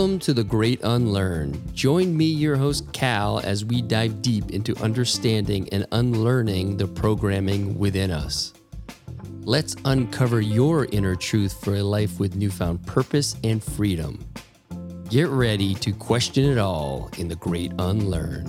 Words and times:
Welcome 0.00 0.18
to 0.20 0.32
The 0.32 0.44
Great 0.44 0.80
Unlearn. 0.82 1.62
Join 1.74 2.16
me, 2.16 2.24
your 2.24 2.56
host, 2.56 2.90
Cal, 2.94 3.38
as 3.40 3.66
we 3.66 3.82
dive 3.82 4.22
deep 4.22 4.50
into 4.50 4.74
understanding 4.82 5.68
and 5.72 5.86
unlearning 5.92 6.78
the 6.78 6.86
programming 6.86 7.78
within 7.78 8.10
us. 8.10 8.54
Let's 9.42 9.76
uncover 9.84 10.40
your 10.40 10.86
inner 10.86 11.14
truth 11.14 11.62
for 11.62 11.74
a 11.74 11.82
life 11.82 12.18
with 12.18 12.34
newfound 12.34 12.86
purpose 12.86 13.36
and 13.44 13.62
freedom. 13.62 14.26
Get 15.10 15.28
ready 15.28 15.74
to 15.74 15.92
question 15.92 16.46
it 16.46 16.56
all 16.56 17.10
in 17.18 17.28
The 17.28 17.36
Great 17.36 17.72
Unlearn. 17.78 18.46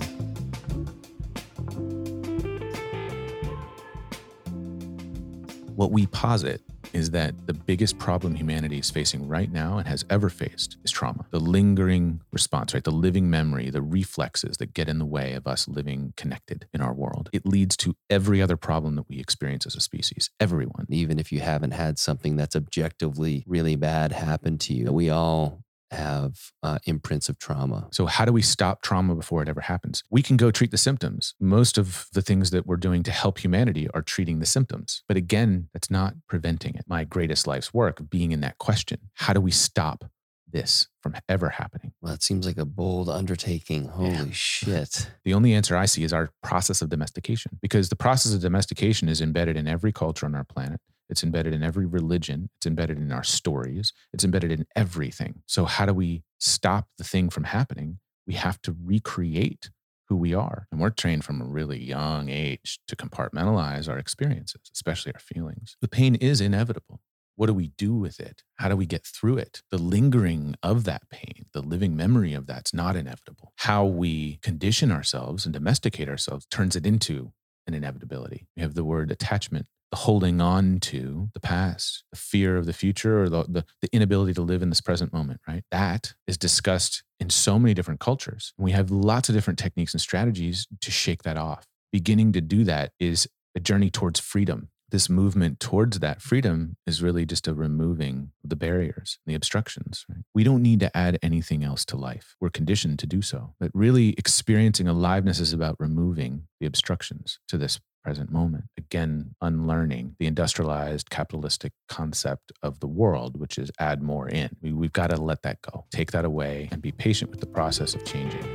What 5.76 5.90
we 5.90 6.06
posit 6.06 6.62
is 6.92 7.10
that 7.10 7.34
the 7.46 7.54
biggest 7.54 7.98
problem 7.98 8.34
humanity 8.34 8.78
is 8.78 8.90
facing 8.90 9.28
right 9.28 9.50
now 9.50 9.78
and 9.78 9.88
has 9.88 10.04
ever 10.10 10.28
faced 10.28 10.76
is 10.84 10.90
trauma. 10.90 11.26
The 11.30 11.40
lingering 11.40 12.20
response, 12.32 12.74
right? 12.74 12.84
The 12.84 12.90
living 12.90 13.30
memory, 13.30 13.70
the 13.70 13.82
reflexes 13.82 14.56
that 14.58 14.74
get 14.74 14.88
in 14.88 14.98
the 14.98 15.06
way 15.06 15.32
of 15.32 15.46
us 15.46 15.68
living 15.68 16.12
connected 16.16 16.66
in 16.72 16.80
our 16.80 16.92
world. 16.92 17.30
It 17.32 17.46
leads 17.46 17.76
to 17.78 17.94
every 18.10 18.42
other 18.42 18.56
problem 18.56 18.96
that 18.96 19.08
we 19.08 19.18
experience 19.18 19.66
as 19.66 19.74
a 19.74 19.80
species. 19.80 20.30
Everyone. 20.38 20.86
Even 20.88 21.18
if 21.18 21.32
you 21.32 21.40
haven't 21.40 21.72
had 21.72 21.98
something 21.98 22.36
that's 22.36 22.56
objectively 22.56 23.44
really 23.46 23.76
bad 23.76 24.12
happen 24.12 24.58
to 24.58 24.74
you, 24.74 24.92
we 24.92 25.10
all 25.10 25.61
have 25.92 26.52
uh, 26.62 26.78
imprints 26.84 27.28
of 27.28 27.38
trauma. 27.38 27.88
So, 27.92 28.06
how 28.06 28.24
do 28.24 28.32
we 28.32 28.42
stop 28.42 28.82
trauma 28.82 29.14
before 29.14 29.42
it 29.42 29.48
ever 29.48 29.60
happens? 29.60 30.02
We 30.10 30.22
can 30.22 30.36
go 30.36 30.50
treat 30.50 30.70
the 30.70 30.78
symptoms. 30.78 31.34
Most 31.40 31.78
of 31.78 32.06
the 32.12 32.22
things 32.22 32.50
that 32.50 32.66
we're 32.66 32.76
doing 32.76 33.02
to 33.04 33.10
help 33.10 33.38
humanity 33.38 33.88
are 33.94 34.02
treating 34.02 34.38
the 34.38 34.46
symptoms. 34.46 35.02
But 35.08 35.16
again, 35.16 35.68
that's 35.72 35.90
not 35.90 36.14
preventing 36.28 36.74
it. 36.74 36.84
My 36.86 37.04
greatest 37.04 37.46
life's 37.46 37.74
work 37.74 38.10
being 38.10 38.32
in 38.32 38.40
that 38.40 38.58
question 38.58 38.98
how 39.14 39.32
do 39.32 39.40
we 39.40 39.50
stop 39.50 40.04
this 40.52 40.88
from 41.00 41.14
ever 41.28 41.48
happening? 41.48 41.92
Well, 42.00 42.12
it 42.12 42.22
seems 42.22 42.46
like 42.46 42.58
a 42.58 42.64
bold 42.64 43.08
undertaking. 43.08 43.88
Holy 43.88 44.10
yeah. 44.10 44.24
shit. 44.32 45.10
The 45.24 45.34
only 45.34 45.54
answer 45.54 45.76
I 45.76 45.86
see 45.86 46.02
is 46.02 46.12
our 46.12 46.30
process 46.42 46.82
of 46.82 46.88
domestication, 46.88 47.58
because 47.62 47.88
the 47.88 47.96
process 47.96 48.34
of 48.34 48.40
domestication 48.40 49.08
is 49.08 49.20
embedded 49.20 49.56
in 49.56 49.68
every 49.68 49.92
culture 49.92 50.26
on 50.26 50.34
our 50.34 50.44
planet. 50.44 50.80
It's 51.12 51.22
embedded 51.22 51.52
in 51.52 51.62
every 51.62 51.84
religion. 51.84 52.48
It's 52.56 52.66
embedded 52.66 52.96
in 52.96 53.12
our 53.12 53.22
stories. 53.22 53.92
It's 54.14 54.24
embedded 54.24 54.50
in 54.50 54.64
everything. 54.74 55.42
So, 55.46 55.66
how 55.66 55.84
do 55.84 55.92
we 55.92 56.22
stop 56.40 56.88
the 56.96 57.04
thing 57.04 57.28
from 57.28 57.44
happening? 57.44 57.98
We 58.26 58.32
have 58.34 58.62
to 58.62 58.74
recreate 58.82 59.70
who 60.08 60.16
we 60.16 60.32
are. 60.32 60.68
And 60.72 60.80
we're 60.80 60.88
trained 60.88 61.22
from 61.22 61.42
a 61.42 61.44
really 61.44 61.78
young 61.78 62.30
age 62.30 62.80
to 62.88 62.96
compartmentalize 62.96 63.90
our 63.90 63.98
experiences, 63.98 64.62
especially 64.72 65.12
our 65.12 65.20
feelings. 65.20 65.76
The 65.82 65.88
pain 65.88 66.14
is 66.14 66.40
inevitable. 66.40 67.02
What 67.36 67.48
do 67.48 67.52
we 67.54 67.72
do 67.76 67.94
with 67.94 68.18
it? 68.18 68.42
How 68.54 68.70
do 68.70 68.76
we 68.76 68.86
get 68.86 69.04
through 69.04 69.36
it? 69.36 69.62
The 69.70 69.78
lingering 69.78 70.54
of 70.62 70.84
that 70.84 71.10
pain, 71.10 71.44
the 71.52 71.60
living 71.60 71.94
memory 71.94 72.32
of 72.32 72.46
that's 72.46 72.72
not 72.72 72.96
inevitable. 72.96 73.52
How 73.56 73.84
we 73.84 74.38
condition 74.40 74.90
ourselves 74.90 75.44
and 75.44 75.52
domesticate 75.52 76.08
ourselves 76.08 76.46
turns 76.46 76.74
it 76.74 76.86
into 76.86 77.32
an 77.66 77.74
inevitability. 77.74 78.48
We 78.56 78.62
have 78.62 78.74
the 78.74 78.84
word 78.84 79.10
attachment 79.10 79.66
holding 79.94 80.40
on 80.40 80.80
to 80.80 81.28
the 81.34 81.40
past, 81.40 82.04
the 82.10 82.18
fear 82.18 82.56
of 82.56 82.66
the 82.66 82.72
future, 82.72 83.22
or 83.22 83.28
the, 83.28 83.44
the, 83.44 83.64
the, 83.80 83.88
inability 83.92 84.32
to 84.34 84.42
live 84.42 84.62
in 84.62 84.68
this 84.68 84.80
present 84.80 85.12
moment, 85.12 85.40
right? 85.46 85.64
That 85.70 86.14
is 86.26 86.38
discussed 86.38 87.04
in 87.20 87.30
so 87.30 87.58
many 87.58 87.74
different 87.74 88.00
cultures. 88.00 88.54
We 88.56 88.72
have 88.72 88.90
lots 88.90 89.28
of 89.28 89.34
different 89.34 89.58
techniques 89.58 89.92
and 89.92 90.00
strategies 90.00 90.66
to 90.80 90.90
shake 90.90 91.22
that 91.24 91.36
off. 91.36 91.66
Beginning 91.92 92.32
to 92.32 92.40
do 92.40 92.64
that 92.64 92.92
is 92.98 93.28
a 93.54 93.60
journey 93.60 93.90
towards 93.90 94.18
freedom. 94.18 94.70
This 94.92 95.08
movement 95.08 95.58
towards 95.58 96.00
that 96.00 96.20
freedom 96.20 96.76
is 96.86 97.02
really 97.02 97.24
just 97.24 97.48
a 97.48 97.54
removing 97.54 98.32
the 98.44 98.54
barriers, 98.54 99.18
the 99.24 99.34
obstructions. 99.34 100.04
Right? 100.06 100.18
We 100.34 100.44
don't 100.44 100.60
need 100.60 100.80
to 100.80 100.94
add 100.94 101.18
anything 101.22 101.64
else 101.64 101.86
to 101.86 101.96
life. 101.96 102.36
We're 102.42 102.50
conditioned 102.50 102.98
to 102.98 103.06
do 103.06 103.22
so. 103.22 103.54
But 103.58 103.70
really, 103.72 104.10
experiencing 104.18 104.86
aliveness 104.86 105.40
is 105.40 105.54
about 105.54 105.76
removing 105.80 106.42
the 106.60 106.66
obstructions 106.66 107.38
to 107.48 107.56
this 107.56 107.80
present 108.04 108.30
moment. 108.30 108.64
Again, 108.76 109.34
unlearning 109.40 110.16
the 110.18 110.26
industrialized 110.26 111.08
capitalistic 111.08 111.72
concept 111.88 112.52
of 112.62 112.80
the 112.80 112.86
world, 112.86 113.40
which 113.40 113.56
is 113.56 113.70
add 113.78 114.02
more 114.02 114.28
in. 114.28 114.50
We, 114.60 114.74
we've 114.74 114.92
got 114.92 115.08
to 115.08 115.16
let 115.16 115.40
that 115.40 115.62
go, 115.62 115.86
take 115.90 116.12
that 116.12 116.26
away, 116.26 116.68
and 116.70 116.82
be 116.82 116.92
patient 116.92 117.30
with 117.30 117.40
the 117.40 117.46
process 117.46 117.94
of 117.94 118.04
changing. 118.04 118.46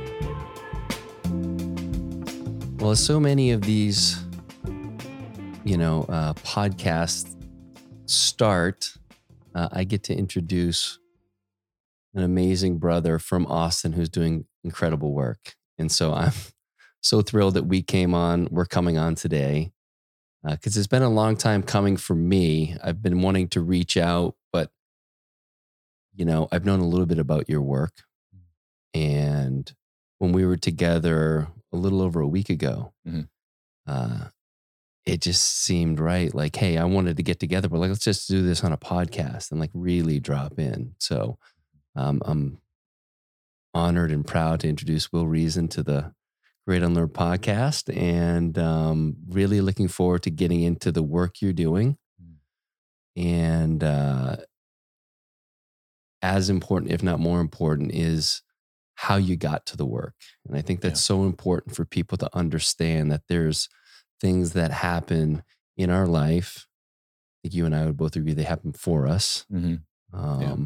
Well, 2.78 2.94
so 2.94 3.18
many 3.18 3.50
of 3.50 3.62
these, 3.62 4.22
you 5.64 5.76
know, 5.76 6.04
uh, 6.08 6.34
podcasts 6.34 7.34
start, 8.06 8.92
uh, 9.54 9.68
I 9.72 9.84
get 9.84 10.04
to 10.04 10.14
introduce 10.14 10.98
an 12.14 12.22
amazing 12.22 12.78
brother 12.78 13.18
from 13.18 13.46
Austin 13.46 13.92
who's 13.92 14.08
doing 14.08 14.46
incredible 14.64 15.12
work. 15.12 15.56
And 15.78 15.90
so 15.90 16.12
I'm 16.12 16.32
so 17.00 17.22
thrilled 17.22 17.54
that 17.54 17.66
we 17.66 17.82
came 17.82 18.14
on. 18.14 18.48
We're 18.50 18.66
coming 18.66 18.98
on 18.98 19.14
today 19.14 19.72
because 20.42 20.76
uh, 20.76 20.80
it's 20.80 20.86
been 20.86 21.02
a 21.02 21.10
long 21.10 21.36
time 21.36 21.62
coming 21.62 21.96
for 21.96 22.14
me. 22.14 22.76
I've 22.82 23.02
been 23.02 23.20
wanting 23.20 23.48
to 23.48 23.60
reach 23.60 23.96
out, 23.96 24.36
but 24.52 24.70
you 26.14 26.24
know, 26.24 26.48
I've 26.50 26.64
known 26.64 26.80
a 26.80 26.86
little 26.86 27.06
bit 27.06 27.18
about 27.18 27.48
your 27.48 27.62
work, 27.62 28.02
and 28.92 29.72
when 30.18 30.32
we 30.32 30.44
were 30.44 30.56
together 30.56 31.48
a 31.72 31.76
little 31.76 32.02
over 32.02 32.20
a 32.20 32.26
week 32.26 32.50
ago, 32.50 32.92
mm-hmm. 33.06 33.22
uh, 33.86 34.28
it 35.08 35.22
just 35.22 35.64
seemed 35.64 36.00
right. 36.00 36.34
Like, 36.34 36.54
hey, 36.56 36.76
I 36.76 36.84
wanted 36.84 37.16
to 37.16 37.22
get 37.22 37.40
together, 37.40 37.68
but 37.68 37.78
like, 37.78 37.88
let's 37.88 38.04
just 38.04 38.28
do 38.28 38.42
this 38.42 38.62
on 38.62 38.72
a 38.72 38.76
podcast 38.76 39.50
and 39.50 39.58
like 39.58 39.70
really 39.72 40.20
drop 40.20 40.58
in. 40.58 40.94
So, 40.98 41.38
um, 41.96 42.20
I'm 42.26 42.58
honored 43.72 44.12
and 44.12 44.26
proud 44.26 44.60
to 44.60 44.68
introduce 44.68 45.10
Will 45.10 45.26
Rezin 45.26 45.68
to 45.68 45.82
the 45.82 46.12
Great 46.66 46.82
Unlearn 46.82 47.08
podcast 47.08 47.94
and 47.96 48.58
um, 48.58 49.16
really 49.28 49.62
looking 49.62 49.88
forward 49.88 50.22
to 50.24 50.30
getting 50.30 50.62
into 50.62 50.92
the 50.92 51.02
work 51.02 51.40
you're 51.40 51.54
doing. 51.54 51.96
And 53.16 53.82
uh, 53.82 54.36
as 56.20 56.50
important, 56.50 56.92
if 56.92 57.02
not 57.02 57.18
more 57.18 57.40
important, 57.40 57.92
is 57.92 58.42
how 58.94 59.16
you 59.16 59.36
got 59.36 59.64
to 59.66 59.76
the 59.76 59.86
work. 59.86 60.14
And 60.46 60.56
I 60.56 60.60
think 60.60 60.82
that's 60.82 61.00
yeah. 61.00 61.14
so 61.16 61.24
important 61.24 61.74
for 61.74 61.84
people 61.84 62.18
to 62.18 62.36
understand 62.36 63.10
that 63.10 63.22
there's 63.28 63.68
things 64.20 64.52
that 64.52 64.70
happen 64.70 65.42
in 65.76 65.90
our 65.90 66.06
life. 66.06 66.66
I 67.38 67.48
think 67.48 67.54
you 67.54 67.66
and 67.66 67.74
I 67.74 67.86
would 67.86 67.96
both 67.96 68.16
agree 68.16 68.34
they 68.34 68.42
happen 68.42 68.72
for 68.72 69.06
us. 69.06 69.46
Mm-hmm. 69.52 69.76
Um, 70.18 70.40
yeah. 70.40 70.56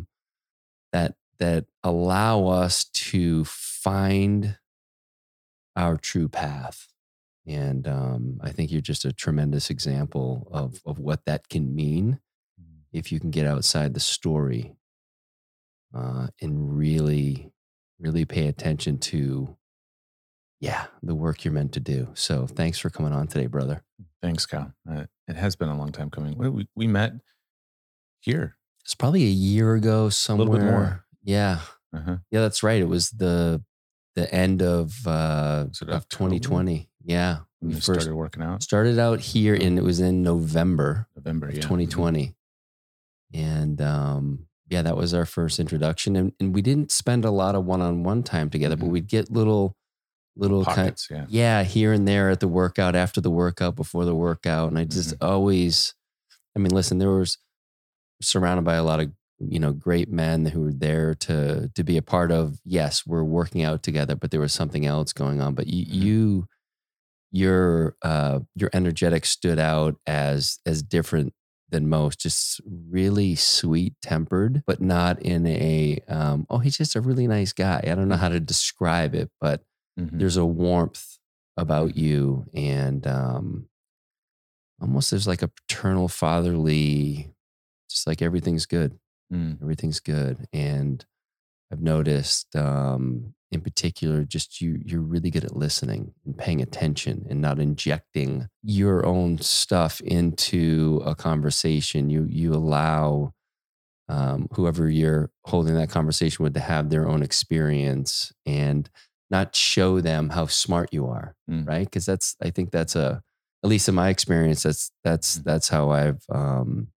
That 0.92 1.14
that 1.38 1.64
allow 1.82 2.46
us 2.46 2.84
to 2.84 3.44
find 3.44 4.58
our 5.74 5.96
true 5.96 6.28
path. 6.28 6.88
And 7.46 7.88
um, 7.88 8.38
I 8.40 8.50
think 8.50 8.70
you're 8.70 8.80
just 8.80 9.04
a 9.04 9.12
tremendous 9.12 9.68
example 9.68 10.46
of, 10.52 10.80
of 10.86 11.00
what 11.00 11.24
that 11.26 11.48
can 11.48 11.74
mean 11.74 12.20
mm. 12.60 12.82
if 12.92 13.10
you 13.10 13.18
can 13.18 13.30
get 13.30 13.46
outside 13.46 13.94
the 13.94 14.00
story 14.00 14.76
uh, 15.92 16.28
and 16.40 16.76
really, 16.76 17.50
really 17.98 18.24
pay 18.24 18.46
attention 18.46 18.98
to, 18.98 19.56
yeah, 20.62 20.86
the 21.02 21.14
work 21.16 21.44
you're 21.44 21.52
meant 21.52 21.72
to 21.72 21.80
do. 21.80 22.08
So 22.14 22.46
thanks 22.46 22.78
for 22.78 22.88
coming 22.88 23.12
on 23.12 23.26
today, 23.26 23.46
brother. 23.46 23.82
Thanks, 24.22 24.46
Cal. 24.46 24.72
Uh, 24.88 25.04
it 25.26 25.34
has 25.34 25.56
been 25.56 25.68
a 25.68 25.76
long 25.76 25.90
time 25.90 26.08
coming. 26.08 26.38
We, 26.38 26.68
we 26.76 26.86
met 26.86 27.14
here. 28.20 28.56
It's 28.84 28.94
probably 28.94 29.24
a 29.24 29.30
year 29.30 29.74
ago 29.74 30.08
somewhere. 30.08 30.46
A 30.46 30.50
little 30.50 30.64
bit 30.64 30.72
more. 30.72 31.04
Yeah. 31.24 31.58
Uh-huh. 31.92 32.18
Yeah, 32.30 32.40
that's 32.42 32.62
right. 32.62 32.80
It 32.80 32.88
was 32.88 33.10
the 33.10 33.60
the 34.14 34.32
end 34.32 34.62
of 34.62 35.04
uh, 35.04 35.66
of 35.88 36.08
2020. 36.08 36.88
Yeah, 37.04 37.38
we 37.60 37.74
first 37.74 37.84
started 37.84 38.14
working 38.14 38.44
out. 38.44 38.62
Started 38.62 39.00
out 39.00 39.20
here, 39.20 39.54
and 39.54 39.78
it 39.78 39.82
was 39.82 39.98
in 39.98 40.22
November. 40.22 41.08
November, 41.16 41.48
yeah, 41.48 41.60
2020, 41.60 42.34
mm-hmm. 43.34 43.44
and 43.44 43.82
um, 43.82 44.46
yeah, 44.70 44.82
that 44.82 44.96
was 44.96 45.12
our 45.12 45.26
first 45.26 45.58
introduction, 45.58 46.14
and, 46.14 46.32
and 46.38 46.54
we 46.54 46.62
didn't 46.62 46.92
spend 46.92 47.24
a 47.24 47.30
lot 47.30 47.56
of 47.56 47.64
one-on-one 47.64 48.22
time 48.22 48.48
together, 48.48 48.76
mm-hmm. 48.76 48.86
but 48.86 48.92
we'd 48.92 49.08
get 49.08 49.30
little 49.30 49.76
little 50.36 50.64
Pockets, 50.64 51.06
kind, 51.06 51.26
yeah. 51.28 51.60
yeah, 51.60 51.62
here 51.64 51.92
and 51.92 52.06
there 52.06 52.30
at 52.30 52.40
the 52.40 52.48
workout, 52.48 52.94
after 52.94 53.20
the 53.20 53.30
workout, 53.30 53.76
before 53.76 54.04
the 54.04 54.14
workout, 54.14 54.68
and 54.68 54.78
I 54.78 54.84
just 54.84 55.14
mm-hmm. 55.14 55.26
always, 55.26 55.94
I 56.56 56.58
mean, 56.58 56.72
listen, 56.72 56.98
there 56.98 57.10
was 57.10 57.38
surrounded 58.20 58.64
by 58.64 58.74
a 58.74 58.84
lot 58.84 59.00
of 59.00 59.12
you 59.48 59.58
know 59.58 59.72
great 59.72 60.10
men 60.10 60.46
who 60.46 60.60
were 60.60 60.72
there 60.72 61.14
to 61.14 61.68
to 61.74 61.82
be 61.82 61.96
a 61.96 62.02
part 62.02 62.30
of 62.30 62.60
yes 62.64 63.06
we're 63.06 63.24
working 63.24 63.62
out 63.62 63.82
together 63.82 64.14
but 64.14 64.30
there 64.30 64.40
was 64.40 64.52
something 64.52 64.86
else 64.86 65.12
going 65.12 65.40
on 65.40 65.54
but 65.54 65.66
you, 65.66 65.84
mm-hmm. 65.84 66.02
you 66.02 66.48
your 67.32 67.96
uh 68.02 68.40
your 68.54 68.70
energetic 68.72 69.24
stood 69.24 69.58
out 69.58 69.96
as 70.06 70.58
as 70.66 70.82
different 70.82 71.32
than 71.70 71.88
most 71.88 72.20
just 72.20 72.60
really 72.66 73.34
sweet 73.34 73.94
tempered 74.02 74.62
but 74.66 74.80
not 74.80 75.20
in 75.22 75.46
a 75.46 75.98
um 76.08 76.46
oh 76.50 76.58
he's 76.58 76.76
just 76.76 76.94
a 76.94 77.00
really 77.00 77.26
nice 77.26 77.52
guy 77.52 77.80
i 77.84 77.94
don't 77.94 78.08
know 78.08 78.16
how 78.16 78.28
to 78.28 78.40
describe 78.40 79.14
it 79.14 79.30
but 79.40 79.62
mm-hmm. 79.98 80.18
there's 80.18 80.36
a 80.36 80.44
warmth 80.44 81.18
about 81.56 81.96
you 81.96 82.46
and 82.54 83.06
um 83.06 83.68
almost 84.80 85.10
there's 85.10 85.26
like 85.26 85.42
a 85.42 85.48
paternal 85.48 86.08
fatherly 86.08 87.32
just 87.88 88.06
like 88.06 88.22
everything's 88.22 88.66
good 88.66 88.98
Mm. 89.32 89.62
Everything's 89.62 90.00
good. 90.00 90.46
And 90.52 91.04
I've 91.72 91.80
noticed, 91.80 92.54
um, 92.54 93.34
in 93.50 93.60
particular, 93.60 94.24
just 94.24 94.60
you 94.60 94.80
you're 94.84 95.00
really 95.00 95.30
good 95.30 95.44
at 95.44 95.56
listening 95.56 96.14
and 96.24 96.36
paying 96.36 96.60
attention 96.60 97.26
and 97.28 97.40
not 97.40 97.58
injecting 97.58 98.48
your 98.62 99.04
own 99.06 99.38
stuff 99.38 100.00
into 100.00 101.02
a 101.04 101.14
conversation. 101.14 102.10
You 102.10 102.26
you 102.28 102.54
allow 102.54 103.32
um, 104.08 104.48
whoever 104.52 104.90
you're 104.90 105.30
holding 105.46 105.74
that 105.74 105.90
conversation 105.90 106.42
with 106.42 106.54
to 106.54 106.60
have 106.60 106.90
their 106.90 107.08
own 107.08 107.22
experience 107.22 108.32
and 108.44 108.90
not 109.32 109.56
show 109.56 110.00
them 110.00 110.28
how 110.30 110.46
smart 110.46 110.90
you 110.92 111.06
are, 111.06 111.34
Mm. 111.50 111.66
right? 111.66 111.86
Because 111.86 112.06
that's 112.06 112.36
I 112.40 112.50
think 112.50 112.70
that's 112.70 112.94
a 112.94 113.22
at 113.64 113.70
least 113.70 113.88
in 113.88 113.94
my 113.94 114.10
experience 114.10 114.62
that's 114.62 114.92
that's 115.02 115.38
Mm. 115.38 115.44
that's 115.44 115.68
how 115.70 115.90
I've 115.90 116.22
um, 116.30 116.92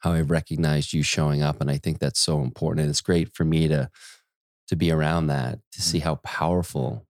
how 0.00 0.12
I've 0.12 0.30
recognized 0.30 0.92
you 0.92 1.02
showing 1.04 1.42
up, 1.42 1.60
and 1.60 1.70
I 1.70 1.78
think 1.78 1.98
that's 2.00 2.18
so 2.18 2.40
important. 2.42 2.80
And 2.82 2.90
it's 2.90 3.00
great 3.02 3.34
for 3.36 3.44
me 3.44 3.68
to 3.68 3.90
to 4.68 4.76
be 4.76 4.90
around 4.90 5.28
that 5.28 5.60
to 5.72 5.80
see 5.82 6.00
how 6.00 6.16
powerful 6.16 7.06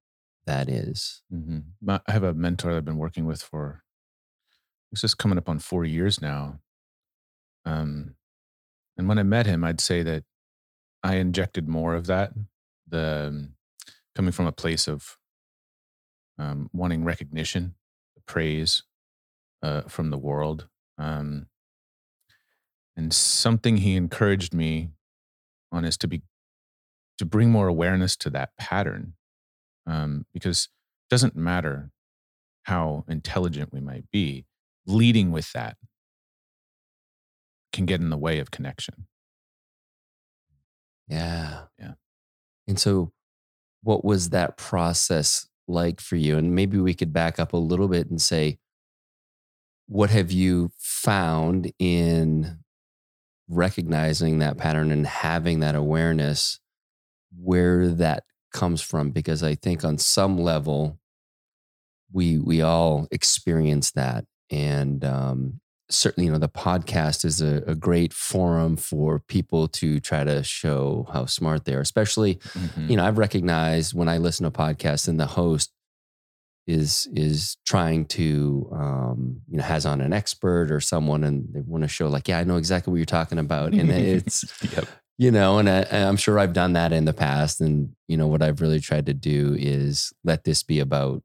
that 0.46 0.68
is. 0.68 1.22
Mm-hmm. 1.32 1.90
I 1.90 2.00
have 2.12 2.22
a 2.24 2.34
mentor 2.34 2.70
that 2.72 2.78
I've 2.78 2.84
been 2.84 2.98
working 2.98 3.26
with 3.26 3.42
for 3.42 3.82
it's 4.92 5.00
just 5.02 5.18
coming 5.18 5.38
up 5.38 5.48
on 5.48 5.58
four 5.58 5.84
years 5.84 6.20
now. 6.20 6.60
Um, 7.64 8.14
and 8.96 9.08
when 9.08 9.18
I 9.18 9.22
met 9.22 9.46
him, 9.46 9.62
I'd 9.64 9.80
say 9.80 10.02
that 10.02 10.24
I 11.02 11.16
injected 11.16 11.68
more 11.68 11.94
of 11.94 12.06
that, 12.06 12.32
the 12.86 13.28
um, 13.28 13.54
coming 14.18 14.32
from 14.32 14.48
a 14.48 14.52
place 14.52 14.88
of 14.88 15.16
um, 16.40 16.68
wanting 16.72 17.04
recognition, 17.04 17.76
praise 18.26 18.82
uh, 19.62 19.82
from 19.82 20.10
the 20.10 20.18
world, 20.18 20.68
um, 20.98 21.46
and 22.96 23.14
something 23.14 23.76
he 23.76 23.94
encouraged 23.94 24.52
me 24.52 24.90
on 25.70 25.84
is 25.84 25.96
to 25.96 26.08
be 26.08 26.22
to 27.18 27.24
bring 27.24 27.50
more 27.50 27.68
awareness 27.68 28.16
to 28.16 28.30
that 28.30 28.50
pattern 28.58 29.14
um, 29.86 30.26
because 30.34 30.68
it 31.04 31.14
doesn't 31.14 31.36
matter 31.36 31.92
how 32.64 33.04
intelligent 33.08 33.72
we 33.72 33.80
might 33.80 34.10
be 34.12 34.46
leading 34.86 35.30
with 35.30 35.52
that 35.52 35.76
can 37.72 37.86
get 37.86 38.00
in 38.00 38.10
the 38.10 38.18
way 38.18 38.40
of 38.40 38.50
connection 38.50 39.06
Yeah. 41.08 41.66
Yeah. 41.78 41.94
And 42.68 42.78
so, 42.80 43.12
what 43.82 44.04
was 44.04 44.30
that 44.30 44.56
process 44.56 45.48
like 45.66 46.00
for 46.00 46.16
you? 46.16 46.36
And 46.36 46.54
maybe 46.54 46.78
we 46.78 46.94
could 46.94 47.12
back 47.12 47.38
up 47.38 47.52
a 47.52 47.58
little 47.58 47.88
bit 47.88 48.10
and 48.10 48.20
say, 48.20 48.58
what 49.86 50.10
have 50.10 50.30
you 50.30 50.70
found 50.76 51.72
in 51.78 52.58
recognizing 53.48 54.38
that 54.38 54.58
pattern 54.58 54.90
and 54.90 55.06
having 55.06 55.60
that 55.60 55.74
awareness 55.74 56.60
where 57.40 57.88
that 57.88 58.24
comes 58.52 58.82
from? 58.82 59.10
Because 59.10 59.42
I 59.42 59.54
think 59.54 59.84
on 59.84 59.98
some 59.98 60.38
level, 60.38 60.98
we 62.12 62.38
we 62.38 62.62
all 62.62 63.06
experience 63.10 63.90
that, 63.92 64.24
and 64.50 65.04
um, 65.04 65.60
certainly, 65.90 66.26
you 66.26 66.32
know, 66.32 66.38
the 66.38 66.48
podcast 66.48 67.24
is 67.24 67.40
a, 67.40 67.62
a 67.66 67.74
great 67.74 68.12
forum 68.12 68.76
for 68.76 69.18
people 69.20 69.68
to 69.68 70.00
try 70.00 70.22
to 70.24 70.42
show 70.44 71.06
how 71.12 71.24
smart 71.26 71.64
they 71.64 71.74
are. 71.74 71.80
Especially, 71.80 72.36
Mhm. 72.54 72.90
you 72.90 72.96
know, 72.96 73.04
I've 73.04 73.18
recognized 73.18 73.94
when 73.94 74.08
I 74.08 74.18
listen 74.18 74.44
to 74.44 74.50
podcasts 74.50 75.08
and 75.08 75.18
the 75.18 75.26
host 75.26 75.72
is 76.66 77.08
is 77.14 77.56
trying 77.64 78.04
to 78.04 78.68
um, 78.72 79.40
you 79.48 79.56
know 79.56 79.62
has 79.62 79.86
on 79.86 80.02
an 80.02 80.12
expert 80.12 80.70
or 80.70 80.80
someone 80.80 81.24
and 81.24 81.48
they 81.54 81.60
want 81.62 81.82
to 81.82 81.88
show 81.88 82.08
like 82.08 82.28
yeah 82.28 82.38
I 82.38 82.44
know 82.44 82.58
exactly 82.58 82.90
what 82.90 82.98
you're 82.98 83.06
talking 83.06 83.38
about 83.38 83.72
and 83.72 83.90
it's 83.90 84.44
yep. 84.76 84.86
you 85.16 85.30
know 85.30 85.56
and, 85.58 85.66
I, 85.66 85.78
and 85.90 86.04
i'm 86.06 86.18
sure 86.18 86.38
i've 86.38 86.52
done 86.52 86.74
that 86.74 86.92
in 86.92 87.06
the 87.06 87.14
past 87.14 87.62
and 87.62 87.94
you 88.06 88.18
know 88.18 88.26
what 88.26 88.42
i've 88.42 88.60
really 88.60 88.80
tried 88.80 89.06
to 89.06 89.14
do 89.14 89.56
is 89.58 90.12
let 90.24 90.44
this 90.44 90.62
be 90.62 90.78
about 90.78 91.22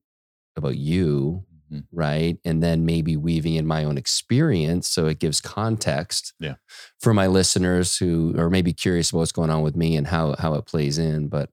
about 0.56 0.78
you 0.78 1.44
Mhm. 1.72 1.86
right 1.92 2.38
and 2.46 2.62
then 2.64 2.86
maybe 2.86 3.16
weaving 3.18 3.56
in 3.56 3.66
my 3.68 3.84
own 3.84 3.98
experience 3.98 4.88
so 4.88 5.08
it 5.08 5.20
gives 5.20 5.40
context 5.42 6.34
Yeah. 6.40 6.56
for 7.00 7.14
my 7.14 7.28
listeners 7.28 7.98
who 7.98 8.36
are 8.38 8.50
maybe 8.50 8.74
curious 8.74 9.10
about 9.10 9.20
what's 9.20 9.32
going 9.32 9.50
on 9.50 9.62
with 9.62 9.76
me 9.76 9.96
and 9.96 10.08
how 10.08 10.36
how 10.40 10.56
it 10.56 10.66
plays 10.66 10.98
in 10.98 11.28
but 11.30 11.50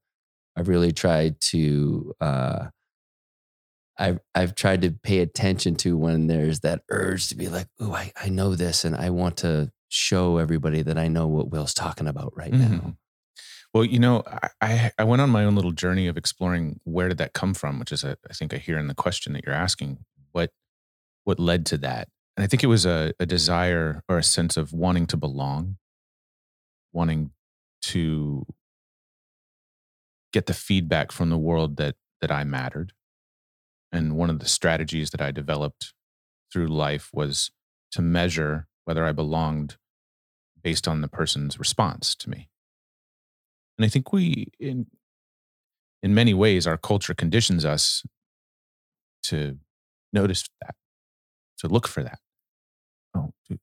i've 0.56 0.68
really 0.68 0.92
tried 0.92 1.40
to 1.52 2.12
uh 2.20 2.66
I've 3.98 4.18
I've 4.34 4.54
tried 4.54 4.80
to 4.82 4.92
pay 4.92 5.18
attention 5.20 5.74
to 5.76 5.96
when 5.96 6.26
there's 6.26 6.60
that 6.60 6.82
urge 6.88 7.28
to 7.28 7.34
be 7.36 7.48
like, 7.48 7.66
oh, 7.78 7.92
I, 7.92 8.12
I 8.16 8.30
know 8.30 8.54
this 8.54 8.84
and 8.86 8.96
I 8.96 9.10
want 9.10 9.36
to 9.38 9.70
show 9.90 10.38
everybody 10.38 10.80
that 10.80 10.96
I 10.96 11.08
know 11.08 11.26
what 11.26 11.50
Will's 11.50 11.74
talking 11.74 12.06
about 12.06 12.32
right 12.34 12.52
now. 12.52 12.96
Well, 13.72 13.84
you 13.84 13.98
know, 13.98 14.24
I- 14.60 14.92
I 14.98 15.04
went 15.04 15.22
on 15.22 15.30
my 15.30 15.44
own 15.44 15.54
little 15.54 15.72
journey 15.72 16.06
of 16.08 16.16
exploring 16.16 16.80
where 16.84 17.08
did 17.08 17.18
that 17.18 17.34
come 17.34 17.54
from, 17.54 17.78
which 17.78 17.92
is 17.92 18.04
I 18.04 18.16
think 18.32 18.52
I 18.52 18.58
hear 18.58 18.78
in 18.78 18.88
the 18.88 18.94
question 18.94 19.32
that 19.34 19.44
you're 19.44 19.54
asking 19.54 20.04
what 20.32 20.52
what 21.24 21.40
led 21.40 21.66
to 21.66 21.78
that, 21.78 22.08
and 22.36 22.44
I 22.44 22.48
think 22.48 22.64
it 22.64 22.68
was 22.68 22.86
a, 22.86 23.14
a 23.20 23.26
desire 23.26 24.02
or 24.08 24.18
a 24.18 24.22
sense 24.24 24.56
of 24.56 24.72
wanting 24.72 25.06
to 25.08 25.16
belong, 25.16 25.78
wanting 26.92 27.30
to 27.82 28.44
get 30.32 30.46
the 30.46 30.54
feedback 30.54 31.12
from 31.12 31.30
the 31.30 31.38
world 31.38 31.76
that 31.76 31.96
that 32.20 32.30
I 32.30 32.44
mattered, 32.44 32.92
and 33.92 34.16
one 34.16 34.30
of 34.30 34.40
the 34.40 34.48
strategies 34.48 35.10
that 35.10 35.22
I 35.22 35.30
developed 35.30 35.94
through 36.52 36.68
life 36.68 37.10
was 37.14 37.52
to 37.92 38.02
measure 38.02 38.68
whether 38.84 39.04
I 39.06 39.12
belonged 39.12 39.78
based 40.62 40.88
on 40.88 41.02
the 41.02 41.08
person's 41.08 41.58
response 41.60 42.16
to 42.16 42.30
me. 42.30 42.49
And 43.80 43.86
I 43.86 43.88
think 43.88 44.12
we, 44.12 44.48
in 44.60 44.88
in 46.02 46.12
many 46.12 46.34
ways, 46.34 46.66
our 46.66 46.76
culture 46.76 47.14
conditions 47.14 47.64
us 47.64 48.04
to 49.22 49.56
notice 50.12 50.46
that, 50.60 50.74
to 51.56 51.66
look 51.66 51.88
for 51.88 52.02
that. 52.02 52.18
Oh, 53.16 53.30
did, 53.48 53.58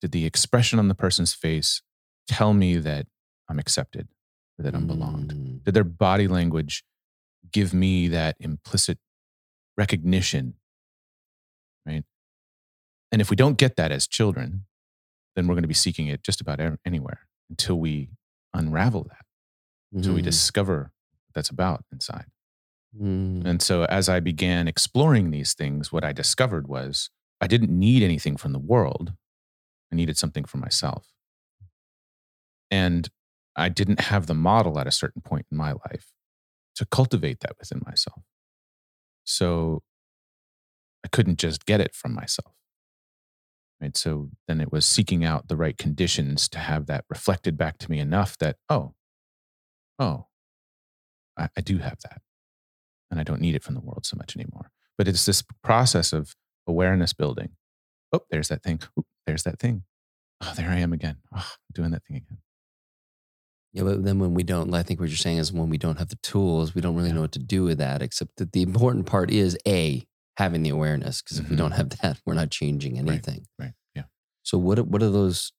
did 0.00 0.10
the 0.10 0.26
expression 0.26 0.80
on 0.80 0.88
the 0.88 0.96
person's 0.96 1.32
face 1.32 1.82
tell 2.26 2.52
me 2.52 2.78
that 2.78 3.06
I'm 3.48 3.60
accepted 3.60 4.08
or 4.58 4.64
that 4.64 4.74
I'm 4.74 4.88
belonged? 4.88 5.34
Mm, 5.34 5.62
Did 5.62 5.74
their 5.74 5.84
body 5.84 6.26
language 6.26 6.82
give 7.52 7.72
me 7.72 8.08
that 8.08 8.34
implicit 8.40 8.98
recognition? 9.78 10.54
Right. 11.86 12.02
And 13.12 13.20
if 13.20 13.30
we 13.30 13.36
don't 13.36 13.56
get 13.56 13.76
that 13.76 13.92
as 13.92 14.08
children, 14.08 14.64
then 15.36 15.46
we're 15.46 15.54
going 15.54 15.62
to 15.62 15.68
be 15.68 15.74
seeking 15.74 16.08
it 16.08 16.24
just 16.24 16.40
about 16.40 16.58
anywhere 16.84 17.20
until 17.48 17.78
we 17.78 18.10
unravel 18.54 19.04
that, 19.04 19.26
so 20.02 20.14
we 20.14 20.22
mm, 20.22 20.22
discover 20.22 20.92
what 21.26 21.34
that's 21.34 21.50
about 21.50 21.84
inside. 21.92 22.26
mm, 22.92 23.44
And 23.44 23.62
so 23.62 23.84
as 23.84 24.08
I 24.08 24.20
began 24.20 24.68
exploring 24.68 25.30
these 25.30 25.54
things, 25.54 25.90
what 25.92 26.04
I 26.04 26.12
discovered 26.12 26.68
was 26.68 27.10
I 27.40 27.46
didn't 27.46 27.70
need 27.76 28.02
anything 28.02 28.36
from 28.36 28.52
the 28.52 28.58
world. 28.58 29.14
I 29.92 29.96
needed 29.96 30.18
something 30.18 30.44
for 30.44 30.58
myself. 30.58 31.12
And 32.70 33.08
I 33.56 33.68
didn't 33.68 34.00
have 34.00 34.26
the 34.26 34.34
model 34.34 34.78
at 34.78 34.86
a 34.86 34.92
certain 34.92 35.22
point 35.22 35.46
in 35.50 35.56
my 35.56 35.72
life 35.72 36.12
to 36.76 36.86
cultivate 36.86 37.40
that 37.40 37.58
within 37.58 37.82
myself. 37.86 38.22
So 39.24 39.82
I 41.04 41.08
couldn't 41.08 41.38
just 41.38 41.66
get 41.66 41.80
it 41.80 41.94
from 41.94 42.14
myself. 42.14 42.54
Right. 43.80 43.96
So 43.96 44.30
then 44.46 44.60
it 44.60 44.70
was 44.70 44.84
seeking 44.84 45.24
out 45.24 45.48
the 45.48 45.56
right 45.56 45.76
conditions 45.76 46.48
to 46.50 46.58
have 46.58 46.86
that 46.86 47.04
reflected 47.08 47.56
back 47.56 47.78
to 47.78 47.90
me 47.90 47.98
enough 47.98 48.36
that, 48.38 48.56
oh, 48.68 48.94
oh, 49.98 50.26
I, 51.38 51.48
I 51.56 51.60
do 51.62 51.78
have 51.78 51.98
that 52.02 52.20
and 53.10 53.18
I 53.18 53.22
don't 53.22 53.40
need 53.40 53.54
it 53.54 53.62
from 53.62 53.74
the 53.74 53.80
world 53.80 54.04
so 54.04 54.16
much 54.16 54.36
anymore. 54.36 54.70
But 54.98 55.08
it's 55.08 55.24
this 55.24 55.42
process 55.62 56.12
of 56.12 56.36
awareness 56.66 57.14
building. 57.14 57.50
Oh, 58.12 58.20
there's 58.30 58.48
that 58.48 58.62
thing. 58.62 58.80
Oh, 58.98 59.04
there's 59.26 59.44
that 59.44 59.58
thing. 59.58 59.84
Oh, 60.42 60.52
there 60.56 60.68
I 60.68 60.76
am 60.76 60.92
again. 60.92 61.16
Oh, 61.34 61.52
doing 61.72 61.90
that 61.92 62.04
thing 62.04 62.16
again. 62.16 62.38
Yeah, 63.72 63.84
but 63.84 64.04
then 64.04 64.18
when 64.18 64.34
we 64.34 64.42
don't, 64.42 64.74
I 64.74 64.82
think 64.82 65.00
what 65.00 65.08
you're 65.08 65.16
saying 65.16 65.38
is 65.38 65.52
when 65.52 65.70
we 65.70 65.78
don't 65.78 65.98
have 65.98 66.08
the 66.08 66.16
tools, 66.16 66.74
we 66.74 66.80
don't 66.80 66.96
really 66.96 67.12
know 67.12 67.20
what 67.20 67.32
to 67.32 67.38
do 67.38 67.62
with 67.62 67.78
that. 67.78 68.02
Except 68.02 68.36
that 68.36 68.52
the 68.52 68.62
important 68.62 69.06
part 69.06 69.30
is 69.30 69.56
a 69.66 70.04
having 70.40 70.62
the 70.64 70.70
awareness, 70.70 71.22
because 71.22 71.38
if 71.38 71.48
we 71.48 71.54
don't 71.56 71.72
have 71.72 71.90
that, 72.00 72.18
we're 72.26 72.34
not 72.34 72.50
changing 72.50 72.98
anything. 72.98 73.46
Right. 73.58 73.72
Yeah. 73.94 74.04
So 74.42 74.58
what 74.58 74.78
are- 74.78 74.84
what 74.84 75.02
are 75.02 75.10
those 75.10 75.52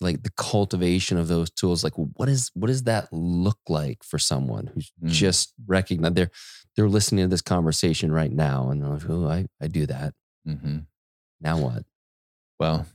like 0.00 0.22
the 0.22 0.30
cultivation 0.36 1.16
of 1.18 1.28
those 1.28 1.50
tools? 1.50 1.82
Like 1.84 1.94
what 1.96 2.28
is 2.28 2.50
what 2.54 2.66
does 2.68 2.82
that 2.84 3.12
look 3.12 3.58
like 3.68 4.02
for 4.04 4.18
someone 4.18 4.66
who's 4.72 4.92
Mm. 5.02 5.08
just 5.08 5.52
recognized 5.66 6.14
they're 6.16 6.30
they're 6.76 6.88
listening 6.88 7.24
to 7.24 7.28
this 7.28 7.42
conversation 7.42 8.10
right 8.12 8.32
now 8.32 8.68
and 8.70 8.82
they're 8.82 8.90
like, 8.90 9.08
oh, 9.08 9.28
I, 9.28 9.46
I 9.60 9.68
do 9.68 9.86
that. 9.86 10.12
Mm-hmm. 10.46 10.78
Now 11.40 11.58
what? 11.58 11.84
Well, 12.58 12.86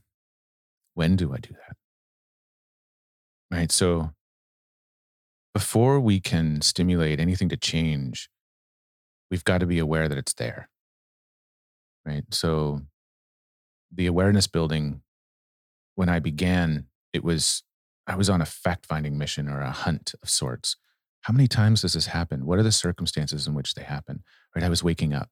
when 0.93 1.15
do 1.15 1.33
I 1.33 1.37
do 1.37 1.53
that? 1.53 1.75
Right. 3.51 3.71
So 3.71 4.11
before 5.53 5.99
we 5.99 6.19
can 6.19 6.61
stimulate 6.61 7.19
anything 7.19 7.49
to 7.49 7.57
change, 7.57 8.29
we've 9.31 9.43
got 9.45 9.59
to 9.59 9.65
be 9.65 9.79
aware 9.79 10.07
that 10.09 10.17
it's 10.17 10.33
there. 10.33 10.69
Right. 12.09 12.23
So 12.31 12.81
the 13.93 14.07
awareness 14.07 14.47
building, 14.47 15.01
when 15.93 16.09
I 16.09 16.17
began, 16.17 16.85
it 17.13 17.23
was 17.23 17.61
I 18.07 18.15
was 18.15 18.31
on 18.31 18.41
a 18.41 18.47
fact 18.47 18.87
finding 18.87 19.15
mission 19.15 19.47
or 19.47 19.61
a 19.61 19.69
hunt 19.69 20.15
of 20.23 20.27
sorts. 20.27 20.75
How 21.21 21.33
many 21.33 21.47
times 21.47 21.83
does 21.83 21.93
this 21.93 22.07
happen? 22.07 22.47
What 22.47 22.57
are 22.57 22.63
the 22.63 22.71
circumstances 22.71 23.45
in 23.45 23.53
which 23.53 23.75
they 23.75 23.83
happen? 23.83 24.23
Right? 24.55 24.65
I 24.65 24.69
was 24.69 24.83
waking 24.83 25.13
up. 25.13 25.29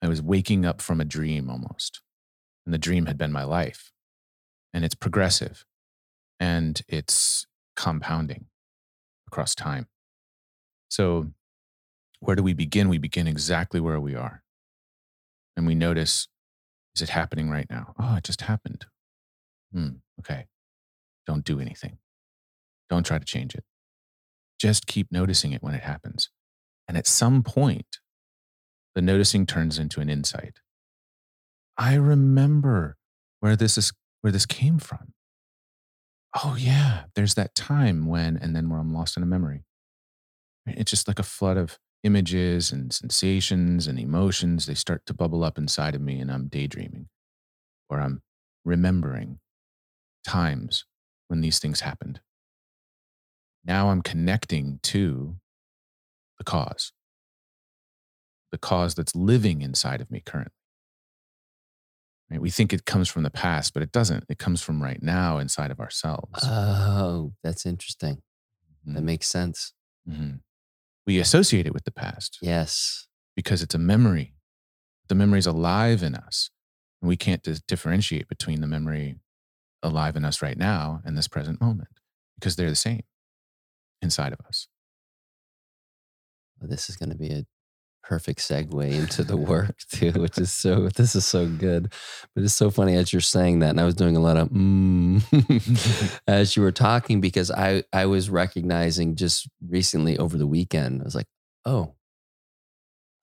I 0.00 0.06
was 0.06 0.22
waking 0.22 0.64
up 0.64 0.80
from 0.80 1.00
a 1.00 1.04
dream 1.04 1.50
almost. 1.50 2.02
And 2.64 2.72
the 2.72 2.78
dream 2.78 3.06
had 3.06 3.18
been 3.18 3.32
my 3.32 3.42
life. 3.42 3.90
And 4.72 4.84
it's 4.84 4.94
progressive 4.94 5.64
and 6.38 6.80
it's 6.86 7.48
compounding 7.74 8.46
across 9.26 9.56
time. 9.56 9.88
So, 10.88 11.32
where 12.20 12.36
do 12.36 12.44
we 12.44 12.52
begin? 12.52 12.88
We 12.88 12.98
begin 12.98 13.26
exactly 13.26 13.80
where 13.80 13.98
we 13.98 14.14
are. 14.14 14.44
And 15.56 15.66
we 15.66 15.74
notice 15.74 16.28
is 16.94 17.02
it 17.02 17.10
happening 17.10 17.50
right 17.50 17.66
now? 17.68 17.94
Oh, 17.98 18.16
it 18.16 18.24
just 18.24 18.42
happened. 18.42 18.86
Hmm, 19.72 19.96
okay. 20.20 20.46
Don't 21.26 21.44
do 21.44 21.60
anything. 21.60 21.98
Don't 22.88 23.04
try 23.04 23.18
to 23.18 23.24
change 23.24 23.54
it. 23.54 23.64
Just 24.58 24.86
keep 24.86 25.12
noticing 25.12 25.52
it 25.52 25.62
when 25.62 25.74
it 25.74 25.82
happens. 25.82 26.30
And 26.88 26.96
at 26.96 27.06
some 27.06 27.42
point, 27.42 27.98
the 28.94 29.02
noticing 29.02 29.44
turns 29.44 29.78
into 29.78 30.00
an 30.00 30.08
insight. 30.08 30.60
I 31.76 31.94
remember 31.94 32.96
where 33.40 33.56
this 33.56 33.76
is 33.76 33.92
where 34.22 34.32
this 34.32 34.46
came 34.46 34.78
from. 34.78 35.12
Oh 36.42 36.56
yeah, 36.58 37.04
there's 37.14 37.34
that 37.34 37.54
time 37.54 38.06
when 38.06 38.36
and 38.36 38.56
then 38.56 38.70
where 38.70 38.80
I'm 38.80 38.94
lost 38.94 39.16
in 39.16 39.22
a 39.22 39.26
memory. 39.26 39.64
It's 40.66 40.90
just 40.90 41.06
like 41.06 41.18
a 41.18 41.22
flood 41.22 41.56
of 41.56 41.78
images 42.06 42.70
and 42.70 42.92
sensations 42.92 43.88
and 43.88 43.98
emotions. 43.98 44.64
They 44.66 44.74
start 44.74 45.04
to 45.06 45.14
bubble 45.14 45.42
up 45.42 45.58
inside 45.58 45.96
of 45.96 46.00
me 46.00 46.20
and 46.20 46.30
I'm 46.30 46.46
daydreaming 46.46 47.08
or 47.90 48.00
I'm 48.00 48.22
remembering 48.64 49.40
times 50.24 50.84
when 51.28 51.40
these 51.40 51.58
things 51.58 51.80
happened. 51.80 52.20
Now 53.64 53.90
I'm 53.90 54.02
connecting 54.02 54.78
to 54.84 55.36
the 56.38 56.44
cause, 56.44 56.92
the 58.52 58.58
cause 58.58 58.94
that's 58.94 59.16
living 59.16 59.60
inside 59.60 60.00
of 60.00 60.08
me 60.08 60.22
currently. 60.24 60.52
Right? 62.30 62.40
We 62.40 62.50
think 62.50 62.72
it 62.72 62.84
comes 62.84 63.08
from 63.08 63.24
the 63.24 63.30
past, 63.30 63.74
but 63.74 63.82
it 63.82 63.90
doesn't. 63.90 64.24
It 64.28 64.38
comes 64.38 64.62
from 64.62 64.82
right 64.82 65.02
now 65.02 65.38
inside 65.38 65.72
of 65.72 65.80
ourselves. 65.80 66.40
Oh, 66.44 67.32
that's 67.42 67.66
interesting. 67.66 68.22
Mm-hmm. 68.86 68.94
That 68.94 69.02
makes 69.02 69.26
sense. 69.26 69.72
Mm-hmm. 70.08 70.36
We 71.06 71.18
associate 71.18 71.66
it 71.66 71.74
with 71.74 71.84
the 71.84 71.92
past. 71.92 72.38
Yes. 72.42 73.06
Because 73.34 73.62
it's 73.62 73.74
a 73.74 73.78
memory. 73.78 74.34
The 75.08 75.14
memory 75.14 75.38
is 75.38 75.46
alive 75.46 76.02
in 76.02 76.14
us. 76.14 76.50
And 77.00 77.08
we 77.08 77.16
can't 77.16 77.42
dis- 77.42 77.60
differentiate 77.60 78.28
between 78.28 78.60
the 78.60 78.66
memory 78.66 79.16
alive 79.82 80.16
in 80.16 80.24
us 80.24 80.42
right 80.42 80.58
now 80.58 81.00
and 81.04 81.16
this 81.16 81.28
present 81.28 81.60
moment 81.60 82.00
because 82.34 82.56
they're 82.56 82.70
the 82.70 82.76
same 82.76 83.02
inside 84.02 84.32
of 84.32 84.40
us. 84.46 84.68
Well, 86.60 86.68
this 86.68 86.88
is 86.88 86.96
going 86.96 87.10
to 87.10 87.16
be 87.16 87.30
a 87.30 87.44
perfect 88.06 88.38
segue 88.40 88.92
into 88.92 89.24
the 89.24 89.36
work 89.36 89.76
too, 89.90 90.12
which 90.12 90.38
is 90.38 90.52
so 90.52 90.88
this 90.88 91.14
is 91.14 91.26
so 91.26 91.46
good. 91.46 91.92
But 92.34 92.44
it's 92.44 92.54
so 92.54 92.70
funny 92.70 92.96
as 92.96 93.12
you're 93.12 93.20
saying 93.20 93.58
that, 93.60 93.70
and 93.70 93.80
I 93.80 93.84
was 93.84 93.94
doing 93.94 94.16
a 94.16 94.20
lot 94.20 94.36
of 94.36 94.48
mm 94.48 95.22
as 96.28 96.56
you 96.56 96.62
were 96.62 96.72
talking 96.72 97.20
because 97.20 97.50
I 97.50 97.82
I 97.92 98.06
was 98.06 98.30
recognizing 98.30 99.16
just 99.16 99.48
recently 99.66 100.16
over 100.18 100.38
the 100.38 100.46
weekend, 100.46 101.02
I 101.02 101.04
was 101.04 101.14
like, 101.14 101.28
oh, 101.64 101.94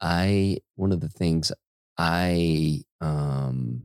I 0.01 0.57
one 0.75 0.91
of 0.91 0.99
the 0.99 1.09
things 1.09 1.51
I 1.97 2.81
um 2.99 3.83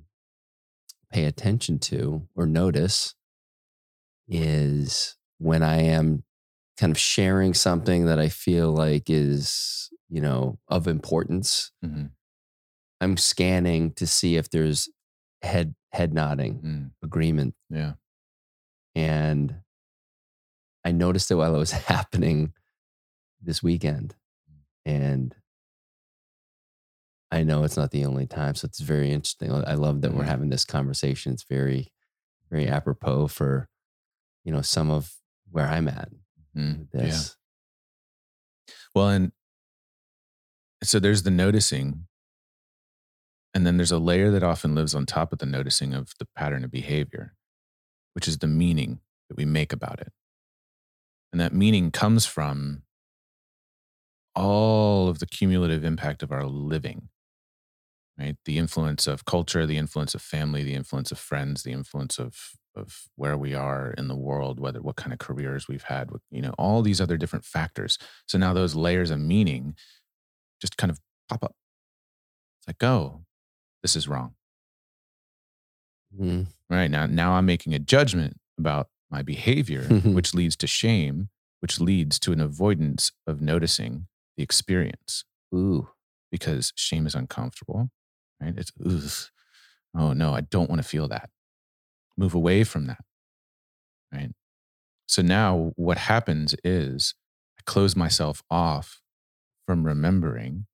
pay 1.13 1.25
attention 1.25 1.79
to 1.79 2.27
or 2.35 2.47
notice 2.47 3.15
is 4.29 5.17
when 5.39 5.63
I 5.63 5.83
am 5.83 6.25
kind 6.79 6.93
of 6.93 6.99
sharing 6.99 7.55
something 7.55 8.07
that 8.07 8.19
I 8.19 8.29
feel 8.29 8.73
like 8.73 9.11
is, 9.11 9.91
you 10.09 10.21
know, 10.21 10.59
of 10.69 10.87
importance. 10.87 11.73
Mm-hmm. 11.85 12.07
I'm 13.01 13.17
scanning 13.17 13.93
to 13.95 14.07
see 14.07 14.37
if 14.37 14.49
there's 14.51 14.89
head 15.43 15.75
head 15.93 16.15
nodding 16.15 16.61
mm. 16.61 16.91
agreement. 17.03 17.55
Yeah. 17.69 17.95
And 18.95 19.57
I 20.85 20.93
noticed 20.93 21.31
it 21.31 21.35
while 21.35 21.55
it 21.55 21.59
was 21.59 21.73
happening 21.93 22.53
this 23.43 23.63
weekend. 23.63 24.15
And 24.85 25.35
I 27.31 27.43
know 27.43 27.65
it's 27.65 27.77
not 27.77 27.91
the 27.91 28.07
only 28.07 28.27
time. 28.27 28.55
So 28.55 28.67
it's 28.67 28.81
very 28.81 29.11
interesting. 29.11 29.53
I 29.53 29.75
love 29.75 30.01
that 30.01 30.09
mm-hmm. 30.09 30.19
we're 30.19 30.25
having 30.25 30.49
this 30.49 30.65
conversation. 30.65 31.33
It's 31.33 31.45
very, 31.45 31.89
very 32.51 32.67
apropos 32.67 33.29
for, 33.29 33.69
you 34.45 34.53
know, 34.53 34.63
some 34.63 34.91
of 34.91 35.15
where 35.51 35.67
I'm 35.67 35.89
at 35.89 36.09
Mm, 36.59 36.89
this. 36.93 37.37
Yeah. 38.67 38.75
Well, 38.95 39.09
and 39.09 39.33
so 40.83 40.99
there's 40.99 41.23
the 41.23 41.31
noticing. 41.31 42.07
And 43.55 43.67
then 43.67 43.77
there's 43.77 43.93
a 43.93 43.99
layer 43.99 44.31
that 44.31 44.43
often 44.43 44.75
lives 44.75 44.95
on 44.95 45.07
top 45.07 45.33
of 45.33 45.39
the 45.39 45.47
noticing 45.47 45.95
of 45.95 46.13
the 46.19 46.29
pattern 46.37 46.65
of 46.65 46.71
behavior, 46.71 47.35
which 48.15 48.29
is 48.29 48.39
the 48.39 48.47
meaning 48.47 49.01
that 49.29 49.37
we 49.37 49.45
make 49.45 49.73
about 49.73 50.01
it. 50.01 50.13
And 51.33 51.41
that 51.41 51.53
meaning 51.53 51.91
comes 51.91 52.27
from 52.27 52.83
all 54.35 55.09
of 55.09 55.19
the 55.19 55.27
cumulative 55.27 55.85
impact 55.85 56.23
of 56.23 56.31
our 56.31 56.45
living, 56.47 57.09
right? 58.19 58.37
The 58.45 58.59
influence 58.59 59.07
of 59.07 59.25
culture, 59.25 59.67
the 59.67 59.79
influence 59.79 60.15
of 60.15 60.23
family, 60.23 60.63
the 60.63 60.75
influence 60.75 61.11
of 61.11 61.19
friends, 61.19 61.63
the 61.63 61.73
influence 61.73 62.19
of 62.19 62.53
of 62.79 63.09
where 63.17 63.37
we 63.37 63.55
are 63.55 63.93
in 63.99 64.09
the 64.09 64.17
world, 64.17 64.61
whether 64.61 64.81
what 64.81 64.97
kind 64.97 65.13
of 65.13 65.19
careers 65.19 65.69
we've 65.69 65.85
had, 65.85 66.11
you 66.31 66.41
know, 66.41 66.55
all 66.59 66.83
these 66.83 67.01
other 67.01 67.17
different 67.17 67.45
factors. 67.45 67.99
So 68.27 68.39
now 68.39 68.53
those 68.53 68.75
layers 68.75 69.11
of 69.11 69.19
meaning 69.19 69.75
just 70.61 70.77
kind 70.77 70.91
of 70.91 70.99
pop 71.29 71.45
up. 71.45 71.55
It's 72.61 72.69
like, 72.69 72.83
oh, 72.83 73.23
this 73.83 73.97
is 73.97 74.09
wrong. 74.09 74.35
Mm. 76.19 76.47
Right 76.71 76.91
now, 76.91 77.07
now 77.07 77.33
I'm 77.33 77.47
making 77.47 77.75
a 77.75 77.79
judgment 77.79 78.39
about 78.59 78.89
my 79.11 79.23
behavior, 79.23 79.83
which 80.05 80.35
leads 80.35 80.57
to 80.57 80.67
shame, 80.67 81.29
which 81.61 81.81
leads 81.81 82.19
to 82.21 82.33
an 82.33 82.41
avoidance 82.41 83.13
of 83.27 83.41
noticing 83.41 84.07
the 84.37 84.43
experience. 84.43 85.25
Ooh, 85.55 85.89
because 86.31 86.73
shame 86.77 87.07
is 87.07 87.15
uncomfortable, 87.15 87.91
right? 88.41 88.55
It's, 88.57 88.73
ugh, 88.85 89.31
oh 89.97 90.13
no, 90.13 90.35
I 90.35 90.43
don't 90.43 90.69
want 90.69 90.83
to 90.83 90.89
feel 90.89 91.09
that 91.09 91.31
move 92.19 92.35
away 92.35 92.65
from 92.65 92.87
that. 92.87 92.99
Right. 94.13 94.31
So 95.07 95.23
now 95.23 95.73
what 95.77 95.97
happens 95.97 96.55
is 96.65 97.15
I 97.59 97.63
close 97.65 97.97
myself 97.97 98.43
off 98.51 99.01
from 99.67 99.85
remembering. 99.85 100.67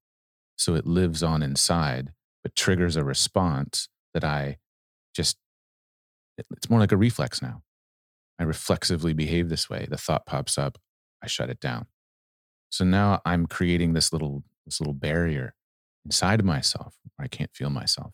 So 0.56 0.74
it 0.74 0.86
lives 0.86 1.22
on 1.22 1.42
inside, 1.42 2.12
but 2.42 2.56
triggers 2.56 2.96
a 2.96 3.04
response 3.04 3.88
that 4.12 4.24
I 4.24 4.58
just, 5.14 5.36
it's 6.38 6.70
more 6.70 6.80
like 6.80 6.92
a 6.92 6.96
reflex 6.96 7.42
now. 7.42 7.62
I 8.38 8.44
reflexively 8.44 9.12
behave 9.12 9.48
this 9.48 9.68
way. 9.68 9.86
The 9.88 9.96
thought 9.96 10.26
pops 10.26 10.58
up, 10.58 10.78
I 11.22 11.26
shut 11.26 11.50
it 11.50 11.60
down. 11.60 11.86
So 12.70 12.84
now 12.84 13.20
I'm 13.24 13.46
creating 13.46 13.92
this 13.92 14.12
little, 14.12 14.42
this 14.64 14.80
little 14.80 14.94
barrier 14.94 15.54
inside 16.04 16.44
myself 16.44 16.96
where 17.16 17.24
I 17.24 17.28
can't 17.28 17.54
feel 17.54 17.70
myself. 17.70 18.12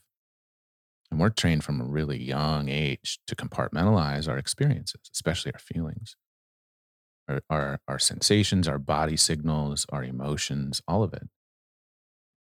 And 1.10 1.18
we're 1.18 1.30
trained 1.30 1.64
from 1.64 1.80
a 1.80 1.84
really 1.84 2.22
young 2.22 2.68
age 2.68 3.18
to 3.26 3.34
compartmentalize 3.34 4.28
our 4.28 4.38
experiences, 4.38 5.00
especially 5.12 5.52
our 5.52 5.58
feelings, 5.58 6.14
our, 7.28 7.40
our, 7.50 7.80
our 7.88 7.98
sensations, 7.98 8.68
our 8.68 8.78
body 8.78 9.16
signals, 9.16 9.86
our 9.90 10.04
emotions, 10.04 10.80
all 10.86 11.02
of 11.02 11.12
it. 11.12 11.28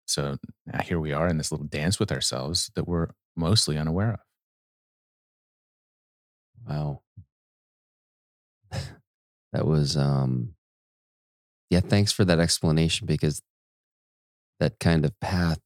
So 0.07 0.37
now 0.67 0.81
here 0.83 1.01
we 1.01 1.13
are 1.13 1.29
in 1.29 1.39
this 1.39 1.51
little 1.51 1.67
dance 1.67 1.99
with 1.99 2.13
ourselves 2.13 2.71
that 2.77 2.87
we're 2.87 3.09
mostly 3.37 3.79
unaware 3.79 4.13
of. 4.13 4.21
Wow. 6.69 7.01
that 9.53 9.67
was, 9.67 9.97
um, 9.97 10.55
yeah, 11.71 11.81
thanks 11.81 12.13
for 12.13 12.25
that 12.25 12.39
explanation 12.39 13.07
because 13.07 13.43
that 14.61 14.79
kind 14.79 15.05
of 15.05 15.19
path 15.21 15.59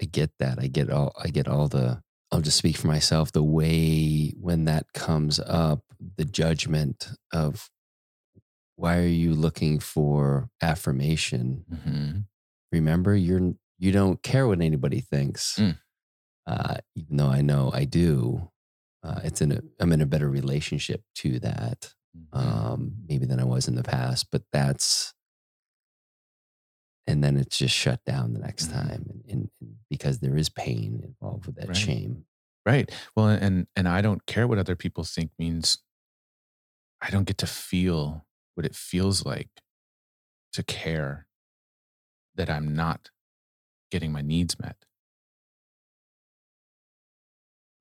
I 0.00 0.04
get 0.04 0.30
that. 0.38 0.58
I 0.60 0.66
get 0.66 0.90
all. 0.90 1.14
I 1.22 1.28
get 1.28 1.48
all 1.48 1.68
the. 1.68 2.02
I'll 2.30 2.40
just 2.40 2.56
speak 2.56 2.76
for 2.76 2.86
myself. 2.86 3.32
The 3.32 3.42
way 3.42 4.32
when 4.40 4.64
that 4.64 4.92
comes 4.94 5.38
up, 5.40 5.80
the 6.16 6.24
judgment 6.24 7.10
of 7.32 7.70
why 8.76 8.98
are 8.98 9.06
you 9.06 9.34
looking 9.34 9.78
for 9.78 10.48
affirmation? 10.60 11.64
Mm-hmm. 11.72 12.18
Remember, 12.72 13.14
you're 13.14 13.52
you 13.78 13.92
don't 13.92 14.22
care 14.22 14.46
what 14.46 14.60
anybody 14.60 15.00
thinks, 15.00 15.56
mm. 15.58 15.76
uh, 16.46 16.76
even 16.94 17.16
though 17.16 17.30
I 17.30 17.42
know 17.42 17.70
I 17.74 17.84
do. 17.84 18.50
Uh, 19.04 19.20
it's 19.24 19.40
in 19.40 19.52
a 19.52 19.60
I'm 19.80 19.92
in 19.92 20.00
a 20.00 20.06
better 20.06 20.28
relationship 20.28 21.02
to 21.16 21.40
that, 21.40 21.92
mm-hmm. 22.16 22.38
um, 22.38 22.92
maybe 23.08 23.26
than 23.26 23.40
I 23.40 23.44
was 23.44 23.68
in 23.68 23.74
the 23.74 23.82
past. 23.82 24.28
But 24.30 24.42
that's 24.52 25.12
and 27.06 27.22
then 27.22 27.36
it's 27.36 27.58
just 27.58 27.74
shut 27.74 28.04
down 28.04 28.32
the 28.32 28.38
next 28.38 28.68
mm-hmm. 28.68 28.88
time 28.88 28.90
and, 28.90 29.24
and, 29.28 29.50
and, 29.60 29.74
because 29.90 30.20
there 30.20 30.36
is 30.36 30.48
pain 30.48 31.00
involved 31.04 31.46
with 31.46 31.56
that 31.56 31.68
right. 31.68 31.76
shame 31.76 32.24
Right. 32.64 32.90
Well, 33.16 33.26
and 33.26 33.66
and 33.74 33.88
I 33.88 34.00
don't 34.00 34.24
care 34.26 34.46
what 34.46 34.58
other 34.58 34.76
people 34.76 35.04
think 35.04 35.32
means 35.38 35.78
I 37.00 37.10
don't 37.10 37.24
get 37.24 37.38
to 37.38 37.46
feel 37.46 38.24
what 38.54 38.64
it 38.64 38.76
feels 38.76 39.24
like 39.24 39.48
to 40.52 40.62
care 40.62 41.26
that 42.36 42.48
I'm 42.48 42.74
not 42.74 43.10
getting 43.90 44.12
my 44.12 44.22
needs 44.22 44.60
met. 44.60 44.76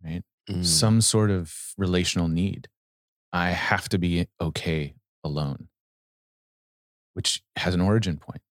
Right? 0.03 0.23
Mm. 0.49 0.65
Some 0.65 1.01
sort 1.01 1.29
of 1.29 1.55
relational 1.77 2.27
need. 2.27 2.67
I 3.31 3.51
have 3.51 3.87
to 3.89 3.99
be 3.99 4.27
okay 4.41 4.95
alone, 5.23 5.67
which 7.13 7.43
has 7.55 7.75
an 7.75 7.81
origin 7.81 8.17
point. 8.17 8.41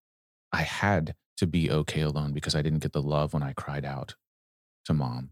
I 0.52 0.62
had 0.62 1.14
to 1.37 1.47
be 1.47 1.71
okay 1.71 2.02
alone 2.02 2.33
because 2.33 2.54
I 2.54 2.62
didn't 2.62 2.80
get 2.80 2.92
the 2.92 3.02
love 3.02 3.33
when 3.33 3.42
I 3.42 3.52
cried 3.52 3.85
out 3.85 4.14
to 4.85 4.95
mom 4.95 5.30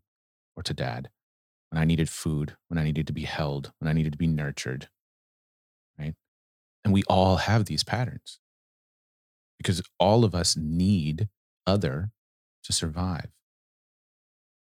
or 0.57 0.63
to 0.63 0.75
dad, 0.75 1.11
when 1.71 1.81
I 1.81 1.85
needed 1.85 2.09
food, 2.09 2.57
when 2.69 2.79
I 2.79 2.85
needed 2.85 3.07
to 3.09 3.13
be 3.13 3.25
held, 3.25 3.73
when 3.79 3.89
I 3.89 3.93
needed 3.93 4.13
to 4.13 4.19
be 4.19 4.27
nurtured. 4.27 4.89
Right. 5.99 6.15
And 6.85 6.95
we 6.95 7.03
all 7.09 7.37
have 7.37 7.67
these 7.67 7.85
patterns 7.85 8.41
because 9.59 9.83
all 9.99 10.25
of 10.25 10.35
us 10.35 10.57
need 10.57 11.29
other 11.67 12.11
to 12.65 12.73
survive. 12.73 13.29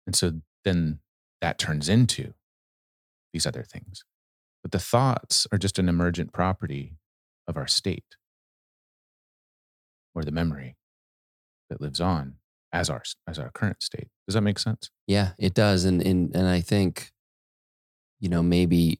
And 0.05 0.15
so 0.15 0.41
then 0.63 0.99
that 1.41 1.59
turns 1.59 1.89
into 1.89 2.33
these 3.33 3.45
other 3.45 3.63
things. 3.63 4.03
But 4.63 4.71
the 4.71 4.79
thoughts 4.79 5.45
are 5.51 5.57
just 5.57 5.77
an 5.77 5.87
emergent 5.87 6.33
property 6.33 6.95
of 7.47 7.57
our 7.57 7.67
state 7.67 8.16
or 10.17 10.23
the 10.23 10.31
memory 10.31 10.75
that 11.69 11.79
lives 11.81 12.01
on 12.01 12.35
as 12.73 12.89
our 12.89 13.03
as 13.27 13.39
our 13.39 13.51
current 13.51 13.83
state. 13.83 14.07
Does 14.27 14.33
that 14.35 14.41
make 14.41 14.59
sense? 14.59 14.89
Yeah, 15.07 15.33
it 15.37 15.53
does. 15.53 15.85
And 15.85 16.01
and 16.01 16.35
and 16.35 16.47
I 16.47 16.61
think, 16.61 17.11
you 18.19 18.29
know, 18.29 18.41
maybe 18.43 18.99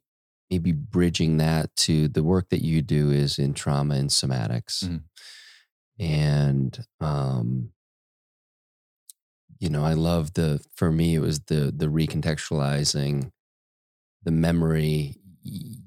maybe 0.49 0.71
bridging 0.71 1.37
that 1.37 1.75
to 1.75 2.07
the 2.07 2.23
work 2.23 2.49
that 2.49 2.63
you 2.63 2.81
do 2.81 3.11
is 3.11 3.37
in 3.37 3.53
trauma 3.53 3.95
and 3.95 4.09
somatics. 4.09 4.83
Mhm. 4.83 5.03
And 5.99 6.85
um 7.01 7.71
you 9.59 9.69
know, 9.69 9.83
I 9.83 9.93
love 9.93 10.33
the 10.33 10.63
for 10.75 10.91
me 10.91 11.15
it 11.15 11.19
was 11.19 11.39
the 11.41 11.73
the 11.75 11.87
recontextualizing 11.87 13.31
the 14.23 14.31
memory 14.31 15.17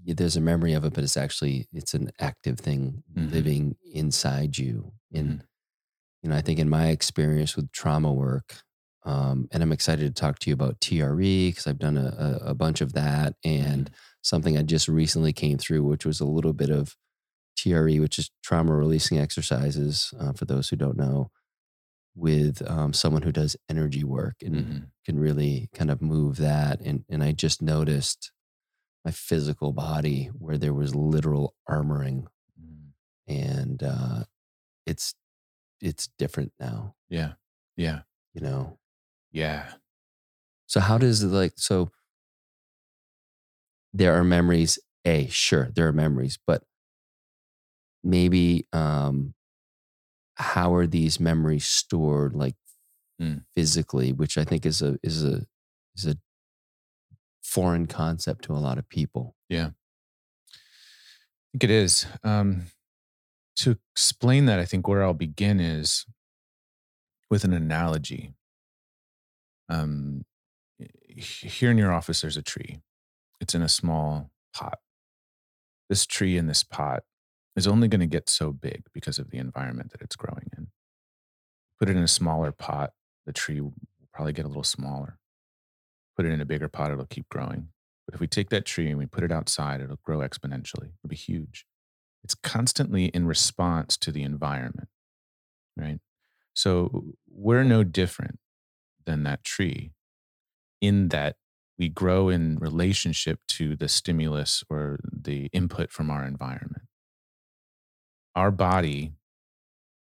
there's 0.06 0.36
a 0.36 0.40
memory 0.40 0.72
of 0.72 0.84
it 0.84 0.92
but 0.92 1.04
it's 1.04 1.16
actually 1.16 1.68
it's 1.72 1.94
an 1.94 2.10
active 2.18 2.58
thing 2.58 3.02
Mhm. 3.16 3.32
living 3.32 3.76
inside 3.92 4.58
you 4.58 4.92
and 5.12 5.28
Mhm. 5.28 5.42
you 6.22 6.30
know 6.30 6.36
i 6.36 6.40
think 6.40 6.58
in 6.58 6.68
my 6.68 6.88
experience 6.88 7.56
with 7.56 7.70
trauma 7.72 8.12
work 8.12 8.62
um, 9.04 9.48
and 9.50 9.62
i'm 9.62 9.72
excited 9.72 10.04
to 10.14 10.20
talk 10.20 10.38
to 10.40 10.50
you 10.50 10.54
about 10.54 10.80
tre 10.80 11.50
because 11.50 11.66
i've 11.66 11.78
done 11.78 11.96
a, 11.96 12.38
a, 12.42 12.54
bunch 12.54 12.80
of 12.80 12.92
that 12.92 13.34
and 13.44 13.90
something 14.22 14.58
i 14.58 14.62
just 14.62 14.88
recently 14.88 15.32
came 15.32 15.58
through 15.58 15.82
which 15.84 16.04
was 16.04 16.20
a 16.20 16.26
little 16.26 16.52
bit 16.52 16.70
of 16.70 16.96
tre 17.56 17.98
which 17.98 18.18
is 18.18 18.30
trauma 18.42 18.74
releasing 18.74 19.18
exercises 19.18 20.12
uh, 20.20 20.32
for 20.32 20.44
those 20.44 20.68
who 20.68 20.76
don't 20.76 20.96
know 20.96 21.30
with 22.16 22.60
um, 22.68 22.92
someone 22.92 23.22
who 23.22 23.32
does 23.32 23.56
energy 23.68 24.04
work 24.04 24.36
and 24.42 24.54
Mhm. 24.56 24.86
can 25.06 25.18
really 25.18 25.68
kind 25.72 25.90
of 25.90 26.02
move 26.02 26.36
that 26.36 26.80
and 26.80 27.04
and 27.08 27.22
i 27.22 27.32
just 27.32 27.62
noticed 27.62 28.32
my 29.04 29.10
physical 29.10 29.72
body 29.72 30.26
where 30.38 30.58
there 30.58 30.74
was 30.74 30.94
literal 30.94 31.54
armoring 31.68 32.26
Mhm. 32.58 32.92
and 33.26 33.82
uh, 33.82 34.24
it's 34.86 35.14
it's 35.80 36.08
different 36.18 36.52
now 36.60 36.94
Yeah. 37.08 37.34
Yeah. 37.76 38.02
you 38.34 38.40
know 38.40 38.78
Yeah. 39.32 39.74
so 40.66 40.80
how 40.80 40.98
does 40.98 41.22
it 41.22 41.28
like 41.28 41.52
so 41.56 41.90
there 43.92 44.14
are 44.14 44.24
memories 44.24 44.78
a 45.04 45.26
sure 45.28 45.70
there 45.74 45.86
are 45.86 45.92
memories 45.92 46.38
but 46.46 46.62
maybe 48.02 48.66
um 48.72 49.34
how 50.36 50.74
are 50.74 50.86
these 50.86 51.20
memories 51.20 51.66
stored 51.66 52.34
like 52.34 52.54
Mm. 53.20 53.44
physically 53.54 54.12
which 54.12 54.38
i 54.38 54.44
think 54.44 54.64
is 54.66 54.80
a 54.82 54.98
is 55.02 55.24
a 55.24 55.46
is 55.94 56.06
a 56.06 56.16
foreign 57.50 57.86
concept 57.86 58.44
to 58.44 58.52
a 58.52 58.58
lot 58.58 58.78
of 58.78 58.88
people 58.88 59.34
Yeah. 59.48 59.70
I 60.52 61.46
think 61.52 61.64
it 61.64 61.70
is. 61.70 62.06
Um, 62.22 62.66
to 63.56 63.76
explain 63.92 64.46
that, 64.46 64.60
I 64.60 64.64
think 64.64 64.86
where 64.86 65.02
I'll 65.02 65.14
begin 65.14 65.58
is 65.58 66.06
with 67.28 67.42
an 67.42 67.52
analogy. 67.52 68.34
Um, 69.68 70.24
here 71.08 71.72
in 71.72 71.76
your 71.78 71.92
office, 71.92 72.20
there's 72.20 72.36
a 72.36 72.42
tree. 72.42 72.78
It's 73.40 73.54
in 73.56 73.62
a 73.62 73.68
small 73.68 74.30
pot. 74.54 74.78
This 75.88 76.06
tree 76.06 76.36
in 76.36 76.46
this 76.46 76.62
pot 76.62 77.02
is 77.56 77.66
only 77.66 77.88
going 77.88 78.00
to 78.00 78.06
get 78.06 78.30
so 78.30 78.52
big 78.52 78.84
because 78.94 79.18
of 79.18 79.30
the 79.30 79.38
environment 79.38 79.90
that 79.90 80.02
it's 80.02 80.14
growing 80.14 80.50
in. 80.56 80.68
Put 81.80 81.88
it 81.88 81.96
in 81.96 82.02
a 82.02 82.08
smaller 82.08 82.52
pot, 82.52 82.92
the 83.26 83.32
tree 83.32 83.60
will 83.60 83.74
probably 84.12 84.32
get 84.32 84.44
a 84.44 84.48
little 84.48 84.62
smaller. 84.62 85.18
Put 86.20 86.26
it 86.26 86.34
in 86.34 86.42
a 86.42 86.44
bigger 86.44 86.68
pot, 86.68 86.92
it'll 86.92 87.06
keep 87.06 87.30
growing. 87.30 87.68
But 88.06 88.14
if 88.14 88.20
we 88.20 88.26
take 88.26 88.50
that 88.50 88.66
tree 88.66 88.90
and 88.90 88.98
we 88.98 89.06
put 89.06 89.24
it 89.24 89.32
outside, 89.32 89.80
it'll 89.80 89.98
grow 90.04 90.18
exponentially. 90.18 90.90
It'll 90.98 91.08
be 91.08 91.16
huge. 91.16 91.64
It's 92.22 92.34
constantly 92.34 93.06
in 93.06 93.26
response 93.26 93.96
to 93.96 94.12
the 94.12 94.22
environment, 94.22 94.88
right? 95.78 95.98
So 96.52 97.14
we're 97.26 97.64
no 97.64 97.84
different 97.84 98.38
than 99.06 99.22
that 99.22 99.44
tree 99.44 99.92
in 100.82 101.08
that 101.08 101.36
we 101.78 101.88
grow 101.88 102.28
in 102.28 102.58
relationship 102.58 103.40
to 103.48 103.76
the 103.76 103.88
stimulus 103.88 104.62
or 104.68 105.00
the 105.10 105.48
input 105.54 105.90
from 105.90 106.10
our 106.10 106.26
environment. 106.26 106.84
Our 108.36 108.50
body 108.50 109.14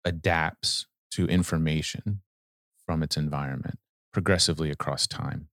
adapts 0.04 0.86
to 1.12 1.24
information 1.24 2.20
from 2.84 3.02
its 3.02 3.16
environment 3.16 3.78
progressively 4.12 4.70
across 4.70 5.06
time. 5.06 5.49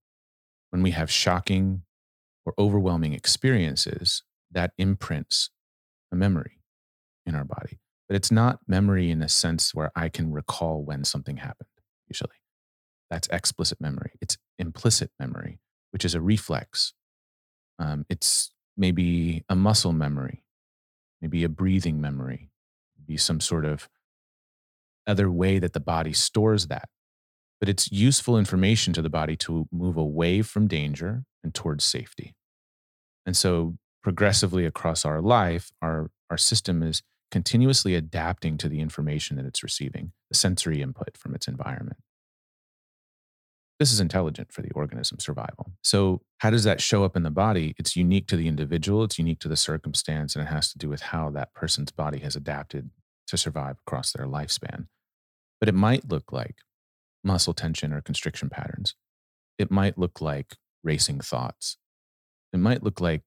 When 0.72 0.82
we 0.84 0.92
have 0.92 1.10
shocking 1.10 1.84
or 2.46 2.54
overwhelming 2.58 3.14
experiences, 3.14 4.24
that 4.52 4.72
imprints 4.78 5.50
a 6.12 6.16
memory 6.16 6.60
in 7.26 7.36
our 7.36 7.44
body. 7.44 7.80
But 8.08 8.16
it's 8.16 8.32
not 8.32 8.60
memory 8.68 9.12
in 9.12 9.22
a 9.22 9.30
sense 9.30 9.76
where 9.76 9.92
I 9.96 10.10
can 10.10 10.32
recall 10.32 10.84
when 10.84 11.04
something 11.04 11.38
happened, 11.38 11.70
usually. 12.08 12.36
That's 13.10 13.28
explicit 13.30 13.80
memory. 13.82 14.12
It's 14.22 14.38
implicit 14.58 15.12
memory, 15.20 15.60
which 15.92 16.06
is 16.06 16.16
a 16.16 16.22
reflex. 16.22 16.94
Um, 17.80 18.06
it's 18.10 18.52
maybe 18.78 19.44
a 19.50 19.56
muscle 19.56 19.94
memory, 19.94 20.44
maybe 21.22 21.44
a 21.44 21.50
breathing 21.50 22.00
memory, 22.00 22.52
maybe 22.98 23.18
some 23.18 23.40
sort 23.40 23.66
of 23.66 23.90
other 25.06 25.32
way 25.32 25.60
that 25.60 25.74
the 25.74 25.80
body 25.80 26.14
stores 26.14 26.68
that. 26.68 26.90
But 27.60 27.70
it's 27.70 27.92
useful 27.92 28.38
information 28.38 28.94
to 28.94 29.02
the 29.02 29.10
body 29.10 29.36
to 29.38 29.68
move 29.72 29.98
away 29.98 30.42
from 30.42 30.68
danger 30.68 31.24
and 31.44 31.54
towards 31.54 31.84
safety. 31.84 32.36
And 33.26 33.36
so 33.36 33.78
progressively 34.04 34.66
across 34.66 35.06
our 35.06 35.22
life, 35.22 35.72
our, 35.82 36.12
our 36.30 36.38
system 36.38 36.84
is 36.84 37.02
continuously 37.32 37.96
adapting 37.96 38.58
to 38.58 38.70
the 38.70 38.80
information 38.80 39.38
that 39.38 39.46
it's 39.46 39.64
receiving, 39.64 40.14
the 40.30 40.38
sensory 40.38 40.82
input 40.82 41.18
from 41.18 41.36
its 41.36 41.48
environment. 41.48 41.98
This 43.80 43.92
is 43.92 44.00
intelligent 44.00 44.52
for 44.52 44.62
the 44.62 44.72
organism's 44.72 45.24
survival. 45.24 45.74
So, 45.84 46.22
how 46.40 46.50
does 46.50 46.64
that 46.64 46.82
show 46.82 47.04
up 47.04 47.16
in 47.16 47.24
the 47.24 47.30
body? 47.30 47.76
It's 47.78 47.96
unique 47.96 48.28
to 48.28 48.36
the 48.36 48.48
individual, 48.48 49.04
it's 49.04 49.20
unique 49.20 49.40
to 49.40 49.48
the 49.48 49.56
circumstance, 49.56 50.36
and 50.36 50.44
it 50.44 50.52
has 50.52 50.72
to 50.72 50.80
do 50.80 50.90
with 50.90 51.02
how 51.02 51.30
that 51.32 51.54
person's 51.54 51.92
body 51.92 52.20
has 52.20 52.36
adapted 52.36 52.90
to 53.28 53.38
survive 53.38 53.78
across 53.86 54.12
their 54.12 54.26
lifespan. 54.26 54.88
But 55.60 55.70
it 55.70 55.76
might 55.76 56.10
look 56.10 56.32
like 56.32 56.56
muscle 57.28 57.54
tension 57.54 57.94
or 57.94 58.02
constriction 58.02 58.50
patterns. 58.50 58.96
It 59.60 59.70
might 59.70 59.98
look 59.98 60.22
like 60.22 60.56
racing 60.84 61.20
thoughts. 61.20 61.78
It 62.54 62.60
might 62.60 62.84
look 62.84 63.02
like 63.02 63.24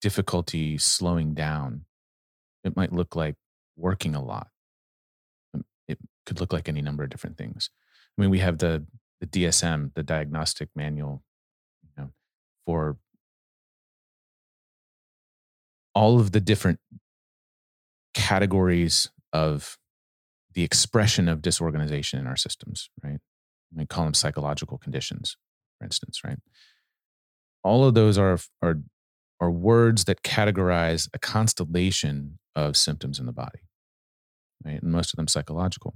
difficulty 0.00 0.78
slowing 0.78 1.34
down. 1.34 1.86
It 2.62 2.76
might 2.76 2.92
look 2.92 3.16
like 3.16 3.36
working 3.76 4.14
a 4.14 4.22
lot. 4.22 4.48
Um, 5.54 5.64
It 5.88 5.98
could 6.26 6.40
look 6.40 6.52
like 6.52 6.68
any 6.68 6.82
number 6.82 7.02
of 7.02 7.10
different 7.10 7.38
things. 7.38 7.70
I 8.16 8.20
mean, 8.20 8.30
we 8.30 8.40
have 8.40 8.58
the 8.58 8.86
the 9.20 9.26
DSM, 9.26 9.92
the 9.94 10.04
diagnostic 10.04 10.68
manual, 10.76 11.24
you 11.82 11.90
know, 11.96 12.10
for 12.66 12.98
all 15.94 16.20
of 16.20 16.30
the 16.32 16.40
different 16.40 16.78
categories 18.14 19.10
of 19.32 19.77
the 20.58 20.64
expression 20.64 21.28
of 21.28 21.40
disorganization 21.40 22.18
in 22.18 22.26
our 22.26 22.34
systems, 22.34 22.90
right? 23.04 23.20
We 23.72 23.86
call 23.86 24.02
them 24.02 24.14
psychological 24.14 24.76
conditions, 24.76 25.36
for 25.78 25.84
instance, 25.84 26.24
right? 26.24 26.38
All 27.62 27.84
of 27.84 27.94
those 27.94 28.18
are 28.18 28.40
are 28.60 28.80
are 29.38 29.52
words 29.52 30.06
that 30.06 30.24
categorize 30.24 31.08
a 31.14 31.18
constellation 31.20 32.40
of 32.56 32.76
symptoms 32.76 33.20
in 33.20 33.26
the 33.26 33.32
body, 33.32 33.60
right? 34.64 34.82
And 34.82 34.90
most 34.90 35.12
of 35.12 35.16
them 35.16 35.28
psychological. 35.28 35.94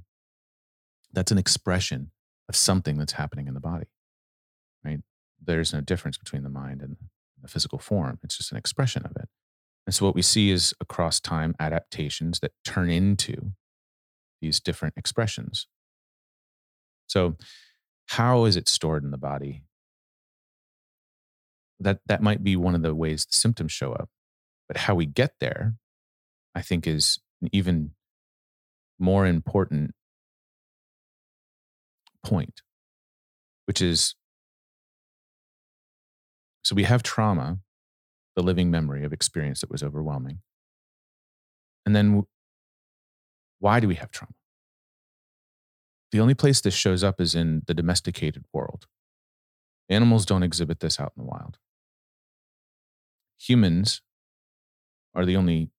That's 1.12 1.32
an 1.32 1.38
expression 1.38 2.12
of 2.48 2.54
something 2.54 2.98
that's 2.98 3.14
happening 3.14 3.48
in 3.48 3.54
the 3.54 3.60
body, 3.60 3.88
right? 4.84 5.00
there's 5.44 5.72
no 5.72 5.80
difference 5.80 6.16
between 6.16 6.44
the 6.44 6.48
mind 6.48 6.82
and 6.82 6.98
the 7.42 7.48
physical 7.48 7.80
form. 7.80 8.20
It's 8.22 8.36
just 8.36 8.52
an 8.52 8.58
expression 8.58 9.04
of 9.04 9.16
it. 9.16 9.28
And 9.88 9.92
so 9.92 10.06
what 10.06 10.14
we 10.14 10.22
see 10.22 10.52
is 10.52 10.72
across 10.80 11.18
time 11.18 11.56
adaptations 11.58 12.38
that 12.38 12.52
turn 12.64 12.90
into 12.90 13.54
these 14.42 14.60
different 14.60 14.94
expressions. 14.98 15.66
So, 17.06 17.36
how 18.08 18.44
is 18.44 18.56
it 18.56 18.68
stored 18.68 19.04
in 19.04 19.10
the 19.10 19.16
body? 19.16 19.62
That 21.80 22.00
that 22.06 22.22
might 22.22 22.44
be 22.44 22.56
one 22.56 22.74
of 22.74 22.82
the 22.82 22.94
ways 22.94 23.24
the 23.24 23.32
symptoms 23.32 23.72
show 23.72 23.92
up. 23.92 24.10
But 24.68 24.76
how 24.76 24.94
we 24.94 25.06
get 25.06 25.34
there, 25.40 25.74
I 26.54 26.60
think, 26.60 26.86
is 26.86 27.18
an 27.40 27.48
even 27.52 27.92
more 28.98 29.26
important 29.26 29.92
point, 32.22 32.60
which 33.66 33.80
is 33.80 34.14
so 36.64 36.74
we 36.74 36.84
have 36.84 37.02
trauma, 37.02 37.58
the 38.36 38.42
living 38.42 38.70
memory 38.70 39.04
of 39.04 39.12
experience 39.12 39.60
that 39.60 39.70
was 39.70 39.82
overwhelming. 39.82 40.38
And 41.84 41.96
then 41.96 42.24
why 43.62 43.78
do 43.78 43.86
we 43.86 43.94
have 43.94 44.10
trauma? 44.10 44.34
The 46.10 46.18
only 46.18 46.34
place 46.34 46.60
this 46.60 46.74
shows 46.74 47.04
up 47.04 47.20
is 47.20 47.36
in 47.36 47.62
the 47.68 47.74
domesticated 47.74 48.44
world. 48.52 48.88
Animals 49.88 50.26
don't 50.26 50.42
exhibit 50.42 50.80
this 50.80 50.98
out 50.98 51.12
in 51.16 51.22
the 51.22 51.28
wild. 51.30 51.58
Humans 53.38 54.02
are 55.14 55.24
the 55.24 55.36
only 55.36 55.70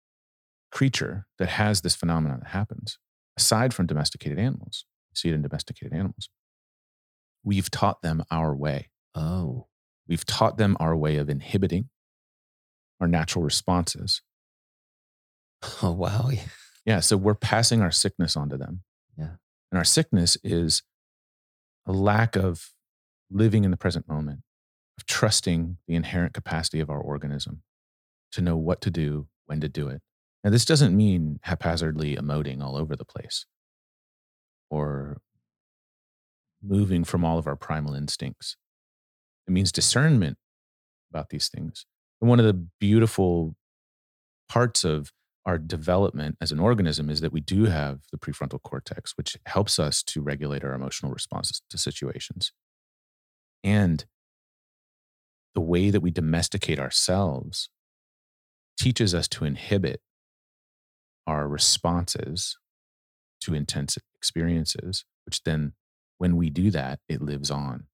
creature 0.71 1.27
that 1.41 1.49
has 1.49 1.81
this 1.81 1.97
phenomenon 1.97 2.39
that 2.45 2.51
happens, 2.51 2.99
aside 3.37 3.75
from 3.75 3.87
domesticated 3.87 4.39
animals. 4.39 4.85
You 5.11 5.17
see 5.17 5.29
it 5.31 5.35
in 5.35 5.43
domesticated 5.43 5.93
animals. 5.93 6.29
We've 7.43 7.71
taught 7.71 8.01
them 8.01 8.23
our 8.31 8.55
way. 8.55 8.91
Oh. 9.17 9.67
We've 10.07 10.25
taught 10.25 10.57
them 10.57 10.77
our 10.79 10.97
way 10.97 11.17
of 11.17 11.29
inhibiting 11.29 11.89
our 13.01 13.09
natural 13.09 13.45
responses. 13.45 14.23
Oh, 15.81 15.93
wow. 15.93 16.29
Yeah. 16.85 17.01
So 17.01 17.17
we're 17.17 17.35
passing 17.35 17.81
our 17.81 17.91
sickness 17.91 18.37
onto 18.37 18.57
them. 18.57 18.83
Yeah. 19.17 19.37
And 19.71 19.79
our 19.79 19.85
sickness 19.85 20.37
is 20.43 20.83
a 21.87 21.93
lack 21.93 22.37
of 22.37 22.71
living 23.31 23.65
in 23.65 23.71
the 23.71 23.77
present 23.77 24.09
moment, 24.09 24.41
of 24.99 25.07
trusting 25.07 25.79
the 25.87 25.95
inherent 25.95 26.35
capacity 26.35 26.81
of 26.81 26.91
our 26.91 27.01
organism 27.01 27.63
to 28.33 28.41
know 28.41 28.57
what 28.57 28.81
to 28.83 28.91
do, 28.91 29.27
when 29.47 29.61
to 29.61 29.69
do 29.69 29.89
it. 29.89 30.03
Now, 30.45 30.51
this 30.51 30.65
doesn't 30.65 30.97
mean 30.97 31.39
haphazardly 31.43 32.17
emoting 32.17 32.63
all 32.63 32.77
over 32.77 32.97
the 32.97 33.05
place 33.05 33.47
or 34.71 35.19
moving 36.63 37.05
from 37.05 37.25
all 37.25 37.39
of 37.39 37.47
our 37.47 37.57
primal 37.57 37.95
instincts. 37.95 38.57
It 39.47 39.53
means 39.53 39.73
discernment 39.73 40.39
about 41.11 41.31
these 41.31 41.49
things. 41.49 41.87
And 42.21 42.29
one 42.29 42.41
of 42.41 42.47
the 42.47 42.67
beautiful 42.81 43.55
parts 44.49 44.85
of 44.85 45.13
our 45.45 45.59
development 45.59 46.37
as 46.41 46.53
an 46.53 46.61
organism 46.61 47.11
is 47.11 47.21
that 47.21 47.33
we 47.33 47.41
do 47.41 47.65
have 47.65 48.01
the 48.13 48.19
prefrontal 48.19 48.63
cortex, 48.63 49.17
which 49.17 49.37
helps 49.47 49.79
us 49.79 50.03
to 50.05 50.21
regulate 50.21 50.63
our 50.63 50.73
emotional 50.73 51.13
responses 51.13 51.63
to 51.69 51.79
situations. 51.79 52.53
And 53.65 54.05
the 55.55 55.61
way 55.61 55.91
that 55.91 56.01
we 56.01 56.11
domesticate 56.11 56.79
ourselves 56.79 57.69
teaches 58.79 59.15
us 59.15 59.29
to 59.29 59.45
inhibit 59.45 60.01
our 61.27 61.49
responses 61.49 62.59
to 63.41 63.55
intense 63.55 63.99
experiences, 64.15 65.05
which 65.27 65.43
then, 65.43 65.73
when 66.19 66.37
we 66.37 66.51
do 66.51 66.71
that, 66.71 67.01
it 67.09 67.21
lives 67.21 67.51
on 67.51 67.87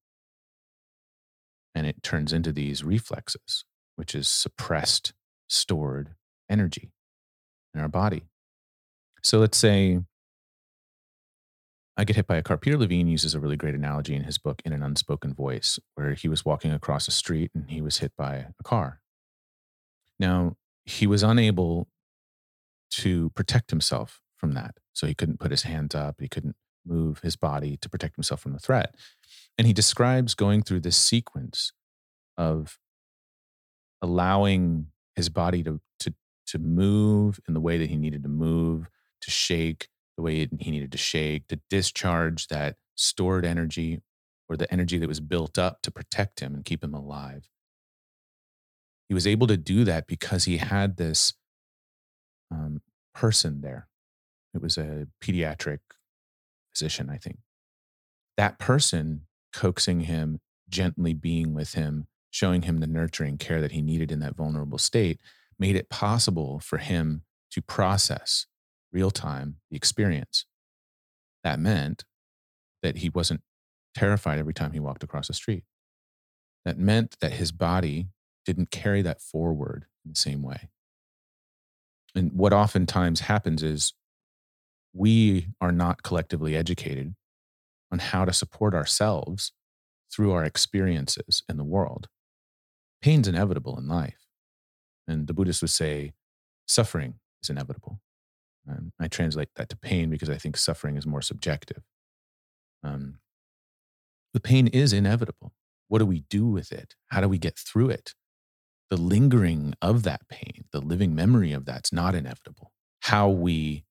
and 1.73 1.87
it 1.87 2.03
turns 2.03 2.31
into 2.31 2.51
these 2.51 2.83
reflexes, 2.83 3.65
which 3.95 4.13
is 4.13 4.27
suppressed, 4.27 5.13
stored 5.47 6.15
energy 6.49 6.91
in 7.73 7.81
our 7.81 7.87
body. 7.87 8.23
So 9.21 9.39
let's 9.39 9.57
say 9.57 9.99
I 11.97 12.05
get 12.05 12.15
hit 12.15 12.27
by 12.27 12.37
a 12.37 12.41
car. 12.41 12.57
Peter 12.57 12.77
Levine 12.77 13.07
uses 13.07 13.35
a 13.35 13.41
really 13.41 13.57
great 13.57 13.75
analogy 13.75 14.15
in 14.15 14.23
his 14.23 14.37
book, 14.37 14.61
In 14.63 14.71
an 14.71 14.81
Unspoken 14.81 15.33
Voice, 15.33 15.79
where 15.95 16.13
he 16.13 16.29
was 16.29 16.45
walking 16.45 16.71
across 16.71 17.09
a 17.09 17.11
street 17.11 17.51
and 17.53 17.69
he 17.69 17.81
was 17.81 17.97
hit 17.97 18.13
by 18.17 18.45
a 18.57 18.63
car. 18.63 19.01
Now, 20.17 20.55
he 20.85 21.05
was 21.07 21.23
unable 21.23 21.89
to 22.91 23.31
protect 23.31 23.69
himself 23.69 24.21
from 24.37 24.53
that. 24.53 24.75
So 24.93 25.07
he 25.07 25.13
couldn't 25.13 25.41
put 25.41 25.51
his 25.51 25.63
hands 25.63 25.93
up, 25.93 26.15
he 26.19 26.29
couldn't 26.29 26.55
move 26.85 27.19
his 27.19 27.35
body 27.35 27.77
to 27.81 27.89
protect 27.89 28.15
himself 28.15 28.39
from 28.39 28.53
the 28.53 28.59
threat. 28.59 28.95
And 29.57 29.67
he 29.67 29.73
describes 29.73 30.35
going 30.35 30.63
through 30.63 30.79
this 30.79 30.97
sequence 30.97 31.73
of 32.37 32.79
allowing 34.01 34.87
his 35.15 35.27
body 35.27 35.63
to, 35.63 35.81
to, 36.51 36.59
move 36.59 37.39
in 37.47 37.53
the 37.53 37.59
way 37.59 37.77
that 37.77 37.89
he 37.89 37.97
needed 37.97 38.23
to 38.23 38.29
move, 38.29 38.89
to 39.21 39.31
shake 39.31 39.89
the 40.17 40.23
way 40.23 40.47
he 40.59 40.71
needed 40.71 40.91
to 40.91 40.97
shake, 40.97 41.47
to 41.47 41.59
discharge 41.69 42.47
that 42.47 42.75
stored 42.95 43.45
energy 43.45 44.01
or 44.49 44.57
the 44.57 44.71
energy 44.71 44.97
that 44.97 45.07
was 45.07 45.19
built 45.19 45.57
up 45.57 45.81
to 45.81 45.91
protect 45.91 46.39
him 46.39 46.53
and 46.53 46.65
keep 46.65 46.83
him 46.83 46.93
alive. 46.93 47.49
He 49.07 49.13
was 49.13 49.27
able 49.27 49.47
to 49.47 49.57
do 49.57 49.83
that 49.85 50.07
because 50.07 50.45
he 50.45 50.57
had 50.57 50.97
this 50.97 51.33
um, 52.51 52.81
person 53.13 53.61
there. 53.61 53.87
It 54.53 54.61
was 54.61 54.77
a 54.77 55.07
pediatric 55.23 55.79
physician, 56.73 57.09
I 57.09 57.17
think. 57.17 57.37
That 58.37 58.59
person 58.59 59.21
coaxing 59.53 60.01
him, 60.01 60.39
gently 60.69 61.13
being 61.13 61.53
with 61.53 61.73
him, 61.73 62.07
showing 62.31 62.63
him 62.63 62.77
the 62.77 62.87
nurturing 62.87 63.37
care 63.37 63.61
that 63.61 63.71
he 63.71 63.81
needed 63.81 64.11
in 64.11 64.19
that 64.19 64.35
vulnerable 64.35 64.77
state, 64.77 65.19
made 65.59 65.75
it 65.75 65.89
possible 65.89 66.59
for 66.59 66.77
him 66.77 67.23
to 67.51 67.61
process 67.61 68.47
real 68.91 69.11
time 69.11 69.57
the 69.69 69.75
experience. 69.75 70.45
That 71.43 71.59
meant 71.59 72.05
that 72.81 72.97
he 72.97 73.09
wasn't 73.09 73.41
terrified 73.95 74.39
every 74.39 74.53
time 74.53 74.71
he 74.71 74.79
walked 74.79 75.03
across 75.03 75.27
the 75.27 75.33
street. 75.33 75.63
That 76.65 76.77
meant 76.77 77.17
that 77.21 77.33
his 77.33 77.51
body 77.51 78.07
didn't 78.45 78.71
carry 78.71 79.01
that 79.01 79.21
forward 79.21 79.85
in 80.05 80.11
the 80.11 80.19
same 80.19 80.41
way. 80.41 80.69
And 82.15 82.31
what 82.33 82.53
oftentimes 82.53 83.21
happens 83.21 83.61
is 83.61 83.93
we 84.93 85.49
are 85.61 85.71
not 85.71 86.03
collectively 86.03 86.55
educated 86.55 87.15
on 87.91 87.99
how 87.99 88.25
to 88.25 88.33
support 88.33 88.73
ourselves 88.73 89.51
through 90.11 90.31
our 90.31 90.43
experiences 90.43 91.43
in 91.47 91.57
the 91.57 91.63
world. 91.63 92.07
Pain's 93.01 93.27
inevitable 93.27 93.77
in 93.77 93.87
life. 93.87 94.28
And 95.09 95.27
the 95.27 95.33
Buddhists 95.33 95.61
would 95.61 95.71
say 95.71 96.13
suffering 96.67 97.15
is 97.43 97.49
inevitable. 97.49 97.99
I 98.99 99.07
translate 99.07 99.49
that 99.55 99.69
to 99.69 99.77
pain 99.77 100.11
because 100.11 100.29
I 100.29 100.37
think 100.37 100.55
suffering 100.55 100.95
is 100.95 101.07
more 101.07 101.23
subjective. 101.23 101.81
Um, 102.83 103.19
the 104.33 104.39
pain 104.39 104.67
is 104.67 104.93
inevitable. 104.93 105.53
What 105.87 105.99
do 105.99 106.05
we 106.05 106.21
do 106.29 106.45
with 106.45 106.71
it? 106.71 106.95
How 107.07 107.21
do 107.21 107.27
we 107.27 107.39
get 107.39 107.57
through 107.57 107.89
it? 107.89 108.13
The 108.91 108.97
lingering 108.97 109.73
of 109.81 110.03
that 110.03 110.29
pain, 110.29 110.65
the 110.71 110.81
living 110.81 111.15
memory 111.15 111.51
of 111.51 111.65
that's 111.65 111.91
not 111.91 112.13
inevitable. 112.13 112.71
How 113.01 113.27
we 113.29 113.85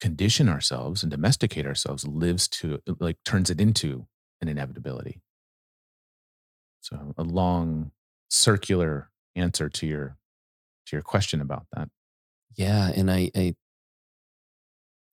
condition 0.00 0.48
ourselves 0.48 1.02
and 1.02 1.10
domesticate 1.12 1.66
ourselves 1.66 2.06
lives 2.06 2.48
to 2.48 2.80
like 2.98 3.18
turns 3.24 3.50
it 3.50 3.60
into 3.60 4.06
an 4.40 4.48
inevitability 4.48 5.20
so 6.80 7.14
a 7.18 7.22
long 7.22 7.92
circular 8.30 9.09
answer 9.36 9.68
to 9.68 9.86
your 9.86 10.16
to 10.86 10.96
your 10.96 11.02
question 11.02 11.40
about 11.40 11.66
that. 11.72 11.88
Yeah 12.56 12.90
and 12.94 13.10
i 13.10 13.30
i 13.36 13.54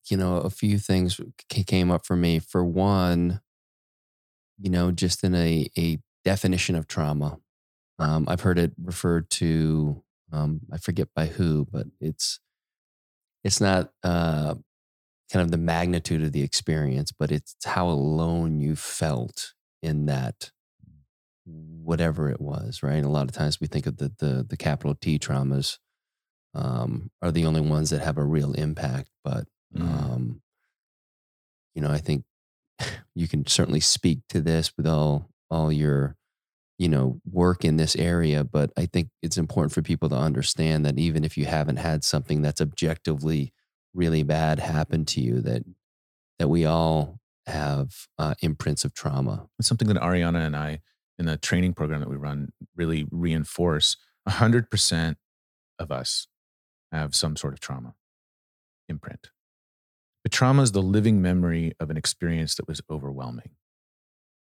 you 0.09 0.17
know 0.17 0.37
a 0.37 0.49
few 0.49 0.77
things 0.79 1.19
came 1.49 1.91
up 1.91 2.05
for 2.05 2.15
me. 2.15 2.39
For 2.39 2.63
one 2.63 3.41
you 4.59 4.69
know 4.69 4.91
just 4.91 5.23
in 5.23 5.35
a 5.35 5.69
a 5.77 5.99
definition 6.25 6.75
of 6.75 6.87
trauma 6.87 7.37
um, 7.99 8.25
i've 8.27 8.41
heard 8.41 8.59
it 8.59 8.73
referred 8.81 9.29
to 9.29 10.03
um, 10.33 10.61
i 10.73 10.77
forget 10.77 11.07
by 11.15 11.27
who 11.27 11.65
but 11.71 11.87
it's 12.01 12.39
it's 13.43 13.61
not 13.61 13.91
uh, 14.03 14.55
kind 15.31 15.43
of 15.43 15.51
the 15.51 15.57
magnitude 15.57 16.23
of 16.23 16.31
the 16.31 16.43
experience, 16.43 17.11
but 17.11 17.31
it's 17.31 17.55
how 17.65 17.87
alone 17.89 18.59
you 18.59 18.75
felt 18.75 19.53
in 19.81 20.05
that 20.05 20.51
whatever 21.47 22.29
it 22.29 22.41
was, 22.41 22.83
right? 22.83 23.03
A 23.03 23.09
lot 23.09 23.27
of 23.27 23.31
times 23.31 23.59
we 23.59 23.67
think 23.67 23.85
of 23.85 23.97
the 23.97 24.11
the, 24.17 24.45
the 24.47 24.57
capital 24.57 24.95
T 24.95 25.17
traumas 25.17 25.77
um, 26.53 27.11
are 27.21 27.31
the 27.31 27.45
only 27.45 27.61
ones 27.61 27.89
that 27.89 28.01
have 28.01 28.17
a 28.17 28.23
real 28.23 28.53
impact, 28.53 29.09
but 29.23 29.45
mm. 29.75 29.81
um, 29.81 30.41
you 31.75 31.81
know, 31.81 31.91
I 31.91 31.99
think 31.99 32.23
you 33.15 33.27
can 33.27 33.45
certainly 33.47 33.79
speak 33.79 34.19
to 34.29 34.41
this 34.41 34.71
with 34.75 34.87
all 34.87 35.29
all 35.49 35.71
your 35.71 36.15
you 36.77 36.89
know 36.89 37.19
work 37.25 37.65
in 37.65 37.77
this 37.77 37.95
area 37.95 38.43
but 38.43 38.69
i 38.77 38.85
think 38.85 39.09
it's 39.23 39.37
important 39.37 39.71
for 39.73 39.81
people 39.81 40.09
to 40.09 40.15
understand 40.15 40.85
that 40.85 40.99
even 40.99 41.23
if 41.23 41.35
you 41.35 41.45
haven't 41.45 41.77
had 41.77 42.03
something 42.03 42.43
that's 42.43 42.61
objectively 42.61 43.51
really 43.95 44.21
bad 44.21 44.59
happen 44.59 45.03
to 45.03 45.19
you 45.19 45.41
that 45.41 45.63
that 46.37 46.49
we 46.49 46.65
all 46.65 47.19
have 47.47 48.07
uh, 48.19 48.35
imprints 48.41 48.85
of 48.85 48.93
trauma. 48.93 49.47
It's 49.57 49.67
something 49.67 49.87
that 49.87 49.97
Ariana 49.97 50.45
and 50.45 50.55
I 50.55 50.81
in 51.19 51.25
the 51.25 51.37
training 51.37 51.73
program 51.73 51.99
that 51.99 52.09
we 52.09 52.15
run 52.15 52.49
really 52.75 53.07
reinforce 53.11 53.97
100% 54.27 55.15
of 55.79 55.91
us 55.91 56.27
have 56.91 57.15
some 57.15 57.35
sort 57.35 57.53
of 57.53 57.59
trauma 57.59 57.93
imprint. 58.87 59.29
But 60.23 60.31
trauma 60.31 60.61
is 60.61 60.71
the 60.71 60.81
living 60.81 61.21
memory 61.21 61.73
of 61.79 61.89
an 61.89 61.97
experience 61.97 62.55
that 62.55 62.67
was 62.67 62.81
overwhelming. 62.89 63.51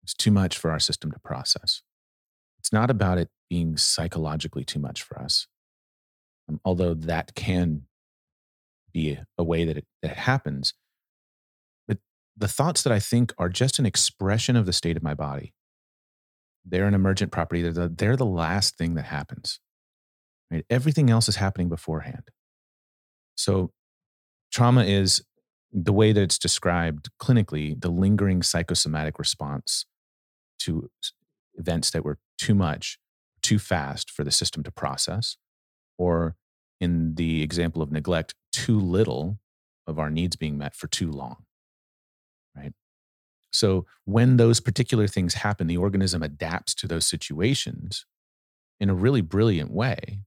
It's 0.02 0.14
too 0.14 0.30
much 0.30 0.58
for 0.58 0.70
our 0.70 0.78
system 0.78 1.12
to 1.12 1.18
process. 1.18 1.82
It's 2.58 2.72
not 2.72 2.90
about 2.90 3.18
it 3.18 3.30
being 3.48 3.76
psychologically 3.76 4.64
too 4.64 4.78
much 4.78 5.02
for 5.02 5.18
us, 5.18 5.46
um, 6.48 6.60
although 6.64 6.94
that 6.94 7.34
can 7.34 7.82
be 8.92 9.18
a 9.38 9.44
way 9.44 9.64
that 9.64 9.78
it, 9.78 9.86
that 10.02 10.12
it 10.12 10.16
happens. 10.18 10.74
But 11.88 11.98
the 12.36 12.48
thoughts 12.48 12.82
that 12.82 12.92
I 12.92 13.00
think 13.00 13.32
are 13.38 13.48
just 13.48 13.78
an 13.78 13.86
expression 13.86 14.56
of 14.56 14.66
the 14.66 14.72
state 14.72 14.96
of 14.96 15.02
my 15.02 15.14
body. 15.14 15.54
They're 16.64 16.86
an 16.86 16.94
emergent 16.94 17.32
property. 17.32 17.62
They're 17.62 17.72
the, 17.72 17.88
they're 17.88 18.16
the 18.16 18.26
last 18.26 18.76
thing 18.76 18.94
that 18.94 19.06
happens. 19.06 19.60
Right? 20.50 20.64
Everything 20.68 21.10
else 21.10 21.28
is 21.28 21.36
happening 21.36 21.68
beforehand. 21.68 22.30
So 23.36 23.72
trauma 24.52 24.84
is 24.84 25.22
the 25.72 25.92
way 25.92 26.12
that 26.12 26.22
it's 26.22 26.38
described 26.38 27.10
clinically, 27.22 27.80
the 27.80 27.90
lingering 27.90 28.42
psychosomatic 28.42 29.18
response 29.18 29.86
to 30.60 30.90
events 31.54 31.90
that 31.92 32.04
were 32.04 32.18
too 32.38 32.54
much, 32.54 32.98
too 33.42 33.58
fast 33.58 34.10
for 34.10 34.24
the 34.24 34.30
system 34.30 34.62
to 34.64 34.70
process, 34.70 35.36
or 35.96 36.36
in 36.80 37.14
the 37.14 37.42
example 37.42 37.82
of 37.82 37.92
neglect, 37.92 38.34
too 38.52 38.78
little 38.78 39.38
of 39.86 39.98
our 39.98 40.10
needs 40.10 40.36
being 40.36 40.58
met 40.58 40.74
for 40.74 40.88
too 40.88 41.10
long. 41.10 41.44
So 43.50 43.86
when 44.04 44.36
those 44.36 44.60
particular 44.60 45.06
things 45.06 45.34
happen, 45.34 45.66
the 45.66 45.76
organism 45.76 46.22
adapts 46.22 46.74
to 46.76 46.86
those 46.86 47.06
situations 47.06 48.06
in 48.78 48.88
a 48.88 48.94
really 48.94 49.20
brilliant 49.20 49.70
way. 49.72 50.20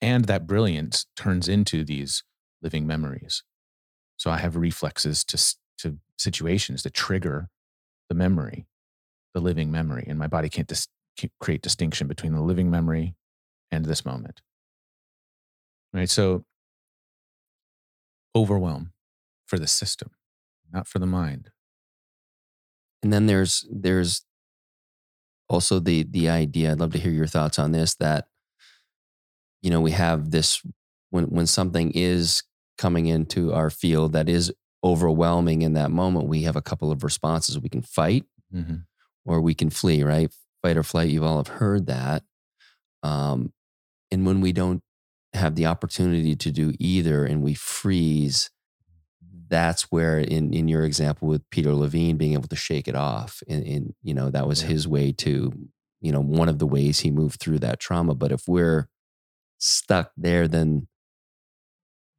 And 0.00 0.26
that 0.26 0.46
brilliance 0.46 1.06
turns 1.16 1.48
into 1.48 1.84
these 1.84 2.22
living 2.62 2.86
memories. 2.86 3.42
So 4.16 4.30
I 4.30 4.38
have 4.38 4.56
reflexes 4.56 5.24
to, 5.24 5.56
to 5.78 5.98
situations 6.18 6.82
that 6.82 6.94
trigger 6.94 7.48
the 8.08 8.14
memory, 8.14 8.66
the 9.32 9.40
living 9.40 9.70
memory. 9.70 10.04
And 10.06 10.18
my 10.18 10.26
body 10.26 10.48
can't 10.48 10.68
dis- 10.68 10.88
create 11.40 11.62
distinction 11.62 12.06
between 12.06 12.32
the 12.32 12.42
living 12.42 12.70
memory 12.70 13.14
and 13.70 13.84
this 13.84 14.04
moment. 14.04 14.40
Right. 15.92 16.10
So 16.10 16.44
overwhelm 18.34 18.92
for 19.46 19.58
the 19.58 19.66
system, 19.66 20.10
not 20.72 20.86
for 20.86 20.98
the 20.98 21.06
mind. 21.06 21.50
And 23.04 23.12
then 23.12 23.26
there's 23.26 23.66
there's 23.70 24.24
also 25.48 25.78
the 25.78 26.04
the 26.04 26.30
idea, 26.30 26.72
I'd 26.72 26.80
love 26.80 26.92
to 26.92 26.98
hear 26.98 27.12
your 27.12 27.26
thoughts 27.26 27.58
on 27.58 27.70
this, 27.70 27.94
that 27.96 28.26
you 29.62 29.70
know, 29.70 29.82
we 29.82 29.90
have 29.92 30.30
this 30.30 30.62
when 31.10 31.26
when 31.26 31.46
something 31.46 31.92
is 31.94 32.42
coming 32.78 33.06
into 33.06 33.52
our 33.52 33.68
field 33.68 34.14
that 34.14 34.28
is 34.28 34.52
overwhelming 34.82 35.62
in 35.62 35.74
that 35.74 35.90
moment, 35.90 36.28
we 36.28 36.42
have 36.42 36.56
a 36.56 36.62
couple 36.62 36.90
of 36.90 37.04
responses. 37.04 37.58
We 37.60 37.68
can 37.68 37.82
fight 37.82 38.24
mm-hmm. 38.52 38.76
or 39.26 39.40
we 39.40 39.54
can 39.54 39.70
flee, 39.70 40.02
right? 40.02 40.32
Fight 40.62 40.78
or 40.78 40.82
flight, 40.82 41.10
you've 41.10 41.22
all 41.22 41.36
have 41.36 41.58
heard 41.58 41.86
that. 41.86 42.22
Um, 43.02 43.52
and 44.10 44.24
when 44.24 44.40
we 44.40 44.52
don't 44.52 44.82
have 45.34 45.56
the 45.56 45.66
opportunity 45.66 46.34
to 46.36 46.50
do 46.50 46.72
either 46.78 47.24
and 47.26 47.42
we 47.42 47.52
freeze, 47.52 48.50
that's 49.48 49.82
where 49.84 50.18
in 50.18 50.52
in 50.52 50.68
your 50.68 50.84
example 50.84 51.28
with 51.28 51.48
Peter 51.50 51.74
Levine 51.74 52.16
being 52.16 52.32
able 52.32 52.48
to 52.48 52.56
shake 52.56 52.88
it 52.88 52.94
off 52.94 53.42
and, 53.48 53.64
and 53.64 53.94
you 54.02 54.14
know 54.14 54.30
that 54.30 54.46
was 54.46 54.62
yeah. 54.62 54.68
his 54.68 54.88
way 54.88 55.12
to 55.12 55.52
you 56.00 56.12
know 56.12 56.20
one 56.20 56.48
of 56.48 56.58
the 56.58 56.66
ways 56.66 57.00
he 57.00 57.10
moved 57.10 57.40
through 57.40 57.58
that 57.58 57.80
trauma 57.80 58.14
but 58.14 58.32
if 58.32 58.46
we're 58.46 58.88
stuck 59.58 60.12
there 60.16 60.48
then 60.48 60.88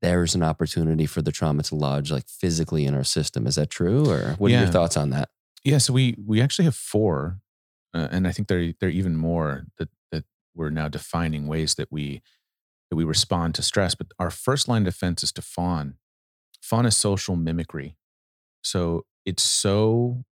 there's 0.01 0.35
an 0.35 0.43
opportunity 0.43 1.05
for 1.05 1.21
the 1.21 1.31
trauma 1.31 1.63
to 1.63 1.75
lodge 1.75 2.11
like 2.11 2.27
physically 2.27 2.85
in 2.85 2.93
our 2.93 3.03
system 3.03 3.47
is 3.47 3.55
that 3.55 3.69
true 3.69 4.09
or 4.09 4.35
what 4.37 4.51
yeah. 4.51 4.59
are 4.59 4.63
your 4.63 4.71
thoughts 4.71 4.97
on 4.97 5.09
that 5.09 5.29
yeah 5.63 5.77
so 5.77 5.93
we 5.93 6.15
we 6.25 6.41
actually 6.41 6.65
have 6.65 6.75
four 6.75 7.39
uh, 7.93 8.07
and 8.11 8.27
i 8.27 8.31
think 8.31 8.47
there 8.47 8.73
there 8.79 8.89
are 8.89 8.91
even 8.91 9.15
more 9.15 9.65
that 9.77 9.89
that 10.11 10.23
we're 10.53 10.69
now 10.69 10.87
defining 10.87 11.47
ways 11.47 11.75
that 11.75 11.91
we 11.91 12.21
that 12.89 12.95
we 12.95 13.03
respond 13.03 13.55
to 13.55 13.61
stress. 13.61 13.95
But 13.95 14.07
our 14.19 14.29
first 14.29 14.67
line 14.67 14.83
of 14.83 14.93
defense 14.93 15.23
is 15.23 15.31
to 15.33 15.41
fawn. 15.41 15.95
Fawn 16.65 16.87
is 16.87 16.97
social 16.97 17.35
mimicry. 17.35 17.95
So 18.63 19.05
it's 19.23 19.43
so 19.43 20.23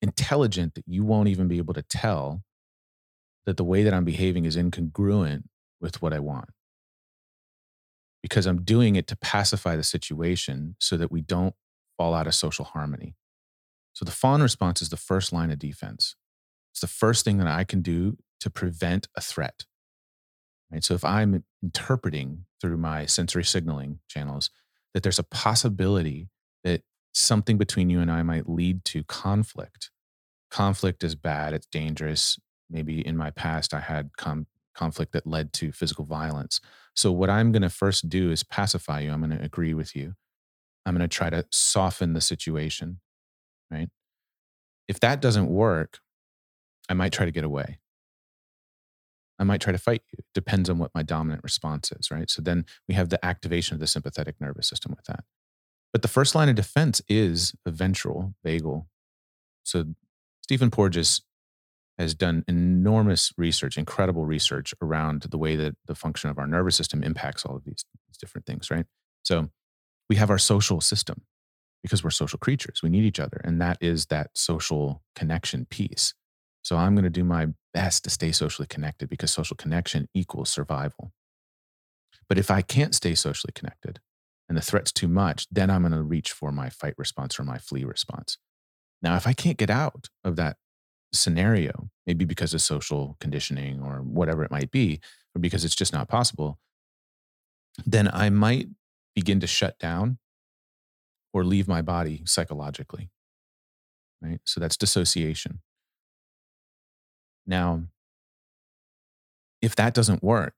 intelligent 0.00 0.74
that 0.76 0.84
you 0.86 1.04
won't 1.04 1.28
even 1.28 1.46
be 1.46 1.58
able 1.58 1.74
to 1.74 1.82
tell 1.82 2.42
that 3.44 3.58
the 3.58 3.64
way 3.64 3.82
that 3.82 3.92
I'm 3.92 4.06
behaving 4.06 4.46
is 4.46 4.56
incongruent 4.56 5.42
with 5.78 6.00
what 6.00 6.14
I 6.14 6.20
want. 6.20 6.48
Because 8.22 8.46
I'm 8.46 8.62
doing 8.62 8.96
it 8.96 9.06
to 9.08 9.16
pacify 9.16 9.76
the 9.76 9.82
situation 9.82 10.74
so 10.80 10.96
that 10.96 11.12
we 11.12 11.20
don't 11.20 11.54
fall 11.98 12.14
out 12.14 12.26
of 12.26 12.34
social 12.34 12.64
harmony. 12.64 13.14
So 13.92 14.06
the 14.06 14.10
fawn 14.10 14.40
response 14.40 14.80
is 14.80 14.88
the 14.88 14.96
first 14.96 15.34
line 15.34 15.50
of 15.50 15.58
defense. 15.58 16.16
It's 16.72 16.80
the 16.80 16.86
first 16.86 17.26
thing 17.26 17.36
that 17.38 17.46
I 17.46 17.64
can 17.64 17.82
do 17.82 18.16
to 18.40 18.48
prevent 18.48 19.08
a 19.14 19.20
threat. 19.20 19.66
Right? 20.72 20.82
So 20.82 20.94
if 20.94 21.04
I'm 21.04 21.44
interpreting 21.62 22.46
through 22.58 22.78
my 22.78 23.04
sensory 23.04 23.44
signaling 23.44 23.98
channels 24.08 24.48
that 24.94 25.02
there's 25.02 25.18
a 25.18 25.24
possibility 25.24 26.28
that 26.64 26.82
something 27.12 27.58
between 27.58 27.90
you 27.90 28.00
and 28.00 28.10
I 28.10 28.22
might 28.22 28.48
lead 28.48 28.84
to 28.86 29.04
conflict. 29.04 29.90
Conflict 30.50 31.04
is 31.04 31.14
bad, 31.14 31.52
it's 31.52 31.66
dangerous. 31.66 32.38
Maybe 32.70 33.06
in 33.06 33.16
my 33.16 33.30
past 33.30 33.74
I 33.74 33.80
had 33.80 34.10
com- 34.16 34.46
conflict 34.74 35.12
that 35.12 35.26
led 35.26 35.52
to 35.54 35.72
physical 35.72 36.04
violence. 36.04 36.60
So 36.94 37.12
what 37.12 37.30
I'm 37.30 37.52
going 37.52 37.62
to 37.62 37.70
first 37.70 38.08
do 38.08 38.30
is 38.30 38.42
pacify 38.42 39.00
you. 39.00 39.12
I'm 39.12 39.20
going 39.20 39.36
to 39.36 39.44
agree 39.44 39.74
with 39.74 39.94
you. 39.94 40.14
I'm 40.86 40.94
going 40.94 41.08
to 41.08 41.14
try 41.14 41.30
to 41.30 41.44
soften 41.50 42.12
the 42.12 42.20
situation, 42.20 43.00
right? 43.70 43.88
If 44.86 45.00
that 45.00 45.20
doesn't 45.20 45.48
work, 45.48 45.98
I 46.88 46.94
might 46.94 47.12
try 47.12 47.26
to 47.26 47.32
get 47.32 47.44
away. 47.44 47.78
I 49.38 49.44
might 49.44 49.60
try 49.60 49.72
to 49.72 49.78
fight 49.78 50.02
you. 50.12 50.16
It 50.18 50.24
depends 50.34 50.68
on 50.68 50.78
what 50.78 50.90
my 50.94 51.02
dominant 51.02 51.42
response 51.44 51.92
is, 51.92 52.10
right? 52.10 52.28
So 52.30 52.42
then 52.42 52.64
we 52.88 52.94
have 52.94 53.08
the 53.08 53.24
activation 53.24 53.74
of 53.74 53.80
the 53.80 53.86
sympathetic 53.86 54.36
nervous 54.40 54.68
system 54.68 54.92
with 54.96 55.04
that. 55.06 55.24
But 55.92 56.02
the 56.02 56.08
first 56.08 56.34
line 56.34 56.48
of 56.48 56.54
defense 56.54 57.00
is 57.08 57.54
a 57.64 57.70
ventral 57.70 58.34
vagal. 58.44 58.86
So 59.64 59.84
Stephen 60.42 60.70
Porges 60.70 61.22
has 61.98 62.14
done 62.14 62.44
enormous 62.46 63.32
research, 63.36 63.76
incredible 63.76 64.24
research 64.24 64.72
around 64.80 65.22
the 65.22 65.38
way 65.38 65.56
that 65.56 65.76
the 65.86 65.94
function 65.94 66.30
of 66.30 66.38
our 66.38 66.46
nervous 66.46 66.76
system 66.76 67.02
impacts 67.02 67.44
all 67.44 67.56
of 67.56 67.64
these, 67.64 67.84
these 68.06 68.16
different 68.18 68.46
things, 68.46 68.70
right? 68.70 68.86
So 69.22 69.50
we 70.08 70.16
have 70.16 70.30
our 70.30 70.38
social 70.38 70.80
system 70.80 71.22
because 71.82 72.02
we're 72.04 72.10
social 72.10 72.38
creatures. 72.38 72.82
We 72.82 72.88
need 72.88 73.04
each 73.04 73.20
other. 73.20 73.40
And 73.44 73.60
that 73.60 73.78
is 73.80 74.06
that 74.06 74.30
social 74.34 75.02
connection 75.14 75.66
piece. 75.66 76.14
So 76.68 76.76
I'm 76.76 76.94
going 76.94 77.04
to 77.04 77.08
do 77.08 77.24
my 77.24 77.46
best 77.72 78.04
to 78.04 78.10
stay 78.10 78.30
socially 78.30 78.66
connected 78.68 79.08
because 79.08 79.30
social 79.30 79.56
connection 79.56 80.06
equals 80.12 80.50
survival. 80.50 81.14
But 82.28 82.36
if 82.36 82.50
I 82.50 82.60
can't 82.60 82.94
stay 82.94 83.14
socially 83.14 83.52
connected 83.54 84.00
and 84.50 84.58
the 84.58 84.60
threat's 84.60 84.92
too 84.92 85.08
much, 85.08 85.46
then 85.50 85.70
I'm 85.70 85.80
going 85.80 85.92
to 85.92 86.02
reach 86.02 86.30
for 86.30 86.52
my 86.52 86.68
fight 86.68 86.92
response 86.98 87.40
or 87.40 87.44
my 87.44 87.56
flee 87.56 87.84
response. 87.84 88.36
Now, 89.00 89.16
if 89.16 89.26
I 89.26 89.32
can't 89.32 89.56
get 89.56 89.70
out 89.70 90.08
of 90.22 90.36
that 90.36 90.58
scenario, 91.10 91.88
maybe 92.06 92.26
because 92.26 92.52
of 92.52 92.60
social 92.60 93.16
conditioning 93.18 93.80
or 93.80 94.02
whatever 94.02 94.44
it 94.44 94.50
might 94.50 94.70
be, 94.70 95.00
or 95.34 95.40
because 95.40 95.64
it's 95.64 95.74
just 95.74 95.94
not 95.94 96.06
possible, 96.06 96.58
then 97.86 98.10
I 98.12 98.28
might 98.28 98.68
begin 99.14 99.40
to 99.40 99.46
shut 99.46 99.78
down 99.78 100.18
or 101.32 101.44
leave 101.44 101.66
my 101.66 101.80
body 101.80 102.24
psychologically. 102.26 103.08
Right. 104.20 104.40
So 104.44 104.60
that's 104.60 104.76
dissociation. 104.76 105.60
Now, 107.48 107.84
if 109.62 109.74
that 109.74 109.94
doesn't 109.94 110.22
work, 110.22 110.54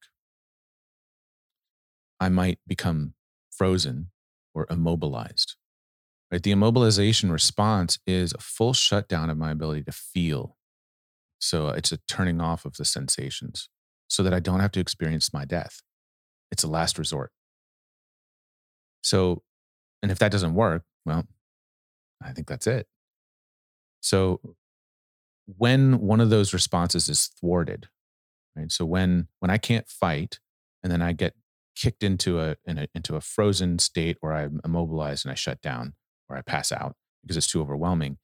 I 2.18 2.29
might 2.29 2.59
become 2.66 3.14
frozen 3.50 4.11
or 4.53 4.66
immobilized. 4.68 5.55
Right? 6.31 6.42
The 6.42 6.53
immobilization 6.53 7.31
response 7.31 7.98
is 8.07 8.33
a 8.33 8.38
full 8.38 8.72
shutdown 8.72 9.31
of 9.31 9.38
my 9.38 9.53
ability 9.53 9.85
to 9.85 9.92
feel. 9.92 10.57
So 11.38 11.68
uh, 11.68 11.72
it's 11.72 11.92
a 11.92 11.98
turning 12.09 12.40
off 12.40 12.64
of 12.64 12.76
the 12.76 12.85
sensations 12.85 13.68
so 14.09 14.22
that 14.24 14.35
I 14.35 14.40
don't 14.40 14.61
have 14.61 14.72
to 14.72 14.81
experience 14.81 15.33
my 15.33 15.44
death. 15.44 15.81
It's 16.50 16.64
a 16.64 16.68
last 16.68 16.98
resort. 16.98 17.31
So, 19.03 19.42
and 20.03 20.11
if 20.11 20.18
that 20.18 20.33
doesn't 20.33 20.55
work, 20.55 20.83
well, 21.07 21.24
I 22.22 22.33
think 22.33 22.48
that's 22.48 22.66
it. 22.66 22.87
So 24.00 24.40
when 25.56 26.00
one 26.00 26.20
of 26.20 26.30
those 26.30 26.52
responses 26.52 27.08
is 27.08 27.26
thwarted, 27.26 27.88
right? 28.56 28.70
So 28.70 28.84
when 28.84 29.28
when 29.38 29.50
I 29.50 29.58
can't 29.58 29.88
fight 29.88 30.38
and 30.82 30.92
then 30.92 31.02
I 31.02 31.12
get 31.12 31.34
kicked 31.76 32.02
into 32.02 32.40
a, 32.40 32.56
a, 32.66 32.88
into 32.94 33.16
a 33.16 33.20
frozen 33.20 33.78
state 33.78 34.18
or 34.20 34.32
I'm 34.32 34.60
immobilized 34.64 35.24
and 35.24 35.32
I 35.32 35.34
shut 35.34 35.60
down 35.62 35.94
or 36.28 36.36
I 36.36 36.42
pass 36.42 36.72
out 36.72 36.96
because 37.22 37.36
it's 37.36 37.50
too 37.50 37.60
overwhelming, 37.60 38.18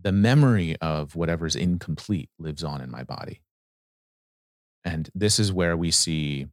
the 0.00 0.12
memory 0.12 0.76
of 0.80 1.16
whatever's 1.16 1.56
incomplete 1.56 2.30
lives 2.38 2.64
on 2.64 2.80
in 2.80 2.90
my 2.90 3.02
body. 3.02 3.40
And 4.84 5.10
this 5.14 5.38
is 5.38 5.52
where 5.52 5.76
we 5.76 5.90
see 5.90 6.46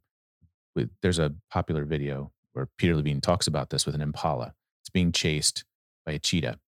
there's 1.00 1.18
a 1.18 1.34
popular 1.50 1.84
video 1.84 2.32
where 2.52 2.68
Peter 2.76 2.94
Levine 2.94 3.20
talks 3.20 3.46
about 3.46 3.70
this 3.70 3.86
with 3.86 3.94
an 3.94 4.00
impala. 4.00 4.54
It's 4.82 4.90
being 4.90 5.12
chased 5.12 5.64
by 6.04 6.12
a 6.12 6.18
cheetah. 6.18 6.58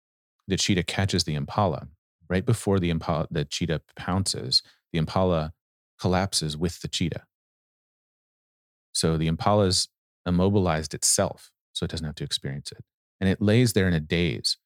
The 0.47 0.57
cheetah 0.57 0.85
catches 0.85 1.25
the 1.25 1.35
impala. 1.35 1.89
Right 2.29 2.45
before 2.45 2.79
the 2.79 2.91
impala, 2.91 3.27
the 3.31 3.45
cheetah 3.45 3.83
pounces, 3.97 4.63
the 4.93 4.99
impala 4.99 5.53
collapses 6.01 6.57
with 6.57 6.81
the 6.81 6.89
cheetah. 6.89 7.25
So 8.93 9.17
the 9.17 9.27
impala's 9.27 9.89
immobilized 10.27 10.95
itself, 10.95 11.51
so 11.73 11.85
it 11.85 11.91
doesn't 11.91 12.07
have 12.07 12.17
to 12.17 12.25
experience 12.25 12.73
it. 12.73 12.85
And 13.21 13.29
it 13.29 13.41
lays 13.41 13.73
there 13.73 13.89
in 13.89 13.95
a 13.95 14.01
daze. 14.01 14.57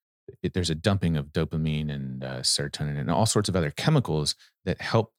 It, 0.42 0.54
there's 0.54 0.70
a 0.70 0.74
dumping 0.74 1.16
of 1.16 1.26
dopamine 1.26 1.90
and 1.92 2.24
uh, 2.24 2.40
serotonin 2.40 2.98
and 2.98 3.10
all 3.10 3.26
sorts 3.26 3.48
of 3.48 3.56
other 3.56 3.70
chemicals 3.70 4.34
that 4.64 4.80
help, 4.80 5.12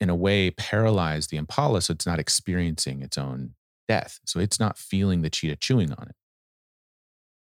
in 0.00 0.10
a 0.10 0.14
way, 0.14 0.50
paralyze 0.50 1.28
the 1.28 1.36
impala 1.36 1.82
so 1.82 1.92
it's 1.92 2.06
not 2.06 2.18
experiencing 2.18 3.02
its 3.02 3.16
own 3.16 3.54
death. 3.88 4.20
So 4.26 4.40
it's 4.40 4.60
not 4.60 4.78
feeling 4.78 5.22
the 5.22 5.30
cheetah 5.30 5.56
chewing 5.56 5.92
on 5.92 6.08
it. 6.08 6.16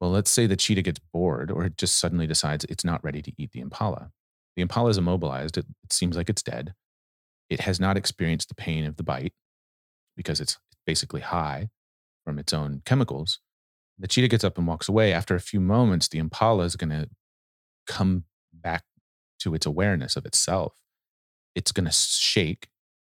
Well, 0.05 0.11
let's 0.11 0.29
say 0.29 0.45
the 0.45 0.55
cheetah 0.55 0.83
gets 0.83 0.99
bored 0.99 1.49
or 1.49 1.65
it 1.65 1.77
just 1.79 1.97
suddenly 1.97 2.27
decides 2.27 2.63
it's 2.65 2.85
not 2.85 3.03
ready 3.03 3.23
to 3.23 3.31
eat 3.39 3.53
the 3.53 3.59
impala. 3.59 4.11
The 4.55 4.61
impala 4.61 4.91
is 4.91 4.99
immobilized. 4.99 5.57
It, 5.57 5.65
it 5.83 5.91
seems 5.91 6.15
like 6.15 6.29
it's 6.29 6.43
dead. 6.43 6.75
It 7.49 7.61
has 7.61 7.79
not 7.79 7.97
experienced 7.97 8.49
the 8.49 8.53
pain 8.53 8.85
of 8.85 8.97
the 8.97 9.03
bite 9.03 9.33
because 10.15 10.39
it's 10.39 10.59
basically 10.85 11.21
high 11.21 11.69
from 12.23 12.37
its 12.37 12.53
own 12.53 12.83
chemicals. 12.85 13.39
The 13.97 14.07
cheetah 14.07 14.27
gets 14.27 14.43
up 14.43 14.59
and 14.59 14.67
walks 14.67 14.87
away. 14.87 15.11
After 15.11 15.33
a 15.33 15.39
few 15.39 15.59
moments, 15.59 16.07
the 16.07 16.19
impala 16.19 16.65
is 16.65 16.75
going 16.75 16.91
to 16.91 17.09
come 17.87 18.25
back 18.53 18.83
to 19.39 19.55
its 19.55 19.65
awareness 19.65 20.15
of 20.15 20.27
itself. 20.27 20.75
It's 21.55 21.71
going 21.71 21.85
to 21.87 21.91
shake. 21.91 22.67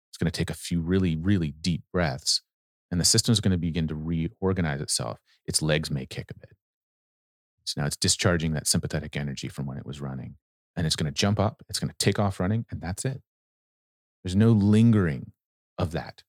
It's 0.08 0.18
going 0.18 0.30
to 0.30 0.38
take 0.38 0.50
a 0.50 0.54
few 0.54 0.80
really, 0.80 1.16
really 1.16 1.50
deep 1.50 1.82
breaths, 1.92 2.42
and 2.92 3.00
the 3.00 3.04
system 3.04 3.32
is 3.32 3.40
going 3.40 3.50
to 3.50 3.58
begin 3.58 3.88
to 3.88 3.96
reorganize 3.96 4.80
itself. 4.80 5.18
Its 5.46 5.60
legs 5.60 5.90
may 5.90 6.06
kick 6.06 6.30
a 6.30 6.38
bit. 6.38 6.50
So 7.66 7.80
now 7.80 7.86
it's 7.86 7.96
discharging 7.96 8.52
that 8.52 8.66
sympathetic 8.66 9.16
energy 9.16 9.48
from 9.48 9.66
when 9.66 9.76
it 9.76 9.84
was 9.84 10.00
running. 10.00 10.36
And 10.76 10.86
it's 10.86 10.96
going 10.96 11.12
to 11.12 11.18
jump 11.18 11.40
up, 11.40 11.62
it's 11.68 11.78
going 11.78 11.90
to 11.90 11.96
take 11.98 12.18
off 12.18 12.38
running, 12.38 12.64
and 12.70 12.80
that's 12.80 13.04
it. 13.04 13.22
There's 14.22 14.36
no 14.36 14.52
lingering 14.52 15.32
of 15.78 15.92
that. 15.92 16.22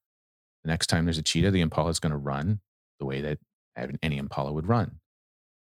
The 0.63 0.69
next 0.69 0.88
time 0.88 1.06
there's 1.06 1.17
a 1.17 1.23
cheetah, 1.23 1.52
the 1.52 1.62
impala 1.62 1.89
is 1.89 2.00
going 2.00 2.12
to 2.12 2.17
run 2.17 2.62
the 3.00 3.06
way 3.06 3.21
that 3.21 3.39
any 4.02 4.17
impala 4.17 4.52
would 4.52 4.67
run. 4.67 5.00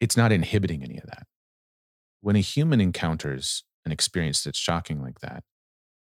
It's 0.00 0.16
not 0.16 0.32
inhibiting 0.32 0.82
any 0.82 0.98
of 0.98 1.06
that. 1.06 1.26
When 2.20 2.36
a 2.36 2.40
human 2.40 2.80
encounters 2.80 3.64
an 3.84 3.92
experience 3.92 4.44
that's 4.44 4.58
shocking 4.58 5.02
like 5.02 5.20
that, 5.20 5.42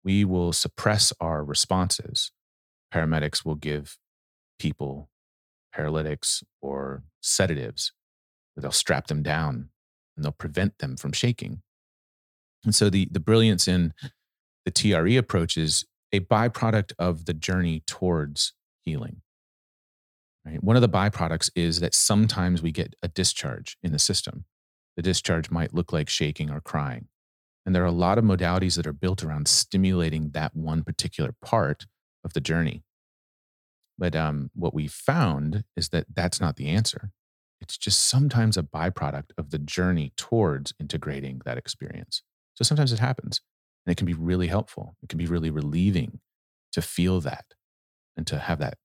we 0.03 0.25
will 0.25 0.53
suppress 0.53 1.13
our 1.21 1.45
responses. 1.45 2.33
Paramedics 2.93 3.45
will 3.45 3.55
give 3.55 3.99
people 4.59 5.11
paralytics 5.73 6.43
or 6.63 7.03
sedatives 7.21 7.93
they'll 8.63 8.73
strap 8.73 9.07
them 9.07 9.23
down 9.23 9.71
and 10.17 10.25
they'll 10.25 10.33
prevent 10.33 10.79
them 10.79 10.97
from 10.97 11.13
shaking. 11.13 11.63
And 12.65 12.75
so 12.75 12.91
the, 12.91 13.09
the 13.11 13.21
brilliance 13.21 13.69
in 13.69 13.93
the 14.65 14.71
TRE 14.71 15.17
approach 15.17 15.57
is 15.57 15.85
a 16.13 16.21
byproduct 16.21 16.93
of 16.99 17.27
the 17.27 17.35
journey 17.35 17.83
towards 17.87 18.53
healing. 18.85 19.23
Right? 20.45 20.63
One 20.63 20.77
of 20.77 20.83
the 20.83 20.89
byproducts 20.89 21.51
is 21.55 21.81
that 21.81 21.95
sometimes 21.95 22.63
we 22.63 22.73
get 22.73 22.95
a 23.03 23.09
discharge 23.09 23.77
in 23.83 23.93
the 23.93 23.99
system. 23.99 24.45
The 24.97 25.03
discharge 25.03 25.51
might 25.51 25.75
look 25.75 25.93
like 25.93 26.09
shaking 26.09 26.51
or 26.51 26.61
crying. 26.61 27.09
And 27.65 27.75
there 27.75 27.83
are 27.83 27.87
a 27.87 27.93
lot 27.93 28.17
of 28.17 28.25
modalities 28.25 28.77
that 28.77 28.87
are 28.87 28.93
built 28.93 29.25
around 29.25 29.49
stimulating 29.49 30.31
that 30.31 30.55
one 30.55 30.85
particular 30.85 31.35
part 31.43 31.87
of 32.25 32.33
the 32.33 32.41
journey. 32.41 32.85
But 33.99 34.15
um, 34.15 34.51
what 34.55 34.75
we 34.75 34.87
found 34.87 35.65
is 35.77 35.89
that 35.89 36.07
that's 36.15 36.41
not 36.41 36.57
the 36.57 36.69
answer. 36.69 37.11
It's 37.61 37.79
just 37.79 38.05
sometimes 38.09 38.57
a 38.57 38.63
byproduct 38.63 39.31
of 39.39 39.51
the 39.51 39.59
journey 39.59 40.13
towards 40.17 40.75
integrating 40.79 41.41
that 41.45 41.59
experience. 41.59 42.23
So 42.55 42.65
sometimes 42.65 42.93
it 42.93 42.99
happens 42.99 43.41
and 43.85 43.93
it 43.93 43.97
can 43.97 44.07
be 44.07 44.15
really 44.15 44.49
helpful. 44.49 44.97
It 45.03 45.09
can 45.09 45.19
be 45.19 45.27
really 45.27 45.51
relieving 45.51 46.21
to 46.73 46.83
feel 46.83 47.21
that 47.23 47.47
and 48.17 48.27
to 48.27 48.39
have 48.39 48.59
that, 48.59 48.79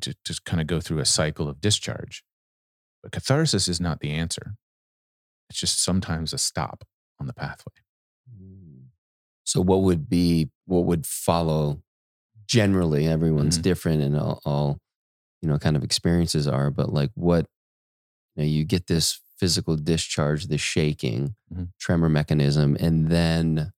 to 0.00 0.14
just 0.24 0.44
kind 0.44 0.60
of 0.60 0.66
go 0.66 0.80
through 0.80 0.98
a 0.98 1.04
cycle 1.04 1.48
of 1.48 1.60
discharge. 1.60 2.22
But 3.02 3.12
catharsis 3.12 3.68
is 3.68 3.80
not 3.80 4.00
the 4.00 4.10
answer. 4.10 4.54
It's 5.48 5.60
just 5.60 5.82
sometimes 5.82 6.32
a 6.32 6.38
stop 6.38 6.84
on 7.20 7.26
the 7.26 7.32
pathway. 7.32 7.72
Mm. 8.30 8.86
So, 9.44 9.60
what 9.60 9.82
would 9.82 10.08
be, 10.08 10.50
what 10.66 10.84
would 10.86 11.06
follow 11.06 11.82
generally? 12.48 13.06
Everyone's 13.06 13.56
mm-hmm. 13.56 13.62
different 13.62 14.02
and 14.02 14.16
all, 14.16 14.40
all, 14.44 14.78
you 15.40 15.48
know, 15.48 15.58
kind 15.58 15.76
of 15.76 15.84
experiences 15.84 16.48
are, 16.48 16.70
but 16.70 16.92
like 16.92 17.10
what 17.14 17.46
you, 18.36 18.42
know, 18.42 18.48
you 18.48 18.64
get 18.64 18.86
this 18.86 19.20
physical 19.36 19.76
discharge, 19.76 20.46
the 20.46 20.58
shaking, 20.58 21.34
mm-hmm. 21.52 21.64
tremor 21.78 22.08
mechanism, 22.08 22.76
and 22.78 23.08
then 23.08 23.72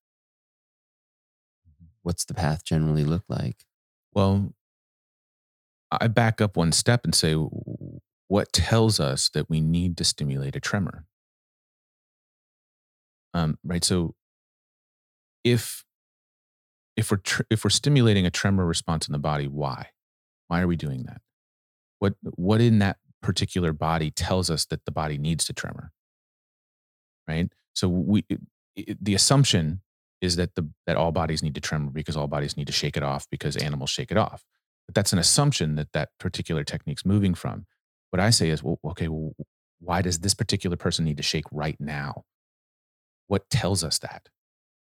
what's 2.02 2.24
the 2.24 2.34
path 2.34 2.64
generally 2.64 3.04
look 3.04 3.24
like? 3.28 3.64
Well, 4.12 4.52
I 5.90 6.08
back 6.08 6.40
up 6.40 6.56
one 6.56 6.72
step 6.72 7.04
and 7.04 7.14
say, 7.14 7.34
what 7.34 8.52
tells 8.52 9.00
us 9.00 9.30
that 9.30 9.48
we 9.48 9.60
need 9.60 9.96
to 9.98 10.04
stimulate 10.04 10.56
a 10.56 10.60
tremor? 10.60 11.06
Um, 13.34 13.58
right. 13.64 13.84
So, 13.84 14.14
if 15.44 15.84
if 16.96 17.10
we're 17.10 17.18
tr- 17.18 17.42
if 17.50 17.64
we're 17.64 17.70
stimulating 17.70 18.26
a 18.26 18.30
tremor 18.30 18.66
response 18.66 19.06
in 19.06 19.12
the 19.12 19.18
body, 19.18 19.46
why? 19.46 19.90
Why 20.48 20.60
are 20.60 20.66
we 20.66 20.76
doing 20.76 21.04
that? 21.04 21.20
What 22.00 22.14
what 22.22 22.60
in 22.60 22.80
that 22.80 22.98
particular 23.22 23.72
body 23.72 24.10
tells 24.10 24.50
us 24.50 24.64
that 24.66 24.84
the 24.84 24.92
body 24.92 25.18
needs 25.18 25.44
to 25.46 25.52
tremor. 25.52 25.92
Right? 27.26 27.50
So 27.74 27.88
we 27.88 28.24
it, 28.76 29.04
the 29.04 29.14
assumption 29.14 29.82
is 30.20 30.36
that 30.36 30.54
the 30.54 30.68
that 30.86 30.96
all 30.96 31.12
bodies 31.12 31.42
need 31.42 31.54
to 31.54 31.60
tremor 31.60 31.90
because 31.90 32.16
all 32.16 32.26
bodies 32.26 32.56
need 32.56 32.66
to 32.66 32.72
shake 32.72 32.96
it 32.96 33.02
off 33.02 33.26
because 33.30 33.56
animals 33.56 33.90
shake 33.90 34.10
it 34.10 34.16
off. 34.16 34.44
But 34.86 34.94
that's 34.94 35.12
an 35.12 35.18
assumption 35.18 35.76
that 35.76 35.92
that 35.92 36.10
particular 36.18 36.64
technique's 36.64 37.04
moving 37.04 37.34
from. 37.34 37.66
What 38.10 38.20
i 38.20 38.30
say 38.30 38.48
is 38.48 38.62
well 38.62 38.78
okay 38.84 39.08
well, 39.08 39.32
why 39.80 40.02
does 40.02 40.20
this 40.20 40.34
particular 40.34 40.76
person 40.76 41.04
need 41.04 41.18
to 41.18 41.22
shake 41.22 41.44
right 41.52 41.76
now? 41.78 42.24
What 43.26 43.50
tells 43.50 43.84
us 43.84 43.98
that? 43.98 44.28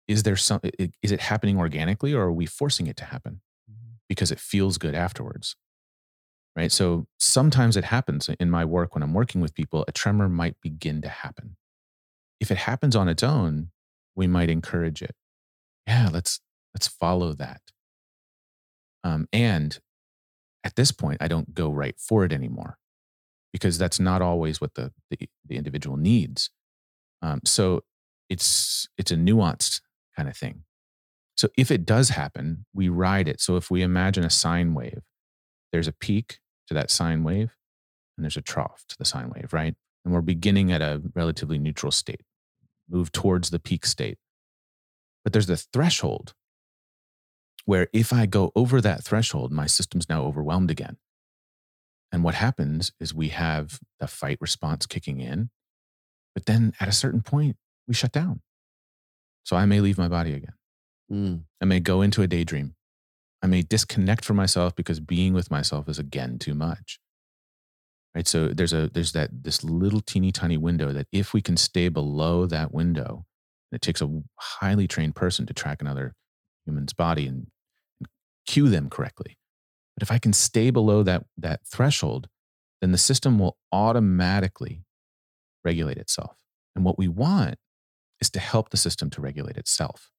Is 0.07 0.23
there 0.23 0.37
some 0.37 0.61
is 1.03 1.13
it 1.13 1.21
happening 1.21 1.59
organically 1.59 2.15
or 2.15 2.23
are 2.23 2.33
we 2.33 2.47
forcing 2.47 2.87
it 2.87 2.97
to 2.99 3.05
happen? 3.05 3.41
Mm-hmm. 3.69 3.95
because 4.09 4.31
it 4.31 4.39
feels 4.39 4.79
good 4.79 4.95
afterwards 4.95 5.57
right? 6.57 6.73
So 6.73 7.07
sometimes 7.19 7.77
it 7.77 7.85
happens 7.85 8.31
in 8.41 8.51
my 8.51 8.65
work 8.65 8.95
when 8.95 9.03
I'm 9.03 9.13
working 9.13 9.41
with 9.41 9.55
people, 9.55 9.85
a 9.87 9.93
tremor 9.93 10.29
might 10.29 10.57
begin 10.63 11.03
to 11.03 11.09
happen. 11.09 11.57
If 12.41 12.51
it 12.51 12.59
happens 12.59 12.97
on 12.97 13.09
its 13.09 13.23
own, 13.23 13.71
we 14.15 14.27
might 14.27 14.51
encourage 14.51 15.03
it. 15.03 15.15
Yeah, 15.87 16.09
let's 16.13 16.41
let's 16.75 16.89
follow 16.89 17.33
that. 17.35 17.61
Um, 19.05 19.29
and 19.33 19.79
at 20.65 20.75
this 20.77 20.91
point, 20.91 21.19
I 21.21 21.29
don't 21.29 21.55
go 21.55 21.71
right 21.71 21.95
for 21.99 22.25
it 22.25 22.33
anymore 22.33 22.79
because 23.53 23.79
that's 23.79 24.01
not 24.01 24.23
always 24.23 24.61
what 24.61 24.75
the 24.75 24.93
the, 25.11 25.29
the 25.47 25.57
individual 25.57 25.97
needs. 25.97 26.51
Um, 27.23 27.41
so 27.45 27.85
it's 28.29 28.89
it's 28.99 29.11
a 29.11 29.17
nuanced 29.17 29.81
kind 30.17 30.29
of 30.29 30.37
thing. 30.37 30.65
So 31.37 31.49
if 31.57 31.71
it 31.71 31.85
does 31.85 32.09
happen, 32.11 32.65
we 32.75 32.89
ride 32.89 33.29
it. 33.29 33.41
So 33.43 33.57
if 33.57 33.71
we 33.71 33.83
imagine 33.83 34.25
a 34.25 34.31
sine 34.31 34.73
wave, 34.73 35.03
there's 35.71 35.89
a 35.89 35.93
peak 35.93 36.39
to 36.69 36.75
that 36.75 36.91
sine 36.91 37.23
wave, 37.23 37.55
and 38.17 38.25
there's 38.25 38.37
a 38.37 38.43
trough 38.43 38.85
to 38.89 38.97
the 38.99 39.05
sine 39.05 39.31
wave, 39.35 39.53
right? 39.53 39.75
And 40.05 40.15
we're 40.15 40.21
beginning 40.21 40.73
at 40.73 40.83
a 40.83 41.03
relatively 41.15 41.59
neutral 41.59 41.93
state, 41.93 42.23
move 42.89 43.13
towards 43.13 43.51
the 43.51 43.59
peak 43.59 43.85
state. 43.85 44.19
But 45.25 45.33
there's 45.33 45.49
the 45.49 45.57
threshold 45.57 46.35
where 47.65 47.89
if 47.93 48.13
I 48.13 48.27
go 48.27 48.53
over 48.55 48.81
that 48.81 49.03
threshold, 49.03 49.51
my 49.51 49.67
system's 49.67 50.09
now 50.09 50.23
overwhelmed 50.23 50.71
again. 50.71 50.99
And 52.13 52.23
what 52.23 52.37
happens 52.37 52.93
is 53.01 53.13
we 53.13 53.31
have 53.31 53.81
the 53.99 54.07
fight 54.07 54.39
response 54.41 54.87
kicking 54.87 55.21
in, 55.21 55.51
but 56.33 56.47
then 56.47 56.75
at 56.79 56.89
a 56.89 56.93
certain 56.93 57.23
point, 57.23 57.57
we 57.89 57.95
shut 57.95 58.13
down. 58.13 58.41
So 59.43 59.57
I 59.57 59.67
may 59.67 59.81
leave 59.81 59.99
my 59.99 60.07
body 60.07 60.33
again. 60.33 60.55
Mm. 61.11 61.43
I 61.61 61.65
may 61.65 61.81
go 61.81 62.03
into 62.03 62.23
a 62.23 62.29
daydream. 62.29 62.76
I 63.43 63.47
may 63.47 63.63
disconnect 63.63 64.25
from 64.25 64.37
myself 64.37 64.75
because 64.75 65.01
being 65.01 65.35
with 65.35 65.51
myself 65.51 65.89
is 65.89 65.99
again 65.99 66.39
too 66.39 66.55
much. 66.55 66.99
Right. 68.15 68.27
So 68.27 68.49
there's 68.49 68.73
a 68.73 68.89
there's 68.89 69.13
that 69.13 69.29
this 69.45 69.63
little 69.63 70.01
teeny 70.01 70.33
tiny 70.33 70.57
window 70.57 70.91
that 70.93 71.07
if 71.13 71.35
we 71.35 71.43
can 71.43 71.59
stay 71.59 71.91
below 71.91 72.47
that 72.47 72.73
window, 72.73 73.27
it 73.73 73.83
takes 73.83 74.01
a 74.01 74.23
highly 74.37 74.89
trained 74.89 75.15
person 75.15 75.45
to 75.47 75.53
track 75.53 75.83
another 75.83 76.15
human's 76.65 76.95
body 76.95 77.27
and, 77.27 77.49
and 78.01 78.09
cue 78.47 78.71
them 78.71 78.89
correctly. 78.89 79.37
But 79.97 80.03
if 80.03 80.11
I 80.11 80.19
can 80.19 80.33
stay 80.33 80.71
below 80.71 81.03
that 81.03 81.27
that 81.37 81.61
threshold, 81.67 82.29
then 82.81 82.93
the 82.93 82.99
system 82.99 83.39
will 83.39 83.59
automatically 83.71 84.83
regulate 85.63 85.99
itself. 85.99 86.37
And 86.75 86.87
what 86.87 86.99
we 86.99 87.09
want 87.09 87.57
is 88.21 88.31
to 88.31 88.41
help 88.41 88.71
the 88.71 88.77
system 88.79 89.11
to 89.11 89.21
regulate 89.21 89.59
itself. 89.59 90.11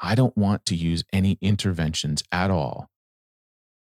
I 0.00 0.14
don't 0.14 0.36
want 0.36 0.64
to 0.66 0.74
use 0.74 1.04
any 1.12 1.38
interventions 1.42 2.22
at 2.32 2.50
all. 2.50 2.90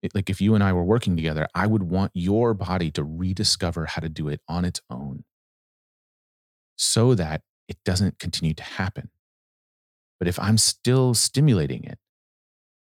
It, 0.01 0.16
like 0.16 0.30
if 0.30 0.39
you 0.39 0.55
and 0.55 0.63
I 0.63 0.72
were 0.72 0.84
working 0.84 1.16
together, 1.16 1.47
I 1.53 1.68
would 1.68 1.84
want 1.84 2.11
your 2.13 2.53
body 2.53 2.91
to 2.91 3.03
rediscover 3.03 3.86
how 3.86 4.01
to 4.01 4.09
do 4.09 4.30
it 4.30 4.39
on 4.47 4.63
its 4.63 4.82
own 4.89 5.24
so 6.78 7.16
that 7.16 7.41
it 7.68 7.78
doesn't 7.84 8.20
continue 8.20 8.53
to 8.53 8.63
happen. 8.63 9.09
But 10.20 10.28
if 10.28 10.39
I'm 10.39 10.57
still 10.57 11.13
stimulating 11.13 11.84
it 11.84 11.97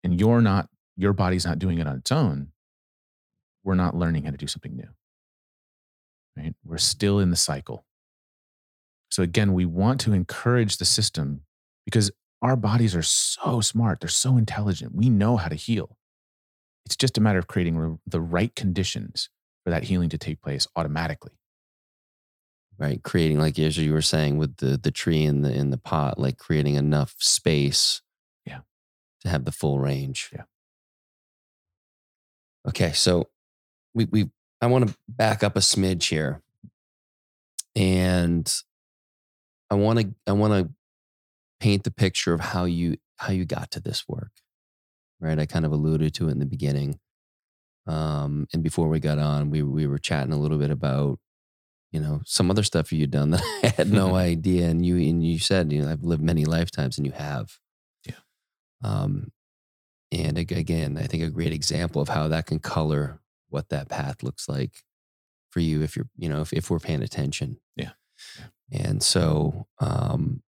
and 0.03 0.19
you're 0.19 0.41
not, 0.41 0.69
your 0.97 1.13
body's 1.13 1.45
not 1.45 1.59
doing 1.59 1.79
it 1.79 1.87
on 1.87 1.97
its 1.97 2.11
own, 2.11 2.49
we're 3.63 3.75
not 3.75 3.95
learning 3.95 4.25
how 4.25 4.31
to 4.31 4.37
do 4.37 4.47
something 4.47 4.75
new. 4.75 4.89
Right? 6.35 6.55
We're 6.65 6.77
still 6.77 7.19
in 7.19 7.29
the 7.29 7.35
cycle. 7.37 7.85
So 9.09 9.21
again, 9.23 9.53
we 9.53 9.65
want 9.65 10.01
to 10.01 10.13
encourage 10.13 10.77
the 10.77 10.85
system 10.85 11.41
because 11.85 12.11
our 12.43 12.55
bodies 12.55 12.95
are 12.95 13.01
so 13.01 13.61
smart, 13.61 14.01
they're 14.01 14.09
so 14.09 14.37
intelligent. 14.37 14.93
We 14.93 15.09
know 15.09 15.37
how 15.37 15.47
to 15.47 15.55
heal. 15.55 15.97
It's 16.85 16.97
just 16.97 17.17
a 17.17 17.21
matter 17.21 17.39
of 17.39 17.47
creating 17.47 17.99
the 18.05 18.21
right 18.21 18.53
conditions 18.55 19.29
for 19.63 19.69
that 19.71 19.85
healing 19.85 20.09
to 20.09 20.17
take 20.17 20.41
place 20.41 20.67
automatically 20.75 21.31
right 22.77 23.03
creating 23.03 23.39
like 23.39 23.57
as 23.59 23.77
you 23.77 23.93
were 23.93 24.01
saying 24.01 24.37
with 24.37 24.57
the 24.57 24.77
the 24.77 24.91
tree 24.91 25.23
in 25.23 25.41
the 25.41 25.51
in 25.53 25.69
the 25.69 25.77
pot 25.77 26.17
like 26.19 26.37
creating 26.37 26.75
enough 26.75 27.15
space 27.19 28.01
yeah 28.45 28.59
to 29.21 29.29
have 29.29 29.45
the 29.45 29.51
full 29.51 29.79
range 29.79 30.29
yeah 30.33 30.43
okay 32.67 32.91
so 32.91 33.29
we 33.93 34.05
we 34.05 34.29
i 34.61 34.65
want 34.65 34.87
to 34.87 34.95
back 35.07 35.43
up 35.43 35.55
a 35.55 35.59
smidge 35.59 36.09
here 36.09 36.41
and 37.75 38.61
i 39.69 39.75
want 39.75 39.99
to 39.99 40.13
i 40.27 40.31
want 40.31 40.53
to 40.53 40.73
paint 41.63 41.83
the 41.83 41.91
picture 41.91 42.33
of 42.33 42.41
how 42.41 42.65
you 42.65 42.97
how 43.17 43.31
you 43.31 43.45
got 43.45 43.71
to 43.71 43.79
this 43.79 44.03
work 44.07 44.31
right 45.19 45.39
i 45.39 45.45
kind 45.45 45.65
of 45.65 45.71
alluded 45.71 46.13
to 46.13 46.27
it 46.27 46.31
in 46.31 46.39
the 46.39 46.45
beginning 46.45 46.99
um 47.87 48.47
and 48.53 48.63
before 48.63 48.89
we 48.89 48.99
got 48.99 49.17
on 49.17 49.49
we 49.49 49.63
we 49.63 49.87
were 49.87 49.97
chatting 49.97 50.33
a 50.33 50.39
little 50.39 50.57
bit 50.57 50.71
about 50.71 51.19
you 51.93 51.99
know 51.99 52.21
some 52.25 52.51
other 52.51 52.63
stuff 52.63 52.91
you've 52.91 53.11
done 53.11 53.29
that 53.29 53.41
I 53.63 53.67
had 53.77 53.91
no 53.91 54.15
idea. 54.31 54.67
And 54.67 54.85
you 54.85 54.97
and 54.97 55.25
you 55.25 55.39
said, 55.39 55.71
you 55.71 55.81
know, 55.81 55.89
I've 55.89 56.03
lived 56.03 56.23
many 56.23 56.43
lifetimes, 56.43 56.97
and 56.97 57.07
you 57.07 57.13
have. 57.13 57.59
Yeah. 58.05 58.15
Um, 58.83 59.31
and 60.11 60.37
again, 60.37 60.97
I 60.97 61.03
think 61.03 61.23
a 61.23 61.29
great 61.29 61.53
example 61.53 62.01
of 62.01 62.09
how 62.09 62.27
that 62.27 62.47
can 62.47 62.59
color 62.59 63.21
what 63.49 63.69
that 63.69 63.89
path 63.89 64.21
looks 64.21 64.49
like 64.49 64.83
for 65.49 65.59
you 65.59 65.81
if 65.81 65.95
you're, 65.95 66.07
you 66.17 66.29
know, 66.29 66.41
if, 66.41 66.53
if 66.53 66.69
we're 66.69 66.79
paying 66.79 67.01
attention. 67.01 67.57
Yeah. 67.75 67.91
yeah. 68.37 68.81
And 68.85 69.01
so, 69.01 69.67
um, 69.79 70.43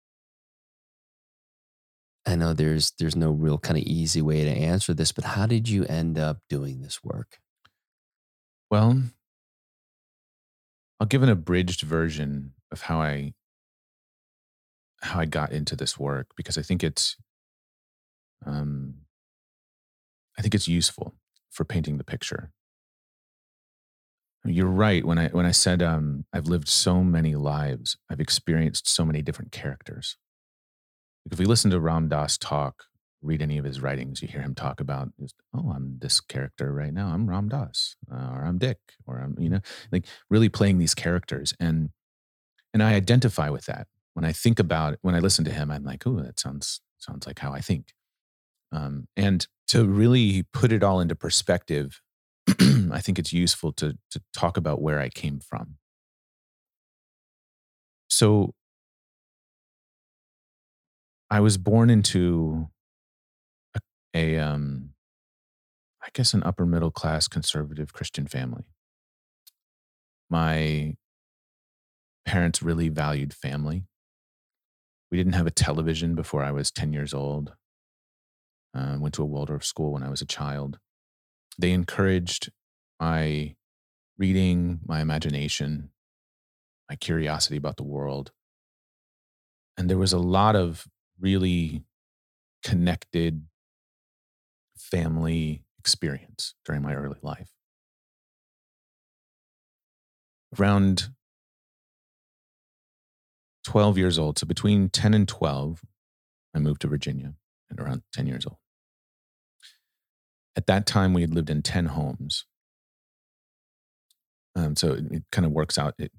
I 2.25 2.35
know 2.35 2.53
there's 2.53 2.91
there's 2.99 3.15
no 3.15 3.31
real 3.31 3.57
kind 3.57 3.77
of 3.77 3.83
easy 3.83 4.21
way 4.21 4.43
to 4.43 4.49
answer 4.49 4.93
this, 4.93 5.11
but 5.11 5.23
how 5.25 5.47
did 5.47 5.67
you 5.67 5.85
end 5.85 6.19
up 6.19 6.39
doing 6.49 6.81
this 6.81 7.03
work? 7.03 7.39
Well, 8.69 9.01
I'll 10.99 11.07
give 11.07 11.23
an 11.23 11.29
abridged 11.29 11.81
version 11.81 12.53
of 12.71 12.83
how 12.83 13.01
I 13.01 13.33
how 15.01 15.19
I 15.19 15.25
got 15.25 15.51
into 15.51 15.75
this 15.75 15.97
work 15.97 16.27
because 16.37 16.57
I 16.57 16.61
think 16.61 16.83
it's 16.83 17.17
um, 18.45 18.95
I 20.37 20.41
think 20.41 20.55
it's 20.55 20.67
useful 20.67 21.15
for 21.49 21.65
painting 21.65 21.97
the 21.97 22.03
picture. 22.03 22.51
You're 24.43 24.67
right 24.67 25.05
when 25.05 25.19
I 25.19 25.27
when 25.29 25.45
I 25.45 25.51
said 25.51 25.83
um, 25.83 26.25
I've 26.33 26.47
lived 26.47 26.67
so 26.67 27.03
many 27.03 27.35
lives, 27.35 27.97
I've 28.09 28.19
experienced 28.19 28.87
so 28.87 29.05
many 29.05 29.21
different 29.21 29.51
characters. 29.51 30.17
If 31.29 31.39
we 31.39 31.45
listen 31.45 31.71
to 31.71 31.79
Ram 31.79 32.07
Dass 32.07 32.37
talk, 32.37 32.85
read 33.21 33.41
any 33.41 33.57
of 33.57 33.65
his 33.65 33.81
writings, 33.81 34.21
you 34.21 34.27
hear 34.27 34.41
him 34.41 34.55
talk 34.55 34.79
about, 34.79 35.09
oh, 35.53 35.71
I'm 35.75 35.97
this 35.99 36.19
character 36.19 36.73
right 36.73 36.93
now. 36.93 37.09
I'm 37.09 37.29
Ram 37.29 37.49
Dass, 37.49 37.95
uh, 38.11 38.31
or 38.33 38.43
I'm 38.45 38.57
Dick, 38.57 38.79
or 39.05 39.19
I'm, 39.19 39.35
you 39.39 39.49
know, 39.49 39.59
like 39.91 40.05
really 40.29 40.49
playing 40.49 40.79
these 40.79 40.95
characters. 40.95 41.53
And, 41.59 41.91
and 42.73 42.81
I 42.81 42.93
identify 42.93 43.49
with 43.49 43.65
that. 43.65 43.87
When 44.13 44.25
I 44.25 44.31
think 44.31 44.59
about 44.59 44.97
when 45.01 45.15
I 45.15 45.19
listen 45.19 45.45
to 45.45 45.53
him, 45.53 45.71
I'm 45.71 45.83
like, 45.83 46.05
oh, 46.05 46.19
that 46.21 46.39
sounds, 46.39 46.81
sounds 46.97 47.27
like 47.27 47.39
how 47.39 47.53
I 47.53 47.61
think. 47.61 47.93
Um, 48.71 49.07
and 49.15 49.47
to 49.67 49.85
really 49.85 50.43
put 50.51 50.71
it 50.71 50.83
all 50.83 50.99
into 50.99 51.15
perspective, 51.15 52.01
I 52.59 52.99
think 52.99 53.19
it's 53.19 53.31
useful 53.31 53.71
to, 53.73 53.97
to 54.09 54.21
talk 54.33 54.57
about 54.57 54.81
where 54.81 54.99
I 54.99 55.09
came 55.09 55.39
from. 55.39 55.75
So 58.09 58.53
I 61.31 61.39
was 61.39 61.57
born 61.57 61.89
into 61.89 62.67
a 64.13 64.37
um 64.37 64.89
I 66.03 66.09
guess 66.13 66.33
an 66.33 66.43
upper 66.43 66.65
middle 66.65 66.91
class 66.91 67.29
conservative 67.29 67.93
Christian 67.93 68.27
family. 68.27 68.65
My 70.29 70.95
parents 72.25 72.61
really 72.61 72.89
valued 72.89 73.33
family. 73.33 73.85
We 75.09 75.17
didn't 75.17 75.35
have 75.35 75.47
a 75.47 75.51
television 75.51 76.15
before 76.15 76.43
I 76.43 76.51
was 76.51 76.69
10 76.69 76.91
years 76.91 77.13
old. 77.13 77.53
Uh, 78.73 78.97
went 78.99 79.13
to 79.15 79.23
a 79.23 79.25
Waldorf 79.25 79.63
school 79.63 79.93
when 79.93 80.03
I 80.03 80.09
was 80.09 80.21
a 80.21 80.25
child. 80.25 80.79
They 81.57 81.71
encouraged 81.71 82.51
my 82.99 83.55
reading, 84.17 84.79
my 84.85 85.01
imagination, 85.01 85.91
my 86.89 86.95
curiosity 86.95 87.57
about 87.57 87.77
the 87.77 87.83
world. 87.83 88.31
And 89.77 89.89
there 89.89 89.97
was 89.97 90.13
a 90.13 90.19
lot 90.19 90.55
of 90.55 90.87
really 91.21 91.83
connected 92.63 93.45
family 94.75 95.63
experience 95.79 96.55
during 96.65 96.81
my 96.81 96.93
early 96.93 97.19
life. 97.21 97.51
Around 100.59 101.09
12 103.63 103.97
years 103.97 104.19
old, 104.19 104.37
so 104.39 104.45
between 104.45 104.89
10 104.89 105.13
and 105.13 105.27
12, 105.27 105.81
I 106.53 106.59
moved 106.59 106.81
to 106.81 106.87
Virginia 106.87 107.33
and 107.69 107.79
around 107.79 108.01
10 108.13 108.27
years 108.27 108.45
old. 108.45 108.57
At 110.55 110.67
that 110.67 110.85
time, 110.85 111.13
we 111.13 111.21
had 111.21 111.33
lived 111.33 111.49
in 111.49 111.61
10 111.61 111.87
homes. 111.87 112.45
Um, 114.55 114.75
so 114.75 114.93
it, 114.93 115.05
it 115.11 115.23
kind 115.31 115.45
of 115.45 115.53
works 115.53 115.77
out. 115.77 115.93
It, 115.97 116.05
it, 116.05 116.11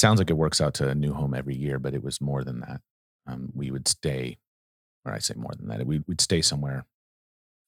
sounds 0.00 0.18
like 0.18 0.30
it 0.30 0.36
works 0.36 0.60
out 0.60 0.74
to 0.74 0.88
a 0.88 0.94
new 0.94 1.12
home 1.12 1.34
every 1.34 1.56
year, 1.56 1.78
but 1.78 1.94
it 1.94 2.02
was 2.02 2.20
more 2.20 2.42
than 2.42 2.60
that. 2.60 2.80
Um, 3.26 3.52
we 3.54 3.70
would 3.70 3.88
stay, 3.88 4.38
or 5.04 5.12
I 5.12 5.18
say 5.18 5.34
more 5.36 5.52
than 5.56 5.68
that, 5.68 5.86
we, 5.86 6.02
we'd 6.06 6.20
stay 6.20 6.42
somewhere 6.42 6.86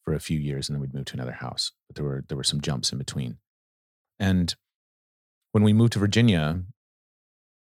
for 0.05 0.15
a 0.15 0.21
few 0.21 0.39
years 0.39 0.69
and 0.69 0.75
then 0.75 0.81
we'd 0.81 0.95
move 0.95 1.07
to 1.07 1.15
another 1.15 1.33
house. 1.33 1.73
But 1.89 1.97
there 1.97 2.05
were 2.05 2.25
there 2.29 2.37
were 2.37 2.45
some 2.45 2.61
jumps 2.61 2.93
in 2.93 2.99
between. 2.99 3.39
And 4.19 4.55
when 5.53 5.63
we 5.63 5.73
moved 5.73 5.93
to 5.95 5.99
Virginia, 5.99 6.63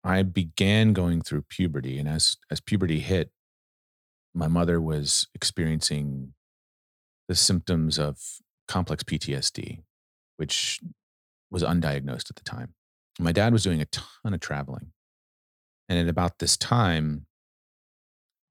I 0.04 0.24
began 0.24 0.94
going 0.94 1.22
through 1.22 1.44
puberty. 1.44 1.98
And 1.98 2.10
as 2.10 2.38
as 2.52 2.60
puberty 2.60 3.00
hit, 3.00 3.32
my 4.34 4.48
mother 4.48 4.82
was 4.82 5.28
experiencing 5.34 6.34
the 7.28 7.36
symptoms 7.36 7.98
of 7.98 8.20
complex 8.68 9.04
PTSD, 9.04 9.82
which 10.38 10.82
was 11.50 11.64
undiagnosed 11.64 12.30
at 12.30 12.36
the 12.36 12.44
time. 12.44 12.74
My 13.20 13.32
dad 13.32 13.54
was 13.54 13.64
doing 13.64 13.82
a 13.82 13.86
ton 13.86 14.34
of 14.34 14.40
traveling. 14.40 14.92
And 15.88 15.98
at 16.00 16.10
about 16.10 16.40
this 16.40 16.58
time, 16.58 17.28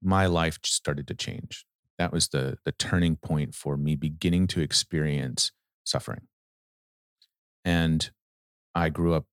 my 0.05 0.27
life 0.27 0.59
started 0.63 1.07
to 1.07 1.15
change. 1.15 1.65
That 1.97 2.13
was 2.13 2.27
the 2.29 2.57
the 2.65 2.71
turning 2.71 3.15
point 3.15 3.55
for 3.55 3.77
me 3.77 3.95
beginning 3.95 4.47
to 4.47 4.61
experience 4.61 5.51
suffering. 5.83 6.27
And 7.63 8.09
i 8.77 8.89
grew 8.89 9.13
up 9.13 9.25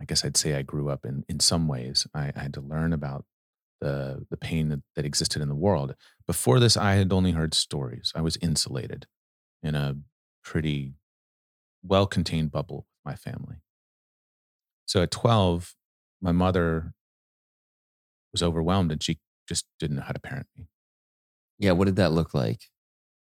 i 0.00 0.04
guess 0.04 0.24
i'd 0.24 0.36
say 0.36 0.54
i 0.54 0.62
grew 0.62 0.88
up 0.88 1.04
in 1.04 1.24
in 1.28 1.40
some 1.40 1.68
ways. 1.68 2.06
I, 2.14 2.32
I 2.34 2.40
had 2.40 2.54
to 2.54 2.60
learn 2.60 2.92
about 2.92 3.24
the 3.80 4.26
the 4.30 4.36
pain 4.36 4.68
that, 4.70 4.80
that 4.96 5.04
existed 5.04 5.42
in 5.42 5.48
the 5.48 5.54
world. 5.54 5.94
Before 6.26 6.60
this 6.60 6.76
i 6.76 6.94
had 6.94 7.12
only 7.12 7.32
heard 7.32 7.54
stories. 7.54 8.12
I 8.14 8.22
was 8.22 8.38
insulated 8.40 9.06
in 9.62 9.74
a 9.74 9.96
pretty 10.42 10.94
well 11.82 12.06
contained 12.06 12.50
bubble 12.50 12.86
with 13.04 13.12
my 13.12 13.16
family. 13.16 13.56
So 14.86 15.02
at 15.02 15.10
12 15.10 15.74
my 16.22 16.32
mother 16.32 16.94
was 18.32 18.42
overwhelmed 18.42 18.92
and 18.92 19.02
she 19.02 19.18
just 19.50 19.66
didn't 19.78 19.96
know 19.96 20.02
how 20.02 20.12
to 20.12 20.20
parent 20.20 20.46
me 20.56 20.70
yeah, 21.60 21.72
what 21.72 21.84
did 21.84 21.96
that 21.96 22.12
look 22.12 22.34
like? 22.34 22.62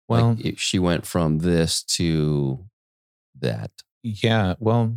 Well, 0.08 0.38
like 0.42 0.58
she 0.58 0.80
went 0.80 1.06
from 1.06 1.40
this 1.40 1.84
to 1.84 2.66
that. 3.40 3.72
Yeah, 4.04 4.54
well, 4.60 4.96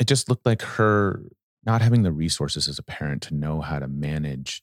it 0.00 0.06
just 0.06 0.30
looked 0.30 0.46
like 0.46 0.62
her 0.62 1.24
not 1.66 1.82
having 1.82 2.02
the 2.02 2.12
resources 2.12 2.68
as 2.68 2.78
a 2.78 2.82
parent 2.82 3.22
to 3.24 3.34
know 3.34 3.60
how 3.60 3.78
to 3.78 3.88
manage. 3.88 4.62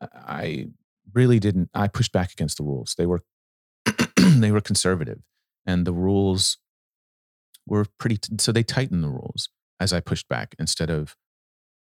I 0.00 0.68
really 1.12 1.38
didn't. 1.38 1.68
I 1.74 1.86
pushed 1.86 2.12
back 2.12 2.32
against 2.32 2.56
the 2.56 2.64
rules. 2.64 2.94
They 2.96 3.06
were 3.06 3.22
they 4.16 4.50
were 4.50 4.62
conservative, 4.62 5.20
and 5.66 5.86
the 5.86 5.92
rules 5.92 6.56
were 7.66 7.86
pretty. 7.98 8.18
So 8.38 8.52
they 8.52 8.64
tightened 8.64 9.04
the 9.04 9.10
rules 9.10 9.50
as 9.78 9.92
I 9.92 10.00
pushed 10.00 10.28
back 10.28 10.54
instead 10.58 10.90
of 10.90 11.14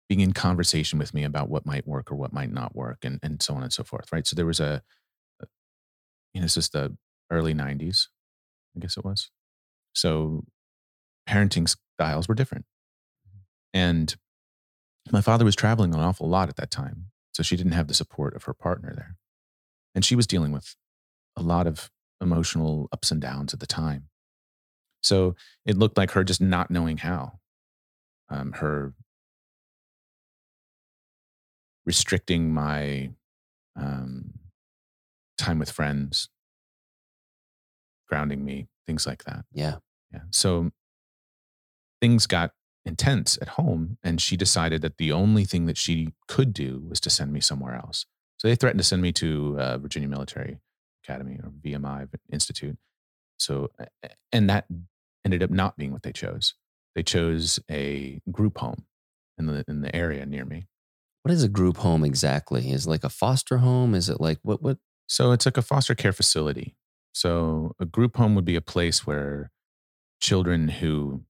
being 0.09 0.21
in 0.21 0.33
conversation 0.33 0.99
with 0.99 1.13
me 1.13 1.23
about 1.23 1.49
what 1.49 1.65
might 1.65 1.87
work 1.87 2.11
or 2.11 2.15
what 2.15 2.33
might 2.33 2.51
not 2.51 2.75
work 2.75 2.99
and, 3.03 3.19
and 3.23 3.41
so 3.41 3.53
on 3.55 3.63
and 3.63 3.73
so 3.73 3.83
forth. 3.83 4.11
Right. 4.11 4.27
So 4.27 4.35
there 4.35 4.45
was 4.45 4.59
a, 4.59 4.81
a 5.41 5.45
you 6.33 6.41
know, 6.41 6.45
this 6.45 6.57
is 6.57 6.69
the 6.69 6.95
early 7.31 7.53
90s, 7.53 8.07
I 8.75 8.79
guess 8.79 8.97
it 8.97 9.05
was. 9.05 9.29
So 9.93 10.43
parenting 11.27 11.73
styles 11.97 12.27
were 12.27 12.35
different. 12.35 12.65
And 13.73 14.15
my 15.11 15.21
father 15.21 15.45
was 15.45 15.55
traveling 15.55 15.93
an 15.93 15.99
awful 15.99 16.29
lot 16.29 16.49
at 16.49 16.55
that 16.57 16.71
time. 16.71 17.07
So 17.33 17.43
she 17.43 17.55
didn't 17.55 17.71
have 17.73 17.87
the 17.87 17.93
support 17.93 18.35
of 18.35 18.43
her 18.43 18.53
partner 18.53 18.93
there. 18.95 19.15
And 19.95 20.05
she 20.05 20.15
was 20.15 20.27
dealing 20.27 20.51
with 20.51 20.75
a 21.35 21.41
lot 21.41 21.65
of 21.65 21.89
emotional 22.21 22.87
ups 22.91 23.11
and 23.11 23.21
downs 23.21 23.53
at 23.53 23.59
the 23.59 23.67
time. 23.67 24.09
So 25.01 25.35
it 25.65 25.77
looked 25.77 25.97
like 25.97 26.11
her 26.11 26.23
just 26.23 26.41
not 26.41 26.71
knowing 26.71 26.97
how, 26.97 27.39
um, 28.29 28.53
her 28.53 28.93
restricting 31.85 32.53
my 32.53 33.11
um, 33.75 34.33
time 35.37 35.59
with 35.59 35.71
friends, 35.71 36.29
grounding 38.07 38.43
me, 38.43 38.67
things 38.85 39.05
like 39.05 39.23
that. 39.25 39.45
Yeah. 39.51 39.77
Yeah. 40.11 40.21
So 40.31 40.71
things 42.01 42.27
got 42.27 42.51
intense 42.85 43.37
at 43.41 43.49
home, 43.49 43.97
and 44.03 44.21
she 44.21 44.37
decided 44.37 44.81
that 44.81 44.97
the 44.97 45.11
only 45.11 45.45
thing 45.45 45.65
that 45.65 45.77
she 45.77 46.13
could 46.27 46.53
do 46.53 46.83
was 46.87 46.99
to 47.01 47.09
send 47.09 47.31
me 47.31 47.39
somewhere 47.39 47.75
else. 47.75 48.05
So 48.37 48.47
they 48.47 48.55
threatened 48.55 48.79
to 48.79 48.85
send 48.85 49.01
me 49.01 49.11
to 49.13 49.57
uh, 49.59 49.77
Virginia 49.77 50.09
Military 50.09 50.59
Academy 51.03 51.39
or 51.41 51.49
VMI 51.49 52.07
Institute. 52.31 52.77
So, 53.37 53.71
and 54.31 54.49
that 54.49 54.65
ended 55.25 55.43
up 55.43 55.49
not 55.49 55.77
being 55.77 55.91
what 55.91 56.03
they 56.03 56.11
chose. 56.11 56.55
They 56.95 57.03
chose 57.03 57.59
a 57.71 58.19
group 58.31 58.57
home 58.57 58.85
in 59.37 59.47
the 59.47 59.63
in 59.67 59.81
the 59.81 59.95
area 59.95 60.25
near 60.25 60.45
me. 60.45 60.67
What 61.23 61.33
is 61.33 61.43
a 61.43 61.49
group 61.49 61.77
home 61.77 62.03
exactly? 62.03 62.71
Is 62.71 62.85
it 62.85 62.89
like 62.89 63.03
a 63.05 63.09
foster 63.09 63.57
home? 63.59 63.95
Is 63.95 64.09
it 64.09 64.19
like 64.19 64.39
what 64.43 64.61
what 64.61 64.77
So 65.07 65.31
it's 65.31 65.45
like 65.45 65.57
a 65.57 65.61
foster 65.61 65.95
care 65.95 66.11
facility. 66.13 66.75
So 67.13 67.75
a 67.79 67.85
group 67.85 68.17
home 68.17 68.35
would 68.35 68.45
be 68.45 68.55
a 68.57 68.61
place 68.61 69.07
where 69.07 69.51
children 70.21 70.67
who 70.69 71.23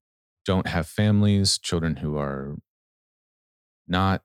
don't 0.45 0.67
have 0.67 0.87
families, 0.87 1.57
children 1.59 1.97
who 1.97 2.17
are 2.17 2.57
not 3.87 4.23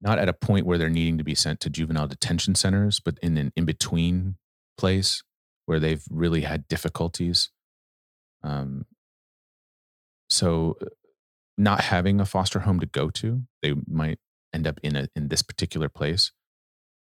not 0.00 0.18
at 0.18 0.28
a 0.28 0.32
point 0.32 0.66
where 0.66 0.78
they're 0.78 0.90
needing 0.90 1.18
to 1.18 1.24
be 1.24 1.34
sent 1.34 1.60
to 1.60 1.70
juvenile 1.70 2.06
detention 2.06 2.54
centers, 2.54 3.00
but 3.00 3.18
in 3.22 3.36
an 3.38 3.52
in 3.56 3.64
between 3.64 4.36
place 4.76 5.22
where 5.64 5.80
they've 5.80 6.04
really 6.10 6.42
had 6.42 6.68
difficulties. 6.68 7.50
Um, 8.42 8.86
so, 10.28 10.76
uh, 10.82 10.86
not 11.58 11.80
having 11.82 12.20
a 12.20 12.26
foster 12.26 12.60
home 12.60 12.80
to 12.80 12.86
go 12.86 13.10
to, 13.10 13.42
they 13.62 13.74
might 13.86 14.18
end 14.52 14.66
up 14.66 14.78
in 14.82 14.96
a 14.96 15.08
in 15.14 15.28
this 15.28 15.42
particular 15.42 15.88
place. 15.88 16.32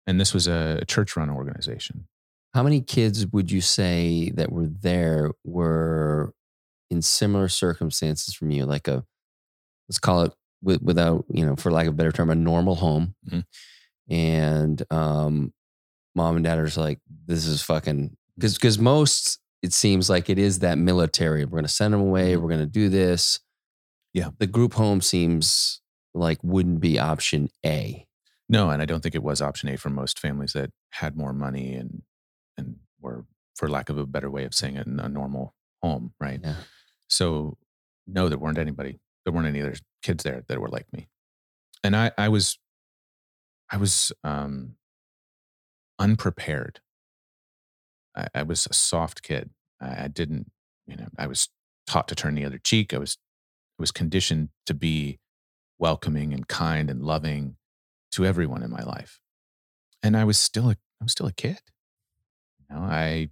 And 0.07 0.21
this 0.21 0.33
was 0.33 0.47
a 0.47 0.85
church 0.87 1.17
run 1.17 1.31
organization. 1.31 2.09
How 2.55 2.63
many 2.63 2.81
kids 2.81 3.27
would 3.27 3.51
you 3.51 3.61
say 3.61 4.31
that 4.35 4.51
were 4.51 4.67
there 4.67 5.33
were 5.45 6.33
in 6.91 7.03
similar 7.03 7.49
circumstances 7.49 8.35
from 8.35 8.51
you, 8.51 8.65
like 8.65 8.89
a 8.89 9.05
let's 9.89 9.99
call 9.99 10.23
it 10.23 10.33
without 10.63 11.25
you 11.31 11.45
know, 11.45 11.57
for 11.57 11.71
lack 11.71 11.87
of 11.87 11.95
a 11.95 11.97
better 11.97 12.13
term, 12.13 12.31
a 12.31 12.35
normal 12.35 12.77
home, 12.77 13.15
mm-hmm. 13.29 14.13
and 14.13 14.83
um, 14.91 15.53
mom 16.15 16.37
and 16.37 16.45
dad 16.45 16.59
are 16.59 16.65
just 16.65 16.77
like, 16.77 17.01
this 17.27 17.47
is 17.47 17.63
fucking 17.63 18.17
because 18.37 18.55
because 18.55 18.79
most 18.79 19.39
it 19.63 19.73
seems 19.73 20.09
like 20.09 20.31
it 20.31 20.39
is 20.39 20.61
that 20.61 20.79
military. 20.79 21.45
We're 21.45 21.59
gonna 21.59 21.69
send 21.69 21.95
them 21.95 22.01
away. 22.01 22.33
Mm-hmm. 22.33 22.43
We're 22.43 22.51
gonna 22.51 22.67
do 22.67 22.89
this. 22.89 23.41
Yeah, 24.19 24.31
the 24.39 24.49
group 24.49 24.75
home 24.75 25.01
seems 25.01 25.81
like 26.13 26.39
wouldn't 26.43 26.81
be 26.81 26.99
option 26.99 27.51
A. 27.65 28.05
No, 28.49 28.69
and 28.71 28.83
I 28.83 28.85
don't 28.85 29.01
think 29.01 29.15
it 29.15 29.23
was 29.23 29.41
option 29.41 29.69
A 29.69 29.77
for 29.77 29.91
most 29.91 30.19
families 30.19 30.55
that 30.55 30.71
had 30.91 31.17
more 31.17 31.33
money 31.33 31.75
and 31.75 32.03
and 32.57 32.77
were, 33.01 33.27
for 33.55 33.69
lack 33.69 33.89
of 33.89 33.97
a 33.97 34.07
better 34.07 34.29
way 34.29 34.43
of 34.43 34.55
saying 34.55 34.75
it, 34.75 34.89
in 34.89 34.99
a 34.99 35.09
normal 35.09 35.55
home, 35.85 36.15
right? 36.19 36.41
Yeah. 36.43 36.57
So 37.07 37.59
no, 38.09 38.29
there 38.29 38.39
weren't 38.39 38.59
anybody. 38.59 38.99
There 39.25 39.33
weren't 39.33 39.47
any 39.47 39.63
other 39.63 39.77
kids 40.03 40.25
there 40.25 40.43
that 40.49 40.61
were 40.61 40.69
like 40.69 40.93
me, 40.93 41.07
and 41.85 41.95
I 41.95 42.11
I 42.19 42.29
was 42.29 42.59
I 43.71 43.77
was 43.77 44.13
um 44.25 44.75
unprepared. 46.01 46.81
I, 48.17 48.27
I 48.35 48.43
was 48.43 48.67
a 48.67 48.75
soft 48.75 49.23
kid. 49.23 49.51
I, 49.81 50.07
I 50.07 50.09
didn't, 50.09 50.51
you 50.89 50.97
know, 50.97 51.07
I 51.17 51.29
was 51.29 51.51
taught 51.87 52.09
to 52.09 52.17
turn 52.17 52.35
the 52.35 52.45
other 52.45 52.59
cheek. 52.59 52.93
I 52.93 52.99
was 52.99 53.17
I 53.79 53.83
was 53.83 53.93
conditioned 53.93 54.49
to 54.67 54.75
be 54.75 55.21
welcoming 55.79 56.33
and 56.33 56.47
kind 56.49 56.91
and 56.91 57.03
loving 57.03 57.57
to 58.13 58.27
everyone 58.27 58.63
in 58.63 58.71
my 58.71 58.83
life. 58.83 59.21
And 60.03 60.17
I 60.17 60.25
was 60.25 60.39
still 60.39 60.71
a 60.71 60.77
I 61.01 61.05
was 61.05 61.13
still 61.13 61.27
a 61.27 61.33
kid. 61.33 61.61
You 62.59 62.75
know, 62.75 62.83
I 62.83 63.31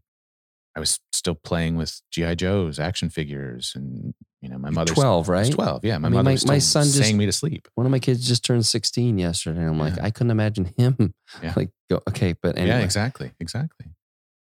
I 0.77 0.81
was 0.81 1.01
still 1.13 1.35
playing 1.35 1.77
with 1.77 2.01
GI 2.13 2.37
Joes, 2.37 2.79
action 2.79 3.09
figures, 3.09 3.73
and 3.75 4.15
you 4.43 4.49
know, 4.49 4.59
my 4.59 4.71
mother 4.71 4.93
twelve, 4.93 5.29
right? 5.29 5.51
Twelve, 5.51 5.85
yeah. 5.85 5.99
My 5.99 6.07
I 6.07 6.11
mean, 6.11 6.17
mother 6.25 6.31
my, 6.47 6.55
my 6.55 6.59
son 6.59 6.85
just 6.85 6.99
sang 6.99 7.17
me 7.17 7.27
to 7.27 7.33
sleep. 7.33 7.67
One 7.75 7.87
of 7.87 7.91
my 7.91 7.99
kids 7.99 8.27
just 8.27 8.45
turned 8.45 8.67
sixteen 8.67 9.19
yesterday. 9.19 9.65
I'm 9.65 9.79
yeah. 9.79 9.85
like, 9.85 10.01
I 10.01 10.11
couldn't 10.11 10.31
imagine 10.31 10.73
him. 10.77 11.15
Yeah. 11.43 11.55
Like, 11.57 11.71
go, 11.91 12.01
okay, 12.09 12.35
but 12.41 12.57
anyway. 12.57 12.79
yeah, 12.79 12.85
exactly, 12.85 13.33
exactly. 13.41 13.87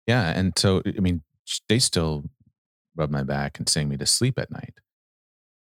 Yeah, 0.07 0.29
and 0.29 0.53
so 0.57 0.81
I 0.85 0.99
mean, 0.99 1.23
they 1.67 1.79
still 1.79 2.25
rub 2.95 3.09
my 3.09 3.23
back 3.23 3.57
and 3.57 3.67
sing 3.67 3.89
me 3.89 3.97
to 3.97 4.05
sleep 4.05 4.37
at 4.37 4.51
night. 4.51 4.79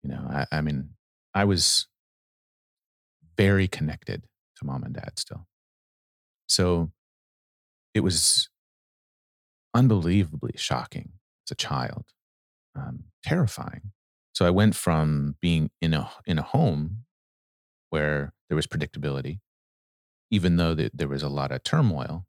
You 0.07 0.15
know, 0.15 0.27
I, 0.29 0.45
I 0.51 0.61
mean, 0.61 0.91
I 1.33 1.43
was 1.43 1.87
very 3.35 3.67
connected 3.67 4.23
to 4.57 4.65
mom 4.65 4.83
and 4.83 4.93
dad 4.93 5.19
still. 5.19 5.47
So 6.47 6.91
it 7.93 7.99
was 7.99 8.49
unbelievably 9.73 10.53
shocking 10.55 11.11
as 11.45 11.51
a 11.51 11.55
child, 11.55 12.05
um, 12.73 13.05
terrifying. 13.21 13.91
So 14.33 14.45
I 14.45 14.49
went 14.49 14.75
from 14.75 15.35
being 15.41 15.71
in 15.81 15.93
a 15.93 16.09
in 16.25 16.39
a 16.39 16.43
home 16.43 17.03
where 17.89 18.33
there 18.47 18.55
was 18.55 18.67
predictability, 18.67 19.39
even 20.31 20.55
though 20.55 20.73
the, 20.73 20.89
there 20.93 21.09
was 21.09 21.23
a 21.23 21.29
lot 21.29 21.51
of 21.51 21.63
turmoil, 21.63 22.25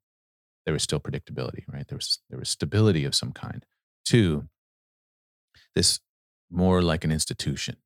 there 0.67 0.73
was 0.73 0.83
still 0.83 1.01
predictability, 1.01 1.63
right? 1.73 1.87
There 1.87 1.97
was 1.97 2.19
there 2.29 2.41
was 2.41 2.49
stability 2.49 3.05
of 3.05 3.15
some 3.15 3.31
kind. 3.33 3.65
To 4.07 4.49
this 5.77 6.01
more 6.51 6.83
like 6.83 7.05
an 7.05 7.13
institution 7.13 7.77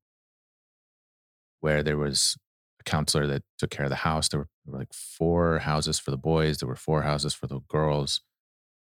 where 1.60 1.82
there 1.82 1.98
was 1.98 2.36
a 2.80 2.84
counselor 2.84 3.26
that 3.26 3.42
took 3.58 3.70
care 3.70 3.84
of 3.84 3.90
the 3.90 3.96
house. 3.96 4.28
There 4.28 4.40
were, 4.40 4.48
there 4.64 4.72
were 4.72 4.78
like 4.78 4.92
four 4.92 5.60
houses 5.60 5.98
for 5.98 6.10
the 6.10 6.16
boys. 6.16 6.58
There 6.58 6.68
were 6.68 6.76
four 6.76 7.02
houses 7.02 7.34
for 7.34 7.46
the 7.46 7.60
girls. 7.68 8.20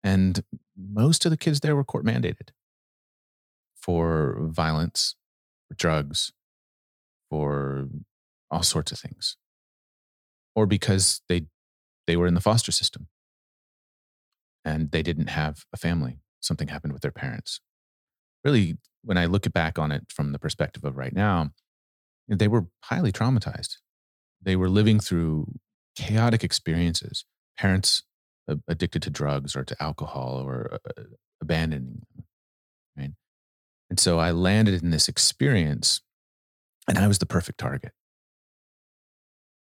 And 0.02 0.42
most 0.76 1.24
of 1.24 1.30
the 1.30 1.36
kids 1.36 1.60
there 1.60 1.76
were 1.76 1.84
court 1.84 2.04
mandated 2.04 2.50
for 3.74 4.36
violence, 4.40 5.14
for 5.68 5.74
drugs, 5.74 6.32
for 7.30 7.88
all 8.50 8.62
sorts 8.62 8.92
of 8.92 8.98
things. 8.98 9.36
Or 10.54 10.66
because 10.66 11.22
they 11.28 11.42
they 12.06 12.16
were 12.16 12.26
in 12.26 12.34
the 12.34 12.40
foster 12.40 12.72
system 12.72 13.08
and 14.64 14.90
they 14.90 15.02
didn't 15.02 15.28
have 15.28 15.64
a 15.72 15.76
family. 15.76 16.18
Something 16.40 16.68
happened 16.68 16.92
with 16.92 17.02
their 17.02 17.12
parents. 17.12 17.60
Really, 18.44 18.76
when 19.06 19.16
I 19.16 19.26
look 19.26 19.50
back 19.52 19.78
on 19.78 19.92
it 19.92 20.04
from 20.08 20.32
the 20.32 20.38
perspective 20.38 20.84
of 20.84 20.96
right 20.96 21.14
now, 21.14 21.50
they 22.28 22.48
were 22.48 22.66
highly 22.82 23.12
traumatized. 23.12 23.76
They 24.42 24.56
were 24.56 24.68
living 24.68 24.98
through 24.98 25.54
chaotic 25.94 26.42
experiences. 26.42 27.24
Parents 27.56 28.02
addicted 28.68 29.02
to 29.02 29.10
drugs 29.10 29.56
or 29.56 29.64
to 29.64 29.80
alcohol 29.80 30.42
or 30.44 30.72
uh, 30.72 30.78
uh, 30.98 31.02
abandoning 31.40 32.02
them. 32.14 32.24
Right. 32.96 33.12
And 33.90 33.98
so 33.98 34.18
I 34.18 34.32
landed 34.32 34.82
in 34.82 34.90
this 34.90 35.08
experience 35.08 36.00
and 36.88 36.98
I 36.98 37.08
was 37.08 37.18
the 37.18 37.26
perfect 37.26 37.58
target 37.58 37.92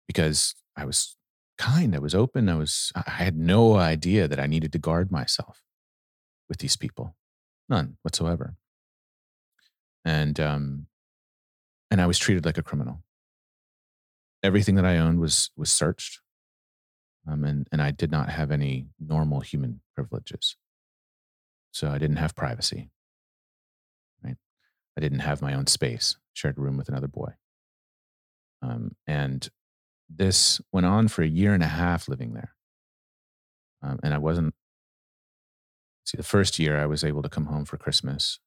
because 0.07 0.55
I 0.75 0.85
was 0.85 1.17
kind, 1.57 1.95
I 1.95 1.99
was 1.99 2.15
open, 2.15 2.49
I 2.49 2.55
was, 2.55 2.91
I 2.95 3.09
had 3.09 3.37
no 3.37 3.75
idea 3.75 4.27
that 4.27 4.39
I 4.39 4.47
needed 4.47 4.71
to 4.73 4.79
guard 4.79 5.11
myself 5.11 5.61
with 6.47 6.59
these 6.59 6.75
people. 6.75 7.15
None 7.67 7.97
whatsoever. 8.01 8.55
And, 10.09 10.39
um, 10.39 10.87
and 11.91 12.01
I 12.01 12.07
was 12.07 12.17
treated 12.17 12.45
like 12.45 12.57
a 12.57 12.63
criminal. 12.63 13.03
Everything 14.41 14.75
that 14.75 14.85
I 14.85 14.97
owned 14.97 15.19
was, 15.19 15.51
was 15.55 15.69
searched 15.69 16.21
um, 17.27 17.43
and, 17.43 17.67
and 17.71 17.81
I 17.81 17.91
did 17.91 18.11
not 18.11 18.29
have 18.29 18.51
any 18.51 18.87
normal 18.99 19.41
human 19.41 19.81
privileges. 19.93 20.55
So 21.71 21.89
I 21.89 21.97
didn't 21.97 22.17
have 22.17 22.35
privacy. 22.35 22.89
Right? 24.23 24.37
I 24.97 25.01
didn't 25.01 25.19
have 25.19 25.41
my 25.41 25.53
own 25.53 25.67
space, 25.67 26.17
shared 26.33 26.57
a 26.57 26.61
room 26.61 26.77
with 26.77 26.89
another 26.89 27.07
boy. 27.07 27.33
Um, 28.61 28.95
and 29.05 29.47
this 30.09 30.59
went 30.71 30.85
on 30.85 31.07
for 31.07 31.21
a 31.21 31.27
year 31.27 31.53
and 31.53 31.63
a 31.63 31.67
half 31.67 32.07
living 32.07 32.33
there. 32.33 32.55
Um, 33.83 33.99
and 34.01 34.13
I 34.13 34.17
wasn't, 34.17 34.55
see, 36.05 36.17
the 36.17 36.23
first 36.23 36.57
year 36.57 36.79
I 36.79 36.87
was 36.87 37.03
able 37.03 37.21
to 37.21 37.29
come 37.29 37.45
home 37.45 37.65
for 37.65 37.77
Christmas. 37.77 38.39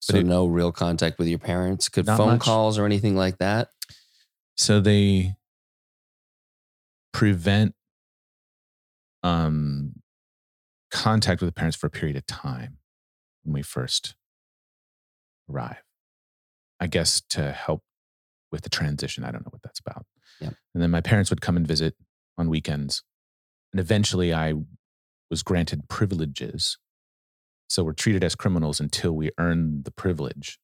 So 0.00 0.16
it- 0.16 0.26
no 0.26 0.46
real 0.46 0.72
contact 0.72 1.18
with 1.18 1.28
your 1.28 1.38
parents. 1.38 1.88
Could 1.88 2.06
phone 2.06 2.16
much. 2.32 2.40
calls 2.40 2.78
or 2.78 2.86
anything 2.86 3.16
like 3.16 3.38
that? 3.38 3.68
So 4.56 4.80
they 4.80 5.34
prevent 7.12 7.74
um, 9.22 9.92
contact 10.90 11.40
with 11.40 11.48
the 11.48 11.52
parents 11.52 11.76
for 11.76 11.86
a 11.86 11.90
period 11.90 12.16
of 12.16 12.26
time 12.26 12.78
when 13.42 13.54
we 13.54 13.62
first 13.62 14.14
arrive. 15.50 15.82
I 16.80 16.86
guess 16.86 17.20
to 17.30 17.52
help 17.52 17.82
with 18.50 18.62
the 18.62 18.70
transition. 18.70 19.24
I 19.24 19.30
don't 19.30 19.44
know 19.44 19.50
what 19.50 19.62
that's 19.62 19.80
about. 19.80 20.06
Yep. 20.40 20.54
And 20.74 20.82
then 20.82 20.90
my 20.90 21.00
parents 21.00 21.30
would 21.30 21.40
come 21.40 21.56
and 21.56 21.66
visit 21.66 21.94
on 22.38 22.48
weekends. 22.48 23.02
And 23.72 23.80
eventually 23.80 24.32
I 24.32 24.54
was 25.30 25.42
granted 25.42 25.88
privileges. 25.88 26.78
So 27.70 27.84
we're 27.84 27.92
treated 27.92 28.24
as 28.24 28.34
criminals 28.34 28.80
until 28.80 29.12
we 29.12 29.30
earn 29.38 29.84
the 29.84 29.92
privilege 29.92 30.58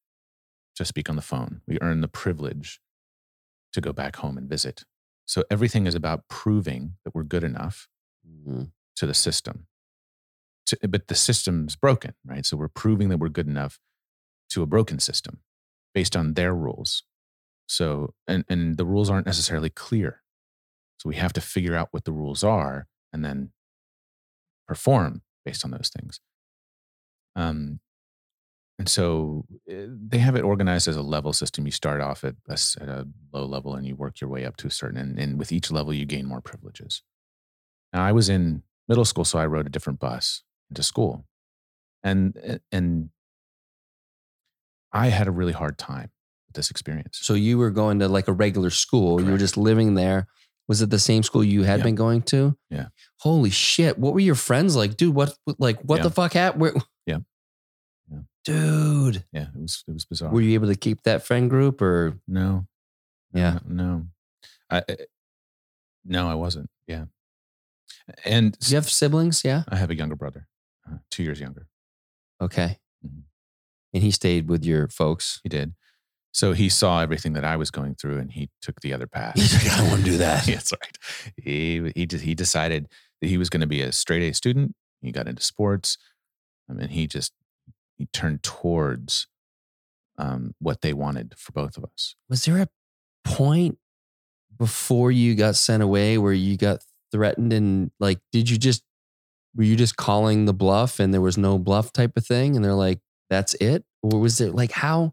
to 0.74 0.84
speak 0.84 1.08
on 1.08 1.14
the 1.14 1.22
phone. 1.22 1.60
We 1.66 1.78
earn 1.80 2.00
the 2.00 2.08
privilege 2.08 2.80
to 3.72 3.80
go 3.80 3.92
back 3.92 4.16
home 4.16 4.36
and 4.36 4.48
visit. 4.48 4.84
So 5.24 5.44
everything 5.48 5.86
is 5.86 5.94
about 5.94 6.26
proving 6.28 6.96
that 7.04 7.14
we're 7.14 7.22
good 7.22 7.44
enough 7.44 7.88
Mhm. 8.28 8.72
to 8.96 9.06
the 9.06 9.14
system. 9.14 9.68
To, 10.66 10.88
but 10.88 11.06
the 11.06 11.14
system's 11.14 11.76
broken, 11.76 12.14
right? 12.24 12.44
So 12.44 12.56
we're 12.56 12.66
proving 12.66 13.08
that 13.10 13.18
we're 13.18 13.28
good 13.28 13.46
enough 13.46 13.78
to 14.50 14.62
a 14.62 14.66
broken 14.66 14.98
system 14.98 15.44
based 15.94 16.16
on 16.16 16.34
their 16.34 16.54
rules. 16.54 17.04
So, 17.68 18.14
and, 18.26 18.44
and 18.48 18.76
the 18.78 18.84
rules 18.84 19.08
aren't 19.10 19.26
necessarily 19.26 19.70
clear. 19.70 20.24
So 20.98 21.08
we 21.08 21.16
have 21.16 21.32
to 21.34 21.40
figure 21.40 21.76
out 21.76 21.92
what 21.92 22.04
the 22.04 22.12
rules 22.12 22.42
are 22.42 22.88
and 23.12 23.24
then 23.24 23.52
perform 24.66 25.22
based 25.44 25.64
on 25.64 25.70
those 25.70 25.88
things. 25.88 26.20
Um, 27.36 27.78
and 28.78 28.88
so 28.88 29.44
eh, 29.68 29.86
they 29.88 30.18
have 30.18 30.34
it 30.36 30.42
organized 30.42 30.88
as 30.88 30.96
a 30.96 31.02
level 31.02 31.32
system. 31.32 31.64
You 31.66 31.72
start 31.72 32.00
off 32.00 32.24
at 32.24 32.34
a, 32.48 32.52
at 32.82 32.88
a 32.88 33.06
low 33.32 33.44
level 33.46 33.74
and 33.74 33.86
you 33.86 33.94
work 33.96 34.20
your 34.20 34.28
way 34.28 34.44
up 34.44 34.56
to 34.58 34.66
a 34.66 34.70
certain, 34.70 34.98
and, 34.98 35.18
and 35.18 35.38
with 35.38 35.52
each 35.52 35.70
level, 35.70 35.94
you 35.94 36.04
gain 36.04 36.26
more 36.26 36.40
privileges. 36.40 37.02
Now, 37.92 38.04
I 38.04 38.12
was 38.12 38.28
in 38.28 38.62
middle 38.88 39.04
school, 39.04 39.24
so 39.24 39.38
I 39.38 39.46
rode 39.46 39.66
a 39.66 39.70
different 39.70 40.00
bus 40.00 40.42
to 40.74 40.82
school, 40.82 41.26
and 42.02 42.36
eh, 42.42 42.58
and 42.72 43.10
I 44.92 45.08
had 45.08 45.28
a 45.28 45.30
really 45.30 45.52
hard 45.52 45.78
time 45.78 46.10
with 46.48 46.56
this 46.56 46.70
experience. 46.70 47.18
So 47.22 47.34
you 47.34 47.58
were 47.58 47.70
going 47.70 47.98
to 48.00 48.08
like 48.08 48.28
a 48.28 48.32
regular 48.32 48.70
school. 48.70 49.22
You 49.22 49.30
were 49.32 49.38
just 49.38 49.56
living 49.56 49.94
there. 49.94 50.26
Was 50.68 50.82
it 50.82 50.90
the 50.90 50.98
same 50.98 51.22
school 51.22 51.44
you 51.44 51.62
had 51.62 51.78
Yeah. 51.80 51.84
been 51.84 51.94
going 51.94 52.22
to? 52.22 52.56
Yeah. 52.70 52.86
Holy 53.20 53.50
shit! 53.50 53.98
What 53.98 54.14
were 54.14 54.20
your 54.20 54.34
friends 54.34 54.74
like, 54.76 54.96
dude? 54.96 55.14
What 55.14 55.36
like 55.58 55.80
what 55.82 55.98
Yeah. 55.98 56.02
the 56.04 56.10
fuck 56.10 56.32
happened? 56.32 56.82
Yeah. 58.46 58.54
Yeah. 58.54 58.60
dude. 59.12 59.24
Yeah, 59.32 59.46
it 59.54 59.60
was 59.60 59.84
it 59.88 59.92
was 59.92 60.04
bizarre. 60.04 60.30
Were 60.32 60.40
you 60.40 60.54
able 60.54 60.68
to 60.68 60.74
keep 60.76 61.02
that 61.02 61.22
friend 61.24 61.48
group 61.50 61.80
or? 61.82 62.18
no, 62.28 62.66
Yeah. 63.32 63.58
no. 63.66 64.06
I, 64.70 64.82
I- 64.88 64.96
no, 66.04 66.28
I 66.28 66.34
wasn't. 66.34 66.70
Yeah, 66.86 67.06
and 68.24 68.56
Do 68.58 68.70
you 68.70 68.76
have 68.76 68.88
siblings? 68.88 69.42
Yeah. 69.44 69.64
I 69.68 69.76
have 69.76 69.90
a 69.90 69.96
younger 69.96 70.14
brother, 70.16 70.46
uh, 70.88 70.98
two 71.10 71.22
years 71.24 71.40
younger. 71.40 71.66
Okay. 72.40 72.78
Mhm. 73.04 73.22
And 73.92 74.02
he 74.02 74.10
stayed 74.12 74.48
with 74.48 74.64
your 74.64 74.88
folks. 74.88 75.40
He 75.42 75.48
did. 75.48 75.74
So 76.32 76.52
he 76.52 76.68
saw 76.68 77.00
everything 77.00 77.32
that 77.32 77.44
I 77.44 77.56
was 77.56 77.70
going 77.70 77.94
through, 77.94 78.18
and 78.18 78.30
he 78.30 78.50
took 78.60 78.80
the 78.82 78.92
other 78.92 79.06
path. 79.06 79.34
He's 79.36 79.54
like, 79.54 79.72
"I 79.72 79.78
don't 79.78 79.90
wanna 79.90 80.04
do 80.04 80.16
that." 80.26 80.44
That's 80.46 80.72
right. 80.72 80.98
He 81.42 81.90
he 81.96 82.06
just 82.06 82.22
he 82.24 82.34
decided 82.34 82.88
that 83.20 83.28
he 83.28 83.38
was 83.38 83.48
going 83.50 83.62
to 83.62 83.66
be 83.66 83.80
a 83.82 83.90
straight 83.90 84.22
A 84.22 84.32
student. 84.34 84.74
He 85.02 85.10
got 85.12 85.26
into 85.28 85.42
sports, 85.42 85.96
I 86.68 86.72
mean, 86.74 86.88
he 86.88 87.06
just 87.06 87.32
he 87.96 88.06
turned 88.06 88.42
towards 88.42 89.26
um, 90.18 90.54
what 90.58 90.80
they 90.82 90.92
wanted 90.92 91.34
for 91.36 91.52
both 91.52 91.76
of 91.76 91.84
us. 91.84 92.14
Was 92.28 92.44
there 92.44 92.58
a 92.58 92.68
point 93.24 93.78
before 94.56 95.10
you 95.10 95.34
got 95.34 95.56
sent 95.56 95.82
away 95.82 96.16
where 96.18 96.32
you 96.32 96.56
got 96.56 96.82
threatened 97.12 97.52
and 97.52 97.90
like 98.00 98.18
did 98.32 98.48
you 98.48 98.56
just 98.56 98.82
were 99.54 99.64
you 99.64 99.76
just 99.76 99.96
calling 99.96 100.44
the 100.44 100.54
bluff 100.54 100.98
and 100.98 101.12
there 101.12 101.20
was 101.20 101.36
no 101.36 101.58
bluff 101.58 101.92
type 101.92 102.16
of 102.16 102.26
thing 102.26 102.56
and 102.56 102.64
they're 102.64 102.72
like 102.72 103.00
that's 103.28 103.54
it 103.54 103.84
or 104.02 104.20
was 104.20 104.40
it 104.40 104.54
like 104.54 104.72
how 104.72 105.12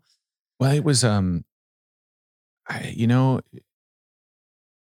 Well, 0.60 0.74
it 0.74 0.84
was 0.84 1.04
um, 1.04 1.46
I 2.68 2.94
you 2.96 3.08
know, 3.08 3.42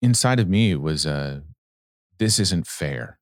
inside 0.02 0.40
of 0.40 0.48
me 0.48 0.74
was 0.74 1.06
uh, 1.06 1.40
this 2.18 2.38
isn't 2.38 2.66
fair. 2.66 3.19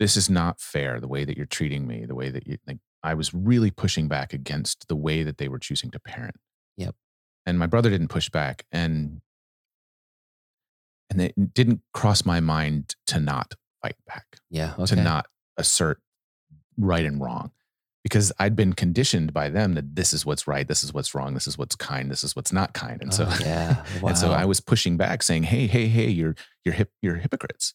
This 0.00 0.16
is 0.16 0.28
not 0.28 0.60
fair. 0.60 0.98
The 0.98 1.06
way 1.06 1.24
that 1.24 1.36
you're 1.36 1.46
treating 1.46 1.86
me, 1.86 2.06
the 2.06 2.16
way 2.16 2.30
that 2.30 2.48
you 2.48 2.58
like, 2.66 2.78
I 3.04 3.14
was 3.14 3.32
really 3.32 3.70
pushing 3.70 4.08
back 4.08 4.32
against 4.32 4.88
the 4.88 4.96
way 4.96 5.22
that 5.22 5.38
they 5.38 5.46
were 5.46 5.60
choosing 5.60 5.92
to 5.92 6.00
parent. 6.00 6.36
Yep. 6.76 6.96
And 7.46 7.58
my 7.58 7.66
brother 7.66 7.90
didn't 7.90 8.08
push 8.08 8.28
back, 8.28 8.66
and 8.72 9.20
and 11.10 11.20
it 11.20 11.54
didn't 11.54 11.82
cross 11.94 12.24
my 12.24 12.40
mind 12.40 12.96
to 13.08 13.20
not 13.20 13.54
fight 13.82 13.96
back 14.06 14.26
yeah 14.50 14.74
okay 14.78 14.94
to 14.94 15.02
not 15.02 15.26
assert 15.56 15.98
right 16.76 17.04
and 17.04 17.20
wrong 17.20 17.50
because 18.02 18.32
I'd 18.38 18.56
been 18.56 18.72
conditioned 18.72 19.32
by 19.32 19.50
them 19.50 19.74
that 19.74 19.94
this 19.94 20.12
is 20.12 20.24
what's 20.24 20.46
right, 20.46 20.66
this 20.66 20.82
is 20.82 20.94
what's 20.94 21.14
wrong, 21.14 21.34
this 21.34 21.46
is 21.46 21.58
what's 21.58 21.76
kind, 21.76 22.10
this 22.10 22.24
is 22.24 22.34
what's 22.34 22.52
not 22.52 22.72
kind. 22.72 23.02
And 23.02 23.12
so 23.12 23.26
Oh, 23.28 23.38
yeah 23.42 23.84
and 24.02 24.16
so 24.16 24.32
I 24.32 24.46
was 24.46 24.60
pushing 24.60 24.96
back 24.96 25.22
saying, 25.22 25.44
"Hey, 25.44 25.66
hey, 25.66 25.86
hey, 25.86 26.08
you're 26.08 26.34
you're 26.64 26.74
hip 26.74 26.90
you're 27.02 27.16
hypocrites. 27.16 27.74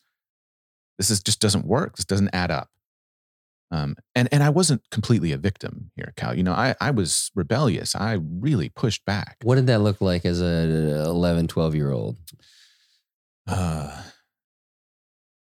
This 0.98 1.10
is 1.10 1.22
just 1.22 1.40
doesn't 1.40 1.66
work. 1.66 1.98
This 1.98 2.06
doesn't 2.06 2.30
add 2.34 2.52
up." 2.52 2.70
Um, 3.72 3.96
and 4.14 4.30
and 4.32 4.44
I 4.44 4.50
wasn't 4.50 4.82
completely 4.92 5.32
a 5.32 5.38
victim 5.38 5.92
here, 5.96 6.14
Cal. 6.16 6.36
You 6.36 6.44
know, 6.44 6.54
I 6.54 6.76
I 6.80 6.92
was 6.92 7.32
rebellious. 7.36 7.96
I 7.96 8.20
really 8.22 8.70
pushed 8.70 9.06
back. 9.06 9.38
what 9.44 9.56
did 9.56 9.68
that 9.68 9.82
look 9.82 10.02
like 10.02 10.26
as 10.26 10.42
a 10.42 11.06
11 11.06 11.48
12 11.48 11.76
year 11.76 11.92
old 11.92 12.18
uh, 13.48 14.04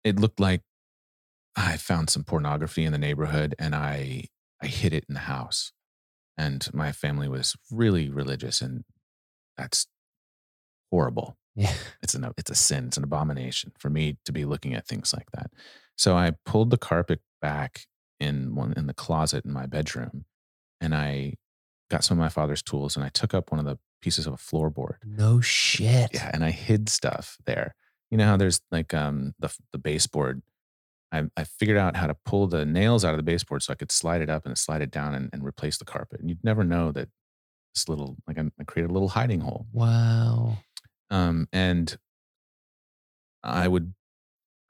it 0.04 0.18
looked 0.18 0.40
like 0.40 0.62
I 1.56 1.76
found 1.76 2.10
some 2.10 2.24
pornography 2.24 2.84
in 2.84 2.92
the 2.92 2.98
neighborhood 2.98 3.54
and 3.58 3.74
I 3.74 4.24
I 4.62 4.66
hid 4.66 4.92
it 4.92 5.04
in 5.08 5.14
the 5.14 5.20
house. 5.20 5.72
And 6.38 6.66
my 6.72 6.92
family 6.92 7.28
was 7.28 7.56
really 7.70 8.10
religious 8.10 8.60
and 8.60 8.84
that's 9.56 9.86
horrible. 10.90 11.36
Yeah 11.56 11.72
It's 12.02 12.14
an 12.14 12.30
it's 12.36 12.50
a 12.50 12.54
sin, 12.54 12.86
it's 12.86 12.96
an 12.96 13.04
abomination 13.04 13.72
for 13.78 13.90
me 13.90 14.18
to 14.24 14.32
be 14.32 14.44
looking 14.44 14.74
at 14.74 14.86
things 14.86 15.12
like 15.12 15.30
that. 15.32 15.50
So 15.96 16.16
I 16.16 16.32
pulled 16.44 16.70
the 16.70 16.78
carpet 16.78 17.20
back 17.40 17.86
in 18.20 18.54
one 18.54 18.72
in 18.76 18.86
the 18.86 18.94
closet 18.94 19.44
in 19.44 19.52
my 19.52 19.66
bedroom 19.66 20.24
and 20.80 20.94
I 20.94 21.34
got 21.90 22.04
some 22.04 22.18
of 22.18 22.22
my 22.22 22.28
father's 22.28 22.62
tools 22.62 22.96
and 22.96 23.04
I 23.04 23.08
took 23.08 23.34
up 23.34 23.50
one 23.50 23.58
of 23.58 23.66
the 23.66 23.78
pieces 24.02 24.26
of 24.26 24.34
a 24.34 24.36
floorboard 24.36 24.96
no 25.04 25.40
shit 25.40 26.10
yeah, 26.12 26.30
and 26.32 26.44
I 26.44 26.50
hid 26.50 26.88
stuff 26.88 27.36
there. 27.46 27.74
You 28.10 28.18
know 28.18 28.26
how 28.26 28.36
there's 28.36 28.60
like 28.70 28.94
um 28.94 29.34
the 29.38 29.52
the 29.72 29.78
baseboard. 29.78 30.42
I 31.12 31.24
I 31.36 31.44
figured 31.44 31.78
out 31.78 31.96
how 31.96 32.06
to 32.06 32.16
pull 32.24 32.46
the 32.46 32.64
nails 32.64 33.04
out 33.04 33.14
of 33.14 33.18
the 33.18 33.22
baseboard 33.24 33.62
so 33.62 33.72
I 33.72 33.76
could 33.76 33.90
slide 33.92 34.20
it 34.22 34.30
up 34.30 34.46
and 34.46 34.56
slide 34.56 34.82
it 34.82 34.90
down 34.90 35.14
and, 35.14 35.30
and 35.32 35.44
replace 35.44 35.78
the 35.78 35.84
carpet. 35.84 36.20
And 36.20 36.28
you'd 36.28 36.44
never 36.44 36.62
know 36.64 36.92
that 36.92 37.08
this 37.74 37.88
little 37.88 38.16
like 38.26 38.38
I, 38.38 38.44
I 38.60 38.64
created 38.64 38.90
a 38.90 38.92
little 38.94 39.08
hiding 39.08 39.40
hole. 39.40 39.66
wow 39.72 40.58
Um, 41.10 41.48
and 41.52 41.96
I 43.42 43.68
would 43.68 43.94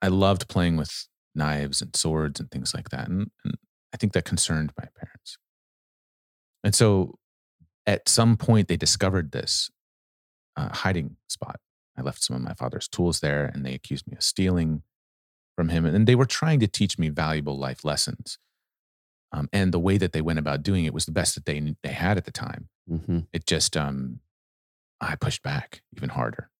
I 0.02 0.08
loved 0.08 0.48
playing 0.48 0.76
with 0.76 1.08
knives 1.34 1.80
and 1.80 1.94
swords 1.96 2.40
and 2.40 2.50
things 2.50 2.74
like 2.74 2.90
that, 2.90 3.08
and, 3.08 3.30
and 3.44 3.54
I 3.92 3.96
think 3.96 4.12
that 4.12 4.24
concerned 4.24 4.72
my 4.78 4.88
parents. 4.98 5.38
And 6.62 6.74
so, 6.74 7.18
at 7.86 8.08
some 8.08 8.36
point, 8.36 8.68
they 8.68 8.76
discovered 8.76 9.32
this 9.32 9.70
uh, 10.56 10.74
hiding 10.74 11.16
spot. 11.28 11.60
I 11.96 12.02
left 12.02 12.22
some 12.22 12.36
of 12.36 12.42
my 12.42 12.54
father's 12.54 12.88
tools 12.88 13.20
there, 13.20 13.46
and 13.46 13.64
they 13.64 13.74
accused 13.74 14.06
me 14.06 14.16
of 14.16 14.22
stealing 14.22 14.82
from 15.56 15.70
him. 15.70 15.86
And 15.86 16.06
they 16.06 16.14
were 16.14 16.26
trying 16.26 16.60
to 16.60 16.66
teach 16.66 16.98
me 16.98 17.08
valuable 17.08 17.58
life 17.58 17.84
lessons. 17.84 18.38
Um, 19.32 19.48
and 19.52 19.72
the 19.72 19.78
way 19.78 19.96
that 19.98 20.12
they 20.12 20.20
went 20.20 20.38
about 20.38 20.62
doing 20.62 20.84
it 20.84 20.94
was 20.94 21.06
the 21.06 21.12
best 21.12 21.34
that 21.34 21.46
they 21.46 21.74
they 21.82 21.92
had 21.92 22.16
at 22.16 22.24
the 22.24 22.32
time. 22.32 22.68
hmm 22.88 23.20
It 23.32 23.46
just 23.46 23.76
um, 23.76 24.20
I 25.00 25.14
pushed 25.16 25.42
back 25.42 25.82
even 25.96 26.10
harder. 26.10 26.50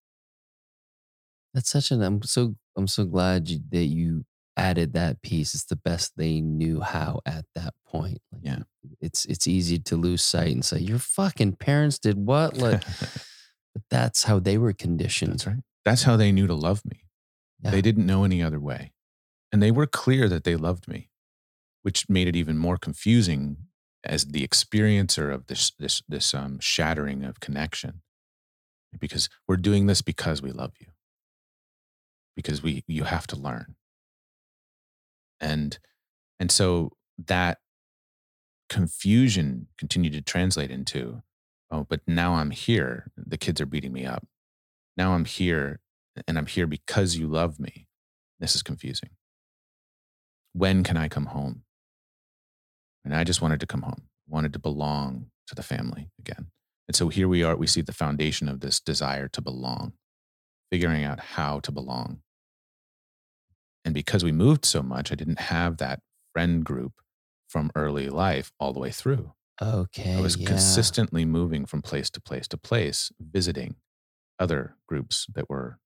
that's 1.54 1.70
such 1.70 1.90
an 1.90 2.02
i'm 2.02 2.22
so 2.22 2.56
i'm 2.76 2.86
so 2.86 3.04
glad 3.04 3.48
you, 3.48 3.60
that 3.70 3.84
you 3.86 4.24
added 4.56 4.92
that 4.94 5.20
piece 5.22 5.54
it's 5.54 5.64
the 5.64 5.76
best 5.76 6.12
they 6.16 6.40
knew 6.40 6.80
how 6.80 7.20
at 7.26 7.44
that 7.54 7.74
point 7.86 8.20
like 8.32 8.42
Yeah. 8.44 8.58
it's 9.00 9.24
it's 9.26 9.46
easy 9.46 9.78
to 9.80 9.96
lose 9.96 10.22
sight 10.22 10.52
and 10.54 10.64
say 10.64 10.78
your 10.78 10.98
fucking 10.98 11.56
parents 11.56 11.98
did 11.98 12.16
what 12.16 12.56
like 12.56 12.82
but 13.74 13.82
that's 13.90 14.24
how 14.24 14.38
they 14.38 14.56
were 14.58 14.72
conditioned 14.72 15.32
That's 15.32 15.46
right. 15.46 15.62
That's 15.84 16.02
how 16.02 16.16
they 16.16 16.32
knew 16.32 16.46
to 16.48 16.54
love 16.54 16.82
me. 16.84 17.02
Yeah. 17.62 17.70
They 17.70 17.80
didn't 17.80 18.06
know 18.06 18.24
any 18.24 18.42
other 18.42 18.58
way. 18.58 18.92
And 19.52 19.62
they 19.62 19.70
were 19.70 19.86
clear 19.86 20.28
that 20.28 20.42
they 20.42 20.56
loved 20.56 20.88
me, 20.88 21.10
which 21.82 22.08
made 22.08 22.26
it 22.26 22.34
even 22.34 22.58
more 22.58 22.76
confusing 22.76 23.56
as 24.02 24.24
the 24.24 24.44
experiencer 24.46 25.32
of 25.32 25.46
this 25.46 25.70
this 25.78 26.02
this 26.08 26.34
um, 26.34 26.58
shattering 26.60 27.22
of 27.22 27.38
connection. 27.38 28.00
Because 28.98 29.28
we're 29.46 29.56
doing 29.56 29.86
this 29.86 30.02
because 30.02 30.42
we 30.42 30.50
love 30.50 30.72
you. 30.80 30.88
Because 32.34 32.62
we 32.62 32.84
you 32.86 33.04
have 33.04 33.26
to 33.28 33.36
learn. 33.36 33.76
And 35.40 35.78
and 36.38 36.50
so 36.50 36.92
that 37.26 37.58
confusion 38.68 39.68
continued 39.78 40.12
to 40.12 40.22
translate 40.22 40.70
into, 40.70 41.22
oh, 41.70 41.86
but 41.88 42.00
now 42.06 42.34
I'm 42.34 42.50
here. 42.50 43.10
The 43.16 43.38
kids 43.38 43.60
are 43.60 43.66
beating 43.66 43.92
me 43.92 44.04
up. 44.04 44.26
Now 44.96 45.12
I'm 45.12 45.24
here 45.24 45.80
and 46.26 46.38
I'm 46.38 46.46
here 46.46 46.66
because 46.66 47.16
you 47.16 47.26
love 47.26 47.60
me. 47.60 47.86
This 48.40 48.54
is 48.54 48.62
confusing. 48.62 49.10
When 50.52 50.82
can 50.82 50.96
I 50.96 51.08
come 51.08 51.26
home? 51.26 51.62
And 53.04 53.14
I 53.14 53.24
just 53.24 53.40
wanted 53.40 53.60
to 53.60 53.66
come 53.66 53.82
home, 53.82 54.08
wanted 54.26 54.52
to 54.54 54.58
belong 54.58 55.26
to 55.46 55.54
the 55.54 55.62
family 55.62 56.10
again. 56.18 56.46
And 56.88 56.94
so 56.94 57.08
here 57.08 57.28
we 57.28 57.42
are, 57.42 57.56
we 57.56 57.66
see 57.66 57.80
the 57.80 57.92
foundation 57.92 58.48
of 58.48 58.60
this 58.60 58.80
desire 58.80 59.28
to 59.28 59.40
belong, 59.40 59.94
figuring 60.70 61.04
out 61.04 61.20
how 61.20 61.60
to 61.60 61.72
belong. 61.72 62.20
And 63.84 63.94
because 63.94 64.24
we 64.24 64.32
moved 64.32 64.64
so 64.64 64.82
much, 64.82 65.12
I 65.12 65.14
didn't 65.14 65.40
have 65.40 65.78
that 65.78 66.00
friend 66.32 66.64
group 66.64 66.92
from 67.48 67.70
early 67.74 68.08
life 68.08 68.52
all 68.58 68.72
the 68.72 68.80
way 68.80 68.90
through. 68.90 69.32
Okay. 69.62 70.16
I 70.16 70.20
was 70.20 70.36
yeah. 70.36 70.48
consistently 70.48 71.24
moving 71.24 71.66
from 71.66 71.82
place 71.82 72.10
to 72.10 72.20
place 72.20 72.46
to 72.48 72.58
place, 72.58 73.10
visiting 73.18 73.76
other 74.38 74.76
groups 74.86 75.26
that 75.34 75.48
were 75.48 75.78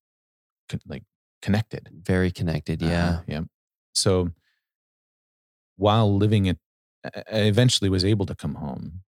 con- 0.67 0.81
like 0.87 1.03
connected. 1.41 1.89
very 1.93 2.31
connected. 2.31 2.81
Yeah. 2.81 3.09
Uh, 3.09 3.21
yeah. 3.27 3.41
So 3.93 4.31
while 5.77 6.15
living 6.15 6.45
it, 6.47 6.57
I 7.05 7.23
I 7.31 7.37
eventually 7.43 7.89
was 7.89 8.05
able 8.05 8.25
to 8.25 8.35
come 8.35 8.55
home, 8.55 9.01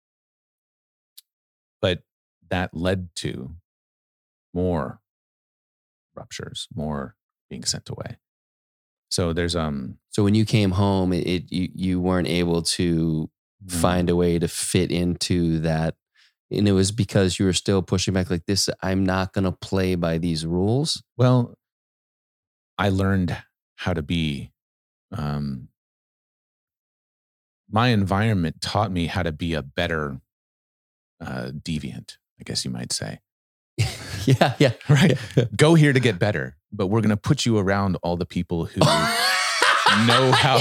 but 1.84 2.03
that 2.49 2.73
led 2.73 3.09
to 3.17 3.57
more 4.53 5.01
ruptures, 6.15 6.67
more 6.73 7.15
being 7.49 7.63
sent 7.63 7.89
away. 7.89 8.17
So 9.09 9.34
there's 9.34 9.55
um 9.55 9.97
so 10.09 10.23
when 10.23 10.36
you 10.36 10.45
came 10.45 10.71
home, 10.71 11.13
it, 11.13 11.27
it 11.27 11.51
you 11.51 11.69
you 11.75 12.01
weren't 12.01 12.27
able 12.27 12.61
to 12.63 13.29
Mm. 13.65 13.71
find 13.81 14.09
a 14.09 14.15
way 14.17 14.38
to 14.39 14.49
fit 14.49 14.91
into 14.91 15.59
that, 15.59 15.95
and 16.51 16.67
it 16.67 16.73
was 16.73 16.91
because 16.91 17.39
you 17.39 17.45
were 17.45 17.53
still 17.53 17.81
pushing 17.81 18.13
back 18.13 18.29
like 18.29 18.45
this. 18.45 18.69
I'm 18.81 19.05
not 19.05 19.31
going 19.31 19.45
to 19.45 19.53
play 19.53 19.95
by 19.95 20.17
these 20.17 20.45
rules. 20.45 21.01
Well, 21.15 21.55
I 22.77 22.89
learned 22.89 23.38
how 23.77 23.93
to 23.93 24.01
be. 24.01 24.51
Um, 25.11 25.69
my 27.69 27.89
environment 27.89 28.61
taught 28.61 28.91
me 28.91 29.07
how 29.07 29.23
to 29.23 29.31
be 29.31 29.53
a 29.53 29.61
better 29.61 30.19
uh, 31.24 31.51
deviant, 31.51 32.17
I 32.39 32.43
guess 32.43 32.65
you 32.65 32.71
might 32.71 32.91
say. 32.91 33.19
yeah. 34.26 34.53
Yeah. 34.59 34.74
Right. 34.89 35.17
Go 35.55 35.74
here 35.76 35.93
to 35.93 35.99
get 35.99 36.19
better, 36.19 36.57
but 36.71 36.88
we're 36.88 37.01
going 37.01 37.09
to 37.09 37.17
put 37.17 37.45
you 37.45 37.57
around 37.57 37.97
all 38.03 38.17
the 38.17 38.26
people 38.26 38.65
who 38.65 38.80
know 40.05 40.32
how 40.32 40.59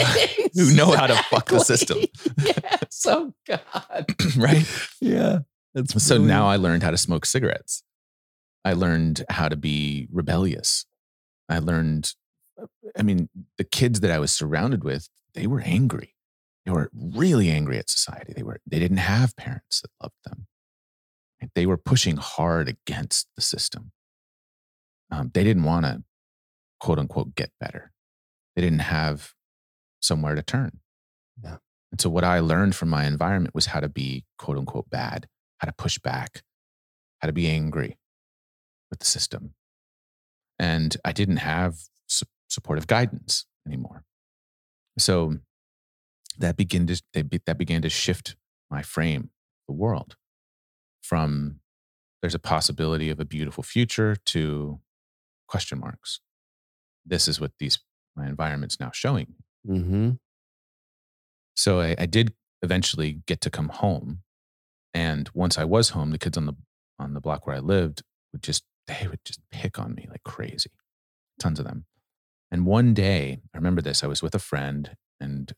who 0.55 0.75
know 0.75 0.93
how 0.93 1.07
to 1.07 1.17
fuck 1.25 1.49
the 1.49 1.61
system. 1.61 1.99
yes. 2.39 3.05
Oh 3.07 3.35
God. 3.47 4.07
right. 4.37 4.67
Yeah. 5.01 5.41
That's 5.75 6.03
So 6.03 6.19
now 6.19 6.47
I 6.47 6.57
learned 6.57 6.83
how 6.83 6.91
to 6.91 6.99
smoke 6.99 7.25
cigarettes. 7.27 7.83
I 8.65 8.75
learned 8.75 9.25
how 9.29 9.49
to 9.49 9.57
be 9.57 10.09
rebellious. 10.13 10.87
I 11.49 11.59
learned, 11.59 12.13
I 12.97 13.03
mean, 13.03 13.29
the 13.59 13.65
kids 13.65 14.01
that 14.01 14.11
I 14.11 14.19
was 14.19 14.33
surrounded 14.33 14.85
with, 14.85 15.09
they 15.35 15.47
were 15.47 15.61
angry. 15.61 16.15
They 16.65 16.73
were 16.73 16.91
really 16.95 17.51
angry 17.51 17.79
at 17.79 17.91
society. 17.91 18.33
They 18.35 18.43
were, 18.45 18.61
they 18.67 18.79
didn't 18.79 18.99
have 18.99 19.37
parents 19.37 19.81
that 19.81 19.91
loved 20.01 20.15
them. 20.25 20.47
They 21.55 21.67
were 21.67 21.77
pushing 21.77 22.17
hard 22.17 22.69
against 22.69 23.29
the 23.37 23.43
system. 23.43 23.93
Um, 25.11 25.31
they 25.35 25.45
didn't 25.45 25.65
want 25.65 25.85
to, 25.87 26.03
quote 26.81 26.99
unquote, 26.99 27.35
get 27.35 27.51
better. 27.61 27.93
They 28.57 28.63
didn't 28.63 28.81
have 28.81 29.33
somewhere 30.01 30.35
to 30.35 30.43
turn. 30.43 30.81
Yeah. 31.43 31.57
And 31.91 32.01
so 32.01 32.09
what 32.09 32.25
I 32.25 32.41
learned 32.41 32.75
from 32.75 32.89
my 32.89 33.05
environment 33.05 33.55
was 33.55 33.67
how 33.67 33.81
to 33.81 33.89
be, 33.89 34.25
quote 34.39 34.59
unquote, 34.59 34.89
bad, 34.91 35.27
how 35.59 35.67
to 35.67 35.73
push 35.73 35.99
back, 35.99 36.43
how 37.21 37.27
to 37.27 37.33
be 37.33 37.49
angry 37.49 37.99
with 38.91 39.01
the 39.01 39.07
system. 39.07 39.55
And 40.59 40.97
I 41.05 41.13
didn't 41.13 41.39
have 41.39 41.77
su- 42.09 42.27
supportive 42.49 42.87
guidance 42.87 43.47
anymore. 43.67 44.05
So 44.99 45.37
that 46.39 46.57
began 46.57 46.87
to 46.87 47.25
be- 47.25 47.41
that 47.47 47.59
began 47.59 47.83
to 47.83 47.89
shift 47.89 48.37
my 48.71 48.83
frame, 48.83 49.31
the 49.69 49.75
world, 49.75 50.17
from 51.03 51.61
there's 52.23 52.35
a 52.35 52.39
possibility 52.39 53.11
of 53.11 53.21
a 53.21 53.25
beautiful 53.25 53.63
future 53.63 54.17
to 54.27 54.81
question 55.49 55.79
marks. 55.81 56.21
This 57.05 57.29
is 57.29 57.41
what 57.41 57.53
these 57.59 57.81
my 58.17 58.27
environment's 58.27 58.79
now 58.79 58.91
showing. 58.93 59.35
Mm-hmm. 59.69 60.13
So 61.57 61.81
I, 61.81 61.95
I 61.99 62.07
did 62.07 62.35
eventually 62.63 63.23
get 63.27 63.41
to 63.43 63.51
come 63.51 63.69
home, 63.69 64.23
and 64.95 65.29
once 65.35 65.59
I 65.59 65.65
was 65.65 65.91
home, 65.91 66.11
the 66.11 66.19
kids 66.19 66.39
on 66.39 66.47
the 66.47 66.55
on 66.99 67.15
the 67.15 67.21
block 67.21 67.47
where 67.47 67.57
I 67.57 67.61
lived 67.61 68.03
would 68.33 68.43
just 68.43 68.65
they 68.87 69.07
would 69.09 69.25
just 69.25 69.41
pick 69.51 69.79
on 69.79 69.95
me 69.95 70.07
like 70.09 70.23
crazy, 70.23 70.71
tons 71.39 71.59
of 71.59 71.67
them. 71.67 71.87
And 72.51 72.67
one 72.67 72.95
day, 72.95 73.41
I 73.55 73.59
remember 73.59 73.81
this. 73.81 74.05
I 74.05 74.07
was 74.07 74.23
with 74.23 74.35
a 74.35 74.39
friend, 74.39 74.97
and 75.21 75.53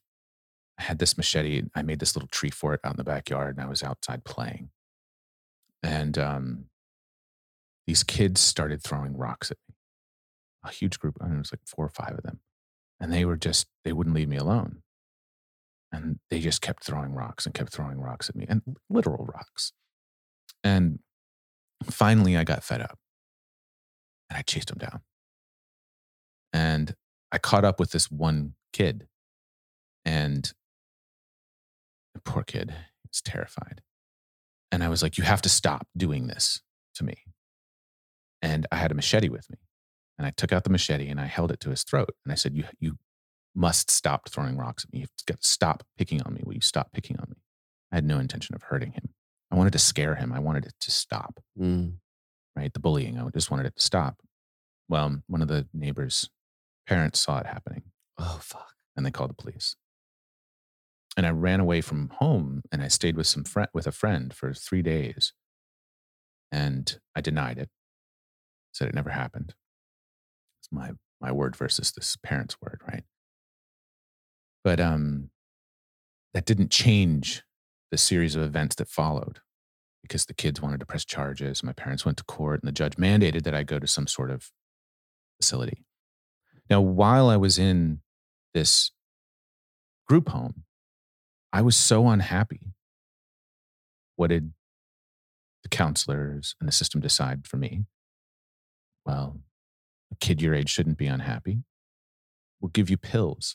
I 0.79 0.85
had 0.85 0.99
this 0.99 1.17
machete. 1.17 1.65
I 1.75 1.83
made 1.83 1.99
this 1.99 2.17
little 2.17 2.29
tree 2.29 2.51
fort 2.51 2.81
out 2.85 2.95
in 2.95 2.97
the 2.97 3.05
backyard, 3.05 3.57
and 3.57 3.65
I 3.65 3.69
was 3.69 3.83
outside 3.83 4.25
playing. 4.25 4.71
And 5.85 6.19
um, 6.19 6.65
these 7.87 8.03
kids 8.03 8.41
started 8.41 8.83
throwing 8.83 9.17
rocks 9.17 9.53
at 9.53 9.59
me. 9.69 9.77
A 10.65 10.73
huge 10.73 10.99
group. 10.99 11.17
I 11.21 11.27
mean, 11.27 11.37
it 11.37 11.39
was 11.39 11.53
like 11.53 11.61
four 11.65 11.85
or 11.85 11.91
five 11.91 12.17
of 12.17 12.25
them, 12.25 12.41
and 12.99 13.13
they 13.13 13.25
were 13.25 13.37
just 13.37 13.67
they 13.85 13.93
wouldn't 13.93 14.17
leave 14.17 14.29
me 14.29 14.37
alone 14.39 14.83
and 15.95 16.19
they 16.31 16.41
just 16.41 16.61
kept 16.61 16.85
throwing 16.85 17.13
rocks 17.13 17.47
and 17.47 17.55
kept 17.55 17.73
throwing 17.73 18.01
rocks 18.01 18.29
at 18.29 18.35
me 18.35 18.45
and 18.49 18.63
literal 18.91 19.25
rocks 19.33 19.73
and 20.63 20.99
finally 21.85 22.37
i 22.37 22.45
got 22.45 22.65
fed 22.65 22.81
up 22.81 22.99
and 24.29 24.37
i 24.37 24.43
chased 24.43 24.69
them 24.69 24.79
down 24.79 25.01
and 26.53 26.95
i 27.31 27.39
caught 27.39 27.65
up 27.65 27.79
with 27.79 27.93
this 27.93 28.11
one 28.11 28.55
kid 28.73 29.07
and 30.05 30.53
the 32.15 32.21
poor 32.21 32.43
kid 32.43 32.75
is 33.13 33.21
terrified 33.23 33.81
and 34.75 34.83
i 34.85 34.89
was 34.89 35.03
like 35.03 35.17
you 35.19 35.25
have 35.25 35.41
to 35.43 35.49
stop 35.49 35.87
doing 35.97 36.27
this 36.27 36.61
to 36.95 37.05
me 37.05 37.15
and 38.43 38.67
i 38.73 38.77
had 38.77 38.91
a 38.91 38.95
machete 38.95 39.29
with 39.29 39.49
me 39.51 39.59
and 40.19 40.27
i 40.27 40.31
took 40.31 40.53
out 40.53 40.65
the 40.65 40.71
machete 40.71 41.09
and 41.09 41.21
i 41.21 41.27
held 41.27 41.51
it 41.53 41.61
to 41.61 41.71
his 41.71 41.83
throat 41.85 42.11
and 42.25 42.33
i 42.33 42.35
said 42.35 42.55
you 42.55 42.65
you 42.81 42.99
must 43.57 43.89
stop 43.91 44.29
throwing 44.29 44.57
rocks 44.57 44.83
at 44.85 44.93
me. 44.93 44.99
You've 44.99 45.11
got 45.29 45.41
to 45.41 45.49
stop 45.49 45.85
picking 45.97 46.21
on 46.23 46.35
me. 46.35 46.41
Will 46.45 46.55
you 46.55 46.61
stop 46.61 46.91
picking 46.93 47.17
on 47.21 47.27
me? 47.31 47.37
I 47.93 47.95
had 47.95 48.05
no 48.05 48.19
intention 48.19 48.57
of 48.57 48.65
hurting 48.65 48.91
him. 48.91 49.11
I 49.53 49.55
wanted 49.55 49.75
to 49.75 49.79
scare 49.79 50.17
him. 50.17 50.33
I 50.33 50.41
wanted 50.41 50.67
it 50.67 50.75
to 50.81 50.91
stop, 50.91 51.39
Mm. 51.57 51.99
right? 52.57 52.73
The 52.75 52.81
bullying. 52.81 53.17
I 53.17 53.29
just 53.33 53.53
wanted 53.53 53.67
it 53.67 53.77
to 53.77 53.83
stop. 53.83 54.17
Well, 54.89 55.23
one 55.29 55.41
of 55.41 55.47
the 55.47 55.69
neighbors' 55.73 56.29
parents 56.89 57.21
saw 57.21 57.39
it 57.39 57.47
happening 57.47 57.85
Oh 58.19 58.41
fuck. 58.43 58.75
and 58.97 59.07
they 59.07 59.13
called 59.13 59.31
the 59.31 59.35
police. 59.35 59.77
And 61.17 61.27
I 61.27 61.31
ran 61.31 61.61
away 61.61 61.81
from 61.81 62.11
home 62.15 62.63
and 62.73 62.83
I 62.83 62.89
stayed 62.89 63.17
with 63.17 63.27
some 63.27 63.45
friend 63.45 63.69
with 63.73 63.87
a 63.87 63.93
friend 63.93 64.35
for 64.35 64.53
three 64.53 64.83
days. 64.83 65.33
And 66.51 66.99
I 67.15 67.21
denied 67.21 67.59
it. 67.59 67.69
Said 68.73 68.89
it 68.89 68.95
never 68.95 69.11
happened. 69.11 69.55
It's 70.61 70.73
my 70.73 70.93
my 71.21 71.31
word 71.31 71.57
versus 71.57 71.93
this 71.93 72.17
parent's 72.23 72.57
word, 72.61 72.81
right? 72.89 73.05
But 74.65 74.81
um 74.81 75.31
that 76.33 76.47
didn't 76.47 76.71
change 76.71 77.45
the 77.93 77.99
series 77.99 78.35
of 78.35 78.43
events 78.43 78.75
that 78.77 78.89
followed 78.89 79.39
because 80.03 80.27
the 80.27 80.35
kids 80.35 80.61
wanted 80.61 80.81
to 80.81 80.87
press 80.87 81.05
charges. 81.05 81.63
My 81.63 81.73
parents 81.73 82.05
went 82.05 82.19
to 82.19 82.25
court 82.25 82.61
and 82.61 82.69
the 82.69 82.73
judge 82.73 82.97
mandated 82.97 83.45
that 83.45 83.55
I 83.55 83.63
go 83.63 83.79
to 83.79 83.87
some 83.87 84.07
sort 84.09 84.31
of 84.31 84.51
facility. 85.41 85.85
Now, 86.69 86.81
while 86.81 87.29
I 87.29 87.37
was 87.37 87.59
in 87.59 88.01
this 88.53 88.91
group 90.09 90.29
home, 90.29 90.65
I 91.55 91.63
was 91.63 91.77
so 91.77 92.09
unhappy. 92.09 92.73
What 94.17 94.31
did 94.31 94.53
the 95.63 95.69
counselors 95.69 96.57
and 96.59 96.67
the 96.67 96.73
system 96.73 97.01
decide 97.01 97.47
for 97.47 97.59
me? 97.59 97.85
Well, 99.07 99.39
a 100.11 100.17
kid 100.17 100.43
your 100.43 100.53
age 100.53 100.69
shouldn't 100.69 100.99
be 100.99 101.07
unhappy. 101.07 101.63
We'll 102.61 102.71
give 102.71 102.91
you 102.91 102.97
pills 102.97 103.55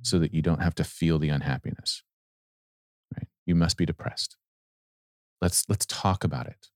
so 0.00 0.20
that 0.20 0.32
you 0.32 0.42
don't 0.42 0.62
have 0.62 0.76
to 0.76 0.84
feel 0.84 1.18
the 1.18 1.28
unhappiness. 1.28 2.04
Right? 3.16 3.26
You 3.44 3.56
must 3.56 3.76
be 3.76 3.84
depressed. 3.84 4.36
Let's 5.42 5.64
let's 5.68 5.86
talk 5.86 6.22
about 6.22 6.46
it. 6.46 6.68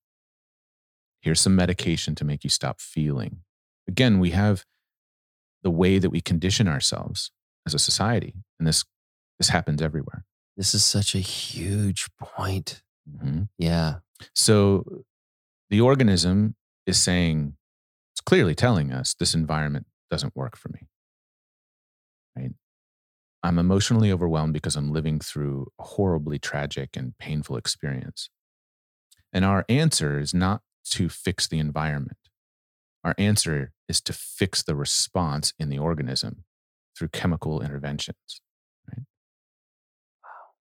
Here's 1.21 1.41
some 1.41 1.55
medication 1.55 2.17
to 2.17 2.25
make 2.25 2.43
you 2.43 2.51
stop 2.51 2.81
feeling. 2.81 3.43
Again, 3.87 4.19
we 4.19 4.31
have 4.31 4.65
the 5.63 5.71
way 5.71 6.01
that 6.01 6.11
we 6.11 6.21
condition 6.21 6.67
ourselves 6.67 7.31
as 7.65 7.75
a 7.75 7.79
society, 7.79 8.35
and 8.59 8.67
this 8.67 8.85
this 9.39 9.51
happens 9.51 9.81
everywhere. 9.81 10.25
This 10.59 10.75
is 10.75 10.85
such 10.85 11.15
a 11.15 11.21
huge 11.21 12.09
point. 12.21 12.83
Mhm. 13.09 13.49
Yeah. 13.59 14.01
So 14.35 15.05
the 15.71 15.81
organism 15.81 16.57
is 16.85 17.01
saying, 17.01 17.57
it's 18.13 18.21
clearly 18.21 18.57
telling 18.57 18.93
us 18.93 19.15
this 19.15 19.35
environment 19.35 19.87
doesn't 20.11 20.35
work 20.35 20.57
for 20.57 20.69
me. 20.71 20.89
Right? 22.35 22.55
I'm 23.45 23.61
emotionally 23.61 24.11
overwhelmed 24.11 24.53
because 24.53 24.75
I'm 24.75 24.91
living 24.91 25.21
through 25.21 25.69
a 25.79 25.85
horribly 25.85 26.41
tragic 26.41 26.97
and 26.97 27.17
painful 27.19 27.57
experience. 27.57 28.29
And 29.33 29.45
our 29.45 29.65
answer 29.69 30.19
is 30.19 30.35
not 30.35 30.63
to 30.87 31.09
fix 31.09 31.47
the 31.47 31.61
environment. 31.61 32.19
Our 33.05 33.15
answer 33.17 33.73
is 33.89 34.01
to 34.01 34.13
fix 34.13 34.65
the 34.65 34.75
response 34.75 35.53
in 35.57 35.69
the 35.69 35.79
organism 35.79 36.45
through 36.97 37.09
chemical 37.09 37.61
interventions. 37.61 38.41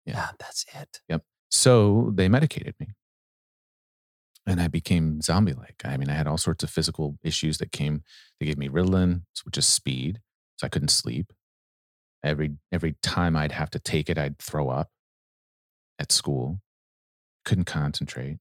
Yeah, 0.05 0.13
yeah 0.15 0.29
that's 0.39 0.65
it. 0.73 1.01
Yep. 1.09 1.23
So 1.49 2.11
they 2.13 2.27
medicated 2.29 2.75
me. 2.79 2.87
And 4.47 4.61
I 4.61 4.67
became 4.67 5.21
zombie 5.21 5.53
like. 5.53 5.81
I 5.83 5.97
mean, 5.97 6.09
I 6.09 6.13
had 6.13 6.27
all 6.27 6.37
sorts 6.37 6.63
of 6.63 6.69
physical 6.69 7.17
issues 7.23 7.57
that 7.57 7.71
came. 7.71 8.03
They 8.39 8.45
gave 8.45 8.57
me 8.57 8.69
Ritalin, 8.69 9.23
which 9.43 9.57
is 9.57 9.65
speed. 9.65 10.19
So 10.57 10.67
I 10.67 10.69
couldn't 10.69 10.89
sleep. 10.89 11.33
Every 12.23 12.51
every 12.71 12.95
time 13.01 13.35
I'd 13.35 13.51
have 13.51 13.69
to 13.71 13.79
take 13.79 14.09
it, 14.09 14.17
I'd 14.17 14.37
throw 14.39 14.69
up 14.69 14.89
at 15.99 16.11
school. 16.11 16.61
Couldn't 17.43 17.65
concentrate. 17.65 18.37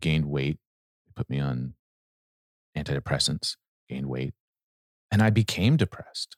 Gained 0.00 0.26
weight. 0.26 0.58
They 1.06 1.12
put 1.14 1.28
me 1.28 1.38
on 1.38 1.74
antidepressants, 2.76 3.56
gained 3.88 4.06
weight. 4.06 4.34
And 5.10 5.22
I 5.22 5.30
became 5.30 5.76
depressed. 5.76 6.36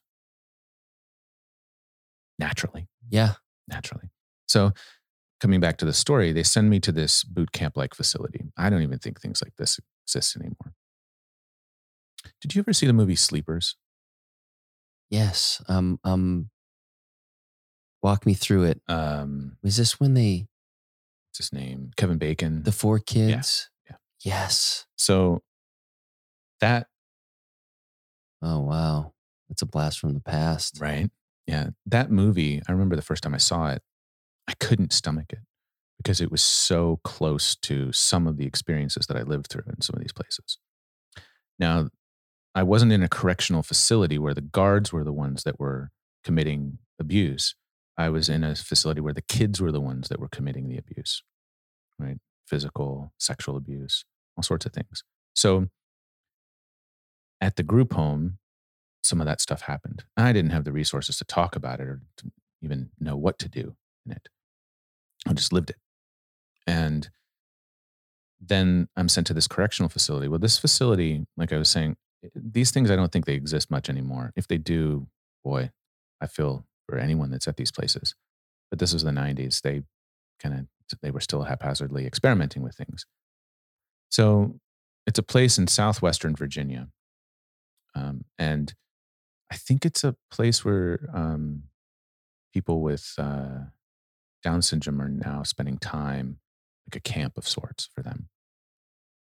Naturally. 2.37 2.87
Yeah. 3.09 3.33
Naturally. 3.67 4.09
So 4.47 4.71
coming 5.39 5.59
back 5.59 5.77
to 5.77 5.85
the 5.85 5.93
story, 5.93 6.31
they 6.31 6.43
send 6.43 6.69
me 6.69 6.79
to 6.81 6.91
this 6.91 7.23
boot 7.23 7.51
camp 7.51 7.77
like 7.77 7.93
facility. 7.93 8.45
I 8.57 8.69
don't 8.69 8.81
even 8.81 8.99
think 8.99 9.19
things 9.19 9.41
like 9.43 9.55
this 9.57 9.79
exist 10.05 10.35
anymore. 10.35 10.73
Did 12.41 12.55
you 12.55 12.59
ever 12.59 12.73
see 12.73 12.87
the 12.87 12.93
movie 12.93 13.15
Sleepers? 13.15 13.75
Yes. 15.09 15.61
Um, 15.67 15.99
um, 16.03 16.49
walk 18.01 18.25
me 18.25 18.33
through 18.33 18.63
it. 18.63 18.81
Um, 18.87 19.57
was 19.63 19.77
this 19.77 19.99
when 19.99 20.13
they? 20.13 20.47
What's 21.29 21.49
his 21.49 21.53
name? 21.53 21.91
Kevin 21.97 22.17
Bacon. 22.17 22.63
The 22.63 22.71
four 22.71 22.99
kids. 22.99 23.69
Yeah. 23.87 23.95
yeah. 24.23 24.33
Yes. 24.33 24.85
So 24.95 25.41
that. 26.59 26.87
Oh 28.41 28.59
wow, 28.59 29.13
that's 29.49 29.61
a 29.61 29.65
blast 29.65 29.99
from 29.99 30.13
the 30.13 30.19
past. 30.19 30.79
Right. 30.79 31.09
Yeah. 31.47 31.69
That 31.85 32.11
movie. 32.11 32.61
I 32.67 32.71
remember 32.71 32.95
the 32.95 33.01
first 33.01 33.23
time 33.23 33.33
I 33.33 33.39
saw 33.39 33.67
it. 33.69 33.81
I 34.47 34.53
couldn't 34.59 34.93
stomach 34.93 35.27
it 35.29 35.39
because 35.97 36.21
it 36.21 36.31
was 36.31 36.41
so 36.41 36.99
close 37.03 37.55
to 37.55 37.91
some 37.91 38.27
of 38.27 38.37
the 38.37 38.45
experiences 38.45 39.07
that 39.07 39.17
I 39.17 39.23
lived 39.23 39.47
through 39.47 39.63
in 39.67 39.81
some 39.81 39.95
of 39.95 40.01
these 40.01 40.13
places. 40.13 40.57
Now, 41.57 41.89
I 42.53 42.63
wasn't 42.63 42.91
in 42.91 43.03
a 43.03 43.09
correctional 43.09 43.63
facility 43.63 44.17
where 44.17 44.33
the 44.33 44.41
guards 44.41 44.93
were 44.93 45.03
the 45.03 45.13
ones 45.13 45.43
that 45.43 45.59
were 45.59 45.91
committing 46.23 46.79
abuse. 46.99 47.55
I 47.97 48.09
was 48.09 48.29
in 48.29 48.43
a 48.43 48.55
facility 48.55 49.01
where 49.01 49.13
the 49.13 49.21
kids 49.21 49.61
were 49.61 49.71
the 49.71 49.81
ones 49.81 50.09
that 50.09 50.19
were 50.19 50.27
committing 50.27 50.69
the 50.69 50.77
abuse, 50.77 51.23
right? 51.97 52.17
Physical, 52.47 53.13
sexual 53.17 53.57
abuse, 53.57 54.05
all 54.37 54.43
sorts 54.43 54.65
of 54.65 54.73
things. 54.73 55.03
So 55.33 55.67
at 57.41 57.55
the 57.55 57.63
group 57.63 57.93
home, 57.93 58.37
some 59.03 59.21
of 59.21 59.27
that 59.27 59.41
stuff 59.41 59.61
happened. 59.61 60.03
I 60.17 60.33
didn't 60.33 60.51
have 60.51 60.63
the 60.65 60.71
resources 60.71 61.17
to 61.17 61.25
talk 61.25 61.55
about 61.55 61.79
it 61.79 61.87
or 61.87 62.01
to 62.17 62.31
even 62.61 62.89
know 62.99 63.15
what 63.15 63.37
to 63.39 63.49
do 63.49 63.75
in 64.05 64.13
it. 64.13 64.29
I 65.27 65.33
just 65.33 65.53
lived 65.53 65.71
it. 65.71 65.77
And 66.67 67.09
then 68.39 68.87
I'm 68.95 69.09
sent 69.09 69.27
to 69.27 69.33
this 69.33 69.47
correctional 69.47 69.89
facility. 69.89 70.27
Well, 70.27 70.39
this 70.39 70.57
facility, 70.57 71.25
like 71.37 71.53
I 71.53 71.57
was 71.57 71.69
saying, 71.69 71.97
these 72.35 72.71
things 72.71 72.89
I 72.89 72.95
don't 72.95 73.11
think 73.11 73.25
they 73.25 73.33
exist 73.33 73.71
much 73.71 73.89
anymore. 73.89 74.31
If 74.35 74.47
they 74.47 74.57
do, 74.57 75.07
boy, 75.43 75.71
I 76.21 76.27
feel 76.27 76.65
for 76.87 76.97
anyone 76.97 77.29
that's 77.29 77.47
at 77.47 77.57
these 77.57 77.71
places. 77.71 78.15
But 78.69 78.79
this 78.79 78.93
was 78.93 79.03
the 79.03 79.11
90s. 79.11 79.61
They 79.61 79.83
kind 80.41 80.55
of 80.55 80.67
they 81.01 81.11
were 81.11 81.19
still 81.19 81.43
haphazardly 81.43 82.05
experimenting 82.05 82.61
with 82.61 82.75
things. 82.75 83.05
So 84.09 84.59
it's 85.07 85.19
a 85.19 85.23
place 85.23 85.57
in 85.57 85.67
southwestern 85.67 86.35
Virginia, 86.35 86.89
um, 87.95 88.25
and 88.37 88.73
I 89.51 89.55
think 89.55 89.85
it's 89.85 90.03
a 90.03 90.15
place 90.31 90.63
where 90.63 91.09
um, 91.13 91.63
people 92.53 92.81
with 92.81 93.13
uh, 93.17 93.65
down 94.45 94.61
syndrome 94.61 95.01
are 95.01 95.09
now 95.09 95.41
spending 95.41 95.79
time, 95.79 96.37
like 96.87 96.95
a 96.95 96.99
camp 96.99 97.35
of 97.35 97.47
sorts 97.47 97.89
for 97.95 98.03
them. 98.03 98.29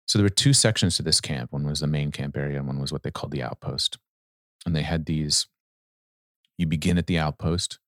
So 0.05 0.19
there 0.19 0.23
were 0.23 0.29
two 0.29 0.53
sections 0.53 0.95
to 0.95 1.03
this 1.03 1.19
camp. 1.19 1.51
One 1.51 1.65
was 1.65 1.79
the 1.79 1.87
main 1.87 2.11
camp 2.11 2.37
area, 2.37 2.59
and 2.59 2.67
one 2.67 2.79
was 2.79 2.93
what 2.93 3.01
they 3.01 3.09
called 3.09 3.31
the 3.31 3.41
outpost. 3.41 3.97
And 4.63 4.75
they 4.75 4.83
had 4.83 5.07
these 5.07 5.47
you 6.59 6.67
begin 6.67 6.99
at 6.99 7.07
the 7.07 7.17
outpost, 7.17 7.79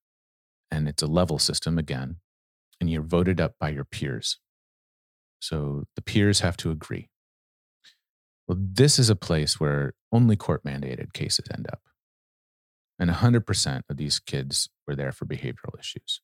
and 0.72 0.88
it's 0.88 1.04
a 1.04 1.08
level 1.08 1.38
system 1.38 1.78
again, 1.78 2.18
and 2.82 2.90
you're 2.90 3.04
voted 3.04 3.40
up 3.40 3.54
by 3.60 3.70
your 3.70 3.86
peers. 3.86 4.40
So 5.40 5.84
the 5.96 6.02
peers 6.02 6.40
have 6.40 6.58
to 6.58 6.72
agree. 6.72 7.10
Well, 8.48 8.58
this 8.60 8.98
is 8.98 9.10
a 9.10 9.16
place 9.16 9.60
where 9.60 9.94
only 10.12 10.36
court 10.36 10.64
mandated 10.64 11.14
cases 11.14 11.46
end 11.54 11.68
up. 11.72 11.82
And 12.98 13.10
100% 13.10 13.82
of 13.88 13.98
these 13.98 14.20
kids 14.20 14.70
were 14.88 14.96
there 14.96 15.12
for 15.12 15.26
behavioral 15.26 15.80
issues 15.80 16.22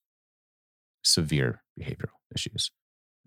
severe 1.06 1.62
behavioral 1.80 2.20
issues. 2.34 2.72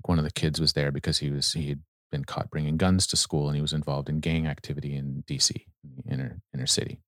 One 0.04 0.18
of 0.18 0.24
the 0.24 0.30
kids 0.30 0.60
was 0.60 0.72
there 0.74 0.92
because 0.92 1.18
he 1.18 1.30
was 1.30 1.52
he 1.52 1.68
had 1.68 1.82
been 2.10 2.24
caught 2.24 2.50
bringing 2.50 2.76
guns 2.76 3.06
to 3.08 3.16
school 3.16 3.48
and 3.48 3.56
he 3.56 3.62
was 3.62 3.72
involved 3.72 4.08
in 4.08 4.20
gang 4.20 4.46
activity 4.46 4.94
in 4.94 5.22
D.C. 5.26 5.66
in 5.84 5.90
the 5.96 6.12
inner 6.12 6.40
inner 6.54 6.66
city. 6.66 7.00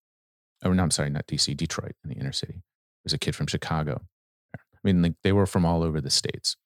Oh 0.64 0.72
no, 0.72 0.82
I'm 0.82 0.90
sorry, 0.90 1.10
not 1.10 1.26
D.C. 1.26 1.54
Detroit 1.54 1.94
in 2.04 2.10
the 2.10 2.16
inner 2.16 2.32
city. 2.32 2.62
There's 3.04 3.14
a 3.14 3.18
kid 3.18 3.34
from 3.34 3.46
Chicago. 3.46 4.02
I 4.54 4.78
mean, 4.84 5.02
like 5.02 5.14
they 5.22 5.32
were 5.32 5.46
from 5.46 5.64
all 5.64 5.82
over 5.82 6.00
the 6.00 6.10
states. 6.10 6.56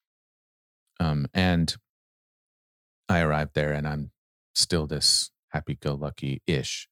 Um, 1.01 1.27
and 1.35 1.75
I 3.09 3.21
arrived 3.21 3.55
there, 3.55 3.73
and 3.73 3.87
I'm 3.87 4.11
still 4.55 4.87
this 4.87 5.31
happy-go-lucky-ish 5.51 6.89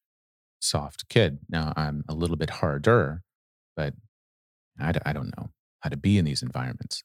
soft 0.59 1.09
kid. 1.09 1.39
Now 1.49 1.73
I'm 1.75 2.03
a 2.07 2.13
little 2.13 2.35
bit 2.35 2.49
harder, 2.49 3.21
but 3.75 3.93
I, 4.79 4.93
I 5.05 5.13
don't 5.13 5.35
know 5.37 5.49
how 5.83 5.89
to 5.89 5.97
be 5.97 6.17
in 6.17 6.23
these 6.23 6.41
environments. 6.41 7.03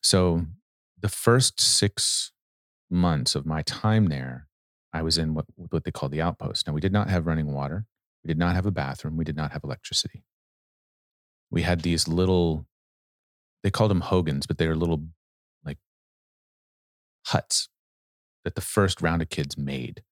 So 0.00 0.46
the 1.00 1.08
first 1.08 1.60
six 1.60 2.32
months 2.88 3.34
of 3.34 3.44
my 3.44 3.62
time 3.62 4.06
there, 4.06 4.46
I 4.92 5.02
was 5.02 5.18
in 5.18 5.34
what, 5.34 5.46
what 5.56 5.84
they 5.84 5.90
call 5.90 6.08
the 6.08 6.22
outpost. 6.22 6.66
Now, 6.66 6.72
we 6.72 6.80
did 6.80 6.92
not 6.92 7.10
have 7.10 7.26
running 7.26 7.52
water. 7.52 7.84
We 8.24 8.28
did 8.28 8.38
not 8.38 8.54
have 8.54 8.64
a 8.64 8.70
bathroom. 8.70 9.16
We 9.16 9.24
did 9.24 9.36
not 9.36 9.52
have 9.52 9.64
electricity. 9.64 10.22
We 11.50 11.62
had 11.62 11.80
these 11.80 12.06
little, 12.06 12.66
they 13.64 13.70
called 13.70 13.90
them 13.90 14.02
hogans, 14.02 14.46
but 14.46 14.58
they 14.58 14.68
were 14.68 14.76
little 14.76 15.04
like 15.64 15.78
huts 17.26 17.68
that 18.44 18.54
the 18.54 18.60
first 18.60 19.02
round 19.02 19.20
of 19.20 19.30
kids 19.30 19.58
made. 19.58 20.02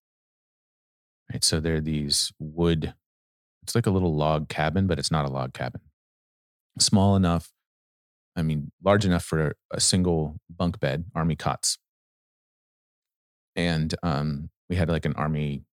Right. 1.32 1.44
So 1.44 1.61
they're 1.61 1.80
these 1.80 2.32
wood, 2.40 2.94
it's 3.62 3.74
like 3.74 3.86
a 3.86 3.90
little 3.90 4.14
log 4.14 4.49
cabin, 4.49 4.88
but 4.88 4.99
it's 4.99 5.12
not 5.12 5.26
a 5.26 5.30
log 5.30 5.55
cabin 5.55 5.80
small 6.79 7.16
enough, 7.16 7.53
I 8.37 8.43
mean, 8.43 8.70
large 8.85 9.05
enough 9.05 9.24
for 9.24 9.55
a 9.72 9.81
single 9.81 10.37
bunk 10.51 10.79
bed, 10.81 11.05
army 11.14 11.37
cots. 11.37 11.79
And 13.55 13.95
um, 14.03 14.51
we 14.68 14.77
had 14.77 14.89
like 14.91 15.07
an 15.07 15.14
army 15.14 15.64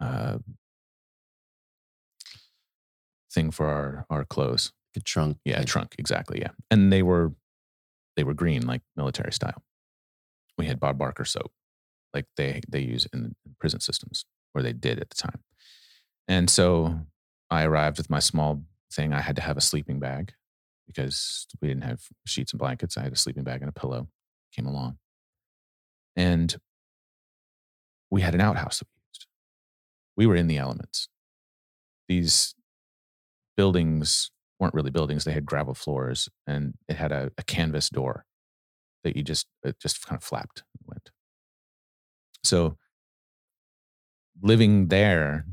uh, 0.00 0.38
thing 3.32 3.50
for 3.50 3.66
our 3.66 4.06
our 4.10 4.24
clothes. 4.24 4.72
The 4.94 5.00
trunk. 5.00 5.38
Yeah, 5.44 5.62
trunk, 5.62 5.94
exactly. 5.98 6.40
Yeah. 6.40 6.50
And 6.70 6.92
they 6.92 7.02
were 7.02 7.32
they 8.16 8.24
were 8.24 8.34
green, 8.34 8.66
like 8.66 8.82
military 8.96 9.32
style. 9.32 9.62
We 10.56 10.66
had 10.66 10.80
Bob 10.80 10.98
Barker 10.98 11.24
soap, 11.24 11.52
like 12.12 12.26
they 12.36 12.60
they 12.68 12.80
use 12.80 13.06
in 13.12 13.36
prison 13.60 13.80
systems, 13.80 14.24
or 14.54 14.62
they 14.62 14.72
did 14.72 14.98
at 14.98 15.10
the 15.10 15.16
time. 15.16 15.40
And 16.26 16.50
so 16.50 17.00
I 17.50 17.64
arrived 17.64 17.98
with 17.98 18.10
my 18.10 18.18
small 18.18 18.62
thing, 18.92 19.12
I 19.12 19.20
had 19.20 19.36
to 19.36 19.42
have 19.42 19.56
a 19.56 19.62
sleeping 19.62 19.98
bag 19.98 20.32
because 20.86 21.46
we 21.60 21.68
didn't 21.68 21.84
have 21.84 22.00
sheets 22.26 22.52
and 22.52 22.58
blankets. 22.58 22.96
I 22.96 23.02
had 23.02 23.12
a 23.12 23.16
sleeping 23.16 23.44
bag 23.44 23.60
and 23.60 23.68
a 23.68 23.78
pillow 23.78 24.08
came 24.54 24.66
along. 24.66 24.98
And 26.16 26.56
we 28.10 28.22
had 28.22 28.34
an 28.34 28.40
outhouse 28.40 28.78
that 28.78 28.88
we 28.88 29.00
used. 29.10 29.26
We 30.16 30.26
were 30.26 30.34
in 30.34 30.46
the 30.46 30.58
elements. 30.58 31.08
These 32.08 32.54
buildings 33.56 34.30
weren't 34.58 34.74
really 34.74 34.90
buildings, 34.90 35.24
they 35.24 35.32
had 35.32 35.46
gravel 35.46 35.74
floors 35.74 36.28
and 36.46 36.74
it 36.88 36.96
had 36.96 37.12
a, 37.12 37.30
a 37.38 37.44
canvas 37.44 37.88
door 37.88 38.24
that 39.04 39.16
you 39.16 39.22
just, 39.22 39.46
it 39.62 39.78
just 39.80 40.04
kind 40.04 40.16
of 40.16 40.24
flapped 40.24 40.64
and 40.74 40.88
went. 40.88 41.10
So 42.42 42.76
living 44.42 44.88
there 44.88 45.46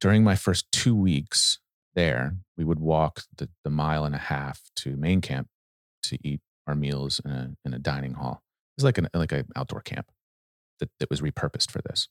during 0.00 0.22
my 0.22 0.36
first 0.36 0.70
two 0.70 0.94
weeks, 0.94 1.58
there, 1.96 2.36
we 2.56 2.64
would 2.64 2.78
walk 2.78 3.22
the, 3.36 3.48
the 3.64 3.70
mile 3.70 4.04
and 4.04 4.14
a 4.14 4.18
half 4.18 4.62
to 4.76 4.96
main 4.96 5.20
camp 5.20 5.48
to 6.04 6.18
eat 6.22 6.40
our 6.68 6.76
meals 6.76 7.20
in 7.24 7.30
a, 7.32 7.50
in 7.64 7.74
a 7.74 7.78
dining 7.78 8.14
hall. 8.14 8.42
It 8.76 8.82
was 8.82 8.84
like 8.84 8.98
an 8.98 9.08
like 9.14 9.32
an 9.32 9.48
outdoor 9.56 9.80
camp 9.80 10.10
that, 10.78 10.90
that 11.00 11.10
was 11.10 11.20
repurposed 11.20 11.70
for 11.70 11.80
this. 11.82 12.08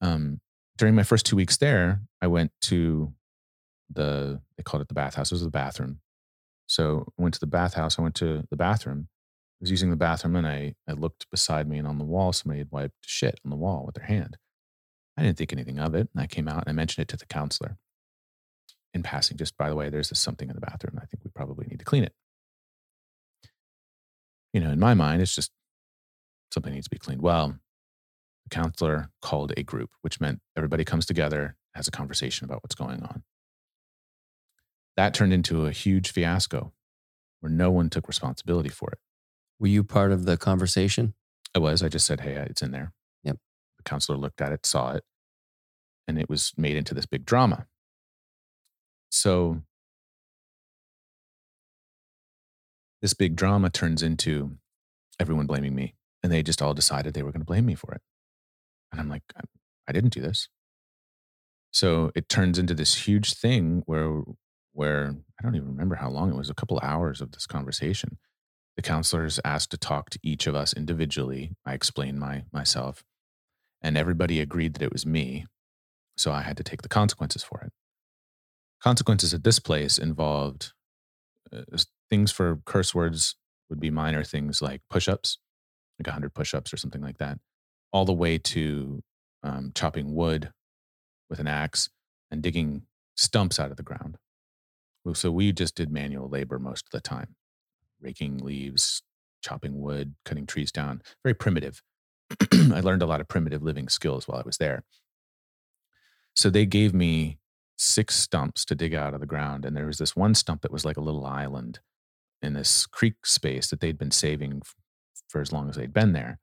Um, 0.00 0.40
during 0.78 0.94
my 0.94 1.02
first 1.02 1.26
two 1.26 1.36
weeks 1.36 1.56
there, 1.56 2.00
I 2.22 2.28
went 2.28 2.52
to 2.62 3.12
the 3.90 4.40
they 4.56 4.62
called 4.62 4.80
it 4.80 4.88
the 4.88 4.94
bathhouse. 4.94 5.30
It 5.30 5.34
was 5.34 5.42
the 5.42 5.50
bathroom. 5.50 6.00
So 6.66 7.12
I 7.18 7.22
went 7.22 7.34
to 7.34 7.40
the 7.40 7.46
bathhouse. 7.46 7.98
I 7.98 8.02
went 8.02 8.14
to 8.16 8.44
the 8.48 8.56
bathroom. 8.56 9.08
I 9.10 9.60
was 9.60 9.70
using 9.70 9.90
the 9.90 9.96
bathroom 9.96 10.36
and 10.36 10.46
I, 10.46 10.74
I 10.88 10.92
looked 10.92 11.30
beside 11.30 11.68
me 11.68 11.78
and 11.78 11.86
on 11.86 11.98
the 11.98 12.04
wall, 12.04 12.32
somebody 12.32 12.58
had 12.60 12.70
wiped 12.70 12.94
shit 13.02 13.38
on 13.44 13.50
the 13.50 13.56
wall 13.56 13.84
with 13.84 13.94
their 13.94 14.06
hand. 14.06 14.36
I 15.16 15.22
didn't 15.22 15.38
think 15.38 15.52
anything 15.52 15.78
of 15.78 15.94
it. 15.94 16.08
And 16.12 16.22
I 16.22 16.26
came 16.26 16.48
out 16.48 16.64
and 16.66 16.68
I 16.68 16.72
mentioned 16.72 17.02
it 17.02 17.08
to 17.08 17.16
the 17.16 17.26
counselor 17.26 17.76
in 18.94 19.02
passing. 19.02 19.36
Just 19.36 19.56
by 19.58 19.68
the 19.68 19.76
way, 19.76 19.90
there's 19.90 20.08
this 20.08 20.20
something 20.20 20.48
in 20.48 20.54
the 20.54 20.60
bathroom. 20.60 20.96
I 20.96 21.06
think 21.06 21.22
we 21.24 21.30
probably 21.34 21.66
need 21.66 21.80
to 21.80 21.84
clean 21.84 22.04
it. 22.04 22.12
You 24.52 24.60
know, 24.60 24.70
in 24.70 24.78
my 24.78 24.94
mind, 24.94 25.20
it's 25.20 25.34
just 25.34 25.50
something 26.52 26.72
needs 26.72 26.86
to 26.86 26.90
be 26.90 26.98
cleaned. 26.98 27.20
Well, 27.20 27.58
the 28.44 28.54
counselor 28.54 29.10
called 29.20 29.52
a 29.56 29.62
group, 29.62 29.90
which 30.02 30.20
meant 30.20 30.40
everybody 30.56 30.84
comes 30.84 31.06
together, 31.06 31.56
has 31.74 31.88
a 31.88 31.90
conversation 31.90 32.44
about 32.44 32.62
what's 32.62 32.76
going 32.76 33.02
on. 33.02 33.24
That 34.96 35.12
turned 35.12 35.32
into 35.32 35.66
a 35.66 35.72
huge 35.72 36.12
fiasco 36.12 36.72
where 37.40 37.50
no 37.50 37.70
one 37.70 37.90
took 37.90 38.06
responsibility 38.06 38.68
for 38.68 38.90
it. 38.92 38.98
Were 39.58 39.66
you 39.66 39.82
part 39.82 40.12
of 40.12 40.24
the 40.24 40.36
conversation? 40.36 41.14
I 41.54 41.58
was. 41.58 41.82
I 41.82 41.88
just 41.88 42.06
said, 42.06 42.20
hey, 42.20 42.34
it's 42.34 42.62
in 42.62 42.70
there. 42.70 42.92
Yep. 43.24 43.38
The 43.78 43.82
counselor 43.82 44.18
looked 44.18 44.40
at 44.40 44.52
it, 44.52 44.64
saw 44.64 44.92
it, 44.92 45.04
and 46.06 46.18
it 46.18 46.28
was 46.30 46.52
made 46.56 46.76
into 46.76 46.94
this 46.94 47.06
big 47.06 47.24
drama. 47.24 47.66
So 49.14 49.62
this 53.00 53.14
big 53.14 53.36
drama 53.36 53.70
turns 53.70 54.02
into 54.02 54.58
everyone 55.20 55.46
blaming 55.46 55.72
me. 55.72 55.94
And 56.24 56.32
they 56.32 56.42
just 56.42 56.60
all 56.60 56.74
decided 56.74 57.14
they 57.14 57.22
were 57.22 57.30
going 57.30 57.42
to 57.42 57.46
blame 57.46 57.66
me 57.66 57.76
for 57.76 57.92
it. 57.94 58.00
And 58.90 59.00
I'm 59.00 59.08
like, 59.08 59.22
I 59.86 59.92
didn't 59.92 60.14
do 60.14 60.20
this. 60.20 60.48
So 61.70 62.10
it 62.16 62.28
turns 62.28 62.58
into 62.58 62.74
this 62.74 63.06
huge 63.06 63.34
thing 63.34 63.84
where, 63.86 64.22
where 64.72 65.14
I 65.38 65.42
don't 65.44 65.54
even 65.54 65.68
remember 65.68 65.94
how 65.94 66.10
long 66.10 66.30
it 66.30 66.36
was, 66.36 66.50
a 66.50 66.54
couple 66.54 66.80
hours 66.82 67.20
of 67.20 67.32
this 67.32 67.46
conversation. 67.46 68.18
The 68.74 68.82
counselors 68.82 69.38
asked 69.44 69.70
to 69.70 69.76
talk 69.76 70.10
to 70.10 70.18
each 70.24 70.48
of 70.48 70.56
us 70.56 70.72
individually. 70.72 71.52
I 71.64 71.74
explained 71.74 72.18
my 72.18 72.44
myself, 72.52 73.04
and 73.80 73.96
everybody 73.96 74.40
agreed 74.40 74.74
that 74.74 74.82
it 74.82 74.92
was 74.92 75.06
me. 75.06 75.46
So 76.16 76.32
I 76.32 76.42
had 76.42 76.56
to 76.56 76.64
take 76.64 76.82
the 76.82 76.88
consequences 76.88 77.44
for 77.44 77.60
it. 77.60 77.72
Consequences 78.84 79.32
at 79.32 79.44
this 79.44 79.58
place 79.58 79.96
involved 79.96 80.74
uh, 81.50 81.62
things 82.10 82.30
for 82.30 82.60
curse 82.66 82.94
words 82.94 83.34
would 83.70 83.80
be 83.80 83.90
minor 83.90 84.22
things 84.22 84.60
like 84.60 84.82
push-ups, 84.90 85.38
like 85.98 86.06
100 86.06 86.34
push-ups 86.34 86.70
or 86.70 86.76
something 86.76 87.00
like 87.00 87.16
that, 87.16 87.38
all 87.94 88.04
the 88.04 88.12
way 88.12 88.36
to 88.36 89.02
um, 89.42 89.72
chopping 89.74 90.14
wood 90.14 90.50
with 91.30 91.38
an 91.38 91.46
axe 91.46 91.88
and 92.30 92.42
digging 92.42 92.82
stumps 93.16 93.58
out 93.58 93.70
of 93.70 93.78
the 93.78 93.82
ground. 93.82 94.18
So 95.14 95.30
we 95.30 95.50
just 95.50 95.76
did 95.76 95.90
manual 95.90 96.28
labor 96.28 96.58
most 96.58 96.84
of 96.84 96.90
the 96.90 97.00
time, 97.00 97.36
raking 98.02 98.36
leaves, 98.36 99.00
chopping 99.42 99.80
wood, 99.80 100.14
cutting 100.26 100.44
trees 100.44 100.70
down. 100.70 101.00
Very 101.24 101.32
primitive. 101.32 101.80
I 102.52 102.80
learned 102.80 103.00
a 103.00 103.06
lot 103.06 103.22
of 103.22 103.28
primitive 103.28 103.62
living 103.62 103.88
skills 103.88 104.28
while 104.28 104.40
I 104.40 104.44
was 104.44 104.58
there. 104.58 104.84
So 106.34 106.50
they 106.50 106.66
gave 106.66 106.92
me 106.92 107.38
six 107.76 108.16
stumps 108.16 108.64
to 108.66 108.74
dig 108.74 108.94
out 108.94 109.14
of 109.14 109.20
the 109.20 109.26
ground. 109.26 109.64
And 109.64 109.76
there 109.76 109.86
was 109.86 109.98
this 109.98 110.14
one 110.14 110.34
stump 110.34 110.62
that 110.62 110.72
was 110.72 110.84
like 110.84 110.96
a 110.96 111.02
little 111.02 111.26
island 111.26 111.80
in 112.42 112.52
this 112.52 112.86
creek 112.86 113.26
space 113.26 113.68
that 113.70 113.80
they'd 113.80 113.98
been 113.98 114.10
saving 114.10 114.62
for 115.28 115.40
as 115.40 115.52
long 115.52 115.68
as 115.68 115.76
they'd 115.76 115.92
been 115.92 116.12
there. 116.12 116.38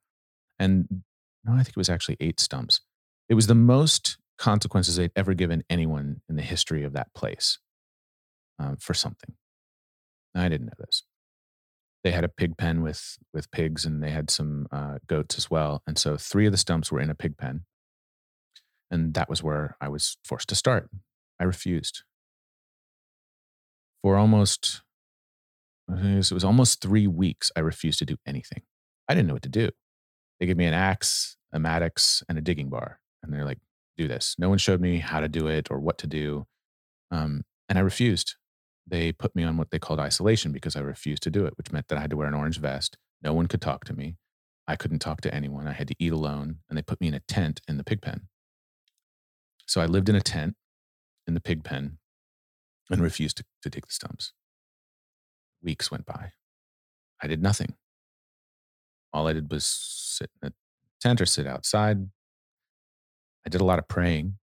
And 0.59 1.03
no, 1.43 1.53
I 1.53 1.57
think 1.57 1.69
it 1.69 1.77
was 1.77 1.89
actually 1.89 2.17
eight 2.19 2.39
stumps. 2.39 2.81
It 3.29 3.35
was 3.35 3.47
the 3.47 3.55
most 3.55 4.17
consequences 4.37 4.95
they'd 4.95 5.11
ever 5.15 5.33
given 5.33 5.63
anyone 5.69 6.21
in 6.27 6.35
the 6.35 6.41
history 6.41 6.83
of 6.83 6.93
that 6.93 7.13
place 7.13 7.59
um, 8.59 8.77
for 8.77 8.93
something. 8.93 9.35
I 10.35 10.49
didn't 10.49 10.67
know 10.67 10.73
this. 10.79 11.03
They 12.03 12.11
had 12.11 12.23
a 12.23 12.29
pig 12.29 12.57
pen 12.57 12.81
with 12.81 13.17
with 13.33 13.51
pigs, 13.51 13.85
and 13.85 14.01
they 14.01 14.09
had 14.09 14.29
some 14.31 14.67
uh, 14.71 14.97
goats 15.07 15.37
as 15.37 15.51
well. 15.51 15.83
And 15.85 15.97
so 15.97 16.17
three 16.17 16.47
of 16.47 16.51
the 16.51 16.57
stumps 16.57 16.91
were 16.91 16.99
in 16.99 17.11
a 17.11 17.15
pig 17.15 17.37
pen, 17.37 17.65
and 18.89 19.13
that 19.13 19.29
was 19.29 19.43
where 19.43 19.75
I 19.79 19.87
was 19.87 20.17
forced 20.23 20.49
to 20.49 20.55
start. 20.55 20.89
I 21.41 21.45
refused 21.45 22.03
for 24.03 24.15
almost 24.15 24.83
it 25.89 26.31
was 26.31 26.43
almost 26.43 26.81
three 26.81 27.07
weeks. 27.07 27.51
I 27.55 27.59
refused 27.59 27.99
to 27.99 28.05
do 28.05 28.15
anything. 28.25 28.61
I 29.09 29.15
didn't 29.15 29.27
know 29.27 29.33
what 29.33 29.41
to 29.41 29.49
do. 29.49 29.71
They 30.39 30.45
gave 30.45 30.55
me 30.55 30.65
an 30.65 30.73
axe, 30.73 31.35
a 31.51 31.59
mattocks, 31.59 32.23
and 32.29 32.37
a 32.37 32.41
digging 32.41 32.69
bar. 32.69 32.99
And 33.21 33.33
they're 33.33 33.43
like, 33.43 33.57
do 33.97 34.07
this. 34.07 34.35
No 34.39 34.47
one 34.49 34.57
showed 34.57 34.79
me 34.79 34.99
how 34.99 35.19
to 35.19 35.27
do 35.27 35.47
it 35.47 35.69
or 35.69 35.79
what 35.79 35.97
to 35.97 36.07
do. 36.07 36.45
Um, 37.09 37.43
and 37.67 37.77
I 37.77 37.81
refused. 37.81 38.35
They 38.87 39.11
put 39.11 39.35
me 39.35 39.43
on 39.43 39.57
what 39.57 39.71
they 39.71 39.79
called 39.79 39.99
isolation 39.99 40.51
because 40.51 40.75
I 40.75 40.79
refused 40.79 41.23
to 41.23 41.31
do 41.31 41.45
it, 41.45 41.57
which 41.57 41.71
meant 41.71 41.87
that 41.89 41.97
I 41.97 42.01
had 42.01 42.11
to 42.11 42.17
wear 42.17 42.27
an 42.27 42.33
orange 42.33 42.59
vest. 42.59 42.97
No 43.21 43.33
one 43.33 43.47
could 43.47 43.61
talk 43.61 43.83
to 43.85 43.93
me. 43.93 44.15
I 44.67 44.75
couldn't 44.75 44.99
talk 44.99 45.21
to 45.21 45.33
anyone. 45.33 45.67
I 45.67 45.73
had 45.73 45.87
to 45.89 45.95
eat 45.99 46.13
alone. 46.13 46.59
And 46.69 46.77
they 46.77 46.83
put 46.83 47.01
me 47.01 47.07
in 47.07 47.15
a 47.15 47.21
tent 47.27 47.61
in 47.67 47.77
the 47.77 47.83
pig 47.83 48.01
pen. 48.01 48.27
So 49.67 49.81
I 49.81 49.87
lived 49.87 50.07
in 50.07 50.15
a 50.15 50.21
tent 50.21 50.55
in 51.27 51.33
the 51.33 51.41
pig 51.41 51.63
pen 51.63 51.97
and 52.89 53.01
refused 53.01 53.37
to, 53.37 53.43
to 53.63 53.69
take 53.69 53.85
the 53.85 53.93
stumps. 53.93 54.33
Weeks 55.63 55.91
went 55.91 56.05
by. 56.05 56.31
I 57.21 57.27
did 57.27 57.41
nothing. 57.41 57.75
All 59.13 59.27
I 59.27 59.33
did 59.33 59.51
was 59.51 59.65
sit 59.65 60.29
in 60.41 60.49
a 60.49 60.53
tent 60.99 61.21
or 61.21 61.25
sit 61.25 61.45
outside. 61.45 62.07
I 63.45 63.49
did 63.49 63.61
a 63.61 63.65
lot 63.65 63.79
of 63.79 63.87
praying. 63.87 64.37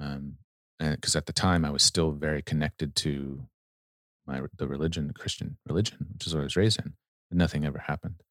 Um, 0.00 0.38
because 0.78 1.16
at 1.16 1.26
the 1.26 1.32
time 1.32 1.64
I 1.64 1.70
was 1.70 1.82
still 1.82 2.12
very 2.12 2.40
connected 2.40 2.94
to 2.96 3.46
my 4.26 4.40
the 4.56 4.68
religion, 4.68 5.08
the 5.08 5.14
Christian 5.14 5.58
religion, 5.66 6.06
which 6.12 6.26
is 6.26 6.34
what 6.34 6.40
I 6.40 6.44
was 6.44 6.56
raised 6.56 6.78
in. 6.78 6.94
But 7.28 7.38
nothing 7.38 7.64
ever 7.64 7.78
happened. 7.78 8.22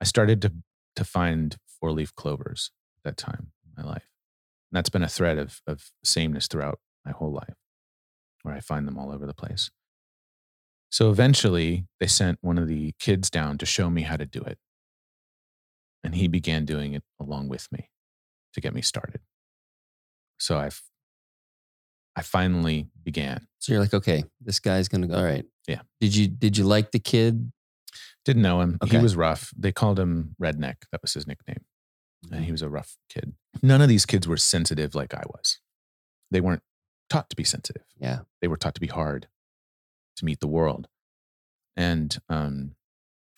I 0.00 0.04
started 0.04 0.42
to 0.42 0.52
to 0.96 1.04
find 1.04 1.56
four 1.80 1.90
leaf 1.92 2.14
clovers 2.14 2.70
at 2.98 3.04
that 3.04 3.16
time 3.16 3.52
in 3.64 3.82
my 3.82 3.88
life. 3.88 4.13
And 4.74 4.78
that's 4.80 4.90
been 4.90 5.04
a 5.04 5.08
thread 5.08 5.38
of 5.38 5.60
of 5.68 5.92
sameness 6.02 6.48
throughout 6.48 6.80
my 7.04 7.12
whole 7.12 7.32
life, 7.32 7.54
where 8.42 8.56
I 8.56 8.58
find 8.58 8.88
them 8.88 8.98
all 8.98 9.12
over 9.12 9.24
the 9.24 9.32
place. 9.32 9.70
So 10.90 11.10
eventually, 11.10 11.86
they 12.00 12.08
sent 12.08 12.38
one 12.40 12.58
of 12.58 12.66
the 12.66 12.92
kids 12.98 13.30
down 13.30 13.56
to 13.58 13.66
show 13.66 13.88
me 13.88 14.02
how 14.02 14.16
to 14.16 14.26
do 14.26 14.40
it. 14.40 14.58
And 16.02 16.16
he 16.16 16.26
began 16.26 16.64
doing 16.64 16.92
it 16.92 17.04
along 17.20 17.50
with 17.50 17.68
me 17.70 17.88
to 18.54 18.60
get 18.60 18.74
me 18.74 18.82
started. 18.82 19.20
So 20.40 20.58
I've 20.58 20.82
I 22.16 22.22
finally 22.22 22.88
began. 23.00 23.46
So 23.60 23.72
you're 23.72 23.80
like, 23.80 23.94
okay, 23.94 24.24
this 24.40 24.58
guy's 24.58 24.88
gonna 24.88 25.06
go. 25.06 25.14
All 25.14 25.24
right. 25.24 25.44
Yeah. 25.68 25.82
Did 26.00 26.16
you 26.16 26.26
did 26.26 26.56
you 26.56 26.64
like 26.64 26.90
the 26.90 26.98
kid? 26.98 27.52
Didn't 28.24 28.42
know 28.42 28.60
him. 28.60 28.78
Okay. 28.82 28.96
He 28.96 29.02
was 29.04 29.14
rough. 29.14 29.52
They 29.56 29.70
called 29.70 30.00
him 30.00 30.34
Redneck. 30.42 30.78
That 30.90 31.00
was 31.00 31.14
his 31.14 31.28
nickname. 31.28 31.64
And 32.30 32.44
he 32.44 32.52
was 32.52 32.62
a 32.62 32.68
rough 32.68 32.96
kid. 33.08 33.34
None 33.62 33.82
of 33.82 33.88
these 33.88 34.06
kids 34.06 34.26
were 34.26 34.36
sensitive 34.36 34.94
like 34.94 35.14
I 35.14 35.22
was. 35.26 35.58
They 36.30 36.40
weren't 36.40 36.62
taught 37.10 37.30
to 37.30 37.36
be 37.36 37.44
sensitive. 37.44 37.84
Yeah. 37.98 38.20
They 38.40 38.48
were 38.48 38.56
taught 38.56 38.74
to 38.74 38.80
be 38.80 38.86
hard, 38.86 39.28
to 40.16 40.24
meet 40.24 40.40
the 40.40 40.48
world. 40.48 40.88
And 41.76 42.16
um, 42.28 42.76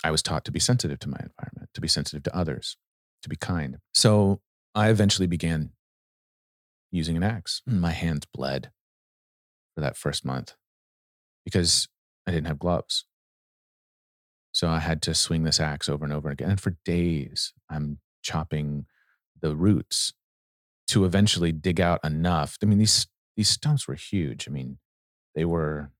I 0.04 0.10
was 0.10 0.22
taught 0.22 0.44
to 0.44 0.52
be 0.52 0.60
sensitive 0.60 0.98
to 1.00 1.08
my 1.08 1.18
environment, 1.18 1.70
to 1.74 1.80
be 1.80 1.88
sensitive 1.88 2.22
to 2.24 2.36
others, 2.36 2.76
to 3.22 3.28
be 3.28 3.36
kind. 3.36 3.78
So 3.92 4.40
I 4.74 4.90
eventually 4.90 5.26
began 5.26 5.70
using 6.90 7.16
an 7.16 7.22
axe. 7.22 7.62
My 7.66 7.92
hands 7.92 8.26
bled 8.32 8.70
for 9.74 9.80
that 9.80 9.96
first 9.96 10.24
month 10.24 10.54
because 11.44 11.88
I 12.26 12.30
didn't 12.30 12.46
have 12.46 12.58
gloves. 12.58 13.04
So 14.52 14.68
I 14.68 14.78
had 14.78 15.02
to 15.02 15.14
swing 15.14 15.44
this 15.44 15.60
axe 15.60 15.88
over 15.88 16.04
and 16.04 16.14
over 16.14 16.30
again. 16.30 16.50
And 16.50 16.60
for 16.60 16.76
days, 16.84 17.52
I'm 17.68 17.98
chopping 18.26 18.86
the 19.40 19.54
roots 19.54 20.12
to 20.88 21.04
eventually 21.04 21.52
dig 21.52 21.80
out 21.80 22.00
enough. 22.04 22.56
I 22.62 22.66
mean, 22.66 22.78
these 22.78 23.06
these 23.36 23.48
stumps 23.48 23.86
were 23.86 23.94
huge. 23.94 24.48
I 24.48 24.50
mean, 24.50 24.78
they 25.34 25.44
were, 25.44 25.90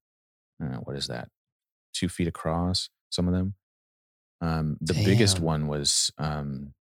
know, 0.58 0.80
what 0.84 0.96
is 0.96 1.06
that? 1.06 1.28
Two 1.92 2.08
feet 2.08 2.28
across, 2.28 2.88
some 3.10 3.28
of 3.28 3.34
them. 3.34 3.54
Um, 4.40 4.78
the 4.80 4.94
biggest 4.94 5.38
one 5.38 5.66
was 5.66 6.10
um, 6.18 6.72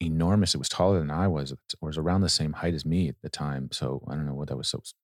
enormous. 0.00 0.54
It 0.54 0.58
was 0.58 0.68
taller 0.68 0.98
than 0.98 1.10
I 1.10 1.26
was. 1.28 1.52
It 1.52 1.58
was 1.80 1.98
around 1.98 2.20
the 2.20 2.28
same 2.28 2.52
height 2.52 2.74
as 2.74 2.84
me 2.84 3.08
at 3.08 3.16
the 3.22 3.30
time. 3.30 3.70
So 3.72 4.02
I 4.08 4.14
don't 4.14 4.26
know 4.26 4.34
what 4.34 4.48
that 4.48 4.56
was. 4.56 4.68
So 4.68 4.76
it 4.76 4.82
was 4.82 4.94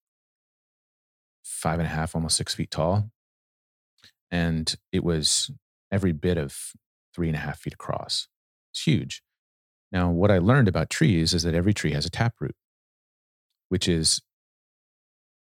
five 1.43 1.79
and 1.79 1.87
a 1.87 1.91
half, 1.91 2.15
almost 2.15 2.37
six 2.37 2.55
feet 2.55 2.71
tall. 2.71 3.11
And 4.31 4.75
it 4.93 5.03
was 5.03 5.51
every 5.91 6.13
bit 6.13 6.39
of 6.39 6.73
three 7.15 7.29
and 7.29 7.37
a 7.37 7.41
half 7.41 7.59
feet 7.59 7.75
across. 7.75 8.29
It's 8.73 8.85
huge. 8.85 9.23
Now, 9.93 10.11
what 10.11 10.31
I 10.31 10.39
learned 10.39 10.69
about 10.69 10.91
trees 10.91 11.35
is 11.35 11.43
that 11.43 11.55
every 11.55 11.75
tree 11.75 11.93
has 11.93 12.07
a 12.07 12.11
taproot, 12.11 12.55
which 13.69 13.89
is 13.89 14.23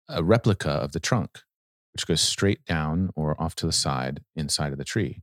a 0.09 0.23
replica 0.23 0.71
of 0.71 0.93
the 0.93 1.01
trunk, 1.01 1.41
which 1.93 2.07
goes 2.07 2.21
straight 2.21 2.65
down 2.65 3.11
or 3.15 3.41
off 3.41 3.55
to 3.57 3.67
the 3.67 3.73
side 3.73 4.23
inside 4.35 4.73
of 4.73 4.79
the 4.79 4.85
tree. 4.85 5.23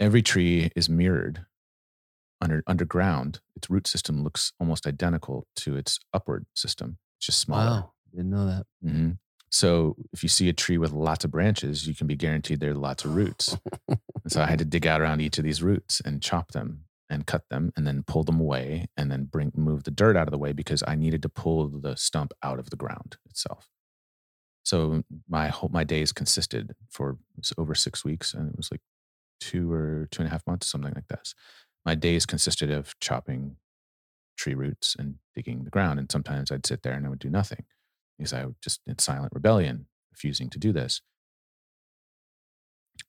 Every 0.00 0.22
tree 0.22 0.70
is 0.76 0.88
mirrored 0.88 1.44
under 2.40 2.62
underground. 2.66 3.40
Its 3.56 3.68
root 3.68 3.86
system 3.86 4.22
looks 4.22 4.52
almost 4.60 4.86
identical 4.86 5.46
to 5.56 5.76
its 5.76 5.98
upward 6.14 6.46
system. 6.54 6.98
It's 7.18 7.26
just 7.26 7.40
smaller. 7.40 7.64
Wow. 7.64 7.92
Didn't 8.14 8.30
know 8.30 8.46
that. 8.46 8.66
hmm 8.82 9.10
So 9.50 9.96
if 10.12 10.22
you 10.22 10.28
see 10.28 10.48
a 10.48 10.52
tree 10.52 10.78
with 10.78 10.92
lots 10.92 11.24
of 11.24 11.30
branches, 11.30 11.86
you 11.86 11.94
can 11.94 12.06
be 12.06 12.16
guaranteed 12.16 12.60
there 12.60 12.70
are 12.70 12.74
lots 12.74 13.04
of 13.04 13.14
roots. 13.14 13.58
And 13.88 14.32
so 14.32 14.42
I 14.42 14.46
had 14.46 14.58
to 14.60 14.64
dig 14.64 14.86
out 14.86 15.00
around 15.00 15.20
each 15.20 15.38
of 15.38 15.44
these 15.44 15.62
roots 15.62 16.00
and 16.04 16.22
chop 16.22 16.52
them 16.52 16.84
and 17.10 17.26
cut 17.26 17.48
them 17.48 17.72
and 17.76 17.86
then 17.86 18.02
pull 18.06 18.24
them 18.24 18.40
away 18.40 18.88
and 18.96 19.10
then 19.10 19.24
bring 19.24 19.52
move 19.54 19.84
the 19.84 19.90
dirt 19.90 20.16
out 20.16 20.28
of 20.28 20.32
the 20.32 20.38
way 20.38 20.52
because 20.52 20.82
I 20.86 20.94
needed 20.94 21.22
to 21.22 21.28
pull 21.28 21.68
the 21.68 21.96
stump 21.96 22.32
out 22.42 22.58
of 22.58 22.70
the 22.70 22.76
ground 22.76 23.16
itself. 23.26 23.68
So 24.64 25.02
my 25.28 25.48
whole 25.48 25.70
my 25.72 25.84
days 25.84 26.12
consisted 26.12 26.74
for 26.90 27.18
over 27.56 27.74
six 27.74 28.04
weeks 28.04 28.34
and 28.34 28.50
it 28.50 28.56
was 28.56 28.70
like 28.70 28.82
two 29.40 29.72
or 29.72 30.08
two 30.10 30.22
and 30.22 30.28
a 30.28 30.30
half 30.30 30.46
months, 30.46 30.66
something 30.66 30.92
like 30.94 31.08
this. 31.08 31.34
My 31.86 31.94
days 31.94 32.26
consisted 32.26 32.70
of 32.70 32.98
chopping 33.00 33.56
tree 34.36 34.54
roots 34.54 34.96
and 34.98 35.16
digging 35.34 35.64
the 35.64 35.70
ground. 35.70 35.98
And 35.98 36.10
sometimes 36.10 36.50
I'd 36.50 36.66
sit 36.66 36.82
there 36.82 36.94
and 36.94 37.06
I 37.06 37.10
would 37.10 37.18
do 37.18 37.30
nothing 37.30 37.64
because 38.16 38.32
I 38.32 38.44
would 38.44 38.56
just 38.62 38.80
in 38.86 38.98
silent 38.98 39.32
rebellion, 39.34 39.86
refusing 40.12 40.48
to 40.50 40.58
do 40.58 40.72
this. 40.72 41.02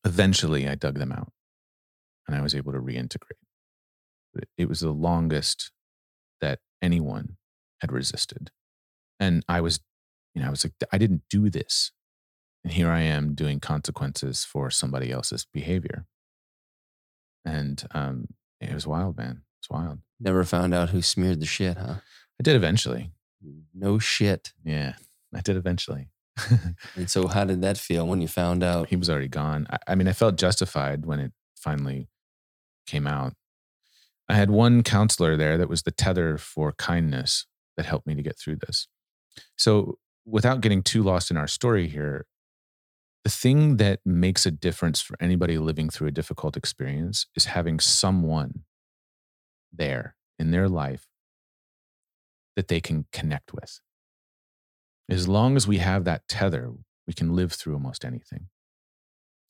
Eventually, 0.05 0.67
I 0.67 0.75
dug 0.75 0.97
them 0.97 1.11
out 1.11 1.31
and 2.27 2.35
I 2.35 2.41
was 2.41 2.55
able 2.55 2.71
to 2.73 2.79
reintegrate. 2.79 3.48
It- 4.57 4.69
was 4.69 4.81
the 4.81 4.91
longest 4.91 5.71
that 6.41 6.59
anyone 6.81 7.37
had 7.81 7.91
resisted. 7.91 8.51
And 9.19 9.43
I 9.49 9.61
was, 9.61 9.79
you 10.33 10.41
know, 10.41 10.47
I 10.47 10.51
was 10.51 10.63
like, 10.63 10.73
I 10.91 10.97
didn't 10.97 11.23
do 11.29 11.49
this. 11.49 11.91
And 12.63 12.73
here 12.73 12.89
I 12.89 13.01
am 13.01 13.33
doing 13.35 13.59
consequences 13.59 14.43
for 14.43 14.69
somebody 14.69 15.11
else's 15.11 15.45
behavior. 15.53 16.05
And 17.45 17.83
um, 17.91 18.25
it 18.61 18.73
was 18.73 18.85
wild, 18.85 19.17
man. 19.17 19.43
It's 19.61 19.69
wild. 19.69 19.99
Never 20.19 20.43
found 20.43 20.73
out 20.73 20.89
who 20.89 21.01
smeared 21.01 21.39
the 21.39 21.45
shit, 21.45 21.77
huh? 21.77 21.95
I 22.39 22.43
did 22.43 22.55
eventually. 22.55 23.11
No 23.73 23.99
shit. 23.99 24.53
Yeah, 24.63 24.93
I 25.33 25.41
did 25.41 25.55
eventually. 25.55 26.09
And 26.95 27.09
so, 27.09 27.27
how 27.27 27.43
did 27.45 27.61
that 27.61 27.77
feel 27.77 28.07
when 28.07 28.21
you 28.21 28.27
found 28.27 28.63
out? 28.63 28.89
he 28.89 28.95
was 28.95 29.09
already 29.09 29.27
gone. 29.27 29.67
I, 29.69 29.77
I 29.87 29.95
mean, 29.95 30.07
I 30.07 30.13
felt 30.13 30.37
justified 30.37 31.05
when 31.05 31.19
it 31.19 31.31
finally 31.57 32.07
came 32.87 33.07
out. 33.07 33.33
I 34.29 34.35
had 34.35 34.51
one 34.51 34.83
counselor 34.83 35.35
there 35.35 35.57
that 35.57 35.69
was 35.69 35.81
the 35.81 35.91
tether 35.91 36.37
for 36.37 36.71
kindness 36.73 37.47
that 37.75 37.85
helped 37.87 38.05
me 38.05 38.13
to 38.15 38.21
get 38.21 38.37
through 38.37 38.57
this. 38.57 38.87
So, 39.57 39.97
without 40.25 40.61
getting 40.61 40.83
too 40.83 41.01
lost 41.01 41.31
in 41.31 41.37
our 41.37 41.47
story 41.47 41.87
here, 41.87 42.27
the 43.23 43.29
thing 43.29 43.77
that 43.77 43.99
makes 44.05 44.45
a 44.45 44.51
difference 44.51 45.01
for 45.01 45.15
anybody 45.19 45.57
living 45.57 45.89
through 45.89 46.07
a 46.07 46.11
difficult 46.11 46.55
experience 46.55 47.25
is 47.35 47.45
having 47.45 47.79
someone 47.79 48.63
there 49.73 50.15
in 50.37 50.51
their 50.51 50.69
life 50.69 51.07
that 52.55 52.67
they 52.67 52.79
can 52.79 53.05
connect 53.11 53.53
with. 53.53 53.79
As 55.09 55.27
long 55.27 55.55
as 55.55 55.67
we 55.67 55.79
have 55.79 56.05
that 56.05 56.27
tether, 56.27 56.71
we 57.07 57.13
can 57.13 57.35
live 57.35 57.51
through 57.53 57.73
almost 57.73 58.05
anything. 58.05 58.47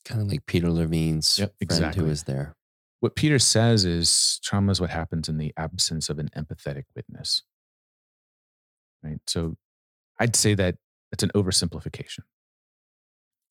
Kind 0.06 0.22
of 0.22 0.28
like 0.28 0.46
Peter 0.46 0.72
Levine's 0.72 1.38
Yep, 1.38 1.50
friend 1.50 1.62
exactly. 1.62 2.04
who 2.04 2.10
was 2.10 2.24
there. 2.24 2.56
What 3.00 3.16
Peter 3.16 3.40
says 3.40 3.86
is 3.86 4.40
trauma 4.44 4.72
is 4.72 4.82
what 4.82 4.90
happens 4.90 5.30
in 5.30 5.38
the 5.38 5.54
absence 5.56 6.10
of 6.10 6.20
an 6.20 6.30
empathetic 6.36 6.84
witness. 6.96 7.44
Right. 9.04 9.20
So 9.28 9.56
I'd 10.20 10.36
say 10.36 10.54
that 10.56 10.76
it's 11.12 11.24
an 11.24 11.32
oversimplification. 11.34 12.20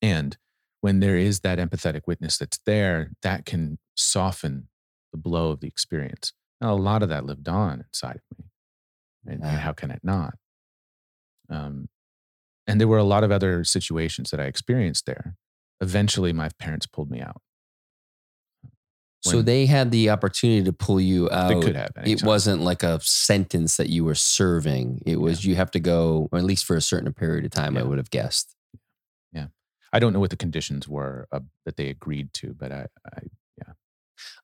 And 0.01 0.37
when 0.81 0.99
there 0.99 1.17
is 1.17 1.41
that 1.41 1.57
empathetic 1.57 2.01
witness 2.05 2.37
that's 2.37 2.59
there, 2.65 3.11
that 3.23 3.45
can 3.45 3.79
soften 3.95 4.67
the 5.11 5.17
blow 5.17 5.49
of 5.51 5.59
the 5.59 5.67
experience. 5.67 6.33
Now, 6.61 6.73
a 6.73 6.75
lot 6.75 7.03
of 7.03 7.09
that 7.09 7.25
lived 7.25 7.47
on 7.49 7.83
inside 7.87 8.17
of 8.17 8.37
me. 8.37 8.45
And, 9.25 9.43
and 9.43 9.59
how 9.59 9.73
can 9.73 9.91
it 9.91 10.01
not? 10.03 10.35
Um, 11.49 11.89
and 12.67 12.79
there 12.79 12.87
were 12.87 12.97
a 12.97 13.03
lot 13.03 13.23
of 13.23 13.31
other 13.31 13.63
situations 13.63 14.29
that 14.29 14.39
I 14.39 14.45
experienced 14.45 15.05
there. 15.05 15.35
Eventually, 15.81 16.33
my 16.33 16.49
parents 16.59 16.85
pulled 16.85 17.09
me 17.09 17.19
out. 17.19 17.41
So 19.21 19.41
they 19.41 19.65
had 19.65 19.91
the 19.91 20.09
opportunity 20.09 20.63
to 20.63 20.71
pull 20.71 21.01
you 21.01 21.29
out. 21.29 21.49
They 21.49 21.59
could 21.59 21.75
have. 21.75 21.91
It 22.05 22.23
wasn't 22.23 22.61
like 22.61 22.83
a 22.83 23.01
sentence 23.01 23.75
that 23.77 23.89
you 23.89 24.05
were 24.05 24.15
serving. 24.15 25.01
It 25.05 25.19
was 25.19 25.45
you 25.45 25.55
have 25.55 25.71
to 25.71 25.79
go, 25.79 26.29
or 26.31 26.39
at 26.39 26.45
least 26.45 26.65
for 26.65 26.77
a 26.77 26.81
certain 26.81 27.11
period 27.13 27.43
of 27.43 27.51
time. 27.51 27.77
I 27.77 27.83
would 27.83 27.97
have 27.97 28.11
guessed. 28.11 28.55
Yeah, 29.33 29.47
I 29.91 29.99
don't 29.99 30.13
know 30.13 30.21
what 30.21 30.29
the 30.29 30.37
conditions 30.37 30.87
were 30.87 31.27
uh, 31.33 31.41
that 31.65 31.75
they 31.75 31.89
agreed 31.89 32.33
to, 32.35 32.53
but 32.53 32.71
I, 32.71 32.87
I 33.05 33.19
yeah. 33.57 33.73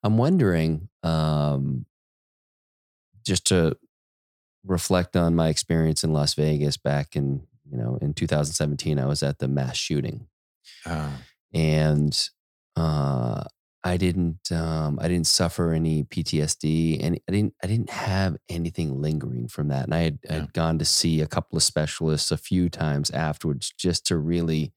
I'm 0.04 0.18
wondering, 0.18 0.90
um, 1.04 1.86
just 3.26 3.48
to 3.48 3.78
reflect 4.66 5.16
on 5.16 5.36
my 5.36 5.48
experience 5.48 6.04
in 6.04 6.12
Las 6.12 6.34
Vegas 6.34 6.76
back 6.76 7.16
in 7.16 7.44
you 7.72 7.78
know 7.78 7.98
in 8.02 8.14
2017. 8.14 9.00
I 9.00 9.06
was 9.06 9.24
at 9.24 9.40
the 9.40 9.48
mass 9.48 9.78
shooting, 9.78 10.28
uh, 10.86 11.12
and 11.54 12.30
uh, 12.76 13.46
I 13.86 13.98
didn't 13.98 14.52
um, 14.52 14.98
I 15.00 15.08
didn't 15.08 15.28
suffer 15.28 15.72
any 15.72 16.04
PTSD, 16.06 16.98
and 17.04 17.20
I 17.30 17.32
didn't 17.32 17.54
I 17.64 17.68
didn't 17.68 17.92
have 17.92 18.36
anything 18.50 19.00
lingering 19.00 19.48
from 19.48 19.68
that. 19.68 19.84
And 19.86 19.94
I 19.94 20.00
had, 20.00 20.20
I 20.30 20.34
had 20.34 20.54
gone 20.54 20.80
to 20.80 20.86
see 20.86 21.22
a 21.22 21.28
couple 21.28 21.56
of 21.56 21.64
specialists 21.64 22.32
a 22.32 22.38
few 22.38 22.68
times 22.70 23.12
afterwards 23.12 23.72
just 23.78 24.06
to 24.08 24.18
really 24.18 24.74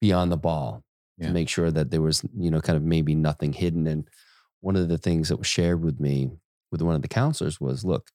be 0.00 0.10
on 0.12 0.30
the 0.30 0.38
ball 0.38 0.82
Yeah. 1.18 1.28
to 1.28 1.32
make 1.34 1.48
sure 1.50 1.70
that 1.70 1.90
there 1.90 2.02
was 2.02 2.22
you 2.36 2.50
know 2.50 2.60
kind 2.62 2.76
of 2.78 2.82
maybe 2.82 3.14
nothing 3.14 3.52
hidden. 3.52 3.86
And 3.86 4.08
one 4.60 4.76
of 4.76 4.88
the 4.88 4.98
things 4.98 5.28
that 5.28 5.36
was 5.36 5.46
shared 5.46 5.84
with 5.84 6.00
me 6.00 6.30
with 6.72 6.80
one 6.82 6.96
of 6.96 7.02
the 7.02 7.08
counselors 7.08 7.60
was, 7.60 7.84
look, 7.84 8.10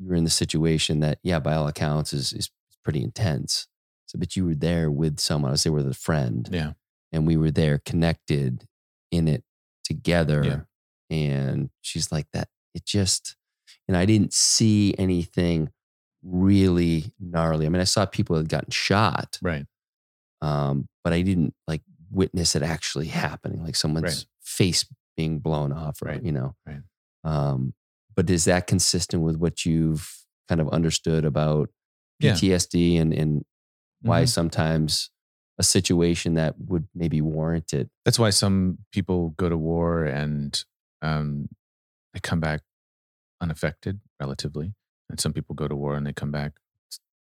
you're 0.00 0.16
in 0.16 0.24
the 0.24 0.30
situation 0.30 0.98
that 1.00 1.18
yeah, 1.22 1.38
by 1.38 1.54
all 1.54 1.68
accounts 1.68 2.12
is 2.12 2.32
is 2.32 2.50
pretty 2.82 3.02
intense. 3.04 3.68
So, 4.06 4.18
but 4.18 4.34
you 4.36 4.44
were 4.46 4.56
there 4.56 4.90
with 4.90 5.20
someone. 5.20 5.52
I 5.52 5.54
say 5.54 5.70
with 5.70 5.88
a 5.88 5.94
friend 5.94 6.48
yeah, 6.52 6.72
and 7.12 7.24
we 7.24 7.36
were 7.36 7.52
there 7.52 7.78
connected 7.78 8.66
in 9.12 9.28
it 9.28 9.44
together. 9.84 10.66
And 11.10 11.70
she's 11.82 12.10
like 12.10 12.26
that. 12.32 12.48
It 12.74 12.84
just, 12.86 13.36
and 13.86 13.96
I 13.96 14.04
didn't 14.06 14.32
see 14.32 14.94
anything 14.98 15.70
really 16.22 17.12
gnarly. 17.20 17.66
I 17.66 17.68
mean, 17.68 17.80
I 17.80 17.84
saw 17.84 18.06
people 18.06 18.34
that 18.36 18.42
had 18.42 18.48
gotten 18.48 18.70
shot, 18.70 19.38
right, 19.42 19.66
um, 20.40 20.88
but 21.04 21.12
I 21.12 21.22
didn't 21.22 21.54
like 21.68 21.82
witness 22.10 22.56
it 22.56 22.62
actually 22.62 23.08
happening, 23.08 23.62
like 23.62 23.76
someone's 23.76 24.04
Right. 24.04 24.26
face 24.40 24.84
being 25.16 25.38
blown 25.40 25.72
off, 25.72 26.00
or 26.02 26.06
Right, 26.06 26.22
you 26.22 26.32
know. 26.32 26.56
right. 26.66 26.82
Um, 27.24 27.74
but 28.16 28.28
is 28.30 28.44
that 28.46 28.66
consistent 28.66 29.22
with 29.22 29.36
what 29.36 29.64
you've 29.66 30.10
kind 30.48 30.60
of 30.60 30.68
understood 30.70 31.24
about 31.24 31.70
Yeah. 32.20 32.32
PTSD 32.34 32.96
and 32.98 33.12
and 33.12 33.44
why 34.00 34.22
Mhm. 34.24 34.28
sometimes 34.28 35.10
a 35.62 35.64
situation 35.64 36.34
that 36.34 36.56
would 36.58 36.88
maybe 36.92 37.20
warrant 37.20 37.72
it? 37.72 37.88
That's 38.04 38.18
why 38.18 38.30
some 38.30 38.78
people 38.90 39.30
go 39.36 39.48
to 39.48 39.56
war 39.56 40.04
and 40.04 40.60
um, 41.02 41.48
they 42.12 42.18
come 42.18 42.40
back 42.40 42.62
unaffected, 43.40 44.00
relatively, 44.18 44.74
and 45.08 45.20
some 45.20 45.32
people 45.32 45.54
go 45.54 45.68
to 45.68 45.76
war 45.76 45.94
and 45.94 46.04
they 46.04 46.12
come 46.12 46.32
back 46.32 46.54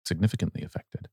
significantly 0.07 0.63
affected. 0.63 1.09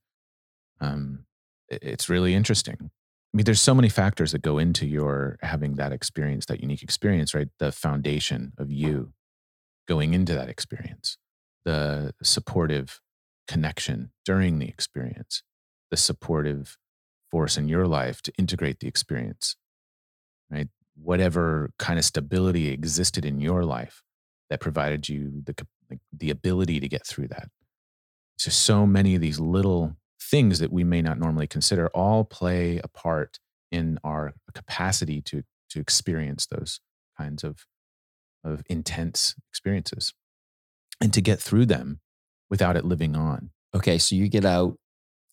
Um, 0.79 1.25
it's 1.67 2.07
really 2.07 2.33
interesting. 2.33 2.77
I 2.79 3.33
mean, 3.33 3.43
there's 3.43 3.61
so 3.61 3.75
many 3.75 3.89
factors 3.89 4.31
that 4.31 4.41
go 4.41 4.57
into 4.57 4.87
your 4.87 5.37
having 5.41 5.75
that 5.75 5.91
experience, 5.91 6.45
that 6.45 6.61
unique 6.61 6.81
experience, 6.81 7.35
right? 7.35 7.49
The 7.59 7.73
foundation 7.73 8.53
of 8.57 8.71
you 8.71 9.11
going 9.85 10.13
into 10.13 10.33
that 10.33 10.47
experience, 10.47 11.17
the 11.65 12.13
supportive 12.23 13.01
connection 13.49 14.11
during 14.23 14.59
the 14.59 14.69
experience, 14.69 15.43
the 15.91 15.97
supportive 15.97 16.77
force 17.31 17.57
in 17.57 17.67
your 17.67 17.87
life 17.87 18.21
to 18.23 18.33
integrate 18.37 18.79
the 18.79 18.87
experience, 18.87 19.55
right? 20.49 20.67
Whatever 20.95 21.71
kind 21.77 21.99
of 21.99 22.05
stability 22.05 22.69
existed 22.69 23.25
in 23.25 23.39
your 23.39 23.63
life 23.63 24.01
that 24.49 24.59
provided 24.59 25.09
you 25.09 25.43
the, 25.43 25.55
the 26.11 26.29
ability 26.29 26.79
to 26.79 26.87
get 26.87 27.05
through 27.05 27.27
that. 27.29 27.49
So, 28.37 28.51
so 28.51 28.85
many 28.85 29.15
of 29.15 29.21
these 29.21 29.39
little 29.39 29.97
things 30.21 30.59
that 30.59 30.71
we 30.71 30.83
may 30.83 31.01
not 31.01 31.19
normally 31.19 31.47
consider 31.47 31.87
all 31.89 32.23
play 32.23 32.79
a 32.83 32.87
part 32.87 33.39
in 33.71 33.99
our 34.03 34.33
capacity 34.53 35.21
to, 35.21 35.43
to 35.69 35.79
experience 35.79 36.45
those 36.45 36.79
kinds 37.17 37.43
of, 37.43 37.65
of 38.43 38.63
intense 38.69 39.35
experiences 39.49 40.13
and 41.01 41.13
to 41.13 41.21
get 41.21 41.39
through 41.39 41.65
them 41.65 41.99
without 42.49 42.75
it 42.75 42.85
living 42.85 43.15
on. 43.15 43.51
Okay, 43.75 43.97
so 43.97 44.15
you 44.15 44.29
get 44.29 44.45
out. 44.45 44.77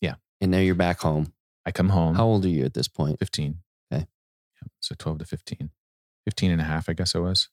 Yeah. 0.01 0.15
And 0.41 0.51
now 0.51 0.59
you're 0.59 0.75
back 0.75 0.99
home. 0.99 1.33
I 1.65 1.71
come 1.71 1.89
home. 1.89 2.15
How 2.15 2.25
old 2.25 2.45
are 2.45 2.49
you 2.49 2.65
at 2.65 2.73
this 2.73 2.87
point? 2.87 3.19
15. 3.19 3.57
Okay. 3.91 4.05
Yeah, 4.61 4.67
so 4.79 4.95
12 4.97 5.19
to 5.19 5.25
15. 5.25 5.69
15 6.25 6.51
and 6.51 6.61
a 6.61 6.65
half, 6.65 6.89
I 6.89 6.93
guess 6.93 7.15
I 7.15 7.19
was. 7.19 7.49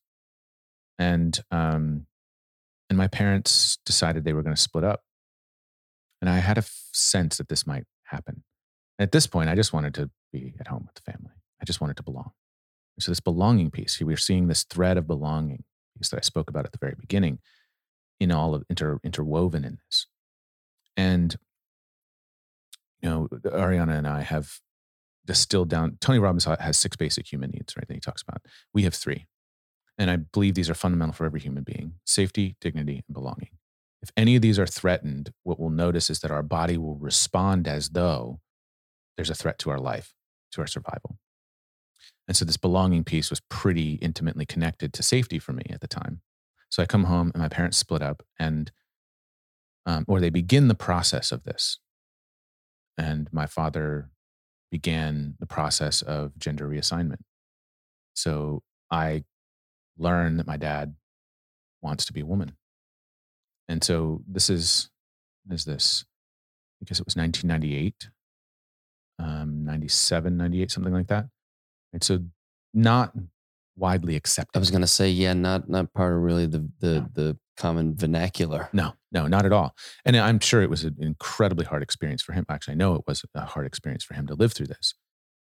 And 0.99 1.39
um 1.51 2.07
and 2.89 2.99
my 2.99 3.09
parents 3.09 3.79
decided 3.87 4.25
they 4.25 4.35
were 4.35 4.43
going 4.43 4.55
to 4.55 4.61
split 4.61 4.85
up. 4.85 5.03
And 6.21 6.29
I 6.29 6.41
had 6.41 6.59
a 6.59 6.61
f- 6.61 6.89
sense 6.93 7.39
that 7.39 7.49
this 7.49 7.67
might 7.67 7.85
happen. 8.05 8.45
At 8.99 9.13
this 9.13 9.27
point, 9.27 9.49
I 9.49 9.55
just 9.55 9.73
wanted 9.73 9.95
to 9.95 10.11
be 10.31 10.53
at 10.61 10.69
home 10.69 10.85
with 10.87 10.95
the 10.95 11.11
family. 11.11 11.33
I 11.61 11.65
just 11.65 11.81
wanted 11.81 11.97
to 11.97 12.03
belong. 12.03 12.33
So 13.01 13.11
this 13.11 13.21
belonging 13.21 13.71
piece, 13.71 13.99
we 13.99 14.13
were 14.13 14.19
seeing 14.19 14.49
this 14.49 14.65
thread 14.65 14.99
of 14.99 15.07
belonging 15.07 15.65
piece 15.97 16.11
that 16.11 16.19
I 16.19 16.21
spoke 16.21 16.51
about 16.51 16.67
at 16.67 16.73
the 16.73 16.79
very 16.79 16.95
beginning 16.99 17.39
in 18.21 18.31
all 18.31 18.55
of 18.55 18.65
inter, 18.69 18.99
interwoven 19.03 19.65
in 19.65 19.79
this. 19.87 20.07
And 20.97 21.35
you 23.03 23.11
know, 23.11 23.29
Ariana 23.45 23.99
and 23.99 24.07
I 24.07 24.23
have 24.23 24.61
distilled 25.27 25.69
down. 25.69 25.99
Tony 26.01 26.19
Robbins 26.19 26.45
has 26.45 26.79
six 26.79 26.97
basic 26.97 27.31
human 27.31 27.51
needs, 27.51 27.77
right? 27.77 27.87
That 27.87 27.95
he 27.95 28.01
talks 28.01 28.23
about. 28.23 28.43
We 28.73 28.83
have 28.85 28.95
three. 28.95 29.27
And 29.99 30.11
I 30.11 30.17
believe 30.17 30.55
these 30.55 30.71
are 30.71 30.75
fundamental 30.75 31.13
for 31.13 31.27
every 31.27 31.41
human 31.41 31.65
being 31.65 31.95
safety, 32.05 32.57
dignity, 32.61 33.05
and 33.07 33.15
belonging. 33.15 33.51
If 34.03 34.11
any 34.17 34.35
of 34.35 34.43
these 34.43 34.59
are 34.59 34.67
threatened, 34.67 35.33
what 35.45 35.61
we'll 35.61 35.71
notice 35.71 36.11
is 36.11 36.21
that 36.21 36.31
our 36.31 36.43
body 36.43 36.77
will 36.77 36.97
respond 36.97 37.69
as 37.69 37.91
though 37.91 38.41
there's 39.17 39.31
a 39.31 39.35
threat 39.35 39.59
to 39.61 39.71
our 39.71 39.79
life, 39.79 40.15
to 40.53 40.61
our 40.61 40.67
survival. 40.67 41.19
And 42.27 42.37
so 42.37 42.45
this 42.45 42.57
belonging 42.57 43.05
piece 43.05 43.31
was 43.31 43.41
pretty 43.49 43.95
intimately 43.95 44.47
connected 44.47 44.93
to 44.95 45.03
safety 45.03 45.39
for 45.39 45.53
me 45.53 45.65
at 45.71 45.81
the 45.81 45.89
time. 45.89 46.21
So 46.69 46.83
I 46.83 46.87
come 46.87 47.05
home 47.05 47.31
and 47.35 47.43
my 47.43 47.49
parents 47.49 47.77
split 47.77 48.03
up 48.03 48.23
and 48.39 48.73
um, 49.85 50.05
or 50.07 50.21
they 50.21 50.31
begin 50.31 50.69
the 50.69 50.75
process 50.75 51.33
of 51.33 51.43
this. 51.43 51.79
And 52.99 53.29
my 53.33 53.47
father 53.47 54.11
began 54.71 55.35
the 55.39 55.47
process 55.47 56.03
of 56.03 56.39
gender 56.39 56.69
reassignment. 56.69 57.21
So 58.15 58.63
I 58.91 59.25
learned 59.99 60.39
that 60.39 60.47
my 60.47 60.57
dad 60.57 60.95
wants 61.83 62.05
to 62.07 62.13
be 62.13 62.21
a 62.21 62.27
woman. 62.27 62.57
And 63.69 63.83
so 63.83 64.23
this 64.29 64.51
is, 64.51 64.91
is 65.51 65.65
this, 65.65 66.05
I 66.83 66.85
guess 66.85 66.99
it 66.99 67.07
was 67.07 67.17
1998, 67.17 68.09
um, 69.19 69.65
97, 69.65 70.37
98, 70.37 70.71
something 70.71 70.93
like 70.93 71.09
that. 71.09 71.27
And 71.93 72.03
so 72.03 72.21
not 72.75 73.13
widely 73.77 74.17
accepted. 74.17 74.57
I 74.57 74.61
was 74.61 74.71
going 74.71 74.81
to 74.83 74.87
say, 74.87 75.09
yeah, 75.09 75.33
not 75.33 75.69
not 75.69 75.93
part 75.93 76.15
of 76.15 76.23
really 76.23 76.47
the 76.47 76.69
the 76.81 77.01
No. 77.01 77.09
the 77.13 77.39
common 77.57 77.95
vernacular. 77.95 78.69
No, 78.73 78.93
no, 79.13 79.27
not 79.27 79.45
at 79.45 79.53
all. 79.53 79.75
And 80.05 80.17
I'm 80.17 80.41
sure 80.41 80.63
it 80.63 80.71
was 80.71 80.85
an 80.85 80.97
incredibly 80.99 81.65
hard 81.65 81.83
experience 81.83 82.23
for 82.23 82.33
him. 82.33 82.45
Actually, 82.49 82.73
I 82.73 82.77
know 82.77 82.95
it 82.95 83.03
was 83.07 83.25
a 83.35 83.45
hard 83.45 83.67
experience 83.67 84.05
for 84.05 84.15
him 84.15 84.27
to 84.27 84.35
live 84.35 84.53
through 84.53 84.69
this. 84.69 84.95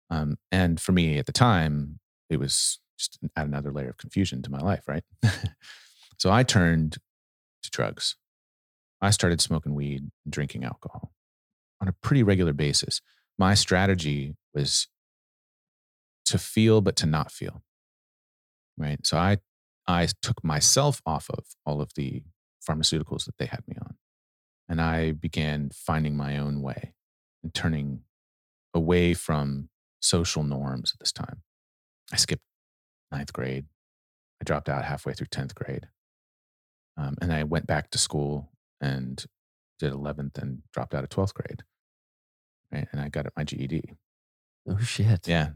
Um, 0.09 0.37
and 0.51 0.79
for 0.79 0.91
me 0.91 1.17
at 1.17 1.25
the 1.25 1.31
time, 1.31 1.99
it 2.29 2.37
was 2.37 2.79
just 2.97 3.19
add 3.35 3.47
another 3.47 3.71
layer 3.71 3.89
of 3.89 3.97
confusion 3.97 4.41
to 4.41 4.51
my 4.51 4.59
life, 4.59 4.83
right? 4.87 5.03
so 6.17 6.31
I 6.31 6.43
turned 6.43 6.97
to 7.63 7.69
drugs. 7.69 8.15
I 9.01 9.11
started 9.11 9.41
smoking 9.41 9.75
weed 9.75 10.09
drinking 10.29 10.63
alcohol 10.63 11.11
on 11.81 11.87
a 11.87 11.93
pretty 11.93 12.23
regular 12.23 12.53
basis. 12.53 13.01
My 13.37 13.53
strategy 13.53 14.35
was 14.53 14.87
to 16.25 16.37
feel, 16.37 16.81
but 16.81 16.95
to 16.97 17.05
not 17.05 17.31
feel. 17.31 17.61
Right. 18.77 19.05
So 19.05 19.17
I 19.17 19.37
I 19.87 20.07
took 20.21 20.43
myself 20.43 21.01
off 21.05 21.29
of 21.29 21.45
all 21.65 21.81
of 21.81 21.91
the 21.95 22.23
pharmaceuticals 22.67 23.25
that 23.25 23.37
they 23.37 23.45
had 23.45 23.63
me 23.67 23.75
on. 23.81 23.95
And 24.69 24.81
I 24.81 25.11
began 25.11 25.69
finding 25.73 26.15
my 26.15 26.37
own 26.37 26.61
way 26.61 26.93
and 27.43 27.53
turning 27.53 28.01
away 28.73 29.13
from 29.13 29.69
social 30.01 30.43
norms 30.43 30.93
at 30.93 30.99
this 30.99 31.11
time. 31.11 31.41
I 32.11 32.17
skipped 32.17 32.43
ninth 33.11 33.33
grade. 33.33 33.65
I 34.41 34.43
dropped 34.43 34.69
out 34.69 34.85
halfway 34.85 35.13
through 35.13 35.27
10th 35.27 35.53
grade. 35.53 35.87
Um, 36.97 37.15
and 37.21 37.33
I 37.33 37.43
went 37.43 37.67
back 37.67 37.91
to 37.91 37.97
school 37.97 38.51
and 38.81 39.23
did 39.79 39.93
11th 39.93 40.37
and 40.37 40.63
dropped 40.71 40.93
out 40.93 41.03
of 41.03 41.09
12th 41.09 41.33
grade. 41.33 41.63
Right. 42.71 42.87
And 42.91 43.01
I 43.01 43.09
got 43.09 43.27
my 43.35 43.43
GED. 43.43 43.93
Oh 44.67 44.79
shit. 44.79 45.27
Yeah. 45.27 45.49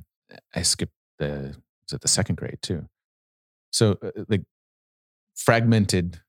I 0.54 0.62
skipped 0.62 0.94
the, 1.20 1.56
was 1.84 1.94
it 1.94 2.02
the 2.02 2.08
second 2.08 2.36
grade 2.36 2.60
too? 2.62 2.88
So 3.72 3.98
uh, 4.02 4.24
like 4.28 4.44
fragmented 5.36 6.22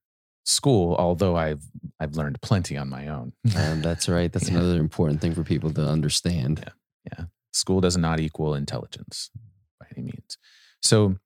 school, 0.48 0.94
although 0.96 1.36
I've, 1.36 1.62
I've 2.00 2.14
learned 2.16 2.40
plenty 2.40 2.76
on 2.76 2.88
my 2.88 3.08
own. 3.08 3.32
Um, 3.56 3.82
that's 3.88 4.08
right. 4.08 4.32
That's 4.32 4.48
Yeah. 4.50 4.58
another 4.58 4.80
important 4.80 5.20
thing 5.20 5.34
for 5.34 5.44
people 5.44 5.70
to 5.72 5.86
understand. 5.86 6.64
Yeah. 7.12 7.26
school 7.52 7.80
does 7.80 7.96
not 7.96 8.20
equal 8.20 8.54
intelligence 8.54 9.30
by 9.80 9.86
any 9.96 10.04
means. 10.04 10.36
So 10.82 11.16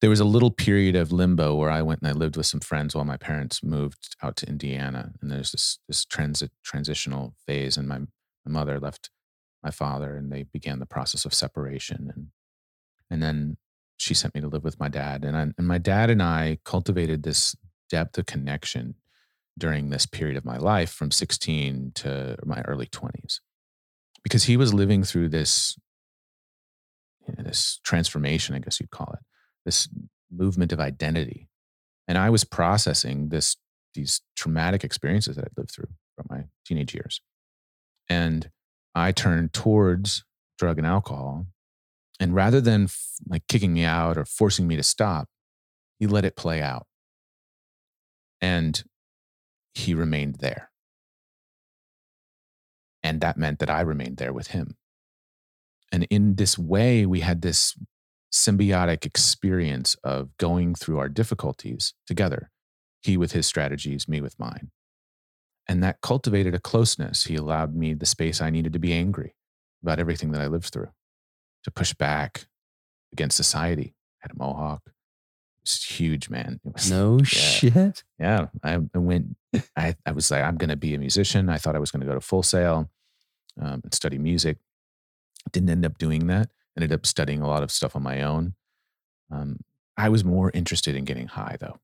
there 0.00 0.10
was 0.10 0.20
a 0.20 0.24
little 0.24 0.50
period 0.50 0.96
of 0.96 1.12
limbo 1.12 1.54
where 1.54 1.70
I 1.70 1.82
went 1.82 2.00
and 2.00 2.08
I 2.08 2.12
lived 2.12 2.36
with 2.36 2.46
some 2.46 2.60
friends 2.60 2.94
while 2.94 3.04
my 3.04 3.16
parents 3.16 3.62
moved 3.62 4.16
out 4.22 4.36
to 4.36 4.48
Indiana. 4.48 5.12
And 5.20 5.30
there's 5.30 5.52
this 5.52 5.78
this 5.88 6.04
transit 6.04 6.50
transitional 6.64 7.34
phase, 7.46 7.76
and 7.76 7.86
my, 7.88 7.98
my 7.98 8.50
mother 8.58 8.78
left 8.80 9.10
my 9.62 9.70
father, 9.70 10.16
and 10.16 10.30
they 10.32 10.44
began 10.44 10.78
the 10.78 10.86
process 10.86 11.24
of 11.24 11.34
separation. 11.34 12.10
And 12.14 12.26
and 13.10 13.22
then 13.22 13.56
she 13.98 14.14
sent 14.14 14.34
me 14.34 14.40
to 14.40 14.48
live 14.48 14.64
with 14.64 14.80
my 14.80 14.88
dad, 14.88 15.24
and 15.24 15.36
I, 15.36 15.42
and 15.58 15.66
my 15.66 15.78
dad 15.78 16.10
and 16.10 16.22
I 16.22 16.58
cultivated 16.64 17.22
this 17.22 17.54
depth 17.90 18.18
of 18.18 18.26
connection 18.26 18.94
during 19.58 19.90
this 19.90 20.06
period 20.06 20.36
of 20.36 20.44
my 20.44 20.56
life 20.58 20.90
from 20.90 21.10
16 21.10 21.92
to 21.94 22.36
my 22.44 22.60
early 22.62 22.86
20s 22.86 23.40
because 24.22 24.44
he 24.44 24.56
was 24.56 24.74
living 24.74 25.02
through 25.02 25.28
this 25.28 25.78
you 27.26 27.34
know, 27.36 27.44
this 27.44 27.80
transformation 27.82 28.54
i 28.54 28.58
guess 28.58 28.80
you'd 28.80 28.90
call 28.90 29.12
it 29.12 29.20
this 29.64 29.88
movement 30.30 30.72
of 30.72 30.80
identity. 30.80 31.48
And 32.08 32.16
i 32.16 32.30
was 32.30 32.44
processing 32.44 33.28
this 33.28 33.56
these 33.94 34.20
traumatic 34.36 34.84
experiences 34.84 35.36
that 35.36 35.44
i'd 35.44 35.56
lived 35.56 35.72
through 35.72 35.88
from 36.14 36.26
my 36.30 36.44
teenage 36.64 36.94
years. 36.94 37.20
And 38.08 38.50
i 38.94 39.12
turned 39.12 39.52
towards 39.52 40.24
drug 40.58 40.78
and 40.78 40.86
alcohol 40.86 41.46
and 42.18 42.34
rather 42.34 42.60
than 42.60 42.84
f- 42.84 43.12
like 43.28 43.46
kicking 43.46 43.74
me 43.74 43.84
out 43.84 44.16
or 44.16 44.24
forcing 44.24 44.66
me 44.66 44.76
to 44.76 44.82
stop 44.82 45.28
he 45.98 46.06
let 46.06 46.24
it 46.24 46.36
play 46.36 46.62
out 46.62 46.86
and 48.40 48.84
he 49.74 49.94
remained 49.94 50.36
there 50.36 50.70
and 53.06 53.20
that 53.20 53.36
meant 53.36 53.60
that 53.60 53.70
I 53.70 53.82
remained 53.82 54.16
there 54.16 54.32
with 54.32 54.48
him. 54.48 54.76
And 55.92 56.08
in 56.10 56.34
this 56.34 56.58
way, 56.58 57.06
we 57.06 57.20
had 57.20 57.40
this 57.40 57.78
symbiotic 58.32 59.06
experience 59.06 59.94
of 60.02 60.36
going 60.38 60.74
through 60.74 60.98
our 60.98 61.08
difficulties 61.08 61.94
together. 62.08 62.50
He 63.02 63.16
with 63.16 63.30
his 63.30 63.46
strategies, 63.46 64.08
me 64.08 64.20
with 64.20 64.36
mine. 64.40 64.72
And 65.68 65.84
that 65.84 66.00
cultivated 66.00 66.52
a 66.52 66.58
closeness. 66.58 67.24
He 67.24 67.36
allowed 67.36 67.76
me 67.76 67.94
the 67.94 68.06
space 68.06 68.40
I 68.40 68.50
needed 68.50 68.72
to 68.72 68.80
be 68.80 68.92
angry 68.92 69.36
about 69.84 70.00
everything 70.00 70.32
that 70.32 70.42
I 70.42 70.48
lived 70.48 70.66
through, 70.72 70.90
to 71.62 71.70
push 71.70 71.94
back 71.94 72.46
against 73.12 73.36
society. 73.36 73.94
I 74.20 74.28
had 74.28 74.32
a 74.32 74.38
mohawk. 74.38 74.82
Was 75.66 75.82
huge, 75.82 76.30
man. 76.30 76.60
Was, 76.62 76.88
No 76.88 77.18
shit. 77.24 78.04
yeah, 78.20 78.46
I, 78.62 78.78
I 78.94 78.98
went. 78.98 79.36
I, 79.76 79.96
I 80.06 80.12
was 80.12 80.30
like, 80.30 80.44
I'm 80.44 80.56
going 80.56 80.70
to 80.70 80.76
be 80.76 80.94
a 80.94 80.98
musician. 80.98 81.48
I 81.48 81.58
thought 81.58 81.74
I 81.74 81.80
was 81.80 81.90
going 81.90 82.02
to 82.02 82.06
go 82.06 82.14
to 82.14 82.20
Full 82.20 82.44
Sail 82.44 82.88
um, 83.60 83.80
and 83.82 83.92
study 83.92 84.16
music. 84.16 84.58
Didn't 85.50 85.70
end 85.70 85.84
up 85.84 85.98
doing 85.98 86.28
that. 86.28 86.50
Ended 86.76 86.92
up 86.92 87.04
studying 87.04 87.40
a 87.42 87.48
lot 87.48 87.64
of 87.64 87.72
stuff 87.72 87.96
on 87.96 88.04
my 88.04 88.22
own. 88.22 88.54
Um, 89.32 89.58
I 89.96 90.08
was 90.08 90.24
more 90.24 90.52
interested 90.54 90.94
in 90.94 91.04
getting 91.04 91.26
high, 91.26 91.56
though, 91.58 91.80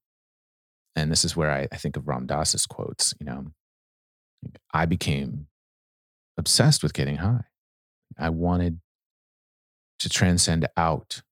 and 0.94 1.10
this 1.10 1.24
is 1.24 1.34
where 1.34 1.50
I, 1.50 1.66
I 1.72 1.76
think 1.76 1.96
of 1.96 2.06
Ram 2.06 2.26
Dass's 2.26 2.66
quotes. 2.66 3.14
You 3.18 3.26
know, 3.26 3.46
I 4.72 4.86
became 4.86 5.48
obsessed 6.38 6.84
with 6.84 6.94
getting 6.94 7.16
high. 7.16 7.44
I 8.16 8.28
wanted 8.28 8.78
to 9.98 10.08
transcend 10.08 10.68
out 10.76 11.22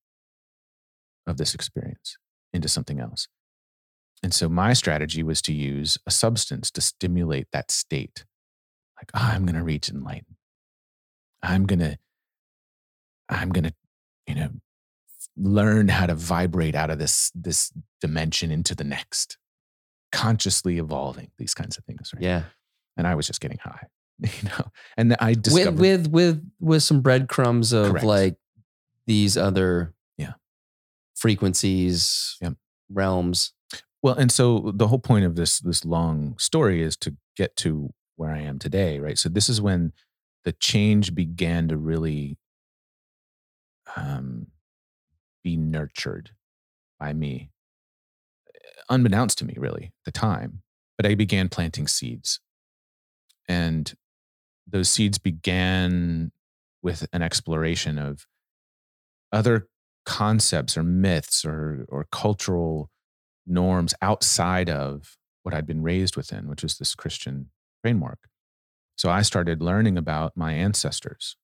of 1.28 1.36
this 1.36 1.55
experience 1.55 2.16
into 2.52 2.68
something 2.68 3.01
else. 3.01 3.28
And 4.22 4.35
so 4.35 4.48
my 4.48 4.72
strategy 4.72 5.22
was 5.22 5.40
to 5.43 5.52
use 5.52 5.97
a 6.06 6.10
substance 6.10 6.70
to 6.72 6.81
stimulate 6.81 7.48
that 7.52 7.70
state. 7.70 8.24
Like, 8.98 9.10
"Ah, 9.14 9.35
I'm 9.35 9.47
going 9.47 9.56
to 9.56 9.62
reach 9.62 9.89
enlightenment. 9.89 10.36
I'm 11.43 11.64
going 11.64 11.78
to, 11.78 11.98
I'm 13.31 13.51
going 13.51 13.64
to, 13.64 13.74
you 14.27 14.35
know, 14.35 14.51
learn 15.36 15.89
how 15.89 16.06
to 16.06 16.14
vibrate 16.14 16.74
out 16.74 16.90
of 16.90 16.98
this, 16.98 17.32
this 17.35 17.72
dimension 18.01 18.51
into 18.51 18.74
the 18.74 18.85
next, 18.85 19.39
consciously 20.12 20.78
evolving 20.78 21.31
these 21.39 21.55
kinds 21.55 21.78
of 21.78 21.85
things. 21.85 22.12
Right. 22.14 22.22
Yeah. 22.22 22.43
And 22.98 23.06
I 23.06 23.14
was 23.14 23.27
just 23.27 23.40
getting 23.40 23.59
high, 23.59 23.86
you 24.18 24.48
know, 24.51 24.66
and 24.98 25.16
I 25.18 25.31
With 25.31 25.43
discovered 25.43 25.78
with 25.81 26.06
with 26.09 26.51
with 26.60 26.82
some 26.82 27.01
breadcrumbs 27.01 27.72
of 27.72 27.90
Correct. 27.93 28.05
like 28.05 28.36
these 29.06 29.39
other. 29.39 29.94
Frequencies, 31.20 32.38
realms. 32.88 33.52
Well, 34.02 34.14
and 34.14 34.32
so 34.32 34.72
the 34.74 34.88
whole 34.88 34.98
point 34.98 35.26
of 35.26 35.36
this 35.36 35.60
this 35.60 35.84
long 35.84 36.36
story 36.38 36.82
is 36.82 36.97
to 36.98 37.14
get 37.36 37.55
to 37.56 37.90
where 38.16 38.30
I 38.30 38.40
am 38.40 38.59
today, 38.59 38.98
right? 38.98 39.18
So 39.18 39.28
this 39.28 39.48
is 39.48 39.60
when 39.60 39.92
the 40.44 40.52
change 40.52 41.14
began 41.14 41.68
to 41.68 41.76
really 41.76 42.38
um, 43.97 44.47
be 45.44 45.56
nurtured 45.56 46.30
by 46.98 47.12
me, 47.12 47.51
unbeknownst 48.88 49.38
to 49.38 49.44
me, 49.44 49.55
really, 49.59 49.84
at 49.84 50.05
the 50.06 50.12
time. 50.12 50.62
But 50.97 51.06
I 51.06 51.14
began 51.14 51.48
planting 51.51 51.86
seeds, 51.86 52.40
and 53.48 53.92
those 54.66 54.88
seeds 54.88 55.18
began 55.18 56.32
with 56.82 57.06
an 57.12 57.20
exploration 57.20 57.98
of 57.98 58.26
other 59.32 59.68
concepts 60.06 60.77
or 60.77 60.82
myths 60.82 61.44
or 61.44 61.85
or 61.89 62.06
cultural 62.10 62.90
norms 63.47 63.94
outside 64.02 64.70
of 64.70 65.16
what 65.43 65.55
I'd 65.55 65.66
been 65.66 65.82
raised 65.82 66.16
within, 66.16 66.48
which 66.48 66.62
was 66.62 66.78
this 66.78 66.94
Christian 66.94 67.51
framework. 67.82 68.18
So 68.97 69.10
I 69.10 69.22
started 69.22 69.62
learning 69.62 69.97
about 69.97 70.32
my 70.36 70.52
ancestors, 70.52 71.36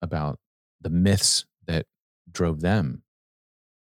about 0.00 0.38
the 0.80 0.90
myths 0.90 1.44
that 1.66 1.86
drove 2.30 2.60
them, 2.60 3.02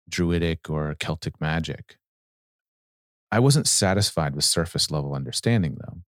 Druidic 0.09 0.69
or 0.69 0.97
Celtic 0.99 1.41
magic. 1.41 1.97
I 3.31 3.39
wasn't 3.39 3.69
satisfied 3.69 4.35
with 4.35 4.45
surface 4.45 4.91
level 4.91 5.15
understanding, 5.15 5.77
though. 5.81 6.03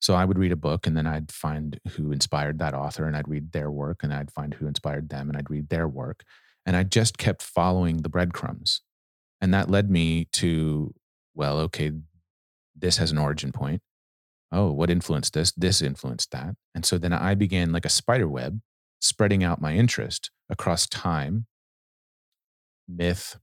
So 0.00 0.14
I 0.14 0.24
would 0.24 0.38
read 0.38 0.52
a 0.52 0.56
book 0.56 0.86
and 0.86 0.96
then 0.96 1.06
I'd 1.06 1.30
find 1.32 1.80
who 1.92 2.12
inspired 2.12 2.58
that 2.58 2.74
author 2.74 3.06
and 3.06 3.16
I'd 3.16 3.28
read 3.28 3.52
their 3.52 3.70
work 3.70 4.02
and 4.02 4.12
I'd 4.12 4.30
find 4.30 4.54
who 4.54 4.66
inspired 4.66 5.08
them 5.08 5.28
and 5.28 5.38
I'd 5.38 5.50
read 5.50 5.68
their 5.68 5.88
work. 5.88 6.24
And 6.66 6.76
I 6.76 6.82
just 6.82 7.16
kept 7.16 7.42
following 7.42 7.98
the 7.98 8.08
breadcrumbs. 8.08 8.82
And 9.40 9.54
that 9.54 9.70
led 9.70 9.90
me 9.90 10.26
to, 10.32 10.92
well, 11.34 11.60
okay, 11.60 11.92
this 12.74 12.96
has 12.96 13.12
an 13.12 13.18
origin 13.18 13.52
point. 13.52 13.80
Oh, 14.52 14.72
what 14.72 14.90
influenced 14.90 15.32
this? 15.32 15.52
This 15.52 15.80
influenced 15.80 16.32
that. 16.32 16.54
And 16.74 16.84
so 16.84 16.98
then 16.98 17.12
I 17.12 17.34
began 17.34 17.72
like 17.72 17.84
a 17.84 17.90
spider 17.90 18.28
web, 18.28 18.60
spreading 19.00 19.44
out 19.44 19.60
my 19.60 19.74
interest 19.74 20.30
across 20.50 20.86
time, 20.86 21.46
myth, 22.88 23.38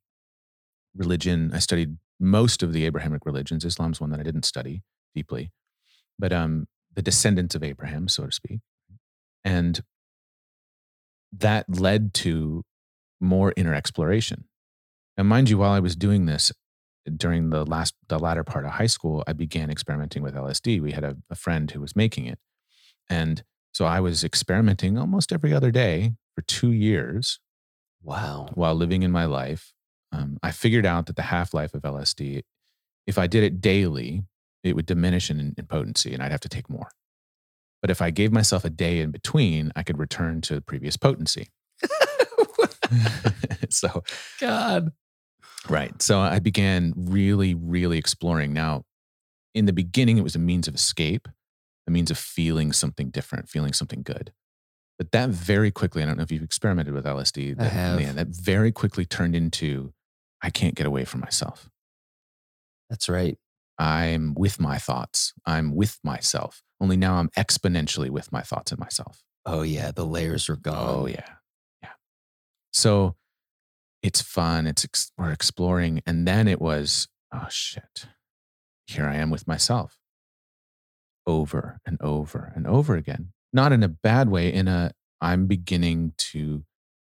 religion. 0.95 1.51
I 1.53 1.59
studied 1.59 1.97
most 2.19 2.63
of 2.63 2.73
the 2.73 2.85
Abrahamic 2.85 3.25
religions. 3.25 3.65
Islam's 3.65 3.99
one 3.99 4.11
that 4.11 4.19
I 4.19 4.23
didn't 4.23 4.45
study 4.45 4.83
deeply, 5.15 5.51
but 6.19 6.31
um, 6.31 6.67
the 6.93 7.01
descendants 7.01 7.55
of 7.55 7.63
Abraham, 7.63 8.07
so 8.07 8.25
to 8.25 8.31
speak. 8.31 8.59
And 9.43 9.81
that 11.31 11.65
led 11.67 12.13
to 12.15 12.63
more 13.23 13.53
inner 13.55 13.73
exploration. 13.73 14.45
And 15.17 15.27
mind 15.27 15.49
you, 15.49 15.57
while 15.57 15.71
I 15.71 15.79
was 15.79 15.95
doing 15.95 16.25
this 16.25 16.51
during 17.17 17.49
the 17.49 17.65
last, 17.65 17.95
the 18.07 18.19
latter 18.19 18.43
part 18.43 18.65
of 18.65 18.71
high 18.71 18.87
school, 18.87 19.23
I 19.27 19.33
began 19.33 19.69
experimenting 19.69 20.23
with 20.23 20.35
LSD. 20.35 20.81
We 20.81 20.91
had 20.91 21.03
a, 21.03 21.17
a 21.29 21.35
friend 21.35 21.69
who 21.69 21.81
was 21.81 21.95
making 21.95 22.25
it. 22.25 22.39
And 23.09 23.43
so 23.73 23.85
I 23.85 23.99
was 23.99 24.23
experimenting 24.23 24.97
almost 24.97 25.33
every 25.33 25.53
other 25.53 25.71
day 25.71 26.13
for 26.35 26.41
two 26.43 26.71
years. 26.71 27.39
Wow. 28.01 28.49
While 28.53 28.75
living 28.75 29.03
in 29.03 29.11
my 29.11 29.25
life. 29.25 29.73
Um, 30.11 30.37
I 30.43 30.51
figured 30.51 30.85
out 30.85 31.07
that 31.07 31.15
the 31.15 31.23
half 31.23 31.53
life 31.53 31.73
of 31.73 31.81
LSD, 31.81 32.43
if 33.07 33.17
I 33.17 33.27
did 33.27 33.43
it 33.43 33.61
daily, 33.61 34.23
it 34.63 34.75
would 34.75 34.85
diminish 34.85 35.29
in, 35.29 35.55
in 35.57 35.65
potency 35.65 36.13
and 36.13 36.21
I'd 36.21 36.31
have 36.31 36.41
to 36.41 36.49
take 36.49 36.69
more. 36.69 36.89
But 37.81 37.91
if 37.91 38.01
I 38.01 38.11
gave 38.11 38.31
myself 38.31 38.63
a 38.63 38.69
day 38.69 38.99
in 38.99 39.11
between, 39.11 39.71
I 39.75 39.83
could 39.83 39.99
return 39.99 40.39
to 40.41 40.55
the 40.55 40.61
previous 40.61 40.95
potency. 40.95 41.47
so, 43.69 44.03
God. 44.39 44.91
Right. 45.69 46.01
So 46.01 46.19
I 46.19 46.39
began 46.39 46.93
really, 46.95 47.53
really 47.53 47.97
exploring. 47.97 48.53
Now, 48.53 48.83
in 49.53 49.65
the 49.65 49.73
beginning, 49.73 50.17
it 50.17 50.23
was 50.23 50.35
a 50.35 50.39
means 50.39 50.67
of 50.67 50.75
escape, 50.75 51.27
a 51.87 51.91
means 51.91 52.11
of 52.11 52.17
feeling 52.17 52.73
something 52.73 53.09
different, 53.09 53.49
feeling 53.49 53.73
something 53.73 54.03
good. 54.03 54.33
But 54.97 55.11
that 55.11 55.29
very 55.29 55.71
quickly, 55.71 56.03
I 56.03 56.05
don't 56.05 56.17
know 56.17 56.23
if 56.23 56.31
you've 56.31 56.43
experimented 56.43 56.93
with 56.93 57.05
LSD, 57.05 57.57
that, 57.57 57.63
I 57.63 57.69
have. 57.69 57.99
Man, 57.99 58.15
that 58.15 58.27
very 58.27 58.71
quickly 58.71 59.05
turned 59.05 59.35
into 59.35 59.93
I 60.41 60.49
can't 60.49 60.75
get 60.75 60.85
away 60.85 61.05
from 61.05 61.21
myself. 61.21 61.69
That's 62.89 63.07
right. 63.07 63.37
I'm 63.79 64.33
with 64.35 64.59
my 64.59 64.77
thoughts. 64.77 65.33
I'm 65.45 65.73
with 65.73 65.99
myself. 66.03 66.61
Only 66.79 66.97
now 66.97 67.15
I'm 67.15 67.29
exponentially 67.29 68.09
with 68.09 68.31
my 68.31 68.41
thoughts 68.41 68.71
and 68.71 68.79
myself. 68.79 69.23
Oh, 69.45 69.61
yeah. 69.61 69.91
The 69.91 70.05
layers 70.05 70.49
are 70.49 70.57
gone. 70.57 70.89
Oh, 70.89 71.05
yeah. 71.07 71.25
So 72.73 73.15
it's 74.01 74.21
fun. 74.21 74.67
It's 74.67 74.83
ex- 74.83 75.11
we're 75.17 75.31
exploring. 75.31 76.01
And 76.05 76.27
then 76.27 76.47
it 76.47 76.61
was, 76.61 77.07
oh, 77.33 77.47
shit. 77.49 78.07
Here 78.87 79.05
I 79.05 79.15
am 79.15 79.29
with 79.29 79.47
myself 79.47 79.97
over 81.25 81.79
and 81.85 81.97
over 82.01 82.51
and 82.55 82.67
over 82.67 82.95
again. 82.95 83.31
Not 83.53 83.71
in 83.71 83.83
a 83.83 83.87
bad 83.87 84.29
way, 84.29 84.51
in 84.51 84.67
a, 84.67 84.91
I'm 85.21 85.45
beginning 85.45 86.13
to 86.17 86.65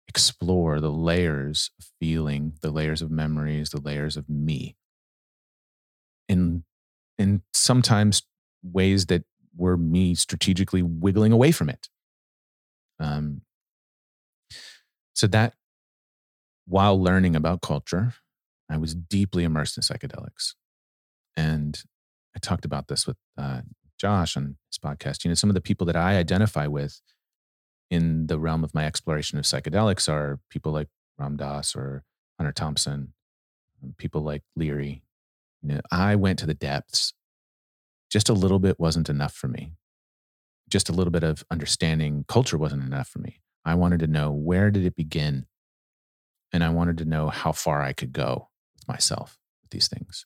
explore 0.07 0.79
the 0.79 0.91
layers 0.91 1.71
of 1.79 1.87
feeling, 1.99 2.53
the 2.61 2.71
layers 2.71 3.01
of 3.01 3.11
memories, 3.11 3.71
the 3.71 3.81
layers 3.81 4.15
of 4.15 4.29
me. 4.29 4.77
In 6.29 6.63
in 7.17 7.41
sometimes 7.53 8.23
ways 8.63 9.05
that 9.07 9.23
were 9.55 9.77
me 9.77 10.15
strategically 10.15 10.81
wiggling 10.81 11.31
away 11.31 11.51
from 11.51 11.69
it. 11.69 11.87
Um, 12.99 13.41
so 15.15 15.27
that 15.27 15.53
while 16.67 17.01
learning 17.01 17.35
about 17.35 17.61
culture, 17.61 18.13
I 18.69 18.77
was 18.77 18.93
deeply 18.93 19.43
immersed 19.43 19.77
in 19.77 19.81
psychedelics. 19.81 20.53
And 21.37 21.81
I 22.35 22.39
talked 22.39 22.65
about 22.65 22.87
this 22.89 23.07
with 23.07 23.17
uh, 23.37 23.61
Josh 23.97 24.35
on 24.35 24.57
his 24.69 24.77
podcast. 24.77 25.23
You 25.23 25.29
know, 25.29 25.35
some 25.35 25.49
of 25.49 25.53
the 25.53 25.61
people 25.61 25.87
that 25.87 25.95
I 25.95 26.17
identify 26.17 26.67
with 26.67 27.01
in 27.89 28.27
the 28.27 28.39
realm 28.39 28.63
of 28.63 28.73
my 28.73 28.85
exploration 28.85 29.39
of 29.39 29.45
psychedelics 29.45 30.09
are 30.11 30.39
people 30.49 30.71
like 30.71 30.89
Ram 31.17 31.37
Dass 31.37 31.75
or 31.75 32.03
Hunter 32.37 32.51
Thompson, 32.51 33.13
um, 33.81 33.95
people 33.97 34.21
like 34.21 34.43
Leary. 34.55 35.03
You 35.61 35.75
know, 35.75 35.81
I 35.91 36.15
went 36.15 36.39
to 36.39 36.45
the 36.45 36.53
depths. 36.53 37.13
Just 38.09 38.27
a 38.27 38.33
little 38.33 38.59
bit 38.59 38.79
wasn't 38.79 39.09
enough 39.09 39.33
for 39.33 39.47
me. 39.47 39.73
Just 40.69 40.89
a 40.89 40.93
little 40.93 41.11
bit 41.11 41.23
of 41.23 41.43
understanding 41.49 42.25
culture 42.27 42.57
wasn't 42.57 42.83
enough 42.83 43.07
for 43.07 43.19
me. 43.19 43.39
I 43.65 43.75
wanted 43.75 43.99
to 44.01 44.07
know 44.07 44.31
where 44.31 44.71
did 44.71 44.85
it 44.85 44.95
begin? 44.95 45.45
And 46.53 46.63
I 46.63 46.69
wanted 46.69 46.99
to 46.99 47.05
know 47.05 47.29
how 47.29 47.51
far 47.51 47.81
I 47.81 47.93
could 47.93 48.13
go 48.13 48.49
with 48.75 48.87
myself 48.87 49.37
with 49.63 49.71
these 49.71 49.87
things. 49.87 50.25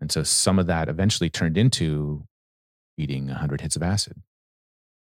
And 0.00 0.10
so 0.10 0.22
some 0.22 0.58
of 0.58 0.66
that 0.66 0.88
eventually 0.88 1.30
turned 1.30 1.56
into 1.56 2.26
eating 2.98 3.26
100 3.26 3.60
hits 3.60 3.76
of 3.76 3.82
acid 3.82 4.22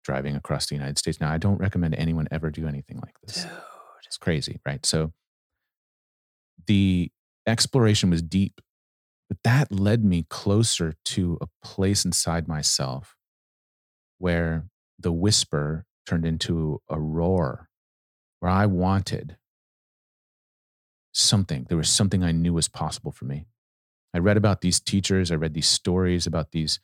driving 0.04 0.34
across 0.34 0.66
the 0.66 0.74
United 0.74 0.98
States. 0.98 1.20
Now, 1.20 1.30
I 1.30 1.38
don't 1.38 1.58
recommend 1.58 1.94
anyone 1.94 2.26
ever 2.32 2.50
do 2.50 2.66
anything 2.66 2.98
like 2.98 3.14
this. 3.22 3.44
Dude. 3.44 3.52
It's 4.06 4.18
crazy, 4.18 4.60
right? 4.66 4.84
So 4.84 5.12
the 6.66 7.10
exploration 7.46 8.10
was 8.10 8.20
deep, 8.20 8.60
but 9.28 9.38
that 9.44 9.72
led 9.72 10.04
me 10.04 10.26
closer 10.28 10.94
to 11.06 11.38
a 11.40 11.46
place 11.64 12.04
inside 12.04 12.48
myself 12.48 13.16
where 14.18 14.66
the 14.98 15.12
whisper 15.12 15.86
turned 16.06 16.26
into 16.26 16.80
a 16.88 16.98
roar, 16.98 17.68
where 18.40 18.50
I 18.50 18.66
wanted 18.66 19.36
something. 21.12 21.66
There 21.68 21.78
was 21.78 21.90
something 21.90 22.24
I 22.24 22.32
knew 22.32 22.54
was 22.54 22.68
possible 22.68 23.12
for 23.12 23.24
me. 23.24 23.46
I 24.14 24.18
read 24.18 24.36
about 24.36 24.60
these 24.60 24.80
teachers, 24.80 25.30
I 25.30 25.36
read 25.36 25.54
these 25.54 25.68
stories 25.68 26.26
about 26.26 26.52
these 26.52 26.80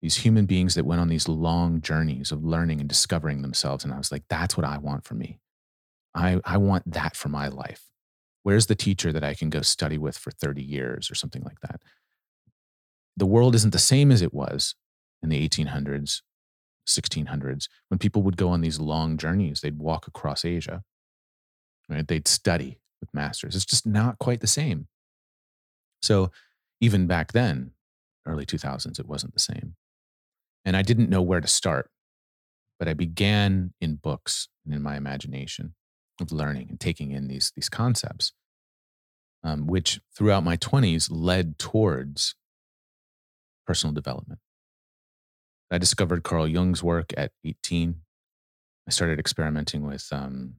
these 0.00 0.18
human 0.18 0.46
beings 0.46 0.76
that 0.76 0.86
went 0.86 1.00
on 1.00 1.08
these 1.08 1.28
long 1.28 1.80
journeys 1.80 2.30
of 2.30 2.44
learning 2.44 2.78
and 2.78 2.88
discovering 2.88 3.42
themselves. 3.42 3.82
And 3.82 3.92
I 3.92 3.98
was 3.98 4.12
like, 4.12 4.22
that's 4.28 4.56
what 4.56 4.64
I 4.64 4.78
want 4.78 5.04
for 5.04 5.14
me. 5.14 5.40
I, 6.14 6.40
I 6.44 6.56
want 6.56 6.92
that 6.92 7.16
for 7.16 7.28
my 7.28 7.48
life. 7.48 7.84
Where's 8.44 8.66
the 8.66 8.76
teacher 8.76 9.12
that 9.12 9.24
I 9.24 9.34
can 9.34 9.50
go 9.50 9.60
study 9.60 9.98
with 9.98 10.16
for 10.16 10.30
30 10.30 10.62
years 10.62 11.10
or 11.10 11.14
something 11.14 11.42
like 11.42 11.60
that? 11.62 11.80
The 13.16 13.26
world 13.26 13.54
isn't 13.56 13.72
the 13.72 13.78
same 13.78 14.12
as 14.12 14.22
it 14.22 14.32
was 14.32 14.76
in 15.22 15.28
the 15.28 15.48
1800s, 15.48 16.22
1600s, 16.88 17.68
when 17.88 17.98
people 17.98 18.22
would 18.22 18.36
go 18.36 18.48
on 18.48 18.60
these 18.60 18.80
long 18.80 19.16
journeys. 19.16 19.60
They'd 19.60 19.78
walk 19.78 20.06
across 20.06 20.44
Asia, 20.44 20.82
right? 21.88 22.06
They'd 22.06 22.28
study 22.28 22.80
with 23.00 23.12
masters. 23.14 23.54
It's 23.54 23.64
just 23.64 23.86
not 23.86 24.18
quite 24.18 24.40
the 24.40 24.46
same. 24.46 24.88
So 26.02 26.30
even 26.80 27.06
back 27.06 27.32
then, 27.32 27.72
early 28.26 28.46
2000s, 28.46 28.98
it 28.98 29.06
wasn't 29.06 29.34
the 29.34 29.40
same. 29.40 29.74
And 30.64 30.76
I 30.76 30.82
didn't 30.82 31.10
know 31.10 31.22
where 31.22 31.40
to 31.40 31.48
start, 31.48 31.90
but 32.78 32.88
I 32.88 32.94
began 32.94 33.72
in 33.80 33.96
books 33.96 34.48
and 34.64 34.74
in 34.74 34.82
my 34.82 34.96
imagination 34.96 35.74
of 36.20 36.32
learning 36.32 36.68
and 36.70 36.80
taking 36.80 37.10
in 37.10 37.28
these, 37.28 37.52
these 37.54 37.68
concepts, 37.68 38.32
um, 39.42 39.66
which 39.66 40.00
throughout 40.16 40.44
my 40.44 40.56
20s 40.56 41.08
led 41.10 41.58
towards 41.58 42.34
personal 43.66 43.94
development. 43.94 44.40
I 45.70 45.78
discovered 45.78 46.24
Carl 46.24 46.48
Jung's 46.48 46.82
work 46.82 47.12
at 47.16 47.32
18. 47.44 47.96
I 48.86 48.90
started 48.90 49.18
experimenting 49.18 49.86
with 49.86 50.06
um, 50.12 50.54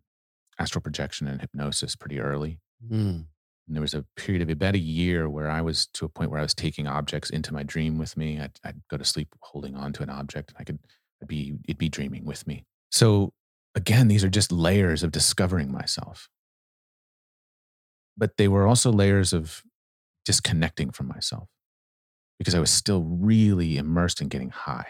astral 0.59 0.81
projection 0.81 1.27
and 1.27 1.41
hypnosis 1.41 1.95
pretty 1.95 2.19
early. 2.19 2.59
Mm. 2.91 3.25
And 3.67 3.75
there 3.75 3.81
was 3.81 3.93
a 3.93 4.05
period 4.15 4.41
of 4.41 4.49
about 4.49 4.75
a 4.75 4.79
year 4.79 5.29
where 5.29 5.49
I 5.49 5.61
was 5.61 5.87
to 5.93 6.05
a 6.05 6.09
point 6.09 6.31
where 6.31 6.39
I 6.39 6.43
was 6.43 6.53
taking 6.53 6.87
objects 6.87 7.29
into 7.29 7.53
my 7.53 7.63
dream 7.63 7.97
with 7.97 8.17
me. 8.17 8.39
I'd, 8.39 8.59
I'd 8.63 8.81
go 8.89 8.97
to 8.97 9.05
sleep 9.05 9.29
holding 9.41 9.75
on 9.75 9.93
to 9.93 10.03
an 10.03 10.09
object. 10.09 10.49
And 10.51 10.57
I 10.59 10.63
could 10.63 10.79
I'd 11.21 11.27
be 11.27 11.55
it'd 11.65 11.77
be 11.77 11.89
dreaming 11.89 12.25
with 12.25 12.47
me. 12.47 12.65
So 12.91 13.33
again, 13.75 14.07
these 14.07 14.23
are 14.23 14.29
just 14.29 14.51
layers 14.51 15.03
of 15.03 15.11
discovering 15.11 15.71
myself. 15.71 16.29
But 18.17 18.37
they 18.37 18.47
were 18.47 18.67
also 18.67 18.91
layers 18.91 19.33
of 19.33 19.63
disconnecting 20.25 20.91
from 20.91 21.07
myself 21.07 21.47
because 22.37 22.55
I 22.55 22.59
was 22.59 22.71
still 22.71 23.03
really 23.03 23.77
immersed 23.77 24.21
in 24.21 24.27
getting 24.27 24.49
high. 24.49 24.87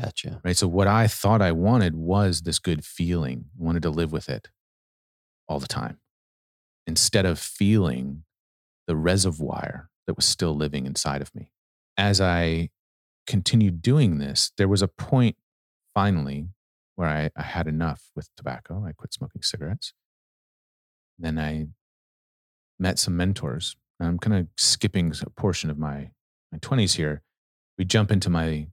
Gotcha. 0.00 0.40
Right. 0.44 0.56
So 0.56 0.68
what 0.68 0.86
I 0.86 1.08
thought 1.08 1.42
I 1.42 1.52
wanted 1.52 1.96
was 1.96 2.42
this 2.42 2.58
good 2.58 2.84
feeling, 2.84 3.46
wanted 3.56 3.82
to 3.82 3.90
live 3.90 4.12
with 4.12 4.28
it 4.28 4.48
all 5.48 5.58
the 5.58 5.66
time 5.66 5.98
instead 6.86 7.26
of 7.26 7.38
feeling 7.38 8.22
the 8.86 8.96
reservoir 8.96 9.90
that 10.06 10.16
was 10.16 10.24
still 10.24 10.54
living 10.54 10.86
inside 10.86 11.20
of 11.20 11.34
me. 11.34 11.52
As 11.96 12.20
I 12.20 12.70
continued 13.26 13.82
doing 13.82 14.18
this, 14.18 14.52
there 14.56 14.68
was 14.68 14.82
a 14.82 14.88
point 14.88 15.36
finally 15.92 16.48
where 16.96 17.08
I, 17.08 17.30
I 17.36 17.42
had 17.42 17.66
enough 17.66 18.10
with 18.16 18.28
tobacco. 18.36 18.84
I 18.86 18.92
quit 18.92 19.12
smoking 19.12 19.42
cigarettes. 19.42 19.92
Then 21.18 21.38
I 21.38 21.66
met 22.78 22.98
some 22.98 23.16
mentors. 23.16 23.76
I'm 24.00 24.18
kind 24.18 24.36
of 24.36 24.46
skipping 24.56 25.12
a 25.20 25.30
portion 25.30 25.70
of 25.70 25.78
my, 25.78 26.10
my 26.52 26.58
20s 26.58 26.96
here. 26.96 27.22
We 27.76 27.84
jump 27.84 28.10
into 28.10 28.30
my, 28.30 28.68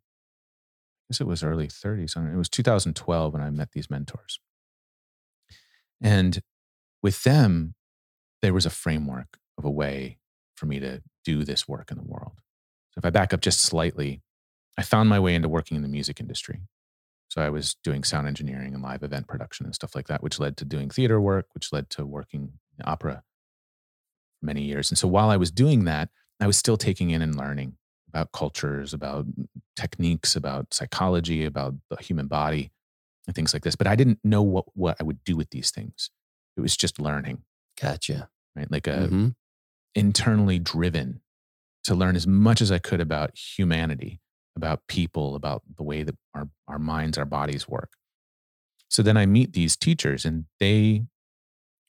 I 1.06 1.14
guess 1.14 1.22
it 1.22 1.28
was 1.28 1.44
early 1.44 1.68
30s. 1.68 2.18
It 2.18 2.38
was 2.38 2.50
2012 2.50 3.34
when 3.34 3.42
I 3.42 3.50
met 3.52 3.72
these 3.74 3.90
mentors. 3.90 4.40
And 6.02 6.42
with 7.04 7.24
them, 7.24 7.76
there 8.42 8.54
was 8.54 8.66
a 8.66 8.72
framework 8.72 9.38
of 9.58 9.66
a 9.66 9.70
way 9.70 10.18
for 10.56 10.66
me 10.66 10.80
to 10.80 11.02
do 11.24 11.44
this 11.44 11.68
work 11.68 11.92
in 11.92 11.98
the 11.98 12.04
world. 12.04 12.34
So 12.92 13.00
if 13.00 13.06
I 13.06 13.12
back 13.12 13.34
up 13.34 13.42
just 13.42 13.62
slightly, 13.62 14.22
I 14.78 14.82
found 14.82 15.10
my 15.10 15.20
way 15.20 15.36
into 15.36 15.48
working 15.48 15.78
in 15.78 15.84
the 15.84 15.90
music 15.90 16.20
industry. 16.20 16.62
So 17.30 17.42
I 17.42 17.50
was 17.50 17.76
doing 17.84 18.04
sound 18.04 18.28
engineering 18.28 18.74
and 18.74 18.82
live 18.82 19.04
event 19.04 19.28
production 19.28 19.66
and 19.66 19.76
stuff 19.76 19.96
like 19.96 20.08
that, 20.08 20.24
which 20.24 20.40
led 20.40 20.58
to 20.58 20.66
doing 20.66 20.90
theater 20.90 21.22
work, 21.22 21.48
which 21.54 21.72
led 21.72 21.90
to 21.92 22.06
working 22.06 22.54
in 22.78 22.86
opera 22.86 23.24
many 24.42 24.64
years. 24.64 24.90
And 24.90 24.98
so 24.98 25.08
while 25.08 25.30
I 25.30 25.38
was 25.38 25.52
doing 25.52 25.86
that, 25.86 26.10
I 26.40 26.48
was 26.48 26.58
still 26.58 26.78
taking 26.78 27.10
in 27.12 27.22
and 27.22 27.36
learning 27.36 27.78
about 28.16 28.32
cultures, 28.32 28.94
about 28.94 29.26
techniques, 29.76 30.36
about 30.36 30.74
psychology, 30.74 31.46
about 31.46 31.76
the 31.90 31.98
human 31.98 32.28
body, 32.28 32.72
and 33.28 33.36
things 33.36 33.54
like 33.54 33.64
this. 33.64 33.76
But 33.76 33.88
I 33.88 33.96
didn't 33.96 34.20
know 34.24 34.42
what 34.42 34.66
what 34.74 34.98
I 35.00 35.04
would 35.04 35.24
do 35.24 35.36
with 35.36 35.50
these 35.50 35.70
things. 35.70 36.10
It 36.58 36.62
was 36.62 36.78
just 36.78 37.00
learning. 37.00 37.44
Gotcha. 37.80 38.30
Right, 38.56 38.72
like 38.72 38.88
a 38.88 38.92
mm-hmm. 38.92 39.28
internally 39.94 40.60
driven 40.60 41.20
to 41.84 41.94
learn 41.94 42.16
as 42.16 42.26
much 42.26 42.62
as 42.62 42.72
I 42.72 42.80
could 42.80 43.02
about 43.02 43.38
humanity 43.38 44.22
about 44.56 44.88
people, 44.88 45.36
about 45.36 45.64
the 45.76 45.84
way 45.84 46.04
that 46.04 46.16
our, 46.34 46.50
our 46.68 46.80
minds, 46.80 47.18
our 47.18 47.26
bodies 47.26 47.68
work. 47.68 47.94
So 48.90 49.02
then 49.02 49.18
I 49.18 49.26
meet 49.26 49.54
these 49.54 49.76
teachers, 49.76 50.26
and 50.26 50.46
they 50.60 51.04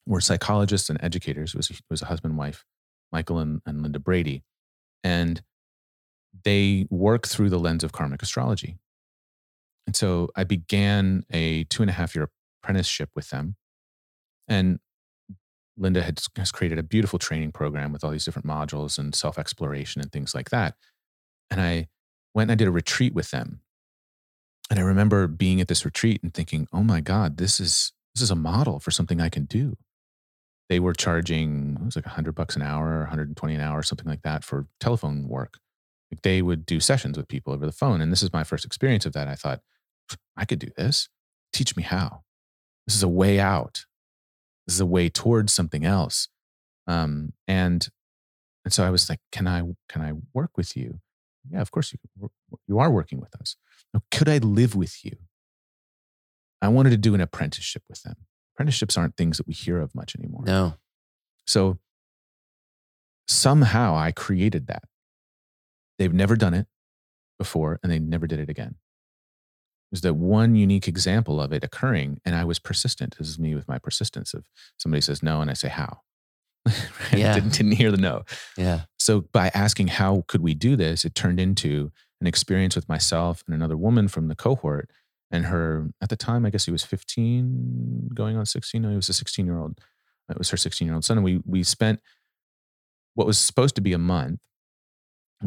were 0.06 0.20
psychologists 0.20 0.90
and 0.90 1.02
educators. 1.02 1.54
It 1.54 1.56
was, 1.56 1.70
it 1.70 1.80
was 1.88 2.02
a 2.02 2.06
husband 2.06 2.32
and 2.32 2.38
wife, 2.38 2.64
Michael 3.12 3.38
and, 3.38 3.60
and 3.66 3.82
Linda 3.82 3.98
Brady. 3.98 4.42
And 5.04 5.42
they 6.44 6.86
work 6.90 7.26
through 7.26 7.50
the 7.50 7.58
lens 7.58 7.84
of 7.84 7.92
karmic 7.92 8.22
astrology. 8.22 8.78
And 9.86 9.94
so 9.94 10.28
I 10.36 10.44
began 10.44 11.24
a 11.30 11.64
two 11.64 11.82
and 11.82 11.90
a 11.90 11.94
half 11.94 12.14
year 12.14 12.28
apprenticeship 12.62 13.10
with 13.14 13.30
them. 13.30 13.56
And 14.48 14.80
Linda 15.76 16.02
had, 16.02 16.20
has 16.36 16.50
created 16.50 16.78
a 16.78 16.82
beautiful 16.82 17.18
training 17.18 17.52
program 17.52 17.92
with 17.92 18.02
all 18.02 18.10
these 18.10 18.24
different 18.24 18.46
modules 18.46 18.98
and 18.98 19.14
self 19.14 19.38
exploration 19.38 20.00
and 20.00 20.10
things 20.10 20.34
like 20.34 20.50
that. 20.50 20.74
And 21.50 21.60
I 21.60 21.88
went 22.34 22.50
and 22.50 22.56
I 22.58 22.58
did 22.58 22.68
a 22.68 22.72
retreat 22.72 23.14
with 23.14 23.30
them. 23.30 23.60
And 24.70 24.80
I 24.80 24.82
remember 24.82 25.28
being 25.28 25.60
at 25.60 25.68
this 25.68 25.84
retreat 25.84 26.22
and 26.22 26.34
thinking, 26.34 26.66
oh 26.72 26.82
my 26.82 27.00
God, 27.00 27.36
this 27.36 27.60
is 27.60 27.92
this 28.14 28.22
is 28.22 28.30
a 28.30 28.36
model 28.36 28.80
for 28.80 28.90
something 28.90 29.20
I 29.20 29.28
can 29.28 29.44
do. 29.44 29.76
They 30.68 30.80
were 30.80 30.94
charging, 30.94 31.76
it 31.78 31.84
was 31.84 31.96
like 31.96 32.06
100 32.06 32.34
bucks 32.34 32.56
an 32.56 32.62
hour, 32.62 33.00
120 33.00 33.54
an 33.54 33.60
hour, 33.60 33.82
something 33.82 34.08
like 34.08 34.22
that 34.22 34.42
for 34.42 34.66
telephone 34.80 35.28
work. 35.28 35.58
Like 36.10 36.22
they 36.22 36.42
would 36.42 36.64
do 36.64 36.80
sessions 36.80 37.16
with 37.16 37.28
people 37.28 37.52
over 37.52 37.66
the 37.66 37.72
phone. 37.72 38.00
And 38.00 38.12
this 38.12 38.22
is 38.22 38.32
my 38.32 38.44
first 38.44 38.64
experience 38.64 39.06
of 39.06 39.12
that. 39.14 39.28
I 39.28 39.34
thought, 39.34 39.60
I 40.36 40.44
could 40.44 40.58
do 40.58 40.68
this. 40.76 41.08
Teach 41.52 41.76
me 41.76 41.82
how. 41.82 42.22
This 42.86 42.94
is 42.94 43.02
a 43.02 43.08
way 43.08 43.40
out. 43.40 43.86
This 44.66 44.74
is 44.74 44.80
a 44.80 44.86
way 44.86 45.08
towards 45.08 45.52
something 45.52 45.84
else. 45.84 46.28
Um, 46.86 47.32
and 47.48 47.88
and 48.64 48.72
so 48.72 48.84
I 48.84 48.90
was 48.90 49.08
like, 49.08 49.20
can 49.32 49.46
I 49.46 49.62
can 49.88 50.02
I 50.02 50.12
work 50.32 50.56
with 50.56 50.76
you? 50.76 51.00
Yeah, 51.50 51.60
of 51.60 51.70
course 51.70 51.92
you, 51.92 52.30
you 52.66 52.78
are 52.78 52.90
working 52.90 53.20
with 53.20 53.34
us. 53.40 53.56
Now, 53.94 54.02
could 54.10 54.28
I 54.28 54.38
live 54.38 54.74
with 54.74 55.04
you? 55.04 55.16
I 56.60 56.68
wanted 56.68 56.90
to 56.90 56.96
do 56.96 57.14
an 57.14 57.20
apprenticeship 57.20 57.84
with 57.88 58.02
them. 58.02 58.16
Apprenticeships 58.54 58.96
aren't 58.96 59.16
things 59.16 59.36
that 59.36 59.46
we 59.46 59.54
hear 59.54 59.80
of 59.80 59.94
much 59.94 60.16
anymore. 60.16 60.42
No. 60.44 60.74
So 61.46 61.78
somehow 63.28 63.96
I 63.96 64.10
created 64.12 64.66
that. 64.66 64.84
They've 65.98 66.12
never 66.12 66.36
done 66.36 66.54
it 66.54 66.66
before 67.38 67.78
and 67.82 67.90
they 67.90 67.98
never 67.98 68.26
did 68.26 68.40
it 68.40 68.48
again. 68.48 68.76
There's 69.90 70.02
that 70.02 70.14
one 70.14 70.56
unique 70.56 70.88
example 70.88 71.40
of 71.40 71.52
it 71.52 71.62
occurring, 71.62 72.20
and 72.24 72.34
I 72.34 72.44
was 72.44 72.58
persistent. 72.58 73.16
This 73.18 73.28
is 73.28 73.38
me 73.38 73.54
with 73.54 73.68
my 73.68 73.78
persistence 73.78 74.34
of 74.34 74.44
somebody 74.76 75.00
says 75.00 75.22
no, 75.22 75.40
and 75.40 75.48
I 75.48 75.54
say 75.54 75.68
how. 75.68 76.00
yeah. 77.12 77.34
didn't, 77.34 77.52
didn't 77.52 77.72
hear 77.72 77.92
the 77.92 77.96
no. 77.96 78.24
Yeah. 78.56 78.82
So 78.98 79.22
by 79.32 79.50
asking 79.54 79.88
how 79.88 80.24
could 80.26 80.42
we 80.42 80.54
do 80.54 80.74
this, 80.74 81.04
it 81.04 81.14
turned 81.14 81.38
into 81.38 81.92
an 82.20 82.26
experience 82.26 82.74
with 82.74 82.88
myself 82.88 83.44
and 83.46 83.54
another 83.54 83.76
woman 83.76 84.08
from 84.08 84.28
the 84.28 84.34
cohort. 84.34 84.90
And 85.30 85.46
her, 85.46 85.90
at 86.00 86.08
the 86.08 86.16
time, 86.16 86.46
I 86.46 86.50
guess 86.50 86.64
he 86.64 86.72
was 86.72 86.84
15, 86.84 88.10
going 88.14 88.36
on 88.36 88.46
16. 88.46 88.82
No, 88.82 88.90
he 88.90 88.96
was 88.96 89.08
a 89.08 89.12
16 89.12 89.46
year 89.46 89.58
old. 89.58 89.80
It 90.28 90.38
was 90.38 90.50
her 90.50 90.56
16 90.56 90.86
year 90.86 90.94
old 90.94 91.04
son. 91.04 91.18
And 91.18 91.24
we, 91.24 91.40
we 91.44 91.62
spent 91.62 92.00
what 93.14 93.26
was 93.26 93.38
supposed 93.38 93.74
to 93.76 93.80
be 93.80 93.92
a 93.92 93.98
month, 93.98 94.40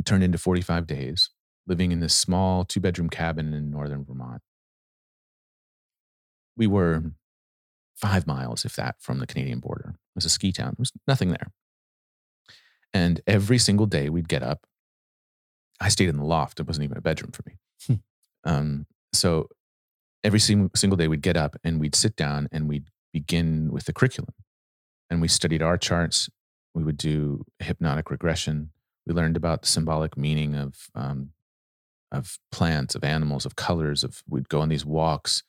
turned 0.06 0.24
into 0.24 0.38
45 0.38 0.88
days, 0.88 1.30
living 1.68 1.92
in 1.92 2.00
this 2.00 2.14
small 2.14 2.66
two 2.66 2.80
bedroom 2.80 3.10
cabin 3.10 3.54
in 3.54 3.72
northern 3.72 4.06
Vermont. 4.06 4.42
We 6.56 6.68
were 6.68 7.04
five 7.96 8.26
miles, 8.26 8.66
if 8.66 8.76
that, 8.76 8.96
from 9.00 9.20
the 9.20 9.28
Canadian 9.28 9.60
border. 9.60 9.90
It 9.90 10.16
was 10.16 10.26
a 10.26 10.30
ski 10.30 10.52
town. 10.52 10.70
There 10.70 10.76
was 10.80 10.92
nothing 11.08 11.30
there. 11.30 11.52
And 12.94 13.22
every 13.28 13.58
single 13.58 13.86
day 13.86 14.10
we'd 14.10 14.30
get 14.30 14.42
up. 14.42 14.66
I 15.80 15.90
stayed 15.90 16.10
in 16.10 16.18
the 16.18 16.26
loft. 16.26 16.60
It 16.60 16.68
wasn't 16.68 16.86
even 16.86 16.98
a 16.98 17.02
bedroom 17.02 17.32
for 17.32 17.44
me. 17.46 17.58
Hmm. 17.88 17.94
um, 18.50 18.86
so 19.14 19.48
every 20.24 20.40
single, 20.40 20.70
single 20.76 20.98
day 20.98 21.08
we'd 21.08 21.22
get 21.22 21.38
up 21.38 21.56
and 21.64 21.80
we'd 21.80 21.96
sit 21.96 22.16
down 22.16 22.48
and 22.52 22.68
we'd 22.68 22.90
begin 23.14 23.72
with 23.72 23.86
the 23.86 23.94
curriculum. 23.94 24.34
And 25.10 25.22
we 25.22 25.28
studied 25.28 25.62
our 25.62 25.78
charts. 25.78 26.30
We 26.74 26.84
would 26.84 26.98
do 26.98 27.46
hypnotic 27.60 28.12
regression. 28.12 28.72
We 29.10 29.16
learned 29.16 29.36
about 29.36 29.64
the 29.64 29.68
symbolic 29.68 30.16
meaning 30.16 30.54
of 30.54 30.76
um, 30.94 31.32
of 32.12 32.38
plants, 32.52 32.94
of 32.94 33.04
animals, 33.04 33.44
of 33.44 33.56
colors. 33.56 34.04
Of 34.04 34.24
we'd 34.30 34.50
go 34.50 34.62
on 34.62 34.70
these 34.70 34.86
walks 34.86 35.42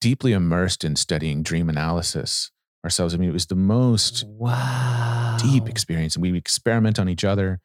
deeply 0.00 0.32
immersed 0.32 0.82
in 0.82 0.96
studying 0.96 1.42
dream 1.42 1.68
analysis 1.68 2.50
ourselves. 2.82 3.14
I 3.14 3.18
mean, 3.18 3.28
it 3.28 3.34
was 3.34 3.46
the 3.46 3.54
most 3.54 4.24
wow. 4.26 5.36
deep 5.38 5.68
experience. 5.68 6.16
And 6.16 6.22
we 6.22 6.34
experiment 6.36 6.98
on 6.98 7.10
each 7.10 7.24
other, 7.24 7.60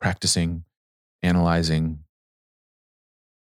practicing, 0.00 0.64
analyzing. 1.22 2.04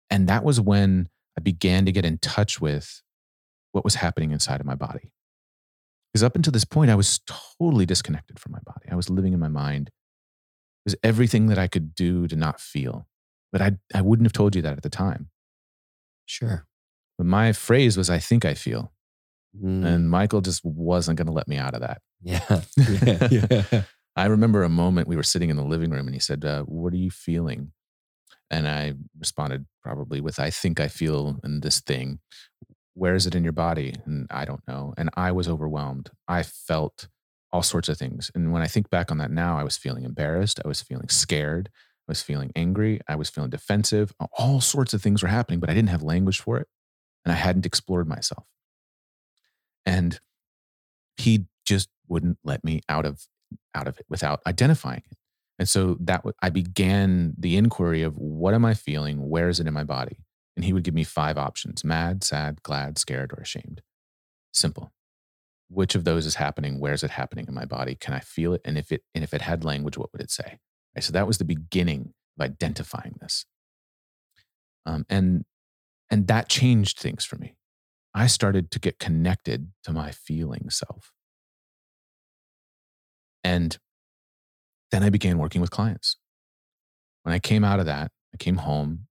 And 0.09 0.29
that 0.29 0.45
was 0.45 0.61
when 0.61 1.09
I 1.37 1.41
began 1.41 1.85
to 1.85 1.91
get 1.91 2.05
in 2.05 2.19
touch 2.19 2.61
with 2.61 3.01
what 3.73 3.83
was 3.83 3.95
happening 3.95 4.31
inside 4.31 4.61
of 4.61 4.65
my 4.65 4.75
body. 4.75 5.11
Because 6.13 6.23
up 6.23 6.37
until 6.37 6.53
this 6.53 6.63
point, 6.63 6.89
I 6.89 6.95
was 6.95 7.19
totally 7.59 7.85
disconnected 7.85 8.39
from 8.39 8.53
my 8.53 8.59
body. 8.65 8.87
I 8.89 8.95
was 8.95 9.09
living 9.09 9.33
in 9.33 9.39
my 9.39 9.49
mind. 9.49 9.89
Was 10.85 10.95
everything 11.03 11.47
that 11.47 11.57
I 11.57 11.67
could 11.67 11.95
do 11.95 12.27
to 12.27 12.35
not 12.35 12.59
feel. 12.61 13.07
But 13.51 13.61
I, 13.61 13.71
I 13.93 14.01
wouldn't 14.01 14.25
have 14.25 14.33
told 14.33 14.55
you 14.55 14.61
that 14.61 14.77
at 14.77 14.83
the 14.83 14.89
time. 14.89 15.29
Sure. 16.25 16.67
But 17.17 17.27
my 17.27 17.53
phrase 17.53 17.97
was, 17.97 18.09
I 18.09 18.19
think 18.19 18.45
I 18.45 18.53
feel. 18.53 18.91
Mm. 19.63 19.85
And 19.85 20.09
Michael 20.09 20.41
just 20.41 20.63
wasn't 20.63 21.17
going 21.17 21.27
to 21.27 21.33
let 21.33 21.47
me 21.47 21.57
out 21.57 21.73
of 21.73 21.81
that. 21.81 22.01
Yeah. 22.21 22.43
yeah. 23.31 23.63
yeah. 23.71 23.83
I 24.15 24.25
remember 24.25 24.63
a 24.63 24.69
moment 24.69 25.07
we 25.07 25.15
were 25.15 25.23
sitting 25.23 25.49
in 25.49 25.57
the 25.57 25.63
living 25.63 25.89
room 25.89 26.07
and 26.07 26.15
he 26.15 26.19
said, 26.19 26.45
uh, 26.45 26.63
What 26.63 26.93
are 26.93 26.97
you 26.97 27.11
feeling? 27.11 27.71
And 28.49 28.67
I 28.67 28.93
responded 29.19 29.65
probably 29.83 30.21
with, 30.21 30.39
I 30.39 30.49
think 30.49 30.79
I 30.79 30.87
feel 30.87 31.39
in 31.43 31.61
this 31.61 31.79
thing. 31.81 32.19
Where 32.93 33.15
is 33.15 33.25
it 33.25 33.35
in 33.35 33.43
your 33.43 33.53
body? 33.53 33.95
And 34.05 34.27
I 34.29 34.45
don't 34.45 34.65
know. 34.67 34.93
And 34.97 35.09
I 35.15 35.31
was 35.31 35.49
overwhelmed. 35.49 36.11
I 36.27 36.43
felt 36.43 37.07
all 37.51 37.63
sorts 37.63 37.89
of 37.89 37.97
things. 37.97 38.31
And 38.35 38.51
when 38.51 38.61
I 38.61 38.67
think 38.67 38.89
back 38.89 39.11
on 39.11 39.17
that 39.19 39.31
now, 39.31 39.57
I 39.57 39.63
was 39.63 39.77
feeling 39.77 40.03
embarrassed. 40.03 40.59
I 40.63 40.67
was 40.67 40.81
feeling 40.81 41.09
scared. 41.09 41.69
I 42.07 42.11
was 42.11 42.21
feeling 42.21 42.51
angry. 42.55 42.99
I 43.07 43.15
was 43.15 43.29
feeling 43.29 43.49
defensive. 43.49 44.13
All 44.37 44.61
sorts 44.61 44.93
of 44.93 45.01
things 45.01 45.23
were 45.23 45.29
happening, 45.29 45.59
but 45.59 45.69
I 45.69 45.73
didn't 45.73 45.89
have 45.89 46.03
language 46.03 46.39
for 46.39 46.57
it 46.57 46.67
and 47.23 47.31
I 47.31 47.35
hadn't 47.35 47.65
explored 47.65 48.07
myself. 48.07 48.45
And 49.85 50.19
he 51.17 51.45
just 51.65 51.89
wouldn't 52.07 52.37
let 52.43 52.63
me 52.63 52.81
out 52.89 53.05
of 53.05 53.25
out 53.73 53.87
of 53.87 53.99
it 53.99 54.05
without 54.09 54.41
identifying 54.45 55.03
it. 55.09 55.17
And 55.57 55.69
so 55.69 55.97
that 56.01 56.23
I 56.41 56.49
began 56.49 57.33
the 57.37 57.55
inquiry 57.57 58.01
of 58.01 58.17
what 58.17 58.53
am 58.53 58.65
I 58.65 58.73
feeling? 58.73 59.29
Where 59.29 59.49
is 59.49 59.59
it 59.59 59.67
in 59.67 59.73
my 59.73 59.83
body? 59.83 60.17
And 60.55 60.65
he 60.65 60.73
would 60.73 60.83
give 60.83 60.93
me 60.93 61.03
five 61.03 61.37
options: 61.37 61.83
mad, 61.83 62.23
sad, 62.23 62.61
glad, 62.63 62.97
scared, 62.97 63.31
or 63.33 63.41
ashamed. 63.41 63.81
Simple. 64.51 64.91
Which 65.69 65.95
of 65.95 66.03
those 66.03 66.25
is 66.25 66.35
happening? 66.35 66.79
Where 66.79 66.93
is 66.93 67.03
it 67.03 67.11
happening 67.11 67.45
in 67.47 67.53
my 67.53 67.65
body? 67.65 67.95
Can 67.95 68.13
I 68.13 68.19
feel 68.19 68.53
it? 68.53 68.61
And 68.63 68.77
if 68.77 68.91
it 68.91 69.01
and 69.13 69.23
if 69.23 69.33
it 69.33 69.41
had 69.41 69.63
language, 69.63 69.97
what 69.97 70.11
would 70.13 70.21
it 70.21 70.31
say? 70.31 70.59
Right, 70.95 71.03
so 71.03 71.11
that 71.13 71.27
was 71.27 71.37
the 71.37 71.45
beginning 71.45 72.13
of 72.37 72.45
identifying 72.45 73.15
this. 73.19 73.45
Um, 74.85 75.05
and 75.09 75.45
and 76.09 76.27
that 76.27 76.49
changed 76.49 76.99
things 76.99 77.25
for 77.25 77.37
me. 77.37 77.55
I 78.13 78.27
started 78.27 78.71
to 78.71 78.79
get 78.79 78.99
connected 78.99 79.71
to 79.83 79.91
my 79.91 80.11
feeling 80.11 80.69
self. 80.69 81.11
And 83.43 83.77
then 84.91 85.03
I 85.03 85.09
began 85.09 85.37
working 85.37 85.61
with 85.61 85.71
clients. 85.71 86.17
When 87.23 87.33
I 87.33 87.39
came 87.39 87.63
out 87.63 87.79
of 87.79 87.85
that, 87.87 88.11
I 88.33 88.37
came 88.37 88.57
home 88.57 89.07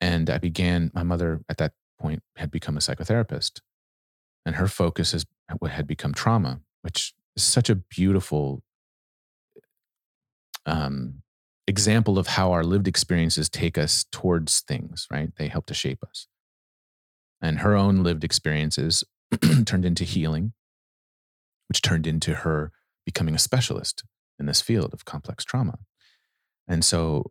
and 0.00 0.28
I 0.28 0.38
began, 0.38 0.90
my 0.94 1.02
mother 1.02 1.40
at 1.48 1.58
that 1.58 1.72
point 1.98 2.22
had 2.36 2.50
become 2.50 2.76
a 2.76 2.80
psychotherapist 2.80 3.60
and 4.44 4.56
her 4.56 4.68
focus 4.68 5.14
is 5.14 5.26
what 5.39 5.39
had 5.68 5.86
become 5.86 6.12
trauma, 6.12 6.60
which 6.82 7.14
is 7.36 7.42
such 7.42 7.70
a 7.70 7.74
beautiful 7.74 8.62
um, 10.66 11.22
example 11.66 12.18
of 12.18 12.26
how 12.26 12.52
our 12.52 12.64
lived 12.64 12.88
experiences 12.88 13.48
take 13.48 13.78
us 13.78 14.04
towards 14.10 14.60
things, 14.60 15.06
right? 15.10 15.30
They 15.36 15.48
help 15.48 15.66
to 15.66 15.74
shape 15.74 16.02
us. 16.08 16.26
And 17.40 17.60
her 17.60 17.74
own 17.74 18.02
lived 18.02 18.24
experiences 18.24 19.04
turned 19.64 19.84
into 19.84 20.04
healing, 20.04 20.52
which 21.68 21.80
turned 21.80 22.06
into 22.06 22.34
her 22.34 22.72
becoming 23.06 23.34
a 23.34 23.38
specialist 23.38 24.04
in 24.38 24.46
this 24.46 24.60
field 24.60 24.92
of 24.92 25.04
complex 25.04 25.44
trauma. 25.44 25.78
And 26.68 26.84
so 26.84 27.30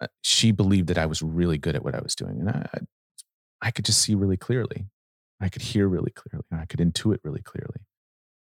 uh, 0.00 0.06
she 0.22 0.52
believed 0.52 0.88
that 0.88 0.98
I 0.98 1.06
was 1.06 1.22
really 1.22 1.58
good 1.58 1.74
at 1.74 1.84
what 1.84 1.94
I 1.94 2.00
was 2.00 2.14
doing. 2.14 2.40
And 2.40 2.50
I, 2.50 2.78
I 3.60 3.70
could 3.70 3.84
just 3.84 4.00
see 4.00 4.14
really 4.14 4.36
clearly. 4.36 4.86
I 5.40 5.48
could 5.48 5.62
hear 5.62 5.88
really 5.88 6.10
clearly. 6.10 6.44
I 6.52 6.66
could 6.66 6.80
intuit 6.80 7.18
really 7.24 7.42
clearly 7.42 7.80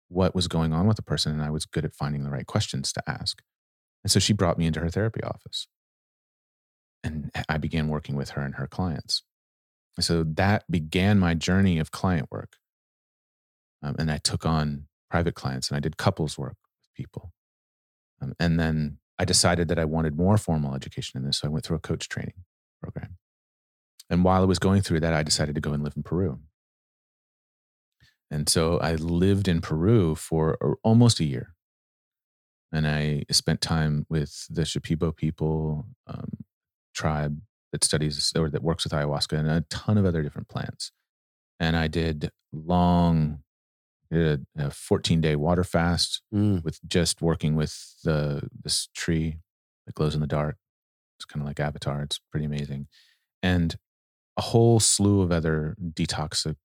what 0.10 0.36
was 0.36 0.48
going 0.48 0.74
on 0.74 0.88
with 0.88 0.98
the 0.98 1.04
person. 1.04 1.32
And 1.32 1.42
I 1.42 1.50
was 1.50 1.66
good 1.66 1.86
at 1.86 1.96
finding 1.96 2.24
the 2.24 2.30
right 2.30 2.46
questions 2.46 2.92
to 2.94 3.04
ask. 3.08 3.42
And 4.04 4.12
so 4.12 4.20
she 4.20 4.34
brought 4.34 4.58
me 4.58 4.66
into 4.66 4.80
her 4.80 4.90
therapy 4.90 5.22
office. 5.24 5.68
And 7.04 7.32
I 7.48 7.58
began 7.58 7.88
working 7.88 8.16
with 8.16 8.32
her 8.32 8.42
and 8.42 8.56
her 8.56 8.68
clients. 8.68 9.24
So 10.00 10.24
that 10.24 10.64
began 10.70 11.20
my 11.20 11.34
journey 11.34 11.80
of 11.80 11.92
client 11.92 12.28
work. 12.32 12.58
Um, 13.82 13.96
and 13.98 14.12
I 14.12 14.18
took 14.18 14.46
on 14.46 14.88
private 15.10 15.36
clients 15.36 15.70
and 15.70 15.78
I 15.78 15.80
did 15.80 15.98
couples 15.98 16.38
work 16.38 16.58
with 16.80 16.94
people. 16.96 17.32
Um, 18.22 18.34
and 18.40 18.60
then 18.60 18.98
I 19.18 19.26
decided 19.26 19.68
that 19.70 19.80
I 19.80 19.86
wanted 19.86 20.18
more 20.18 20.38
formal 20.38 20.76
education 20.76 21.20
in 21.20 21.26
this. 21.26 21.40
So 21.40 21.48
I 21.48 21.52
went 21.52 21.66
through 21.66 21.78
a 21.78 21.82
coach 21.82 22.10
training 22.10 22.46
program. 22.82 23.18
And 24.10 24.24
while 24.24 24.42
I 24.42 24.46
was 24.46 24.60
going 24.60 24.82
through 24.82 25.02
that, 25.02 25.14
I 25.14 25.24
decided 25.24 25.56
to 25.56 25.62
go 25.62 25.72
and 25.72 25.84
live 25.84 25.94
in 25.96 26.04
Peru. 26.04 26.40
And 28.32 28.48
so 28.48 28.80
I 28.80 28.96
lived 28.96 29.48
in 29.48 29.62
Peru 29.62 30.16
for 30.16 30.58
uh, 30.62 30.76
almost 30.84 31.20
a 31.20 31.26
year 31.26 31.56
and 32.72 32.88
I 32.88 33.24
spent 33.32 33.62
time 33.62 34.06
with 34.10 34.48
the 34.50 34.62
Shipibo 34.62 35.16
people 35.16 35.86
um, 36.08 36.30
tribe 36.94 37.42
that 37.72 37.84
studies 37.84 38.34
or 38.36 38.50
that 38.50 38.64
works 38.64 38.84
with 38.84 38.94
ayahuasca 38.94 39.38
and 39.38 39.50
a 39.50 39.62
ton 39.70 39.98
of 39.98 40.06
other 40.06 40.22
different 40.22 40.48
plants. 40.48 40.92
And 41.60 41.76
I 41.76 41.88
did 41.88 42.32
long, 42.52 43.44
did 44.12 44.46
a 44.58 44.72
14 44.72 45.22
day 45.22 45.36
water 45.36 45.64
fast 45.64 46.22
mm. 46.34 46.64
with 46.64 46.80
just 46.88 47.22
working 47.22 47.56
with 47.56 47.96
the 48.04 48.48
this 48.64 48.88
tree 48.96 49.40
that 49.86 49.96
glows 49.96 50.16
in 50.16 50.22
the 50.22 50.28
dark. 50.28 50.58
It's 51.18 51.26
kind 51.26 51.42
of 51.42 51.48
like 51.48 51.60
Avatar. 51.60 52.02
It's 52.02 52.20
pretty 52.32 52.46
amazing, 52.46 52.88
and 53.44 53.76
a 54.38 54.42
whole 54.42 54.80
slew 54.80 55.22
of 55.22 55.34
other 55.34 55.76
detox 55.84 56.44
de- 56.44 56.56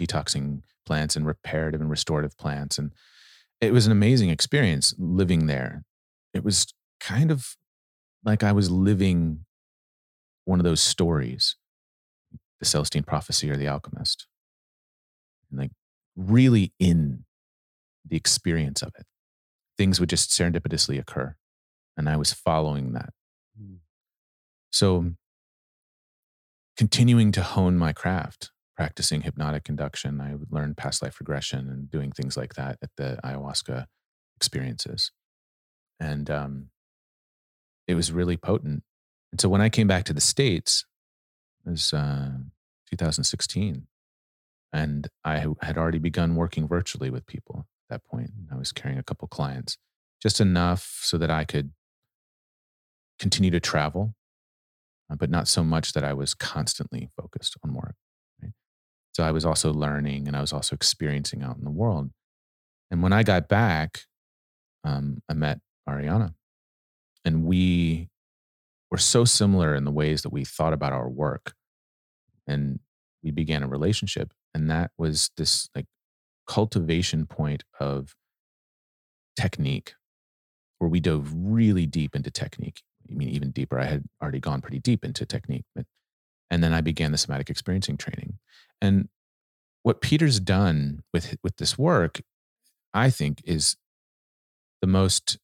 detoxing 0.00 0.62
plants 0.86 1.16
and 1.16 1.26
reparative 1.26 1.80
and 1.80 1.90
restorative 1.90 2.36
plants 2.38 2.78
and 2.78 2.92
it 3.60 3.72
was 3.72 3.86
an 3.86 3.92
amazing 3.92 4.30
experience 4.30 4.94
living 4.98 5.46
there. 5.46 5.84
It 6.32 6.44
was 6.44 6.72
kind 7.00 7.30
of 7.30 7.56
like 8.24 8.42
I 8.42 8.52
was 8.52 8.70
living 8.70 9.44
one 10.44 10.60
of 10.60 10.64
those 10.64 10.80
stories, 10.80 11.56
the 12.60 12.66
Celestine 12.66 13.04
prophecy 13.04 13.50
or 13.50 13.56
the 13.56 13.68
alchemist. 13.68 14.26
And 15.50 15.58
like 15.58 15.70
really 16.16 16.72
in 16.78 17.24
the 18.06 18.16
experience 18.16 18.82
of 18.82 18.92
it. 18.98 19.06
Things 19.76 20.00
would 20.00 20.08
just 20.08 20.30
serendipitously 20.30 20.98
occur. 20.98 21.36
And 21.96 22.08
I 22.08 22.16
was 22.16 22.32
following 22.32 22.92
that. 22.92 23.10
Mm. 23.60 23.78
So 24.70 25.12
continuing 26.76 27.32
to 27.32 27.42
hone 27.42 27.76
my 27.76 27.92
craft 27.92 28.50
practicing 28.78 29.22
hypnotic 29.22 29.68
induction. 29.68 30.20
I 30.20 30.36
learned 30.50 30.76
past 30.76 31.02
life 31.02 31.18
regression 31.18 31.68
and 31.68 31.90
doing 31.90 32.12
things 32.12 32.36
like 32.36 32.54
that 32.54 32.78
at 32.80 32.90
the 32.96 33.18
ayahuasca 33.24 33.86
experiences. 34.36 35.10
And 35.98 36.30
um, 36.30 36.68
it 37.88 37.96
was 37.96 38.12
really 38.12 38.36
potent. 38.36 38.84
And 39.32 39.40
so 39.40 39.48
when 39.48 39.60
I 39.60 39.68
came 39.68 39.88
back 39.88 40.04
to 40.04 40.12
the 40.12 40.20
States, 40.20 40.86
it 41.66 41.70
was 41.70 41.92
uh, 41.92 42.30
2016, 42.88 43.88
and 44.72 45.08
I 45.24 45.44
had 45.60 45.76
already 45.76 45.98
begun 45.98 46.36
working 46.36 46.68
virtually 46.68 47.10
with 47.10 47.26
people 47.26 47.66
at 47.90 47.96
that 47.96 48.06
point. 48.06 48.30
I 48.52 48.56
was 48.56 48.70
carrying 48.70 49.00
a 49.00 49.02
couple 49.02 49.26
clients, 49.26 49.76
just 50.22 50.40
enough 50.40 51.00
so 51.02 51.18
that 51.18 51.32
I 51.32 51.44
could 51.44 51.72
continue 53.18 53.50
to 53.50 53.60
travel, 53.60 54.14
uh, 55.10 55.16
but 55.16 55.30
not 55.30 55.48
so 55.48 55.64
much 55.64 55.94
that 55.94 56.04
I 56.04 56.12
was 56.12 56.32
constantly 56.32 57.08
focused 57.20 57.56
on 57.64 57.74
work. 57.74 57.96
So 59.18 59.24
I 59.24 59.32
was 59.32 59.44
also 59.44 59.72
learning 59.72 60.28
and 60.28 60.36
I 60.36 60.40
was 60.40 60.52
also 60.52 60.76
experiencing 60.76 61.42
out 61.42 61.56
in 61.56 61.64
the 61.64 61.72
world. 61.72 62.10
And 62.88 63.02
when 63.02 63.12
I 63.12 63.24
got 63.24 63.48
back, 63.48 64.02
um, 64.84 65.20
I 65.28 65.34
met 65.34 65.58
Ariana, 65.88 66.34
and 67.24 67.42
we 67.42 68.10
were 68.92 68.98
so 68.98 69.24
similar 69.24 69.74
in 69.74 69.82
the 69.82 69.90
ways 69.90 70.22
that 70.22 70.28
we 70.28 70.44
thought 70.44 70.72
about 70.72 70.92
our 70.92 71.08
work. 71.08 71.54
And 72.46 72.78
we 73.24 73.32
began 73.32 73.64
a 73.64 73.68
relationship. 73.68 74.32
And 74.54 74.70
that 74.70 74.92
was 74.96 75.32
this 75.36 75.68
like 75.74 75.86
cultivation 76.46 77.26
point 77.26 77.64
of 77.80 78.14
technique 79.36 79.94
where 80.78 80.88
we 80.88 81.00
dove 81.00 81.32
really 81.34 81.86
deep 81.86 82.14
into 82.14 82.30
technique. 82.30 82.82
I 83.10 83.14
mean, 83.14 83.30
even 83.30 83.50
deeper. 83.50 83.80
I 83.80 83.86
had 83.86 84.04
already 84.22 84.38
gone 84.38 84.60
pretty 84.60 84.78
deep 84.78 85.04
into 85.04 85.26
technique, 85.26 85.64
but 85.74 85.86
and 86.50 86.62
then 86.62 86.72
I 86.72 86.80
began 86.80 87.12
the 87.12 87.18
somatic 87.18 87.50
experiencing 87.50 87.96
training. 87.96 88.38
And 88.80 89.08
what 89.82 90.00
Peter's 90.00 90.40
done 90.40 91.02
with 91.12 91.36
with 91.42 91.56
this 91.56 91.78
work, 91.78 92.20
I 92.94 93.10
think, 93.10 93.42
is 93.44 93.76
the 94.80 94.86
most 94.86 95.38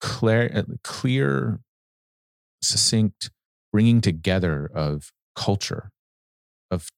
clear, 0.00 0.50
uh, 0.54 0.62
clear, 0.82 1.60
succinct 2.62 3.30
bringing 3.72 4.00
together 4.00 4.70
of 4.74 5.12
culture, 5.34 5.90
of 6.70 6.88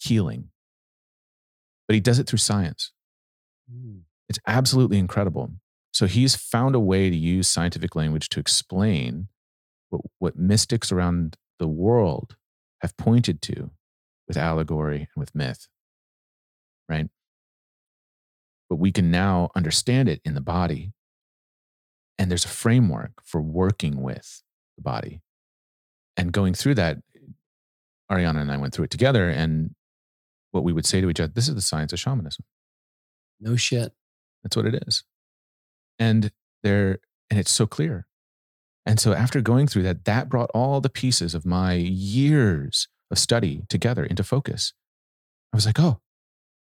healing. 0.00 0.50
But 1.86 1.94
he 1.94 2.00
does 2.00 2.18
it 2.18 2.26
through 2.26 2.38
science. 2.38 2.92
Mm. 3.72 4.02
It's 4.28 4.38
absolutely 4.46 4.98
incredible. 4.98 5.52
So 5.92 6.06
he's 6.06 6.36
found 6.36 6.74
a 6.74 6.80
way 6.80 7.10
to 7.10 7.16
use 7.16 7.48
scientific 7.48 7.96
language 7.96 8.28
to 8.30 8.40
explain 8.40 9.28
what, 9.90 10.02
what 10.18 10.38
mystics 10.38 10.92
around 10.92 11.36
the 11.58 11.68
world 11.68 12.36
have 12.80 12.96
pointed 12.96 13.42
to 13.42 13.70
with 14.26 14.36
allegory 14.36 14.98
and 14.98 15.08
with 15.16 15.34
myth, 15.34 15.68
right? 16.88 17.08
But 18.68 18.76
we 18.76 18.92
can 18.92 19.10
now 19.10 19.50
understand 19.56 20.08
it 20.08 20.20
in 20.24 20.34
the 20.34 20.40
body. 20.40 20.92
And 22.18 22.30
there's 22.30 22.44
a 22.44 22.48
framework 22.48 23.12
for 23.24 23.40
working 23.40 24.02
with 24.02 24.42
the 24.76 24.82
body. 24.82 25.22
And 26.16 26.32
going 26.32 26.54
through 26.54 26.74
that, 26.74 26.98
Ariana 28.10 28.40
and 28.40 28.52
I 28.52 28.56
went 28.56 28.74
through 28.74 28.86
it 28.86 28.90
together. 28.90 29.30
And 29.30 29.74
what 30.50 30.64
we 30.64 30.72
would 30.72 30.86
say 30.86 31.00
to 31.00 31.08
each 31.08 31.20
other 31.20 31.32
this 31.32 31.48
is 31.48 31.54
the 31.54 31.60
science 31.60 31.92
of 31.92 32.00
shamanism. 32.00 32.44
No 33.40 33.56
shit. 33.56 33.92
That's 34.42 34.56
what 34.56 34.66
it 34.66 34.82
is. 34.86 35.04
And 35.98 36.32
there, 36.62 36.98
and 37.30 37.38
it's 37.38 37.50
so 37.50 37.66
clear. 37.66 38.06
And 38.88 38.98
so 38.98 39.12
after 39.12 39.42
going 39.42 39.66
through 39.66 39.82
that, 39.82 40.06
that 40.06 40.30
brought 40.30 40.50
all 40.54 40.80
the 40.80 40.88
pieces 40.88 41.34
of 41.34 41.44
my 41.44 41.74
years 41.74 42.88
of 43.10 43.18
study 43.18 43.64
together 43.68 44.02
into 44.02 44.24
focus. 44.24 44.72
I 45.52 45.58
was 45.58 45.66
like, 45.66 45.78
oh, 45.78 46.00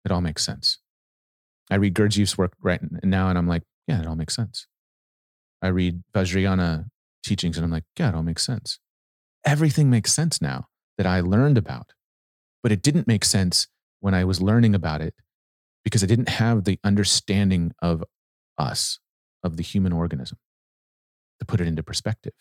it 0.06 0.10
all 0.10 0.22
makes 0.22 0.42
sense. 0.42 0.78
I 1.70 1.74
read 1.74 1.92
Gurdjieff's 1.92 2.38
work 2.38 2.54
right 2.62 2.80
now 3.04 3.28
and 3.28 3.36
I'm 3.36 3.46
like, 3.46 3.62
yeah, 3.86 4.00
it 4.00 4.06
all 4.06 4.16
makes 4.16 4.34
sense. 4.34 4.66
I 5.60 5.68
read 5.68 6.02
Vajrayana 6.14 6.86
teachings 7.22 7.58
and 7.58 7.64
I'm 7.64 7.70
like, 7.70 7.84
yeah, 7.98 8.08
it 8.08 8.14
all 8.14 8.22
makes 8.22 8.44
sense. 8.44 8.78
Everything 9.44 9.90
makes 9.90 10.10
sense 10.10 10.40
now 10.40 10.68
that 10.96 11.06
I 11.06 11.20
learned 11.20 11.58
about, 11.58 11.92
but 12.62 12.72
it 12.72 12.80
didn't 12.80 13.06
make 13.06 13.24
sense 13.26 13.66
when 14.00 14.14
I 14.14 14.24
was 14.24 14.40
learning 14.40 14.74
about 14.74 15.02
it 15.02 15.12
because 15.84 16.02
I 16.02 16.06
didn't 16.06 16.30
have 16.30 16.64
the 16.64 16.78
understanding 16.82 17.72
of 17.82 18.02
us, 18.56 18.98
of 19.44 19.58
the 19.58 19.62
human 19.62 19.92
organism 19.92 20.38
to 21.40 21.46
put 21.46 21.60
it 21.60 21.66
into 21.66 21.82
perspective. 21.82 22.32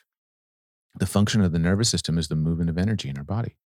The 0.96 1.06
function 1.06 1.42
of 1.42 1.52
the 1.52 1.60
nervous 1.60 1.90
system 1.90 2.18
is 2.18 2.28
the 2.28 2.36
movement 2.36 2.70
of 2.70 2.78
energy 2.78 3.10
in 3.10 3.18
our 3.18 3.24
body. 3.24 3.58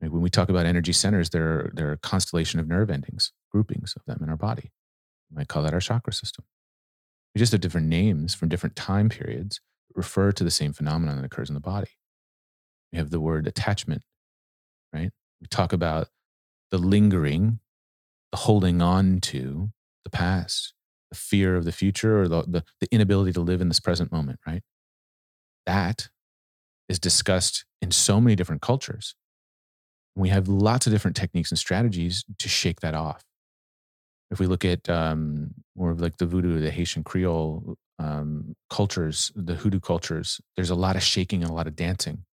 When 0.00 0.22
we 0.22 0.30
talk 0.30 0.48
about 0.48 0.66
energy 0.66 0.92
centers, 0.92 1.30
there 1.30 1.46
are, 1.46 1.70
there 1.74 1.88
are 1.88 1.92
a 1.92 1.98
constellation 1.98 2.58
of 2.58 2.66
nerve 2.66 2.90
endings, 2.90 3.32
groupings 3.50 3.94
of 3.96 4.04
them 4.06 4.18
in 4.22 4.30
our 4.30 4.36
body. 4.36 4.72
We 5.30 5.36
might 5.36 5.48
call 5.48 5.62
that 5.62 5.74
our 5.74 5.80
chakra 5.80 6.12
system. 6.12 6.44
We 7.34 7.38
just 7.38 7.52
have 7.52 7.60
different 7.60 7.86
names 7.86 8.34
from 8.34 8.48
different 8.48 8.76
time 8.76 9.08
periods 9.08 9.60
that 9.88 9.96
refer 9.96 10.32
to 10.32 10.44
the 10.44 10.50
same 10.50 10.72
phenomenon 10.72 11.16
that 11.16 11.24
occurs 11.24 11.50
in 11.50 11.54
the 11.54 11.60
body. 11.60 11.90
We 12.92 12.98
have 12.98 13.10
the 13.10 13.20
word 13.20 13.46
attachment, 13.46 14.02
right? 14.92 15.10
We 15.40 15.46
talk 15.48 15.72
about 15.72 16.08
the 16.70 16.78
lingering, 16.78 17.60
the 18.32 18.38
holding 18.38 18.80
on 18.80 19.20
to 19.20 19.70
the 20.04 20.10
past 20.10 20.72
the 21.10 21.16
fear 21.16 21.56
of 21.56 21.64
the 21.64 21.72
future 21.72 22.22
or 22.22 22.28
the, 22.28 22.42
the, 22.42 22.64
the 22.80 22.88
inability 22.90 23.32
to 23.32 23.40
live 23.40 23.60
in 23.60 23.68
this 23.68 23.80
present 23.80 24.12
moment, 24.12 24.40
right? 24.46 24.62
That 25.66 26.08
is 26.88 26.98
discussed 26.98 27.64
in 27.82 27.90
so 27.90 28.20
many 28.20 28.34
different 28.36 28.62
cultures. 28.62 29.14
We 30.16 30.28
have 30.30 30.48
lots 30.48 30.86
of 30.86 30.92
different 30.92 31.16
techniques 31.16 31.50
and 31.50 31.58
strategies 31.58 32.24
to 32.38 32.48
shake 32.48 32.80
that 32.80 32.94
off. 32.94 33.22
If 34.30 34.38
we 34.38 34.46
look 34.46 34.64
at 34.64 34.88
um, 34.88 35.54
more 35.76 35.90
of 35.90 36.00
like 36.00 36.18
the 36.18 36.26
voodoo, 36.26 36.60
the 36.60 36.70
Haitian 36.70 37.02
Creole 37.02 37.76
um, 37.98 38.54
cultures, 38.68 39.32
the 39.34 39.54
hoodoo 39.54 39.80
cultures, 39.80 40.40
there's 40.56 40.70
a 40.70 40.74
lot 40.74 40.96
of 40.96 41.02
shaking 41.02 41.42
and 41.42 41.50
a 41.50 41.54
lot 41.54 41.66
of 41.66 41.76
dancing. 41.76 42.24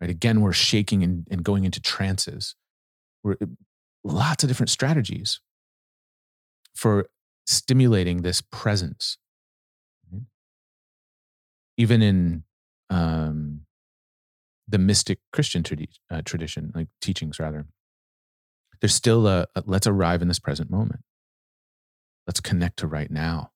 Right? 0.00 0.10
Again, 0.10 0.40
we're 0.40 0.52
shaking 0.52 1.02
and, 1.02 1.26
and 1.30 1.42
going 1.42 1.64
into 1.64 1.80
trances. 1.80 2.54
We're, 3.22 3.36
lots 4.04 4.44
of 4.44 4.48
different 4.48 4.70
strategies 4.70 5.40
for 6.74 7.06
stimulating 7.46 8.22
this 8.22 8.40
presence. 8.40 9.18
Even 11.76 12.02
in 12.02 12.44
um, 12.90 13.62
the 14.68 14.78
mystic 14.78 15.18
Christian 15.32 15.62
tradi- 15.62 15.98
uh, 16.10 16.22
tradition, 16.24 16.70
like 16.74 16.86
teachings 17.00 17.40
rather, 17.40 17.66
there's 18.80 18.94
still 18.94 19.26
a, 19.26 19.46
a 19.56 19.62
let's 19.66 19.86
arrive 19.86 20.22
in 20.22 20.28
this 20.28 20.38
present 20.38 20.70
moment. 20.70 21.00
Let's 22.26 22.40
connect 22.40 22.78
to 22.78 22.86
right 22.86 23.10
now. 23.10 23.50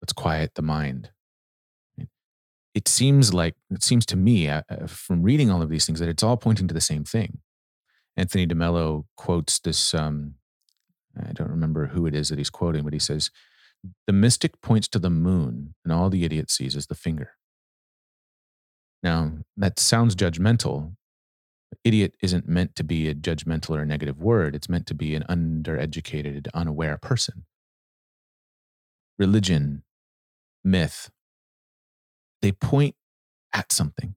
Let's 0.00 0.12
quiet 0.12 0.54
the 0.54 0.62
mind. 0.62 1.10
It 2.72 2.86
seems 2.86 3.34
like, 3.34 3.56
it 3.70 3.82
seems 3.82 4.06
to 4.06 4.16
me 4.16 4.48
uh, 4.48 4.62
uh, 4.70 4.86
from 4.86 5.22
reading 5.22 5.50
all 5.50 5.60
of 5.60 5.68
these 5.68 5.84
things 5.84 5.98
that 5.98 6.08
it's 6.08 6.22
all 6.22 6.36
pointing 6.36 6.68
to 6.68 6.74
the 6.74 6.80
same 6.80 7.02
thing. 7.02 7.38
Anthony 8.16 8.46
DeMello 8.46 9.06
quotes 9.16 9.58
this 9.58 9.92
um, 9.92 10.34
I 11.18 11.32
don't 11.32 11.50
remember 11.50 11.86
who 11.86 12.06
it 12.06 12.14
is 12.14 12.28
that 12.28 12.38
he's 12.38 12.50
quoting, 12.50 12.84
but 12.84 12.92
he 12.92 12.98
says, 12.98 13.30
The 14.06 14.12
mystic 14.12 14.60
points 14.60 14.88
to 14.88 14.98
the 14.98 15.10
moon, 15.10 15.74
and 15.84 15.92
all 15.92 16.10
the 16.10 16.24
idiot 16.24 16.50
sees 16.50 16.76
is 16.76 16.86
the 16.86 16.94
finger. 16.94 17.32
Now, 19.02 19.32
that 19.56 19.78
sounds 19.78 20.14
judgmental. 20.14 20.94
Idiot 21.84 22.14
isn't 22.22 22.48
meant 22.48 22.74
to 22.76 22.84
be 22.84 23.08
a 23.08 23.14
judgmental 23.14 23.76
or 23.76 23.82
a 23.82 23.86
negative 23.86 24.20
word, 24.20 24.54
it's 24.54 24.68
meant 24.68 24.86
to 24.88 24.94
be 24.94 25.14
an 25.14 25.24
undereducated, 25.28 26.48
unaware 26.52 26.98
person. 26.98 27.44
Religion, 29.18 29.82
myth, 30.64 31.10
they 32.42 32.52
point 32.52 32.94
at 33.52 33.72
something. 33.72 34.14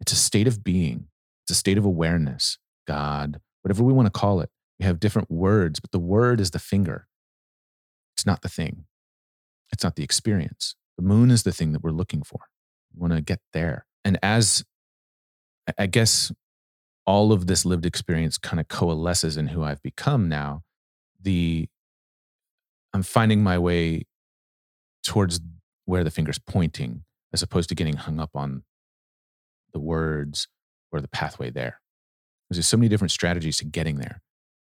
It's 0.00 0.12
a 0.12 0.16
state 0.16 0.46
of 0.46 0.64
being, 0.64 1.08
it's 1.44 1.52
a 1.52 1.54
state 1.54 1.78
of 1.78 1.84
awareness, 1.84 2.58
God, 2.86 3.40
whatever 3.62 3.84
we 3.84 3.92
want 3.92 4.06
to 4.06 4.18
call 4.18 4.40
it. 4.40 4.50
We 4.78 4.86
have 4.86 5.00
different 5.00 5.30
words, 5.30 5.80
but 5.80 5.90
the 5.90 5.98
word 5.98 6.40
is 6.40 6.52
the 6.52 6.58
finger. 6.58 7.08
It's 8.16 8.26
not 8.26 8.42
the 8.42 8.48
thing. 8.48 8.84
It's 9.72 9.84
not 9.84 9.96
the 9.96 10.04
experience. 10.04 10.76
The 10.96 11.02
moon 11.02 11.30
is 11.30 11.42
the 11.42 11.52
thing 11.52 11.72
that 11.72 11.82
we're 11.82 11.90
looking 11.90 12.22
for. 12.22 12.40
We 12.94 13.00
want 13.00 13.12
to 13.12 13.20
get 13.20 13.40
there. 13.52 13.86
And 14.04 14.18
as 14.22 14.64
I 15.78 15.86
guess 15.86 16.32
all 17.06 17.32
of 17.32 17.46
this 17.46 17.64
lived 17.64 17.86
experience 17.86 18.38
kind 18.38 18.60
of 18.60 18.68
coalesces 18.68 19.36
in 19.36 19.48
who 19.48 19.62
I've 19.62 19.82
become 19.82 20.28
now, 20.28 20.62
the 21.20 21.68
I'm 22.92 23.02
finding 23.02 23.42
my 23.42 23.58
way 23.58 24.04
towards 25.04 25.40
where 25.84 26.04
the 26.04 26.10
finger's 26.10 26.38
pointing 26.38 27.04
as 27.32 27.42
opposed 27.42 27.68
to 27.68 27.74
getting 27.74 27.96
hung 27.96 28.18
up 28.18 28.30
on 28.34 28.62
the 29.72 29.78
words 29.78 30.48
or 30.90 31.00
the 31.00 31.08
pathway 31.08 31.50
there. 31.50 31.80
There's 32.50 32.66
so 32.66 32.76
many 32.76 32.88
different 32.88 33.10
strategies 33.10 33.58
to 33.58 33.64
getting 33.64 33.98
there 33.98 34.22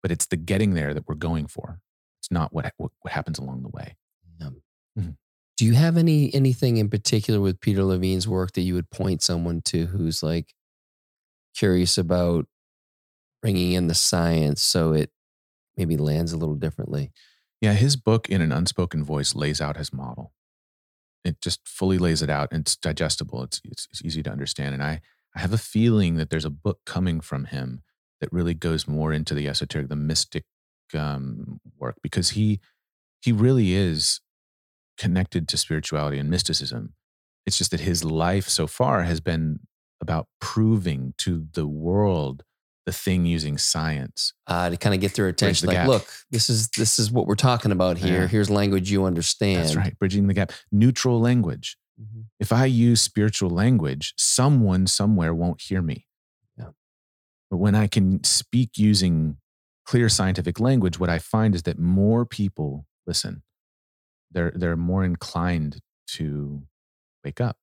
but 0.02 0.12
it's 0.12 0.28
the 0.28 0.38
getting 0.38 0.74
there 0.74 0.94
that 0.94 1.08
we're 1.08 1.16
going 1.16 1.48
for. 1.48 1.80
It's 2.20 2.32
not 2.32 2.54
what 2.54 2.74
what, 2.78 2.92
what 3.02 3.14
happens 3.14 3.40
along 3.40 3.64
the 3.64 3.70
way. 3.70 3.96
Yeah. 4.40 4.50
Mm-hmm. 4.98 5.12
Do 5.58 5.66
you 5.66 5.74
have 5.74 5.98
any 5.98 6.34
anything 6.34 6.78
in 6.78 6.90
particular 6.90 7.40
with 7.40 7.60
Peter 7.60 7.84
Levine's 7.84 8.28
work 8.28 8.54
that 8.54 8.62
you 8.62 8.74
would 8.74 8.90
point 8.90 9.22
someone 9.22 9.62
to 9.66 9.88
who's 9.88 10.22
like 10.22 10.54
curious 11.56 11.98
about 11.98 12.46
bringing 13.42 13.72
in 13.74 13.88
the 13.88 13.96
science 13.96 14.62
so 14.62 14.94
it 14.94 15.12
maybe 15.76 15.98
lands 15.98 16.32
a 16.32 16.38
little 16.38 16.56
differently? 16.56 17.12
Yeah, 17.62 17.74
his 17.74 17.96
book 17.96 18.30
in 18.30 18.42
an 18.42 18.52
unspoken 18.52 19.04
voice 19.04 19.34
lays 19.34 19.60
out 19.60 19.78
his 19.78 19.92
model. 19.92 20.34
It 21.24 21.42
just 21.42 21.68
fully 21.68 21.98
lays 21.98 22.22
it 22.22 22.30
out 22.30 22.50
and 22.52 22.62
it's 22.62 22.76
digestible. 22.76 23.44
It's, 23.44 23.60
it's, 23.64 23.88
it's 23.92 24.04
easy 24.04 24.22
to 24.24 24.30
understand. 24.30 24.76
And 24.76 24.84
I, 24.84 25.02
I 25.36 25.40
have 25.40 25.54
a 25.54 25.58
feeling 25.58 26.16
that 26.16 26.30
there's 26.30 26.46
a 26.46 26.52
book 26.52 26.80
coming 26.86 27.20
from 27.20 27.46
him 27.46 27.82
that 28.22 28.32
really 28.32 28.54
goes 28.54 28.88
more 28.88 29.14
into 29.14 29.34
the 29.34 29.48
esoteric, 29.48 29.90
the 29.90 29.96
mystic 29.96 30.44
um, 30.94 31.60
work, 31.78 31.96
because 32.02 32.32
he 32.32 32.60
he 33.22 33.32
really 33.32 33.74
is 33.74 34.22
connected 34.98 35.48
to 35.48 35.58
spirituality 35.58 36.18
and 36.18 36.30
mysticism. 36.30 36.94
It's 37.46 37.58
just 37.58 37.72
that 37.72 37.80
his 37.80 38.04
life 38.04 38.48
so 38.48 38.68
far 38.68 39.04
has 39.04 39.20
been 39.20 39.60
about 40.02 40.28
proving 40.40 41.14
to 41.20 41.48
the 41.54 41.68
world 41.68 42.44
the 42.86 42.94
thing 42.94 43.26
using 43.26 43.58
science 43.58 44.34
uh, 44.48 44.70
to 44.70 44.78
kind 44.78 44.96
of 44.96 45.02
get 45.02 45.14
their 45.14 45.28
attention. 45.28 45.66
The 45.66 45.74
like, 45.74 45.84
gap. 45.84 45.88
look, 45.90 46.08
this 46.32 46.50
is 46.50 46.70
this 46.70 46.98
is 46.98 47.12
what 47.12 47.28
we're 47.28 47.36
talking 47.36 47.74
about 47.74 47.98
here. 47.98 48.22
Yeah. 48.22 48.28
Here's 48.28 48.50
language 48.50 48.90
you 48.90 49.04
understand. 49.04 49.66
That's 49.66 49.76
right, 49.76 50.00
bridging 50.00 50.28
the 50.28 50.34
gap. 50.34 50.54
Neutral 50.72 51.20
language. 51.20 51.78
Mm-hmm. 52.02 52.22
If 52.40 52.54
I 52.54 52.66
use 52.66 53.02
spiritual 53.02 53.50
language, 53.50 54.14
someone 54.18 54.88
somewhere 54.88 55.36
won't 55.36 55.62
hear 55.62 55.82
me. 55.82 56.07
But 57.50 57.58
when 57.58 57.76
I 57.76 57.88
can 57.88 58.24
speak 58.24 58.72
using 58.78 59.38
clear 59.86 60.10
scientific 60.10 60.60
language, 60.60 61.00
what 61.00 61.10
I 61.10 61.20
find 61.20 61.56
is 61.56 61.64
that 61.64 61.80
more 61.80 62.26
people 62.26 62.86
listen. 63.06 63.44
They're 64.32 64.52
they're 64.54 64.76
more 64.76 65.04
inclined 65.04 65.80
to 66.16 66.64
wake 67.24 67.40
up. 67.40 67.58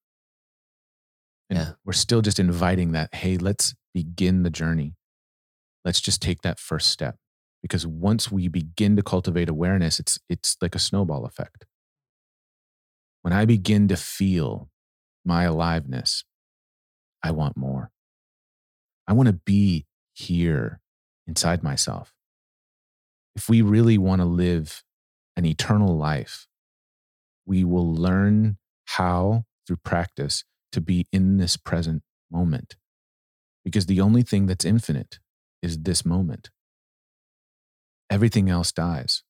And 1.49 1.59
yeah. 1.59 1.71
we're 1.85 1.93
still 1.93 2.21
just 2.21 2.39
inviting 2.39 2.93
that, 2.93 3.13
hey, 3.13 3.37
let's 3.37 3.75
begin 3.93 4.43
the 4.43 4.49
journey. 4.49 4.95
Let's 5.83 6.01
just 6.01 6.21
take 6.21 6.41
that 6.41 6.59
first 6.59 6.87
step. 6.87 7.17
Because 7.61 7.85
once 7.85 8.31
we 8.31 8.47
begin 8.47 8.95
to 8.95 9.03
cultivate 9.03 9.49
awareness, 9.49 9.99
it's 9.99 10.19
it's 10.29 10.57
like 10.61 10.75
a 10.75 10.79
snowball 10.79 11.25
effect. 11.25 11.65
When 13.21 13.33
I 13.33 13.45
begin 13.45 13.87
to 13.87 13.95
feel 13.95 14.69
my 15.23 15.43
aliveness, 15.43 16.23
I 17.23 17.31
want 17.31 17.57
more. 17.57 17.91
I 19.07 19.13
want 19.13 19.27
to 19.27 19.33
be 19.33 19.85
here 20.13 20.81
inside 21.27 21.63
myself. 21.63 22.13
If 23.35 23.49
we 23.49 23.61
really 23.61 23.97
want 23.97 24.21
to 24.21 24.25
live 24.25 24.83
an 25.35 25.45
eternal 25.45 25.97
life, 25.97 26.47
we 27.45 27.63
will 27.63 27.93
learn 27.93 28.57
how, 28.85 29.45
through 29.67 29.77
practice, 29.77 30.43
to 30.71 30.81
be 30.81 31.05
in 31.11 31.37
this 31.37 31.57
present 31.57 32.03
moment. 32.31 32.75
Because 33.63 33.87
the 33.87 34.01
only 34.01 34.21
thing 34.21 34.45
that's 34.45 34.65
infinite 34.65 35.19
is 35.61 35.79
this 35.79 36.05
moment. 36.05 36.49
Everything 38.09 38.49
else 38.49 38.71
dies. 38.71 39.23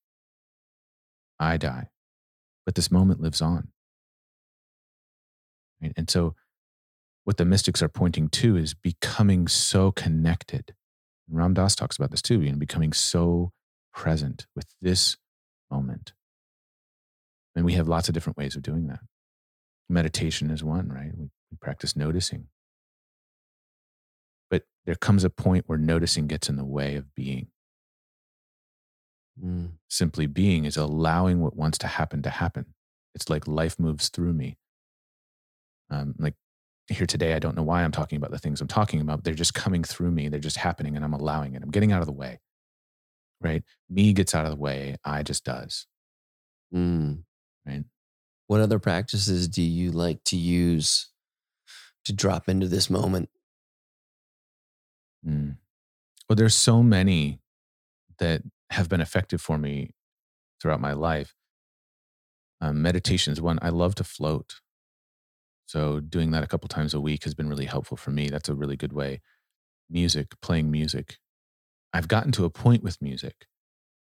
I 1.40 1.58
die, 1.58 1.90
but 2.66 2.76
this 2.76 2.92
moment 2.92 3.22
lives 3.22 3.42
on. 3.42 3.70
And 5.98 6.10
so 6.10 6.36
what 7.26 7.38
the 7.38 7.46
mystics 7.46 7.82
are 7.82 7.90
pointing 7.90 8.30
to 8.30 8.56
is 8.56 8.74
becoming 8.74 9.48
so 9.48 9.92
connected. 9.92 10.74
And 11.28 11.38
Ram 11.38 11.54
Dass 11.54 11.76
talks 11.76 11.98
about 11.98 12.12
this 12.12 12.22
too, 12.22 12.42
you 12.42 12.52
know, 12.52 12.58
becoming 12.58 12.94
so 12.94 13.52
present 13.94 14.46
with 14.56 14.68
this 14.82 15.18
moment. 15.72 16.14
And 17.56 17.66
we 17.66 17.74
have 17.74 17.88
lots 17.88 18.08
of 18.08 18.14
different 18.14 18.38
ways 18.38 18.56
of 18.56 18.62
doing 18.62 18.88
that. 18.88 19.00
Meditation 19.90 20.52
is 20.52 20.64
one, 20.64 20.90
right? 20.90 21.12
We, 21.16 21.26
we 21.52 21.58
practice 21.60 21.96
noticing. 21.96 22.48
But 24.50 24.64
there 24.86 24.96
comes 24.96 25.24
a 25.24 25.30
point 25.30 25.64
where 25.68 25.78
noticing 25.80 26.28
gets 26.28 26.48
in 26.48 26.58
the 26.58 26.66
way 26.66 26.96
of 26.96 27.16
being. 27.16 27.48
Mm. 29.44 29.72
Simply 29.90 30.28
being 30.28 30.66
is 30.66 30.78
allowing 30.78 31.42
what 31.42 31.56
wants 31.56 31.78
to 31.80 31.88
happen 31.88 32.22
to 32.22 32.30
happen. 32.30 32.68
It's 33.16 33.30
like 33.30 33.48
life 33.48 33.80
moves 33.80 34.10
through 34.10 34.34
me. 34.34 34.58
Um, 35.90 36.16
like 36.18 36.36
here 36.88 37.08
today, 37.08 37.34
I 37.34 37.40
don't 37.40 37.56
know 37.56 37.64
why 37.64 37.84
I'm 37.84 37.92
talking 37.92 38.18
about 38.18 38.32
the 38.32 38.38
things 38.38 38.62
I'm 38.62 38.68
talking 38.68 39.02
about. 39.02 39.24
They're 39.24 39.34
just 39.34 39.54
coming 39.54 39.84
through 39.84 40.12
me. 40.12 40.30
They're 40.30 40.40
just 40.40 40.58
happening 40.58 40.96
and 40.96 41.04
I'm 41.04 41.14
allowing 41.14 41.56
it. 41.56 41.64
I'm 41.64 41.72
getting 41.72 41.92
out 41.92 42.02
of 42.02 42.08
the 42.08 42.14
way. 42.14 42.40
Right? 43.42 43.64
Me 43.90 44.14
gets 44.14 44.36
out 44.36 44.46
of 44.46 44.52
the 44.52 44.58
way. 44.58 44.96
I 45.04 45.24
just 45.24 45.44
does. 45.44 45.88
Mm. 46.74 47.24
Right. 47.66 47.84
What 48.48 48.62
other 48.62 48.80
practices 48.80 49.48
do 49.48 49.62
you 49.62 49.92
like 49.92 50.24
to 50.26 50.38
use 50.38 51.10
to 52.06 52.14
drop 52.14 52.48
into 52.48 52.68
this 52.68 52.90
moment? 52.90 53.30
Mm. 55.28 55.58
Well, 56.30 56.36
there's 56.36 56.56
so 56.56 56.84
many 56.84 57.40
that 58.20 58.44
have 58.70 58.90
been 58.90 59.02
effective 59.02 59.42
for 59.42 59.58
me 59.58 59.92
throughout 60.62 60.82
my 60.82 60.94
life. 60.94 61.34
Um, 62.62 62.82
meditation 62.82 63.34
is 63.34 63.42
one. 63.42 63.60
I 63.62 63.70
love 63.70 63.96
to 63.96 64.04
float. 64.04 64.56
So 65.66 66.00
doing 66.00 66.32
that 66.32 66.44
a 66.44 66.48
couple 66.48 66.68
times 66.68 66.94
a 66.94 67.02
week 67.02 67.24
has 67.24 67.34
been 67.34 67.50
really 67.50 67.66
helpful 67.66 67.98
for 67.98 68.12
me. 68.12 68.30
That's 68.30 68.50
a 68.50 68.54
really 68.56 68.76
good 68.76 68.94
way. 68.94 69.22
Music, 69.90 70.28
playing 70.42 70.70
music. 70.70 71.18
I've 71.94 72.08
gotten 72.08 72.32
to 72.34 72.46
a 72.46 72.50
point 72.50 72.84
with 72.84 73.02
music 73.02 73.48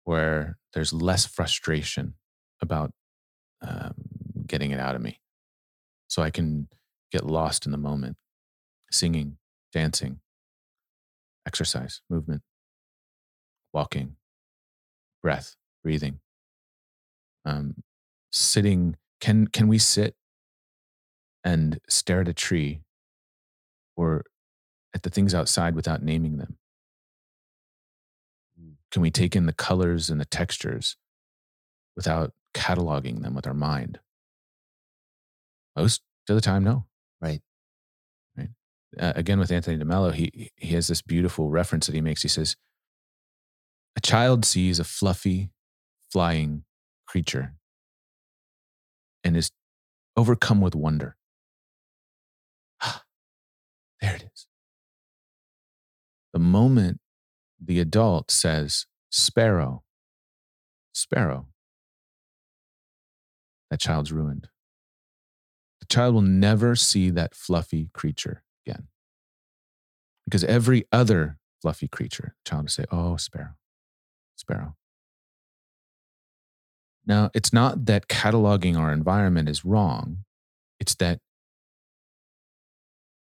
where 0.04 0.58
there's 0.74 0.92
less 0.92 1.26
frustration 1.26 2.14
about 2.60 2.92
um, 3.62 3.94
getting 4.46 4.70
it 4.70 4.80
out 4.80 4.94
of 4.94 5.02
me 5.02 5.20
so 6.08 6.22
I 6.22 6.30
can 6.30 6.68
get 7.10 7.24
lost 7.24 7.66
in 7.66 7.72
the 7.72 7.78
moment, 7.78 8.16
singing, 8.90 9.38
dancing, 9.72 10.20
exercise, 11.46 12.02
movement, 12.10 12.42
walking, 13.72 14.16
breath, 15.22 15.56
breathing, 15.82 16.20
um, 17.44 17.82
sitting. 18.30 18.96
Can, 19.20 19.48
can 19.48 19.66
we 19.68 19.78
sit 19.78 20.14
and 21.46 21.80
stare 21.88 22.22
at 22.22 22.28
a 22.28 22.34
tree 22.34 22.82
or 23.96 24.24
at 24.92 25.04
the 25.04 25.10
things 25.10 25.32
outside 25.32 25.76
without 25.76 26.02
naming 26.02 26.38
them? 26.38 26.58
Can 28.90 29.00
we 29.00 29.10
take 29.10 29.36
in 29.36 29.46
the 29.46 29.52
colors 29.52 30.10
and 30.10 30.20
the 30.20 30.24
textures 30.24 30.96
without 31.94 32.32
cataloging 32.52 33.22
them 33.22 33.34
with 33.34 33.46
our 33.46 33.54
mind? 33.54 34.00
Most 35.76 36.02
of 36.28 36.34
the 36.34 36.40
time, 36.40 36.64
no. 36.64 36.86
Right. 37.20 37.42
Right. 38.36 38.48
Uh, 38.98 39.12
again, 39.14 39.38
with 39.38 39.52
Anthony 39.52 39.82
DeMello, 39.82 40.12
he 40.12 40.50
he 40.56 40.74
has 40.74 40.88
this 40.88 41.02
beautiful 41.02 41.50
reference 41.50 41.86
that 41.86 41.94
he 41.94 42.00
makes. 42.00 42.22
He 42.22 42.28
says, 42.28 42.56
"A 43.94 44.00
child 44.00 44.44
sees 44.44 44.80
a 44.80 44.84
fluffy, 44.84 45.50
flying 46.10 46.64
creature 47.06 47.54
and 49.22 49.36
is 49.36 49.50
overcome 50.16 50.60
with 50.60 50.74
wonder. 50.74 51.16
There 54.06 54.14
it 54.14 54.30
is. 54.32 54.46
The 56.32 56.38
moment 56.38 57.00
the 57.60 57.80
adult 57.80 58.30
says, 58.30 58.86
Sparrow, 59.10 59.82
Sparrow, 60.92 61.48
that 63.68 63.80
child's 63.80 64.12
ruined. 64.12 64.48
The 65.80 65.86
child 65.86 66.14
will 66.14 66.22
never 66.22 66.76
see 66.76 67.10
that 67.10 67.34
fluffy 67.34 67.90
creature 67.92 68.44
again. 68.64 68.86
Because 70.24 70.44
every 70.44 70.84
other 70.92 71.38
fluffy 71.60 71.88
creature, 71.88 72.36
the 72.44 72.50
child 72.50 72.62
will 72.62 72.68
say, 72.68 72.84
Oh, 72.92 73.16
Sparrow, 73.16 73.56
Sparrow. 74.36 74.76
Now, 77.04 77.30
it's 77.34 77.52
not 77.52 77.86
that 77.86 78.06
cataloging 78.06 78.78
our 78.78 78.92
environment 78.92 79.48
is 79.48 79.64
wrong, 79.64 80.18
it's 80.78 80.94
that 80.96 81.18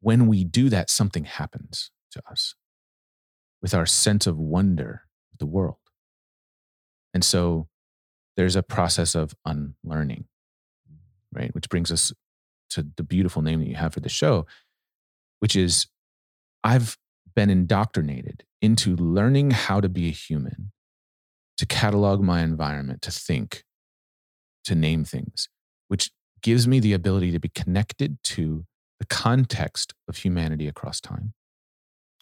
when 0.01 0.27
we 0.27 0.45
do 0.45 0.69
that, 0.69 0.91
something 0.91 1.25
happens 1.25 1.91
to 2.12 2.23
us 2.31 2.55
with 3.61 3.75
our 3.75 3.87
sense 3.87 4.27
of 4.27 4.39
wonder 4.39 5.03
of 5.33 5.39
the 5.39 5.47
world. 5.47 5.77
And 7.12 7.25
so 7.25 7.69
there's 8.37 8.57
a 8.57 8.62
process 8.62 9.15
of 9.15 9.35
unlearning, 9.45 10.27
right? 11.33 11.55
Which 11.55 11.69
brings 11.69 11.91
us 11.91 12.12
to 12.70 12.87
the 12.97 13.03
beautiful 13.03 13.43
name 13.43 13.61
that 13.61 13.69
you 13.69 13.75
have 13.77 13.95
for 13.95 14.01
the 14.01 14.09
show, 14.09 14.47
which 15.41 15.57
is 15.57 15.87
I've 16.62 16.97
been 17.35 17.51
indoctrinated 17.51 18.45
into 18.61 18.97
learning 18.97 19.53
how 19.53 19.81
to 19.81 19.89
be 19.89 20.09
a 20.09 20.12
human, 20.12 20.73
to 21.57 21.66
catalog 21.66 22.20
my 22.20 22.43
environment, 22.43 23.03
to 23.03 23.11
think, 23.11 23.65
to 24.65 24.75
name 24.75 25.05
things, 25.05 25.49
which 25.89 26.11
gives 26.43 26.69
me 26.69 26.79
the 26.79 26.93
ability 26.93 27.33
to 27.33 27.41
be 27.41 27.49
connected 27.49 28.19
to 28.23 28.65
the 28.99 29.07
context 29.07 29.95
of 30.09 30.19
humanity 30.19 30.66
across 30.66 31.01
time. 31.01 31.35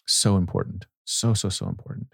So 0.05 0.37
important. 0.37 0.85
So, 1.05 1.33
so, 1.33 1.49
so 1.49 1.67
important. 1.67 2.07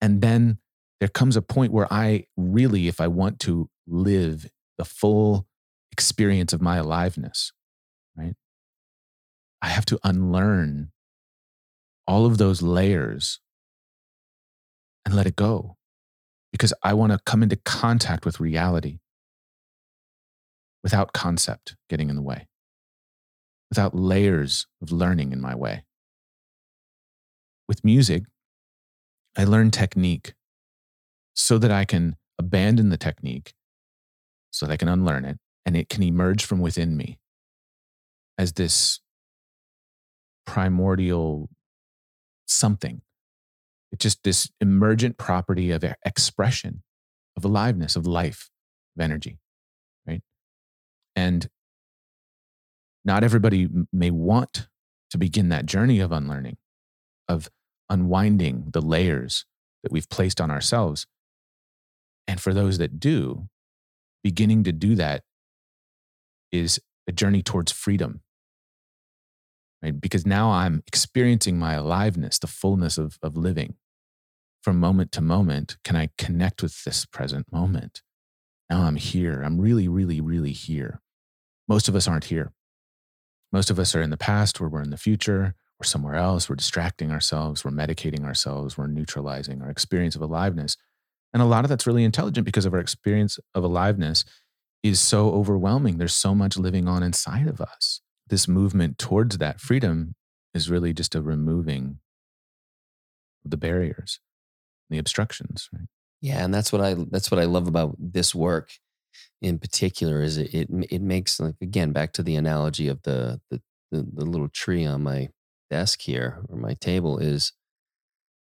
And 0.00 0.20
then 0.20 0.58
there 1.00 1.08
comes 1.08 1.36
a 1.36 1.42
point 1.42 1.72
where 1.72 1.92
I 1.92 2.26
really, 2.36 2.88
if 2.88 3.00
I 3.00 3.08
want 3.08 3.40
to 3.40 3.68
live 3.86 4.50
the 4.78 4.84
full 4.84 5.46
experience 5.90 6.52
of 6.52 6.62
my 6.62 6.76
aliveness, 6.76 7.52
right? 8.16 8.34
I 9.60 9.68
have 9.68 9.84
to 9.86 9.98
unlearn 10.04 10.90
all 12.06 12.26
of 12.26 12.38
those 12.38 12.62
layers 12.62 13.40
and 15.04 15.14
let 15.14 15.26
it 15.26 15.36
go 15.36 15.76
because 16.50 16.72
I 16.82 16.94
want 16.94 17.12
to 17.12 17.18
come 17.24 17.42
into 17.42 17.56
contact 17.56 18.24
with 18.24 18.40
reality 18.40 18.98
without 20.82 21.12
concept 21.12 21.76
getting 21.88 22.10
in 22.10 22.16
the 22.16 22.22
way, 22.22 22.48
without 23.72 23.94
layers 23.94 24.66
of 24.82 24.92
learning 24.92 25.32
in 25.32 25.40
my 25.40 25.54
way. 25.54 25.82
With 27.66 27.82
music, 27.82 28.24
I 29.34 29.44
learn 29.44 29.70
technique 29.70 30.34
so 31.32 31.56
that 31.56 31.70
I 31.70 31.86
can 31.86 32.16
abandon 32.38 32.90
the 32.90 32.98
technique, 32.98 33.54
so 34.50 34.66
that 34.66 34.72
I 34.74 34.76
can 34.76 34.88
unlearn 34.88 35.24
it, 35.24 35.38
and 35.64 35.74
it 35.74 35.88
can 35.88 36.02
emerge 36.02 36.44
from 36.44 36.60
within 36.60 36.98
me 36.98 37.18
as 38.36 38.52
this 38.52 39.00
primordial 40.44 41.48
something. 42.44 43.00
It's 43.90 44.02
just 44.02 44.22
this 44.22 44.50
emergent 44.60 45.16
property 45.16 45.70
of 45.70 45.82
expression, 46.04 46.82
of 47.38 47.44
aliveness, 47.46 47.96
of 47.96 48.06
life, 48.06 48.50
of 48.94 49.02
energy. 49.02 49.38
Right? 50.06 50.20
And 51.16 51.48
not 53.04 53.24
everybody 53.24 53.68
may 53.92 54.10
want 54.10 54.68
to 55.10 55.18
begin 55.18 55.48
that 55.48 55.66
journey 55.66 56.00
of 56.00 56.12
unlearning, 56.12 56.56
of 57.28 57.48
unwinding 57.90 58.70
the 58.72 58.80
layers 58.80 59.44
that 59.82 59.92
we've 59.92 60.08
placed 60.08 60.40
on 60.40 60.50
ourselves. 60.50 61.06
And 62.26 62.40
for 62.40 62.54
those 62.54 62.78
that 62.78 63.00
do, 63.00 63.48
beginning 64.22 64.64
to 64.64 64.72
do 64.72 64.94
that 64.94 65.22
is 66.52 66.80
a 67.08 67.12
journey 67.12 67.42
towards 67.42 67.72
freedom. 67.72 68.20
Right? 69.82 70.00
Because 70.00 70.24
now 70.24 70.50
I'm 70.50 70.82
experiencing 70.86 71.58
my 71.58 71.74
aliveness, 71.74 72.38
the 72.38 72.46
fullness 72.46 72.98
of, 72.98 73.18
of 73.22 73.36
living. 73.36 73.74
From 74.62 74.78
moment 74.78 75.10
to 75.12 75.20
moment, 75.20 75.76
can 75.82 75.96
I 75.96 76.10
connect 76.16 76.62
with 76.62 76.84
this 76.84 77.04
present 77.04 77.50
moment? 77.50 78.00
Now 78.70 78.82
I'm 78.82 78.94
here. 78.94 79.42
I'm 79.42 79.60
really, 79.60 79.88
really, 79.88 80.20
really 80.20 80.52
here. 80.52 81.00
Most 81.66 81.88
of 81.88 81.96
us 81.96 82.06
aren't 82.06 82.26
here. 82.26 82.52
Most 83.52 83.70
of 83.70 83.78
us 83.78 83.94
are 83.94 84.02
in 84.02 84.10
the 84.10 84.16
past 84.16 84.60
or 84.60 84.68
we're 84.68 84.82
in 84.82 84.90
the 84.90 84.96
future. 84.96 85.54
We're 85.78 85.86
somewhere 85.86 86.14
else. 86.14 86.48
We're 86.48 86.56
distracting 86.56 87.10
ourselves. 87.10 87.64
We're 87.64 87.70
medicating 87.70 88.24
ourselves. 88.24 88.78
We're 88.78 88.86
neutralizing 88.86 89.62
our 89.62 89.70
experience 89.70 90.16
of 90.16 90.22
aliveness. 90.22 90.76
And 91.34 91.42
a 91.42 91.46
lot 91.46 91.64
of 91.64 91.68
that's 91.68 91.86
really 91.86 92.04
intelligent 92.04 92.44
because 92.44 92.66
of 92.66 92.74
our 92.74 92.80
experience 92.80 93.38
of 93.54 93.64
aliveness 93.64 94.24
is 94.82 95.00
so 95.00 95.30
overwhelming. 95.30 95.98
There's 95.98 96.14
so 96.14 96.34
much 96.34 96.56
living 96.56 96.88
on 96.88 97.02
inside 97.02 97.46
of 97.46 97.60
us. 97.60 98.00
This 98.28 98.48
movement 98.48 98.98
towards 98.98 99.38
that 99.38 99.60
freedom 99.60 100.14
is 100.54 100.70
really 100.70 100.92
just 100.92 101.14
a 101.14 101.22
removing 101.22 101.98
the 103.44 103.56
barriers, 103.56 104.20
the 104.88 104.98
obstructions, 104.98 105.68
right? 105.72 105.88
Yeah, 106.20 106.44
and 106.44 106.54
that's 106.54 106.72
what 106.72 106.80
I 106.80 106.94
that's 107.10 107.30
what 107.30 107.40
I 107.40 107.44
love 107.44 107.66
about 107.66 107.96
this 107.98 108.34
work 108.34 108.70
in 109.40 109.58
particular 109.58 110.22
is 110.22 110.36
it 110.38 110.54
it, 110.54 110.68
it 110.90 111.02
makes 111.02 111.40
like 111.40 111.56
again 111.60 111.92
back 111.92 112.12
to 112.14 112.22
the 112.22 112.36
analogy 112.36 112.88
of 112.88 113.02
the, 113.02 113.40
the 113.50 113.62
the 113.90 114.02
the 114.14 114.24
little 114.24 114.48
tree 114.48 114.84
on 114.86 115.02
my 115.02 115.28
desk 115.70 116.02
here 116.02 116.44
or 116.48 116.56
my 116.56 116.74
table 116.74 117.18
is 117.18 117.52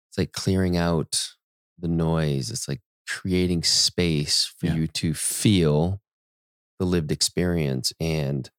it's 0.08 0.18
like 0.18 0.32
clearing 0.32 0.76
out 0.76 1.34
the 1.78 1.88
noise. 1.88 2.50
It's 2.50 2.68
like 2.68 2.80
creating 3.06 3.62
space 3.62 4.44
for 4.44 4.66
Yeah. 4.66 4.74
you 4.74 4.86
to 4.88 5.14
feel 5.14 6.00
the 6.78 6.86
lived 6.86 7.12
experience 7.12 7.92
and 8.00 8.50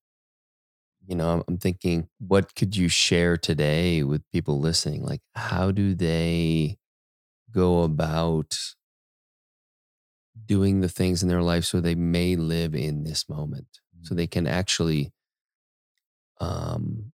you 1.07 1.15
know 1.15 1.29
I'm- 1.29 1.43
i'm 1.47 1.57
thinking 1.57 2.09
what 2.19 2.55
could 2.55 2.75
you 2.75 2.87
share 2.89 3.37
today 3.37 4.03
with 4.03 4.23
people 4.31 4.59
listening 4.59 5.03
like 5.03 5.21
how 5.35 5.71
do 5.71 5.93
they 5.95 6.77
go 7.51 7.83
about 7.83 8.57
doing 10.45 10.81
the 10.81 10.89
things 10.89 11.21
in 11.21 11.29
their 11.29 11.41
life 11.41 11.65
so 11.65 11.79
they 11.79 11.95
may 11.95 12.35
live 12.35 12.73
in 12.75 13.03
this 13.03 13.27
moment 13.29 13.79
so 14.01 14.15
they 14.15 14.27
can 14.27 14.47
actually 14.47 15.11
um 16.39 17.11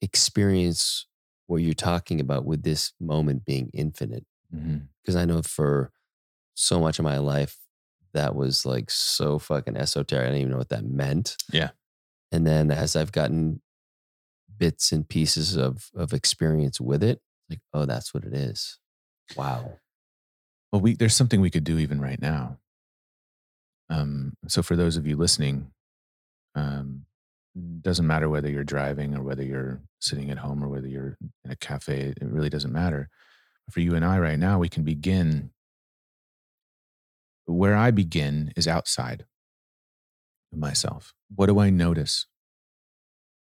experience 0.00 1.06
what 1.46 1.58
you're 1.58 1.74
talking 1.74 2.20
about 2.20 2.44
with 2.44 2.62
this 2.62 2.92
moment 3.00 3.44
being 3.44 3.70
infinite. 3.72 4.26
Because 5.02 5.16
i 5.16 5.24
know 5.24 5.42
for 5.42 5.90
so 6.54 6.80
much 6.80 6.98
of 6.98 7.04
my 7.04 7.18
life 7.18 7.56
that 8.12 8.34
was 8.34 8.66
like 8.66 8.90
so 8.90 9.38
fucking 9.38 9.76
esoteric 9.76 10.22
i 10.22 10.26
didn't 10.26 10.40
even 10.40 10.50
know 10.52 10.58
what 10.58 10.68
that 10.68 10.84
meant. 10.84 11.36
Yeah. 11.52 11.70
and 12.30 12.46
then 12.46 12.70
as 12.70 12.96
i've 12.96 13.12
gotten 13.12 13.62
bits 14.58 14.92
and 14.92 15.08
pieces 15.08 15.56
of 15.56 15.90
of 15.94 16.12
experience 16.12 16.80
with 16.80 17.02
it 17.02 17.20
like 17.48 17.60
oh 17.72 17.86
that's 17.86 18.12
what 18.14 18.24
it 18.24 18.34
is. 18.34 18.78
Wow 19.36 19.78
Well, 20.72 20.80
we 20.80 20.94
there's 20.94 21.14
something 21.14 21.40
we 21.40 21.50
could 21.50 21.64
do 21.64 21.78
even 21.78 22.00
right 22.00 22.20
now. 22.20 22.58
Um, 23.90 24.34
so 24.48 24.62
for 24.62 24.74
those 24.74 24.96
of 24.96 25.06
you 25.06 25.16
listening, 25.16 25.70
um, 26.54 27.04
doesn't 27.82 28.06
matter 28.06 28.28
whether 28.28 28.48
you're 28.48 28.64
driving 28.64 29.14
or 29.14 29.22
whether 29.22 29.42
you're 29.42 29.80
sitting 30.00 30.30
at 30.30 30.38
home 30.38 30.64
or 30.64 30.68
whether 30.68 30.88
you're 30.88 31.16
in 31.44 31.50
a 31.50 31.56
cafe. 31.56 32.14
It 32.16 32.18
really 32.22 32.48
doesn't 32.48 32.72
matter. 32.72 33.10
For 33.70 33.80
you 33.80 33.94
and 33.94 34.04
I 34.04 34.18
right 34.18 34.38
now, 34.38 34.58
we 34.58 34.68
can 34.68 34.84
begin 34.84 35.50
where 37.46 37.76
I 37.76 37.90
begin 37.90 38.52
is 38.56 38.66
outside 38.68 39.26
of 40.52 40.58
myself. 40.58 41.12
What 41.34 41.46
do 41.46 41.58
I 41.58 41.70
notice 41.70 42.26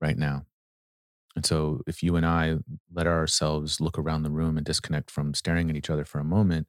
right 0.01 0.17
now? 0.17 0.45
And 1.37 1.45
so, 1.45 1.81
if 1.87 2.03
you 2.03 2.15
and 2.17 2.25
I 2.25 2.59
let 2.93 3.09
ourselves 3.09 3.81
look 3.81 3.99
around 3.99 4.23
the 4.23 4.31
room 4.31 4.57
and 4.57 4.65
disconnect 4.65 5.11
from 5.11 5.35
staring 5.35 5.69
at 5.69 5.77
each 5.77 5.91
other 5.91 6.05
for 6.05 6.21
a 6.21 6.25
moment, 6.25 6.69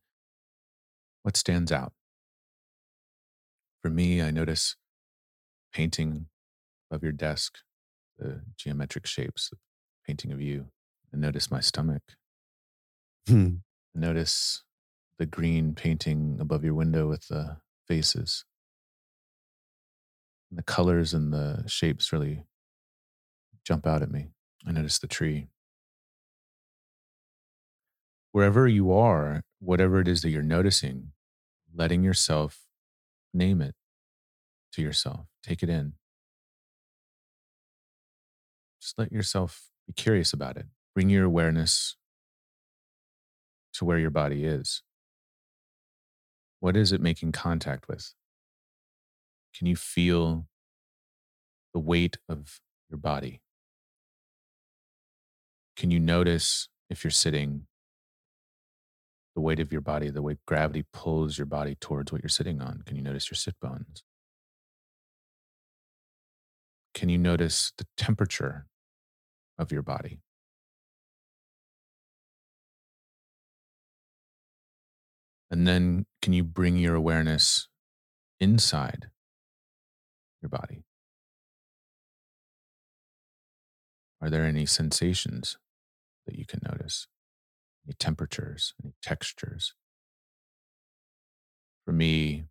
what 1.25 1.35
stands 1.35 1.71
out? 1.71 1.91
For 3.81 3.89
me, 3.89 4.21
I 4.21 4.29
notice 4.29 4.75
painting 5.73 6.27
above 6.87 7.01
your 7.01 7.13
desk, 7.13 7.57
the 8.19 8.43
geometric 8.57 9.07
shapes, 9.07 9.49
the 9.49 9.57
painting 10.05 10.31
of 10.31 10.39
you. 10.39 10.67
I 11.11 11.17
notice 11.17 11.49
my 11.49 11.61
stomach. 11.61 12.03
Hmm. 13.27 13.55
Notice 13.95 14.61
the 15.17 15.25
green 15.25 15.73
painting 15.73 16.37
above 16.39 16.63
your 16.63 16.75
window 16.75 17.07
with 17.09 17.27
the 17.27 17.57
faces. 17.87 18.45
And 20.51 20.59
the 20.59 20.63
colors 20.63 21.11
and 21.11 21.33
the 21.33 21.63
shapes 21.65 22.13
really 22.13 22.43
jump 23.63 23.87
out 23.87 24.03
at 24.03 24.11
me. 24.11 24.27
I 24.67 24.73
notice 24.73 24.99
the 24.99 25.07
tree. 25.07 25.47
Wherever 28.31 28.67
you 28.67 28.93
are, 28.93 29.41
whatever 29.59 29.99
it 29.99 30.07
is 30.07 30.21
that 30.21 30.29
you're 30.29 30.43
noticing, 30.43 31.13
letting 31.75 32.03
yourself 32.03 32.61
name 33.33 33.61
it 33.61 33.75
to 34.73 34.81
yourself, 34.81 35.27
take 35.43 35.61
it 35.61 35.69
in. 35.69 35.93
Just 38.81 38.97
let 38.97 39.11
yourself 39.11 39.69
be 39.87 39.93
curious 39.93 40.33
about 40.33 40.57
it. 40.57 40.67
Bring 40.93 41.09
your 41.09 41.25
awareness 41.25 41.97
to 43.73 43.85
where 43.85 43.99
your 43.99 44.09
body 44.09 44.45
is. 44.45 44.81
What 46.59 46.77
is 46.77 46.91
it 46.91 47.01
making 47.01 47.31
contact 47.31 47.87
with? 47.87 48.13
Can 49.57 49.67
you 49.67 49.75
feel 49.75 50.47
the 51.73 51.79
weight 51.79 52.17
of 52.29 52.59
your 52.89 52.97
body? 52.97 53.41
Can 55.75 55.91
you 55.91 55.99
notice 55.99 56.69
if 56.89 57.03
you're 57.03 57.11
sitting, 57.11 57.67
the 59.35 59.41
weight 59.41 59.59
of 59.59 59.71
your 59.71 59.81
body, 59.81 60.09
the 60.09 60.21
way 60.21 60.37
gravity 60.47 60.85
pulls 60.93 61.37
your 61.37 61.45
body 61.45 61.75
towards 61.75 62.11
what 62.11 62.23
you're 62.23 62.29
sitting 62.29 62.61
on? 62.61 62.81
Can 62.85 62.95
you 62.95 63.01
notice 63.03 63.29
your 63.29 63.35
sit 63.35 63.59
bones? 63.59 64.03
Can 66.93 67.09
you 67.09 67.17
notice 67.17 67.73
the 67.77 67.85
temperature 67.97 68.67
of 69.59 69.71
your 69.71 69.81
body? 69.81 70.21
And 75.51 75.67
then 75.67 76.05
can 76.21 76.33
you 76.33 76.43
bring 76.43 76.77
your 76.77 76.95
awareness 76.95 77.67
inside 78.39 79.07
your 80.41 80.49
body? 80.49 80.83
Are 84.21 84.29
there 84.29 84.45
any 84.45 84.65
sensations 84.65 85.57
that 86.25 86.35
you 86.35 86.45
can 86.45 86.61
notice? 86.69 87.07
Any 87.85 87.93
temperatures, 87.99 88.73
any 88.83 88.93
textures? 89.01 89.73
For 91.85 91.91
me, 91.91 92.45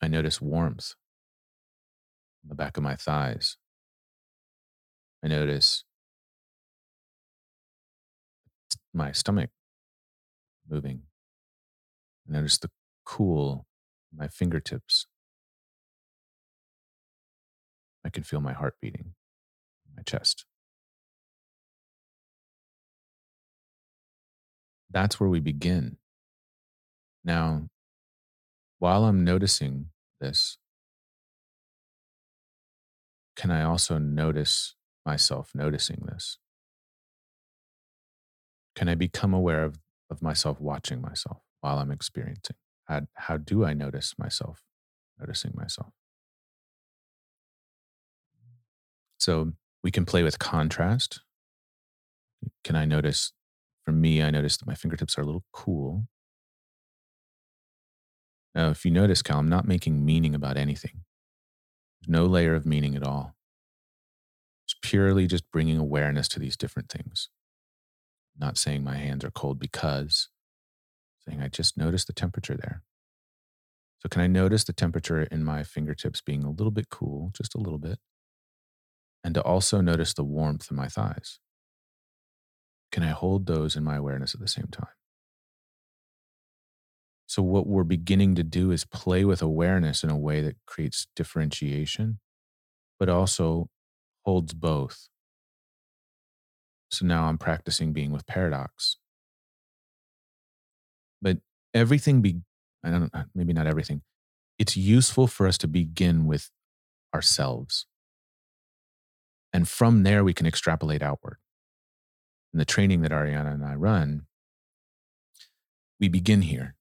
I 0.00 0.08
notice 0.08 0.40
warmth 0.40 0.94
on 2.44 2.48
the 2.48 2.54
back 2.54 2.76
of 2.76 2.82
my 2.82 2.96
thighs. 2.96 3.58
I 5.22 5.28
notice 5.28 5.84
my 8.94 9.12
stomach 9.12 9.50
moving 10.68 11.02
I 12.28 12.32
notice 12.32 12.58
the 12.58 12.70
cool 13.04 13.66
in 14.12 14.18
my 14.18 14.28
fingertips. 14.28 15.06
I 18.04 18.10
can 18.10 18.22
feel 18.22 18.40
my 18.40 18.52
heart 18.52 18.76
beating 18.80 19.14
in 19.86 19.96
my 19.96 20.02
chest. 20.02 20.44
That's 24.90 25.20
where 25.20 25.28
we 25.28 25.40
begin. 25.40 25.96
Now, 27.24 27.68
while 28.78 29.04
I'm 29.04 29.24
noticing 29.24 29.86
this, 30.20 30.58
can 33.36 33.50
I 33.50 33.62
also 33.62 33.98
notice 33.98 34.74
myself 35.04 35.50
noticing 35.54 36.04
this? 36.06 36.38
Can 38.74 38.88
I 38.88 38.94
become 38.94 39.34
aware 39.34 39.64
of, 39.64 39.78
of 40.10 40.22
myself 40.22 40.60
watching 40.60 41.00
myself? 41.00 41.42
while 41.60 41.78
I'm 41.78 41.90
experiencing? 41.90 42.56
How, 42.86 43.02
how 43.14 43.36
do 43.36 43.64
I 43.64 43.74
notice 43.74 44.14
myself 44.18 44.62
noticing 45.18 45.52
myself? 45.54 45.92
So 49.18 49.52
we 49.82 49.90
can 49.90 50.04
play 50.04 50.22
with 50.22 50.38
contrast. 50.38 51.20
Can 52.64 52.76
I 52.76 52.84
notice? 52.84 53.32
For 53.88 53.92
me, 53.92 54.22
I 54.22 54.28
notice 54.28 54.58
that 54.58 54.66
my 54.66 54.74
fingertips 54.74 55.16
are 55.16 55.22
a 55.22 55.24
little 55.24 55.46
cool. 55.50 56.08
Now, 58.54 58.68
if 58.68 58.84
you 58.84 58.90
notice, 58.90 59.22
Cal, 59.22 59.38
I'm 59.38 59.48
not 59.48 59.66
making 59.66 60.04
meaning 60.04 60.34
about 60.34 60.58
anything. 60.58 61.04
No 62.06 62.26
layer 62.26 62.54
of 62.54 62.66
meaning 62.66 62.96
at 62.96 63.02
all. 63.02 63.34
It's 64.66 64.74
purely 64.82 65.26
just 65.26 65.50
bringing 65.50 65.78
awareness 65.78 66.28
to 66.28 66.38
these 66.38 66.54
different 66.54 66.90
things. 66.90 67.30
Not 68.38 68.58
saying 68.58 68.84
my 68.84 68.98
hands 68.98 69.24
are 69.24 69.30
cold 69.30 69.58
because 69.58 70.28
saying, 71.26 71.40
I 71.40 71.48
just 71.48 71.78
noticed 71.78 72.08
the 72.08 72.12
temperature 72.12 72.58
there. 72.58 72.82
So, 74.00 74.10
can 74.10 74.20
I 74.20 74.26
notice 74.26 74.64
the 74.64 74.74
temperature 74.74 75.22
in 75.22 75.42
my 75.44 75.62
fingertips 75.62 76.20
being 76.20 76.44
a 76.44 76.50
little 76.50 76.72
bit 76.72 76.90
cool, 76.90 77.30
just 77.32 77.54
a 77.54 77.58
little 77.58 77.78
bit? 77.78 78.00
And 79.24 79.32
to 79.34 79.42
also 79.42 79.80
notice 79.80 80.12
the 80.12 80.24
warmth 80.24 80.70
in 80.70 80.76
my 80.76 80.88
thighs. 80.88 81.40
Can 82.90 83.02
I 83.02 83.10
hold 83.10 83.46
those 83.46 83.76
in 83.76 83.84
my 83.84 83.96
awareness 83.96 84.34
at 84.34 84.40
the 84.40 84.48
same 84.48 84.68
time? 84.70 84.88
So, 87.26 87.42
what 87.42 87.66
we're 87.66 87.84
beginning 87.84 88.34
to 88.36 88.42
do 88.42 88.70
is 88.70 88.84
play 88.84 89.24
with 89.24 89.42
awareness 89.42 90.02
in 90.02 90.10
a 90.10 90.16
way 90.16 90.40
that 90.40 90.56
creates 90.66 91.08
differentiation, 91.14 92.20
but 92.98 93.08
also 93.10 93.68
holds 94.24 94.54
both. 94.54 95.08
So 96.90 97.06
now 97.06 97.24
I'm 97.24 97.38
practicing 97.38 97.92
being 97.92 98.12
with 98.12 98.26
paradox. 98.26 98.96
But 101.20 101.38
everything 101.74 102.22
be 102.22 102.40
I 102.84 102.90
don't 102.90 103.14
uh, 103.14 103.24
maybe 103.34 103.52
not 103.52 103.66
everything. 103.66 104.02
It's 104.58 104.76
useful 104.76 105.26
for 105.26 105.46
us 105.46 105.58
to 105.58 105.68
begin 105.68 106.26
with 106.26 106.50
ourselves. 107.14 107.86
And 109.52 109.68
from 109.68 110.02
there 110.02 110.24
we 110.24 110.34
can 110.34 110.46
extrapolate 110.46 111.02
outward. 111.02 111.38
In 112.52 112.58
the 112.58 112.64
training 112.64 113.02
that 113.02 113.10
Ariana 113.10 113.52
and 113.52 113.64
I 113.64 113.74
run, 113.74 114.22
we 116.00 116.08
begin 116.08 116.42
here. 116.42 116.74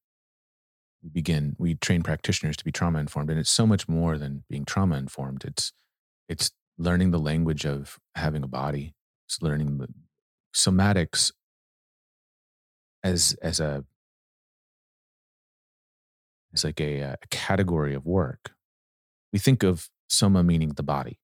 We 1.04 1.10
begin, 1.10 1.56
we 1.60 1.76
train 1.76 2.04
practitioners 2.04 2.58
to 2.58 2.66
be 2.66 2.72
trauma 2.72 3.00
informed. 3.00 3.30
And 3.30 3.40
it's 3.40 3.50
so 3.50 3.68
much 3.68 3.88
more 3.88 4.18
than 4.18 4.44
being 4.50 4.66
trauma 4.66 4.98
informed. 4.98 5.44
It's 5.46 5.72
it's 6.28 6.52
learning 6.78 7.12
the 7.12 7.20
language 7.20 7.66
of 7.66 8.00
having 8.16 8.44
a 8.44 8.48
body. 8.48 8.94
It's 9.28 9.42
learning 9.42 9.78
the 9.78 9.88
somatics 10.56 11.32
as 13.04 13.36
as 13.42 13.60
a 13.60 13.86
is 16.54 16.64
like 16.64 16.82
a, 16.82 17.02
uh, 17.02 17.16
a 17.22 17.28
category 17.28 17.94
of 17.94 18.06
work. 18.06 18.52
We 19.32 19.40
think 19.40 19.64
of 19.64 19.90
soma 20.10 20.44
meaning 20.44 20.70
the 20.70 20.84
body, 20.84 21.20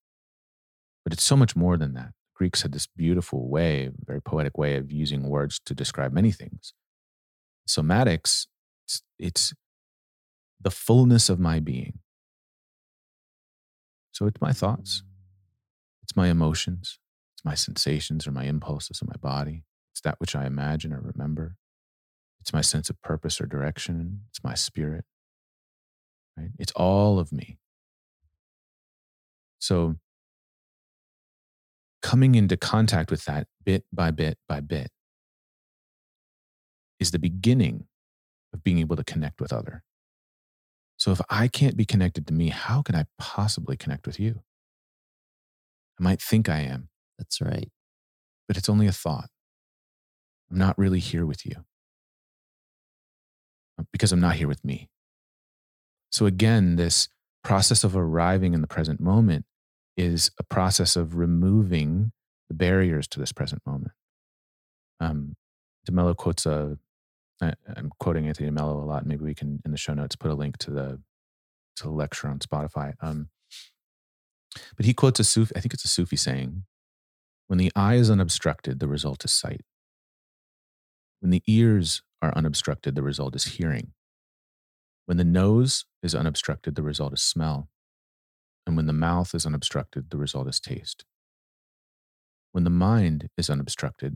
but 1.03 1.14
it's 1.14 1.24
so 1.24 1.36
much 1.36 1.56
more 1.56 1.78
than 1.78 1.94
that. 1.94 2.11
Greeks 2.34 2.61
had 2.61 2.72
this 2.72 2.88
beautiful 2.88 3.47
way, 3.49 3.89
very 4.05 4.22
poetic 4.22 4.57
way 4.57 4.76
of 4.76 4.91
using 4.91 5.30
words 5.30 5.60
to 5.65 5.76
describe 5.76 6.11
many 6.11 6.31
things. 6.31 6.73
Somatics, 7.68 8.47
it's, 8.85 9.03
it's 9.19 9.53
the 10.60 10.72
fullness 10.72 11.30
of 11.30 11.39
my 11.39 11.60
being. 11.60 11.99
So 14.11 14.27
it's 14.27 14.41
my 14.41 14.51
thoughts, 14.51 15.03
it's 16.03 16.15
my 16.15 16.27
emotions, 16.27 16.99
it's 17.35 17.45
my 17.45 17.55
sensations 17.55 18.27
or 18.27 18.31
my 18.31 18.43
impulses 18.43 19.01
in 19.01 19.07
my 19.07 19.18
body. 19.18 19.64
It's 19.91 20.01
that 20.01 20.19
which 20.19 20.35
I 20.35 20.45
imagine 20.45 20.93
or 20.93 21.01
remember. 21.01 21.55
It's 22.41 22.53
my 22.53 22.61
sense 22.61 22.89
of 22.89 23.01
purpose 23.01 23.39
or 23.39 23.45
direction. 23.45 24.22
It's 24.30 24.43
my 24.43 24.53
spirit 24.53 25.05
right? 26.38 26.49
It's 26.60 26.72
all 26.76 27.19
of 27.19 27.31
me. 27.31 27.57
So 29.60 29.95
coming 32.04 32.36
into 32.36 32.58
contact 32.58 33.10
with 33.10 33.26
that 33.26 33.48
bit 33.66 33.86
by 33.92 34.12
bit 34.12 34.38
by 34.48 34.60
bit 34.60 34.92
is 37.00 37.12
the 37.12 37.20
beginning 37.20 37.88
of 38.54 38.64
being 38.64 38.78
able 38.78 38.96
to 38.96 39.04
connect 39.04 39.42
with 39.42 39.52
other. 39.52 39.84
So 40.98 41.12
if 41.12 41.22
I 41.30 41.48
can't 41.48 41.76
be 41.76 41.86
connected 41.86 42.28
to 42.28 42.34
me, 42.34 42.50
how 42.50 42.82
can 42.82 42.96
I 42.96 43.06
possibly 43.18 43.76
connect 43.76 44.06
with 44.06 44.20
you? 44.20 44.42
I 46.00 46.04
might 46.04 46.22
think 46.22 46.50
I 46.50 46.60
am. 46.60 46.90
That's 47.18 47.42
right. 47.42 47.72
But 48.48 48.58
it's 48.58 48.70
only 48.70 48.86
a 48.86 48.92
thought. 48.92 49.30
I'm 50.52 50.58
not 50.58 50.78
really 50.78 51.00
here 51.00 51.26
with 51.26 51.46
you 51.46 51.56
uh, 53.80 53.84
because 53.92 54.12
I'm 54.12 54.20
not 54.20 54.36
here 54.36 54.48
with 54.48 54.64
me. 54.64 54.90
So, 56.12 56.26
again, 56.26 56.76
this 56.76 57.10
process 57.44 57.84
of 57.84 57.98
arriving 57.98 58.54
in 58.54 58.62
the 58.62 58.68
present 58.68 59.00
moment 59.00 59.46
is 59.95 60.32
a 60.40 60.44
process 60.44 60.95
of 60.95 61.15
removing 61.15 62.11
the 62.49 62.56
barriers 62.56 63.07
to 63.10 63.20
this 63.20 63.32
present 63.32 63.61
moment. 63.65 63.91
Um, 64.99 65.36
DeMello 65.88 66.15
quotes 66.15 66.45
a, 66.45 66.78
I, 67.41 67.53
I'm 67.76 67.91
quoting 67.99 68.28
Anthony 68.28 68.49
DeMello 68.49 68.82
a 68.82 68.86
lot. 68.86 69.06
Maybe 69.06 69.24
we 69.24 69.36
can, 69.36 69.61
in 69.65 69.72
the 69.72 69.78
show 69.78 69.94
notes, 69.94 70.15
put 70.15 70.32
a 70.32 70.36
link 70.36 70.57
to 70.60 70.72
the 70.72 71.02
to 71.76 71.84
the 71.84 71.91
lecture 71.91 72.28
on 72.28 72.40
Spotify. 72.40 72.94
Um, 73.02 73.30
but 74.78 74.86
he 74.86 74.94
quotes 74.94 75.20
a 75.20 75.24
Sufi, 75.24 75.52
I 75.56 75.60
think 75.60 75.74
it's 75.74 75.86
a 75.86 75.88
Sufi 75.88 76.15
saying, 76.15 76.65
when 77.48 77.57
the 77.57 77.72
eye 77.76 77.95
is 77.95 78.11
unobstructed, 78.11 78.80
the 78.80 78.88
result 78.88 79.26
is 79.26 79.32
sight. 79.32 79.61
When 81.20 81.32
the 81.32 81.41
ears 81.48 82.03
are 82.22 82.32
unobstructed, 82.36 82.95
the 82.95 83.02
result 83.02 83.36
is 83.36 83.45
hearing. 83.45 83.94
When 85.06 85.18
the 85.18 85.24
nose 85.24 85.86
is 86.02 86.14
unobstructed, 86.14 86.76
the 86.76 86.84
result 86.84 87.14
is 87.14 87.22
smell. 87.22 87.70
And 88.65 88.77
when 88.77 88.88
the 88.88 88.94
mouth 88.94 89.35
is 89.35 89.45
unobstructed, 89.45 90.10
the 90.10 90.18
result 90.18 90.48
is 90.48 90.60
taste. 90.60 91.06
When 92.52 92.64
the 92.64 92.69
mind 92.69 93.30
is 93.38 93.49
unobstructed, 93.49 94.15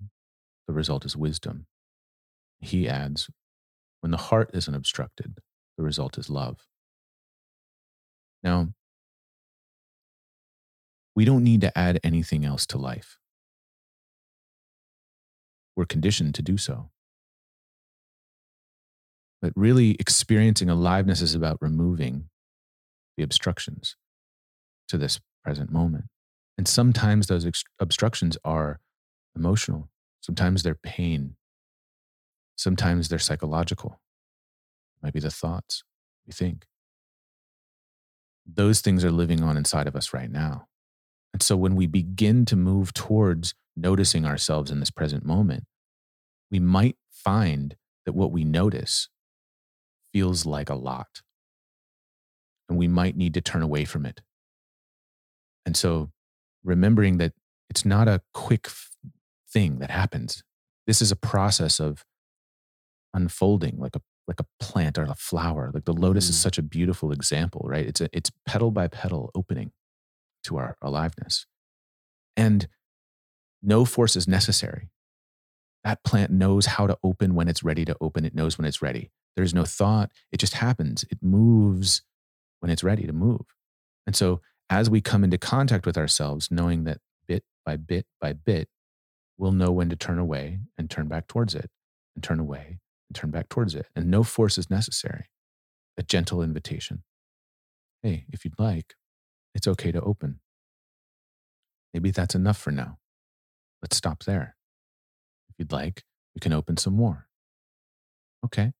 the 0.68 0.74
result 0.74 1.06
is 1.06 1.18
wisdom. 1.18 1.65
He 2.60 2.88
adds, 2.88 3.30
when 4.02 4.11
the 4.11 4.18
heart 4.18 4.52
is 4.53 4.68
unobstructed, 4.68 5.40
the 5.78 5.84
result 5.84 6.18
is 6.18 6.30
love. 6.30 6.60
Now, 8.44 8.69
we 11.15 11.26
don't 11.26 11.44
need 11.44 11.61
to 11.61 11.78
add 11.78 11.99
anything 12.03 12.45
else 12.45 12.65
to 12.68 12.78
life. 12.78 13.18
We're 15.76 15.86
conditioned 15.86 16.36
to 16.36 16.41
do 16.41 16.57
so. 16.57 16.90
But 19.41 19.53
really, 19.56 19.95
experiencing 19.99 20.69
aliveness 20.69 21.22
is 21.22 21.36
about 21.36 21.57
removing 21.61 22.30
the 23.18 23.24
obstructions 23.24 23.95
to 24.88 24.98
this 24.98 25.20
present 25.44 25.72
moment. 25.72 26.06
And 26.58 26.68
sometimes 26.68 27.28
those 27.28 27.46
ex- 27.46 27.64
obstructions 27.80 28.38
are 28.44 28.80
emotional, 29.36 29.90
sometimes 30.22 30.64
they're 30.64 30.76
pain, 30.76 31.36
sometimes 32.56 33.10
they're 33.10 33.20
psychological. 33.20 34.00
It 34.96 35.06
might 35.06 35.14
be 35.14 35.20
the 35.20 35.32
thoughts 35.32 35.84
we 36.26 36.34
think. 36.34 36.66
Those 38.46 38.82
things 38.82 39.04
are 39.04 39.12
living 39.12 39.44
on 39.44 39.58
inside 39.58 39.88
of 39.88 39.96
us 39.96 40.14
right 40.14 40.32
now. 40.32 40.68
And 41.34 41.44
so 41.44 41.56
when 41.56 41.76
we 41.76 41.86
begin 41.86 42.46
to 42.46 42.56
move 42.56 42.94
towards 42.94 43.54
noticing 43.76 44.26
ourselves 44.26 44.72
in 44.72 44.80
this 44.80 44.90
present 44.90 45.26
moment, 45.26 45.66
we 46.50 46.60
might 46.60 46.96
find 47.12 47.76
that 48.06 48.14
what 48.14 48.32
we 48.32 48.44
notice 48.44 49.10
feels 50.12 50.46
like 50.46 50.70
a 50.70 50.76
lot. 50.76 51.22
And 52.70 52.78
we 52.78 52.88
might 52.88 53.16
need 53.16 53.34
to 53.36 53.42
turn 53.42 53.62
away 53.62 53.86
from 53.86 54.06
it. 54.06 54.22
And 55.68 55.76
so 55.76 56.11
remembering 56.64 57.18
that 57.18 57.34
it's 57.69 57.84
not 57.84 58.07
a 58.07 58.22
quick 58.34 58.69
thing 59.52 59.80
that 59.80 59.91
happens. 59.91 60.41
This 60.88 61.02
is 61.02 61.11
a 61.11 61.15
process 61.18 61.81
of 61.81 62.06
unfolding 63.14 63.77
like 63.77 63.95
a 63.95 64.02
like 64.30 64.39
a 64.39 64.45
plant 64.61 64.98
or 64.98 65.03
a 65.03 65.15
flower. 65.15 65.72
Like 65.73 65.84
the 65.84 65.94
lotus 65.94 66.27
mm. 66.27 66.30
is 66.30 66.39
such 66.39 66.57
a 66.57 66.61
beautiful 66.61 67.11
example, 67.11 67.65
right? 67.65 67.85
It's 67.85 68.02
a, 68.02 68.10
it's 68.14 68.31
petal 68.45 68.72
by 68.72 68.88
petal 68.88 69.30
opening 69.35 69.72
to 70.45 70.57
our 70.57 70.77
aliveness. 70.81 71.45
And 72.38 72.68
no 73.61 73.84
force 73.84 74.15
is 74.15 74.27
necessary. 74.27 74.89
That 75.84 76.03
plant 76.03 76.31
knows 76.31 76.65
how 76.65 76.88
to 76.88 76.98
open 77.03 77.35
when 77.35 77.48
it's 77.49 77.64
ready 77.64 77.85
to 77.85 77.95
open. 78.02 78.26
It 78.26 78.35
knows 78.35 78.57
when 78.57 78.65
it's 78.65 78.81
ready. 78.81 79.11
There's 79.35 79.53
no 79.53 79.64
thought. 79.64 80.11
It 80.31 80.39
just 80.39 80.56
happens. 80.56 81.03
It 81.10 81.19
moves 81.22 82.03
when 82.61 82.69
it's 82.69 82.84
ready 82.84 83.06
to 83.06 83.14
move. 83.14 83.45
And 84.06 84.15
so 84.15 84.41
as 84.69 84.89
we 84.89 85.02
come 85.02 85.23
into 85.23 85.38
contact 85.38 85.85
with 85.85 85.98
ourselves, 85.98 86.49
knowing 86.52 86.84
that 86.84 86.99
bit 87.27 87.44
by 87.65 87.77
bit 87.77 88.06
by 88.19 88.34
bit, 88.34 88.69
we'll 89.38 89.52
know 89.52 89.72
when 89.72 89.89
to 89.89 89.95
turn 89.95 90.19
away 90.19 90.60
and 90.77 90.89
turn 90.89 91.07
back 91.07 91.27
towards 91.27 91.56
it, 91.56 91.69
and 92.15 92.23
turn 92.23 92.39
away 92.39 92.80
and 93.10 93.15
turn 93.15 93.31
back 93.31 93.49
towards 93.49 93.76
it. 93.76 93.88
And 93.95 94.10
no 94.10 94.23
force 94.23 94.57
is 94.57 94.69
necessary. 94.69 95.26
A 95.98 96.03
gentle 96.03 96.41
invitation. 96.41 97.03
Hey, 98.03 98.26
if 98.31 98.45
you'd 98.45 98.60
like, 98.60 98.95
it's 99.56 99.68
okay 99.68 99.91
to 99.91 100.02
open. 100.02 100.39
Maybe 101.94 102.11
that's 102.11 102.35
enough 102.35 102.57
for 102.57 102.72
now. 102.72 102.99
Let's 103.81 103.98
stop 103.98 104.23
there. 104.26 104.56
If 105.49 105.56
you'd 105.57 105.72
like, 105.72 106.03
we 106.35 106.39
can 106.39 106.53
open 106.53 106.77
some 106.77 106.94
more. 106.94 107.27
Okay, 108.45 108.73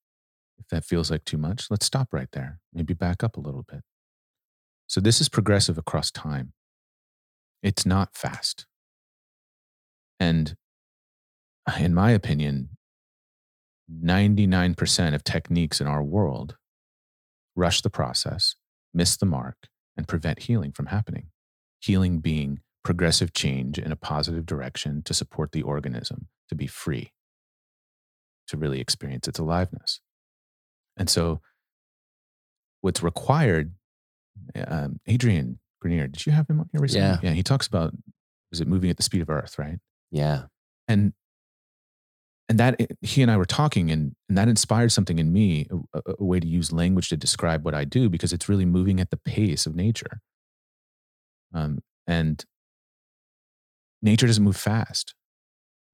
if 0.58 0.68
that 0.68 0.84
feels 0.84 1.10
like 1.10 1.24
too 1.24 1.38
much, 1.38 1.66
let's 1.70 1.86
stop 1.86 2.12
right 2.12 2.28
there. 2.32 2.60
Maybe 2.72 2.94
back 2.94 3.24
up 3.24 3.36
a 3.36 3.40
little 3.40 3.64
bit. 3.68 3.80
So 4.88 5.00
this 5.00 5.20
is 5.20 5.28
progressive 5.28 5.78
across 5.78 6.10
time. 6.10 6.52
It's 7.62 7.86
not 7.86 8.16
fast. 8.16 8.66
And 10.18 10.56
uh, 11.66 11.76
in 11.78 11.94
my 11.94 12.10
opinion, 12.10 12.70
99% 13.92 15.14
of 15.14 15.24
techniques 15.24 15.80
in 15.80 15.86
our 15.86 16.02
world 16.02 16.56
rush 17.54 17.82
the 17.82 17.90
process, 17.90 18.56
miss 18.94 19.16
the 19.16 19.26
mark, 19.26 19.56
and 19.96 20.08
prevent 20.08 20.40
healing 20.40 20.72
from 20.72 20.86
happening. 20.86 21.28
Healing 21.80 22.20
being 22.20 22.60
progressive 22.82 23.34
change 23.34 23.78
in 23.78 23.92
a 23.92 23.96
positive 23.96 24.46
direction 24.46 25.02
to 25.04 25.12
support 25.12 25.52
the 25.52 25.62
organism 25.62 26.28
to 26.48 26.54
be 26.54 26.66
free, 26.66 27.12
to 28.46 28.56
really 28.56 28.80
experience 28.80 29.28
its 29.28 29.38
aliveness. 29.38 30.00
And 30.96 31.10
so, 31.10 31.40
what's 32.80 33.02
required, 33.02 33.74
um, 34.66 35.00
Adrian 35.06 35.58
Grenier, 35.80 36.08
did 36.08 36.26
you 36.26 36.32
have 36.32 36.48
him 36.48 36.60
on 36.60 36.68
here 36.72 36.80
recently? 36.80 37.06
Yeah. 37.06 37.18
Yeah. 37.22 37.32
He 37.32 37.42
talks 37.42 37.66
about, 37.66 37.94
is 38.52 38.60
it 38.60 38.68
moving 38.68 38.90
at 38.90 38.96
the 38.96 39.02
speed 39.02 39.22
of 39.22 39.30
Earth, 39.30 39.58
right? 39.58 39.78
Yeah. 40.10 40.44
And 40.86 41.12
and 42.48 42.58
that 42.58 42.80
he 43.02 43.20
and 43.20 43.30
I 43.30 43.36
were 43.36 43.44
talking, 43.44 43.90
and, 43.90 44.14
and 44.28 44.38
that 44.38 44.48
inspired 44.48 44.90
something 44.90 45.18
in 45.18 45.32
me, 45.32 45.66
a, 45.92 46.00
a, 46.18 46.24
way 46.24 46.40
to 46.40 46.46
use 46.46 46.72
language 46.72 47.10
to 47.10 47.16
describe 47.16 47.62
what 47.62 47.74
I 47.74 47.84
do, 47.84 48.08
because 48.08 48.32
it's 48.32 48.48
really 48.48 48.64
moving 48.64 49.00
at 49.00 49.10
the 49.10 49.18
pace 49.18 49.66
of 49.66 49.76
nature. 49.76 50.20
Um, 51.52 51.80
and 52.06 52.42
nature 54.00 54.26
doesn't 54.26 54.42
move 54.42 54.56
fast. 54.56 55.14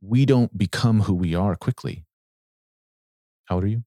We 0.01 0.25
don't 0.27 0.57
become 0.57 1.03
who 1.03 1.15
we 1.15 1.35
are 1.35 1.57
quickly. 1.57 2.05
How 3.47 3.57
old 3.57 3.65
are 3.65 3.69
you? 3.69 3.83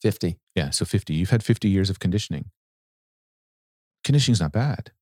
50. 0.00 0.38
Yeah, 0.54 0.70
so 0.70 0.84
50. 0.84 1.12
You've 1.12 1.30
had 1.30 1.42
50 1.42 1.68
years 1.68 1.90
of 1.90 1.98
conditioning. 1.98 2.50
Conditioning 4.04 4.34
is 4.34 4.40
not 4.40 4.52
bad. 4.52 4.92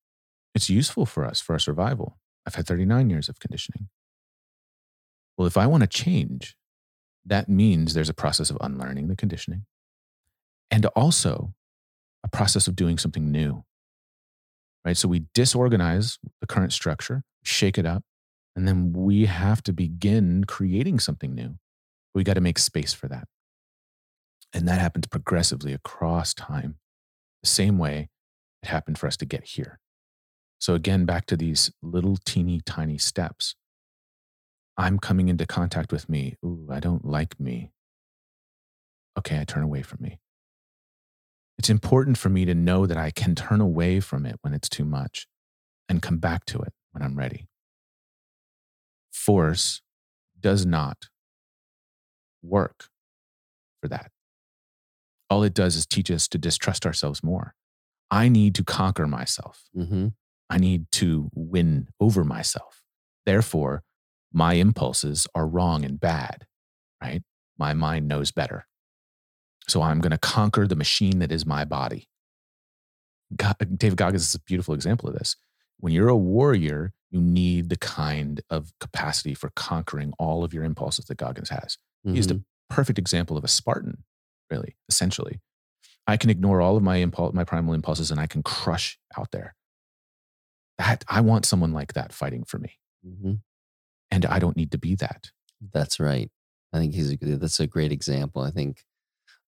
It's 0.55 0.71
useful 0.71 1.07
for 1.07 1.25
us, 1.25 1.41
for 1.41 1.55
our 1.55 1.59
survival. 1.59 2.19
I've 2.47 2.55
had 2.55 2.67
39 2.67 3.11
years 3.11 3.29
of 3.29 3.41
conditioning. 3.41 3.89
Well, 5.37 5.47
if 5.47 5.57
I 5.57 5.67
want 5.67 5.83
to 5.83 5.89
change, 5.89 6.57
that 7.25 7.49
means 7.49 7.95
there's 7.95 8.09
a 8.09 8.15
process 8.15 8.51
of 8.51 8.59
unlearning 8.61 9.09
the 9.09 9.17
conditioning 9.17 9.65
and 10.71 10.87
also 10.87 11.55
a 12.25 12.29
process 12.29 12.67
of 12.67 12.77
doing 12.77 12.99
something 12.99 13.31
new. 13.31 13.65
Right? 14.85 14.97
So 14.97 15.09
we 15.09 15.27
disorganize 15.35 16.19
the 16.41 16.47
current 16.47 16.73
structure, 16.73 17.23
shake 17.45 17.79
it 17.79 17.87
up, 17.87 18.03
and 18.57 18.67
then 18.67 18.93
we 18.93 19.27
have 19.27 19.63
to 19.65 19.73
begin 19.73 20.45
creating 20.45 20.99
something 20.99 21.35
new. 21.35 21.57
We 22.15 22.25
got 22.25 22.35
to 22.35 22.41
make 22.41 22.59
space 22.59 22.93
for 22.93 23.09
that. 23.09 23.29
And 24.53 24.69
that 24.69 24.81
happens 24.81 25.07
progressively 25.07 25.73
across 25.73 26.35
time, 26.35 26.77
the 27.43 27.49
same 27.49 27.79
way 27.79 28.11
it 28.63 28.69
happened 28.69 28.99
for 28.99 29.07
us 29.07 29.17
to 29.19 29.25
get 29.25 29.45
here. 29.45 29.79
So, 30.59 30.75
again, 30.75 31.05
back 31.05 31.27
to 31.27 31.37
these 31.37 31.73
little 31.83 32.17
teeny 32.17 32.61
tiny 32.61 32.99
steps. 32.99 33.57
I'm 34.77 34.99
coming 34.99 35.29
into 35.29 35.47
contact 35.47 35.93
with 35.93 36.09
me. 36.09 36.37
Ooh, 36.45 36.69
I 36.71 36.81
don't 36.81 37.05
like 37.05 37.39
me. 37.39 37.73
Okay, 39.19 39.41
I 39.41 39.45
turn 39.45 39.63
away 39.63 39.83
from 39.83 39.99
me. 40.01 40.21
It's 41.59 41.69
important 41.69 42.17
for 42.17 42.29
me 42.29 42.45
to 42.45 42.55
know 42.55 42.87
that 42.87 42.97
I 42.97 43.11
can 43.11 43.35
turn 43.35 43.61
away 43.61 44.01
from 44.01 44.25
it 44.25 44.37
when 44.43 44.55
it's 44.55 44.69
too 44.69 44.85
much 44.85 45.27
and 45.89 46.01
come 46.01 46.19
back 46.19 46.45
to 46.47 46.61
it 46.61 46.73
when 46.93 47.03
I'm 47.03 47.19
ready. 47.19 47.49
Force 49.13 49.83
does 50.41 50.65
not 50.65 51.09
work 52.43 52.89
for 53.81 53.89
that 53.89 54.11
all 55.33 55.43
it 55.45 55.55
does 55.55 55.77
is 55.77 55.87
teach 55.87 56.11
us 56.11 56.29
to 56.29 56.37
distrust 56.37 56.85
ourselves 56.85 57.25
more. 57.25 57.55
I 58.13 58.29
need 58.29 58.55
to 58.57 58.65
conquer 58.65 59.07
myself. 59.07 59.65
Mm-hmm. 59.77 60.09
I 60.51 60.59
need 60.59 60.93
to 60.93 61.31
win 61.35 61.89
over 61.99 62.25
myself. 62.25 62.83
Therefore, 63.25 63.83
my 64.33 64.55
impulses 64.55 65.27
are 65.35 65.47
wrong 65.47 65.83
and 65.83 65.99
bad, 65.99 66.47
right? 67.03 67.23
My 67.59 67.73
mind 67.73 68.09
knows 68.09 68.31
better. 68.31 68.67
So 69.67 69.81
I'm 69.81 70.01
going 70.01 70.11
to 70.11 70.19
conquer 70.19 70.67
the 70.67 70.77
machine 70.77 71.21
that 71.21 71.33
is 71.33 71.47
my 71.47 71.65
body. 71.65 72.09
God, 73.35 73.57
David 73.79 73.97
Goggins 73.97 74.29
is 74.29 74.35
a 74.35 74.41
beautiful 74.41 74.75
example 74.75 75.09
of 75.09 75.15
this. 75.15 75.37
When 75.79 75.95
you're 75.95 76.09
a 76.09 76.17
warrior, 76.17 76.93
you 77.11 77.21
need 77.21 77.71
the 77.71 77.77
kind 77.77 78.43
of 78.51 78.73
capacity 78.79 79.33
for 79.33 79.51
conquering 79.57 80.13
all 80.19 80.45
of 80.45 80.53
your 80.53 80.65
impulses 80.65 81.07
that 81.07 81.17
Goggins 81.17 81.49
has. 81.49 81.79
Mm-hmm. 82.07 82.17
He's 82.17 82.27
the 82.27 82.43
perfect 82.69 82.99
example 82.99 83.39
of 83.39 83.45
a 83.45 83.49
Spartan 83.49 84.05
really, 84.51 84.77
essentially. 84.89 85.41
I 86.07 86.17
can 86.17 86.31
ignore 86.31 86.61
all 86.61 86.77
of 86.77 86.83
my 86.83 86.97
impulse, 86.97 87.33
my 87.35 87.45
primal 87.45 87.75
impulses, 87.75 88.11
and 88.11 88.19
I 88.21 88.27
can 88.27 88.43
crush 88.43 88.99
out 89.17 89.31
there. 89.31 89.55
That 90.79 91.05
I 91.09 91.21
want 91.21 91.47
someone 91.47 91.73
like 91.73 91.93
that 91.95 92.13
fighting 92.13 92.45
for 92.45 92.59
me, 92.59 92.79
Mhm. 93.07 93.43
and 94.11 94.27
I 94.27 94.39
don't 94.39 94.57
need 94.57 94.73
to 94.73 94.79
be 94.79 94.95
that. 94.97 95.31
That's 95.61 96.01
right. 96.01 96.31
I 96.73 96.79
think 96.79 96.95
he's 96.95 97.13
a, 97.13 97.17
that's 97.17 97.61
a 97.61 97.67
great 97.67 97.93
example. 97.93 98.43
I 98.43 98.51
think 98.51 98.85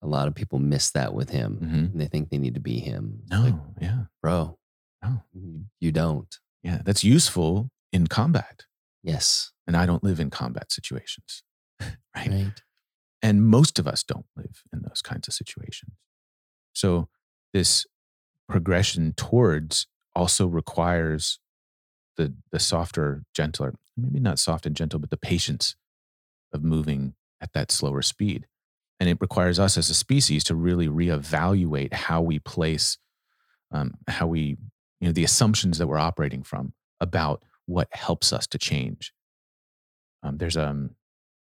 a 0.02 0.06
lot 0.06 0.28
of 0.28 0.34
people 0.34 0.58
miss 0.58 0.90
that 0.90 1.14
with 1.14 1.30
him. 1.30 1.58
Mhm. 1.60 1.92
And 1.92 2.00
they 2.00 2.06
think 2.06 2.28
they 2.28 2.38
need 2.38 2.54
to 2.54 2.60
be 2.60 2.78
him. 2.78 3.20
It's 3.22 3.30
No, 3.30 3.42
like, 3.42 3.54
yeah, 3.80 4.04
bro, 4.22 4.58
No. 5.02 5.24
you, 5.32 5.64
you 5.80 5.90
don't. 5.92 6.38
yeah, 6.62 6.82
that's 6.84 7.02
useful 7.02 7.70
in 7.90 8.06
combat, 8.06 8.66
Yes. 9.02 9.52
and 9.66 9.76
I 9.76 9.86
don't 9.86 10.04
live 10.04 10.20
in 10.20 10.30
combat 10.30 10.70
situations, 10.70 11.42
right? 12.14 12.30
Right. 12.30 12.62
And 13.22 13.42
most 13.46 13.78
of 13.78 13.88
us 13.88 14.02
don't 14.04 14.26
live 14.36 14.62
in 14.72 14.82
those 14.82 15.00
kinds 15.00 15.26
of 15.26 15.34
situations. 15.34 15.96
So 16.74 17.08
this 17.52 17.86
progression 18.48 19.14
towards 19.16 19.86
also 20.14 20.46
requires 20.46 21.38
the 22.16 22.34
the 22.52 22.60
softer, 22.60 23.24
gentler, 23.34 23.74
maybe 23.96 24.20
not 24.20 24.38
soft 24.38 24.66
and 24.66 24.76
gentle, 24.76 24.98
but 25.00 25.10
the 25.10 25.16
patience 25.16 25.76
of 26.52 26.62
moving 26.62 27.14
at 27.40 27.52
that 27.52 27.72
slower 27.72 28.02
speed. 28.02 28.46
And 29.00 29.08
it 29.08 29.18
requires 29.20 29.58
us 29.58 29.76
as 29.76 29.90
a 29.90 29.94
species 29.94 30.44
to 30.44 30.54
really 30.54 30.86
reevaluate 30.86 31.92
how 31.92 32.22
we 32.22 32.38
place, 32.38 32.98
um, 33.72 33.94
how 34.06 34.28
we, 34.28 34.56
you 35.00 35.08
know, 35.08 35.12
the 35.12 35.24
assumptions 35.24 35.78
that 35.78 35.88
we're 35.88 35.98
operating 35.98 36.44
from 36.44 36.74
about 37.00 37.42
what 37.66 37.88
helps 37.90 38.32
us 38.32 38.46
to 38.48 38.58
change. 38.58 39.12
Um, 40.22 40.38
there's 40.38 40.56
um 40.56 40.90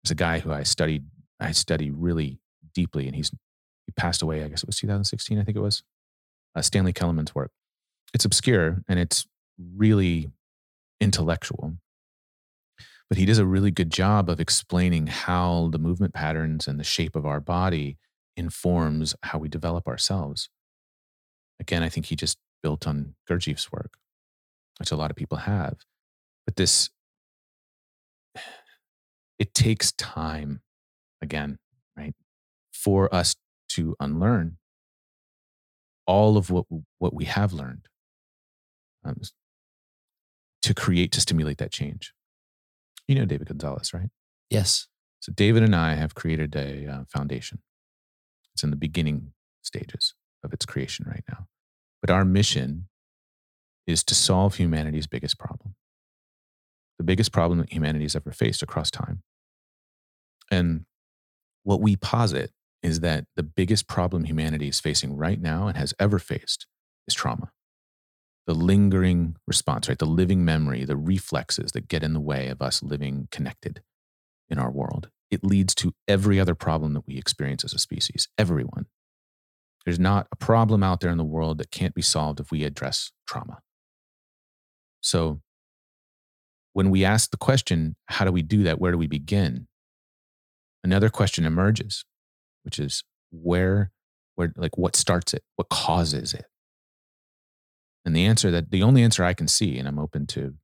there's 0.04 0.12
a 0.12 0.16
guy 0.16 0.40
who 0.40 0.52
I 0.52 0.64
studied 0.64 1.06
I 1.40 1.52
study 1.52 1.92
really 1.92 2.40
deeply, 2.74 3.08
and 3.08 3.16
he's 3.16 3.32
he 3.92 4.02
passed 4.02 4.22
away. 4.22 4.44
I 4.44 4.48
guess 4.48 4.64
it 4.64 4.68
was 4.68 4.78
2016. 4.78 5.38
I 5.38 5.44
think 5.44 5.58
it 5.58 5.62
was 5.62 5.84
uh, 6.56 6.62
Stanley 6.62 6.94
Keleman's 6.94 7.36
work. 7.36 7.52
It's 8.14 8.26
obscure 8.26 8.82
and 8.88 9.00
it's 9.00 9.26
really 9.78 10.32
intellectual, 11.00 11.74
but 13.10 13.18
he 13.18 13.26
does 13.26 13.38
a 13.38 13.46
really 13.46 13.72
good 13.72 13.92
job 13.92 14.30
of 14.30 14.40
explaining 14.40 15.08
how 15.08 15.70
the 15.72 15.80
movement 15.80 16.14
patterns 16.14 16.68
and 16.68 16.80
the 16.80 16.84
shape 16.84 17.16
of 17.16 17.26
our 17.26 17.40
body 17.40 17.98
informs 18.38 19.16
how 19.24 19.40
we 19.40 19.50
develop 19.50 19.88
ourselves. 19.88 20.50
Again, 21.60 21.84
I 21.84 21.90
think 21.90 22.08
he 22.08 22.16
just 22.16 22.38
built 22.64 22.88
on 22.88 23.16
Gurdjieff's 23.30 23.72
work, 23.72 23.98
which 24.80 24.92
a 24.92 24.96
lot 24.96 25.12
of 25.12 25.18
people 25.18 25.40
have. 25.40 25.78
But 26.46 26.56
this, 26.56 26.90
it 29.40 29.54
takes 29.54 29.92
time, 29.94 30.62
again, 31.22 31.60
right, 31.98 32.16
for 32.74 33.14
us 33.14 33.36
to 33.76 33.96
unlearn 34.00 34.58
all 36.08 36.38
of 36.38 36.50
what 36.50 36.66
what 37.00 37.14
we 37.14 37.26
have 37.26 37.54
learned 37.54 37.88
um, 39.04 39.22
to 40.62 40.74
create 40.74 41.12
to 41.14 41.22
stimulate 41.22 41.58
that 41.58 41.72
change. 41.72 42.14
You 43.08 43.16
know 43.16 43.26
David 43.26 43.48
Gonzalez, 43.48 43.94
right? 43.94 44.10
Yes. 44.50 44.88
So 45.20 45.32
David 45.32 45.64
and 45.64 45.76
I 45.76 45.94
have 45.96 46.16
created 46.16 46.56
a 46.56 46.88
uh, 46.88 47.04
foundation. 47.08 47.60
It's 48.54 48.64
in 48.64 48.72
the 48.72 48.76
beginning 48.76 49.34
stages 49.62 50.16
of 50.44 50.52
its 50.52 50.66
creation 50.66 51.06
right 51.08 51.24
now. 51.30 51.48
But 52.02 52.10
our 52.10 52.26
mission 52.26 52.88
is 53.86 54.04
to 54.06 54.16
solve 54.16 54.56
humanity's 54.56 55.08
biggest 55.08 55.38
problem. 55.38 55.76
The 56.98 57.04
biggest 57.04 57.32
problem 57.32 57.60
that 57.60 57.72
humanity 57.72 58.06
has 58.06 58.16
ever 58.16 58.32
faced 58.32 58.62
across 58.62 58.92
time. 58.92 59.22
And 60.52 60.86
what 61.64 61.82
we 61.82 61.96
posit 61.96 62.52
is 62.84 63.02
that 63.02 63.26
the 63.36 63.44
biggest 63.44 63.88
problem 63.88 64.24
humanity 64.24 64.68
is 64.68 64.80
facing 64.80 65.16
right 65.16 65.40
now 65.40 65.68
and 65.68 65.78
has 65.78 65.94
ever 66.00 66.20
faced 66.20 66.66
is 67.08 67.14
trauma. 67.14 67.52
The 68.48 68.56
lingering 68.56 69.36
response, 69.48 69.88
right? 69.88 70.00
The 70.00 70.06
living 70.06 70.44
memory, 70.44 70.84
the 70.84 70.98
reflexes 70.98 71.72
that 71.74 71.88
get 71.88 72.04
in 72.04 72.14
the 72.14 72.20
way 72.20 72.48
of 72.48 72.62
us 72.62 72.82
living 72.82 73.28
connected 73.32 73.82
in 74.50 74.58
our 74.58 74.72
world. 74.72 75.10
It 75.30 75.44
leads 75.44 75.74
to 75.76 75.94
every 76.08 76.40
other 76.40 76.56
problem 76.56 76.94
that 76.94 77.08
we 77.08 77.18
experience 77.18 77.64
as 77.64 77.74
a 77.74 77.80
species, 77.80 78.28
everyone. 78.38 78.88
There's 79.86 80.00
not 80.00 80.28
a 80.32 80.36
problem 80.36 80.84
out 80.84 81.00
there 81.00 81.12
in 81.12 81.18
the 81.18 81.24
world 81.24 81.58
that 81.60 81.72
can't 81.72 81.96
be 81.96 82.02
solved 82.02 82.40
if 82.40 82.52
we 82.52 82.64
address 82.64 83.12
trauma. 83.28 83.60
So, 85.02 85.42
when 86.74 86.90
we 86.90 87.04
ask 87.04 87.32
the 87.32 87.38
question, 87.38 87.96
how 88.06 88.26
do 88.26 88.32
we 88.32 88.42
do 88.42 88.64
that? 88.64 88.80
Where 88.80 88.92
do 88.92 88.98
we 88.98 89.08
begin? 89.08 89.68
Another 90.84 91.10
question 91.10 91.46
emerges, 91.46 92.06
which 92.64 92.80
is 92.80 93.04
where, 93.32 93.92
where, 94.36 94.54
like, 94.56 94.78
what 94.78 94.96
starts 94.96 95.34
it? 95.34 95.44
What 95.56 95.70
causes 95.70 96.34
it? 96.34 96.46
And 98.06 98.16
the 98.16 98.26
answer 98.26 98.52
that 98.52 98.72
the 98.72 98.84
only 98.84 99.04
answer 99.04 99.24
I 99.24 99.34
can 99.34 99.48
see, 99.48 99.78
and 99.78 99.88
I'm 99.88 100.00
open 100.00 100.26
to 100.28 100.56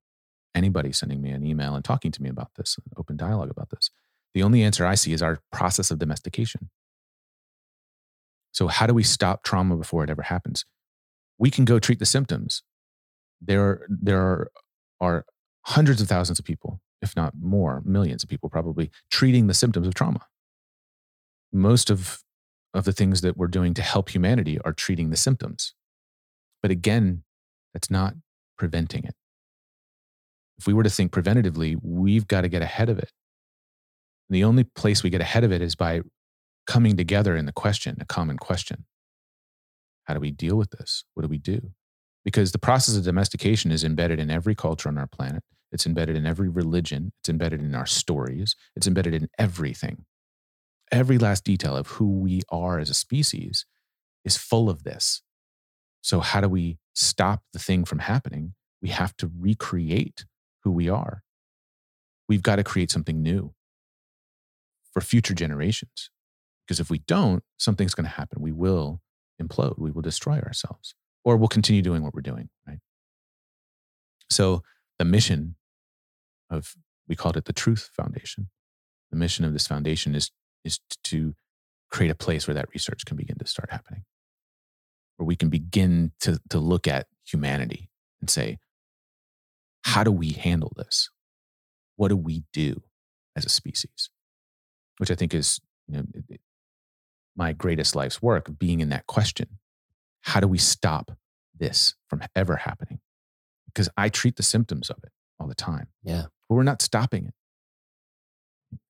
anybody 0.56 0.92
sending 0.92 1.22
me 1.22 1.30
an 1.30 1.46
email 1.46 1.76
and 1.76 1.86
talking 1.86 2.12
to 2.12 2.22
me 2.22 2.30
about 2.30 2.52
this, 2.56 2.78
open 2.98 3.16
dialogue 3.16 3.52
about 3.52 3.70
this. 3.70 3.92
The 4.34 4.44
only 4.44 4.64
answer 4.64 4.86
I 4.86 4.96
see 4.96 5.14
is 5.14 5.22
our 5.22 5.40
process 5.52 5.92
of 5.92 6.00
domestication. 6.00 6.70
So, 8.52 8.68
how 8.68 8.88
do 8.88 8.94
we 8.94 9.04
stop 9.04 9.44
trauma 9.44 9.76
before 9.78 10.04
it 10.04 10.10
ever 10.10 10.24
happens? 10.24 10.66
We 11.38 11.52
can 11.52 11.66
go 11.66 11.80
treat 11.80 12.00
the 12.00 12.06
symptoms. 12.06 12.64
There, 13.40 13.86
there 13.88 14.20
are, 14.20 14.52
are 15.00 15.26
hundreds 15.66 16.02
of 16.02 16.08
thousands 16.08 16.40
of 16.40 16.46
people, 16.46 16.82
if 17.02 17.16
not 17.16 17.34
more, 17.40 17.84
millions 17.86 18.24
of 18.24 18.30
people 18.30 18.50
probably 18.50 18.90
treating 19.12 19.46
the 19.46 19.54
symptoms 19.54 19.86
of 19.86 19.94
trauma. 19.94 20.26
Most 21.52 21.90
of, 21.90 22.20
of 22.74 22.86
the 22.86 22.94
things 22.94 23.22
that 23.22 23.38
we're 23.38 23.48
doing 23.48 23.74
to 23.76 23.82
help 23.82 24.10
humanity 24.10 24.60
are 24.64 24.74
treating 24.74 25.10
the 25.10 25.18
symptoms. 25.18 25.74
But 26.62 26.72
again, 26.72 27.24
that's 27.74 27.90
not 27.90 28.16
preventing 28.58 29.04
it 29.06 29.16
if 30.58 30.66
we 30.66 30.74
were 30.74 30.84
to 30.84 30.90
think 30.90 31.12
preventatively, 31.12 31.78
we've 31.82 32.28
got 32.28 32.42
to 32.42 32.50
get 32.50 32.62
ahead 32.62 32.90
of 32.90 32.98
it. 32.98 33.12
And 34.30 34.36
the 34.36 34.44
only 34.44 34.64
place 34.64 35.04
we 35.04 35.10
get 35.10 35.22
ahead 35.22 35.44
of 35.44 35.52
it 35.52 35.62
is 35.62 35.76
by 35.76 36.02
coming 36.66 36.98
together 36.98 37.36
in 37.36 37.46
the 37.46 37.54
question, 37.54 37.98
a 38.00 38.06
common 38.06 38.38
question. 38.38 38.86
How 40.06 40.14
do 40.14 40.20
we 40.20 40.32
deal 40.32 40.56
with 40.56 40.72
this? 40.72 41.04
What 41.14 41.24
do 41.24 41.30
we 41.30 41.38
do? 41.38 41.72
Because 42.26 42.52
the 42.52 42.60
process 42.60 42.98
of 42.98 43.04
domestication 43.04 43.72
is 43.72 43.84
embedded 43.84 44.20
in 44.20 44.32
every 44.32 44.56
culture 44.56 44.90
on 44.90 44.98
our 44.98 45.08
planet. 45.08 45.44
It's 45.72 45.86
embedded 45.86 46.16
in 46.16 46.26
every 46.26 46.50
religion. 46.50 47.14
It's 47.20 47.30
embedded 47.30 47.62
in 47.62 47.76
our 47.76 47.86
stories. 47.86 48.56
It's 48.76 48.88
embedded 48.88 49.14
in 49.14 49.30
everything. 49.38 50.06
Every 50.92 51.18
last 51.18 51.44
detail 51.44 51.76
of 51.76 51.88
who 51.88 52.20
we 52.20 52.42
are 52.50 52.80
as 52.80 52.90
a 52.90 52.94
species 52.94 53.66
is 54.24 54.38
full 54.38 54.70
of 54.70 54.84
this. 54.84 55.22
So, 56.02 56.20
how 56.22 56.42
do 56.42 56.48
we 56.48 56.78
stop 56.94 57.44
the 57.54 57.60
thing 57.60 57.84
from 57.84 58.00
happening? 58.00 58.54
We 58.82 58.90
have 58.90 59.16
to 59.18 59.32
recreate 59.38 60.26
who 60.64 60.72
we 60.72 60.88
are. 60.90 61.24
We've 62.30 62.44
got 62.44 62.58
to 62.58 62.64
create 62.64 62.92
something 62.92 63.22
new 63.22 63.54
for 64.92 65.02
future 65.02 65.34
generations. 65.34 66.10
Because 66.66 66.80
if 66.80 66.90
we 66.90 67.00
don't, 67.00 67.44
something's 67.58 67.94
going 67.94 68.06
to 68.06 68.12
happen. 68.12 68.42
We 68.42 68.52
will 68.52 69.02
implode. 69.42 69.78
We 69.78 69.92
will 69.92 70.02
destroy 70.02 70.40
ourselves, 70.40 70.96
or 71.24 71.38
we'll 71.38 71.48
continue 71.48 71.82
doing 71.82 72.04
what 72.04 72.14
we're 72.14 72.22
doing, 72.22 72.50
right? 72.68 72.80
So, 74.30 74.64
the 75.00 75.06
mission 75.06 75.56
of, 76.50 76.76
we 77.08 77.16
called 77.16 77.38
it 77.38 77.46
the 77.46 77.54
Truth 77.54 77.90
Foundation. 77.94 78.50
The 79.12 79.18
mission 79.18 79.46
of 79.46 79.54
this 79.54 79.68
foundation 79.68 80.16
is, 80.16 80.32
is 80.64 80.80
to 81.06 81.36
create 81.90 82.10
a 82.12 82.16
place 82.16 82.48
where 82.48 82.56
that 82.56 82.70
research 82.74 83.06
can 83.06 83.18
begin 83.18 83.38
to 83.38 83.48
start 83.48 83.72
happening, 83.72 84.04
where 85.18 85.26
we 85.26 85.36
can 85.36 85.50
begin 85.50 86.12
to, 86.20 86.40
to 86.50 86.60
look 86.60 86.88
at 86.88 87.08
humanity 87.26 87.90
and 88.20 88.30
say, 88.30 88.58
how 89.84 90.04
do 90.04 90.12
we 90.12 90.32
handle 90.34 90.74
this? 90.76 91.10
What 91.96 92.10
do 92.10 92.18
we 92.18 92.44
do 92.52 92.84
as 93.36 93.46
a 93.46 93.50
species? 93.50 94.10
Which 94.98 95.12
I 95.12 95.16
think 95.16 95.34
is 95.34 95.60
you 95.88 95.98
know, 95.98 96.04
my 97.36 97.54
greatest 97.54 97.96
life's 97.96 98.22
work 98.22 98.58
being 98.60 98.80
in 98.82 98.90
that 98.90 99.08
question. 99.08 99.60
How 100.22 100.40
do 100.40 100.48
we 100.48 100.58
stop 100.58 101.12
this 101.58 101.96
from 102.10 102.22
ever 102.36 102.58
happening? 102.58 103.00
Because 103.68 103.88
I 103.96 104.10
treat 104.10 104.36
the 104.36 104.44
symptoms 104.44 104.90
of 104.90 104.98
it 105.04 105.12
all 105.40 105.48
the 105.48 105.56
time, 105.56 105.88
Yeah. 106.04 106.24
but 106.50 106.56
we're 106.56 106.64
not 106.64 106.82
stopping 106.82 107.28
it. 107.28 107.34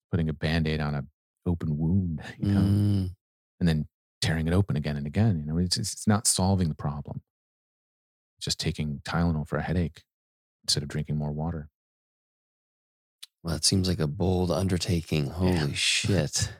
Putting 0.09 0.27
a 0.27 0.33
band 0.33 0.67
aid 0.67 0.81
on 0.81 0.95
an 0.95 1.07
open 1.45 1.77
wound, 1.77 2.22
you 2.39 2.51
know, 2.53 2.59
Mm, 2.61 3.15
and 3.59 3.68
then 3.69 3.88
tearing 4.22 4.47
it 4.47 4.53
open 4.53 4.76
again 4.76 4.97
and 4.97 5.07
again. 5.07 5.39
You 5.39 5.45
know, 5.51 5.57
it's, 5.57 5.77
it's 5.77 6.07
not 6.07 6.27
solving 6.27 6.69
the 6.69 6.76
problem. 6.76 7.22
Just 8.39 8.59
taking 8.59 9.01
Tylenol 9.05 9.47
for 9.47 9.57
a 9.57 9.61
headache 9.61 10.03
instead 10.63 10.84
of 10.84 10.89
drinking 10.89 11.18
more 11.18 11.31
water. 11.31 11.69
well, 13.43 13.55
that 13.55 13.65
seems 13.65 13.88
like 13.88 13.99
a 13.99 14.07
bold 14.07 14.51
undertaking. 14.51 15.27
Holy 15.27 15.51
Yeah. 15.53 15.68
shit. 15.73 16.53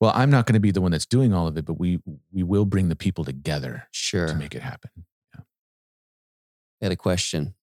Well, 0.00 0.10
I'm 0.16 0.30
not 0.30 0.46
going 0.46 0.54
to 0.54 0.60
be 0.60 0.72
the 0.72 0.80
one 0.80 0.90
that's 0.90 1.06
doing 1.06 1.32
all 1.32 1.46
of 1.46 1.56
it, 1.56 1.64
but 1.64 1.78
we 1.78 2.00
we 2.32 2.42
will 2.42 2.64
bring 2.64 2.88
the 2.88 2.96
people 2.96 3.24
together 3.24 3.86
Sure. 3.92 4.26
to 4.26 4.34
make 4.34 4.54
it 4.56 4.62
happen. 4.62 4.90
Yeah. 5.32 5.40
I 6.80 6.84
had 6.86 6.92
a 6.92 6.96
question. 6.96 7.54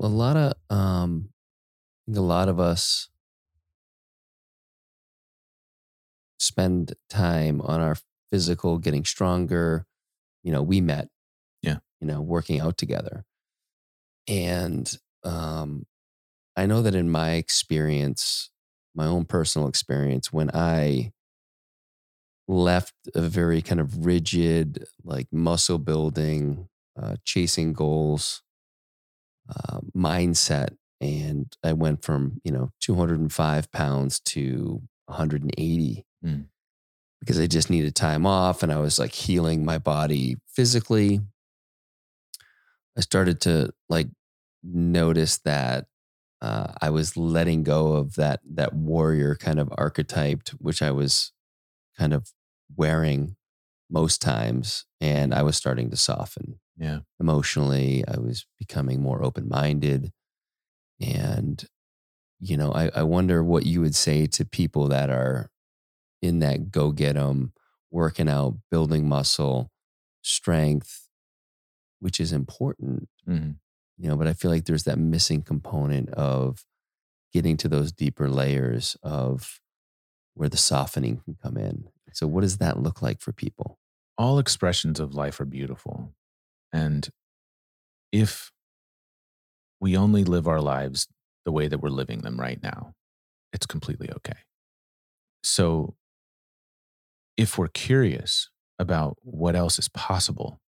A 0.00 0.08
lot 0.08 0.36
of 0.38 0.54
um 0.74 1.28
I 1.30 2.00
think 2.06 2.18
a 2.18 2.22
lot 2.22 2.48
of 2.48 2.58
us 2.58 3.10
spend 6.38 6.94
time 7.08 7.60
on 7.60 7.80
our 7.80 7.96
physical, 8.30 8.78
getting 8.78 9.04
stronger. 9.04 9.86
You 10.42 10.52
know, 10.52 10.62
we 10.62 10.80
met. 10.80 11.08
Yeah. 11.62 11.78
You 12.00 12.06
know, 12.06 12.20
working 12.20 12.60
out 12.60 12.76
together. 12.76 13.24
And 14.26 14.92
um, 15.24 15.86
I 16.56 16.66
know 16.66 16.82
that 16.82 16.94
in 16.94 17.10
my 17.10 17.32
experience, 17.32 18.50
my 18.94 19.06
own 19.06 19.24
personal 19.24 19.68
experience, 19.68 20.32
when 20.32 20.50
I 20.54 21.12
left 22.46 22.94
a 23.14 23.22
very 23.22 23.62
kind 23.62 23.80
of 23.80 24.06
rigid, 24.06 24.84
like 25.04 25.28
muscle 25.32 25.78
building, 25.78 26.68
uh, 27.00 27.16
chasing 27.24 27.72
goals 27.72 28.42
uh, 29.48 29.80
mindset, 29.96 30.76
and 31.00 31.56
I 31.62 31.72
went 31.72 32.02
from 32.02 32.40
you 32.44 32.52
know 32.52 32.70
205 32.80 33.72
pounds 33.72 34.20
to 34.20 34.82
180 35.06 36.04
Mm. 36.24 36.46
because 37.20 37.38
I 37.38 37.46
just 37.46 37.70
needed 37.70 37.94
time 37.94 38.26
off, 38.26 38.62
and 38.62 38.72
I 38.72 38.78
was 38.78 38.98
like 38.98 39.12
healing 39.12 39.64
my 39.64 39.78
body 39.78 40.36
physically. 40.48 41.20
I 42.96 43.00
started 43.00 43.40
to 43.42 43.70
like 43.88 44.08
notice 44.62 45.38
that 45.38 45.86
uh, 46.40 46.72
I 46.80 46.90
was 46.90 47.16
letting 47.16 47.62
go 47.62 47.92
of 47.94 48.14
that 48.16 48.40
that 48.54 48.74
warrior 48.74 49.34
kind 49.36 49.58
of 49.60 49.68
archetype, 49.76 50.48
which 50.58 50.82
I 50.82 50.90
was 50.90 51.32
kind 51.96 52.12
of 52.12 52.32
wearing 52.76 53.36
most 53.90 54.20
times, 54.22 54.84
and 55.00 55.34
I 55.34 55.42
was 55.42 55.56
starting 55.56 55.90
to 55.90 55.96
soften 55.96 56.60
Yeah. 56.76 57.00
emotionally. 57.20 58.04
I 58.06 58.18
was 58.18 58.46
becoming 58.58 59.00
more 59.02 59.24
open 59.24 59.48
minded, 59.48 60.12
and 61.00 61.64
you 62.40 62.56
know, 62.56 62.72
I, 62.72 62.90
I 62.94 63.02
wonder 63.02 63.42
what 63.42 63.66
you 63.66 63.80
would 63.80 63.96
say 63.96 64.26
to 64.26 64.44
people 64.44 64.88
that 64.88 65.10
are 65.10 65.50
in 66.22 66.40
that 66.40 66.70
go 66.70 66.92
get 66.92 67.16
'em, 67.16 67.52
working 67.90 68.28
out, 68.28 68.56
building 68.70 69.08
muscle, 69.08 69.70
strength, 70.22 71.08
which 72.00 72.20
is 72.20 72.32
important 72.32 73.08
hmm 73.26 73.50
you 73.98 74.08
know 74.08 74.16
but 74.16 74.26
i 74.28 74.32
feel 74.32 74.50
like 74.50 74.64
there's 74.64 74.84
that 74.84 74.98
missing 74.98 75.42
component 75.42 76.08
of 76.10 76.64
getting 77.32 77.56
to 77.56 77.68
those 77.68 77.92
deeper 77.92 78.28
layers 78.30 78.96
of 79.02 79.60
where 80.34 80.48
the 80.48 80.56
softening 80.56 81.20
can 81.24 81.36
come 81.42 81.56
in 81.56 81.88
so 82.12 82.26
what 82.26 82.42
does 82.42 82.58
that 82.58 82.80
look 82.80 83.02
like 83.02 83.20
for 83.20 83.32
people 83.32 83.78
All 84.18 84.38
expressions 84.40 85.00
of 85.00 85.14
life 85.14 85.40
are 85.40 85.46
beautiful. 85.46 86.12
And 86.72 87.08
if 88.12 88.50
we 89.80 89.96
only 89.96 90.24
live 90.24 90.48
our 90.48 90.60
lives 90.60 91.08
the 91.44 91.52
way 91.52 91.68
that 91.68 91.78
we're 91.78 91.88
living 91.88 92.20
them 92.20 92.38
right 92.38 92.62
now, 92.62 92.94
it's 93.52 93.66
completely 93.66 94.10
okay. 94.12 94.38
So 95.42 95.94
if 97.38 97.56
we're 97.56 97.68
curious 97.68 98.50
about 98.78 99.16
what 99.22 99.54
else 99.54 99.78
is 99.78 99.88
possible, 99.88 100.60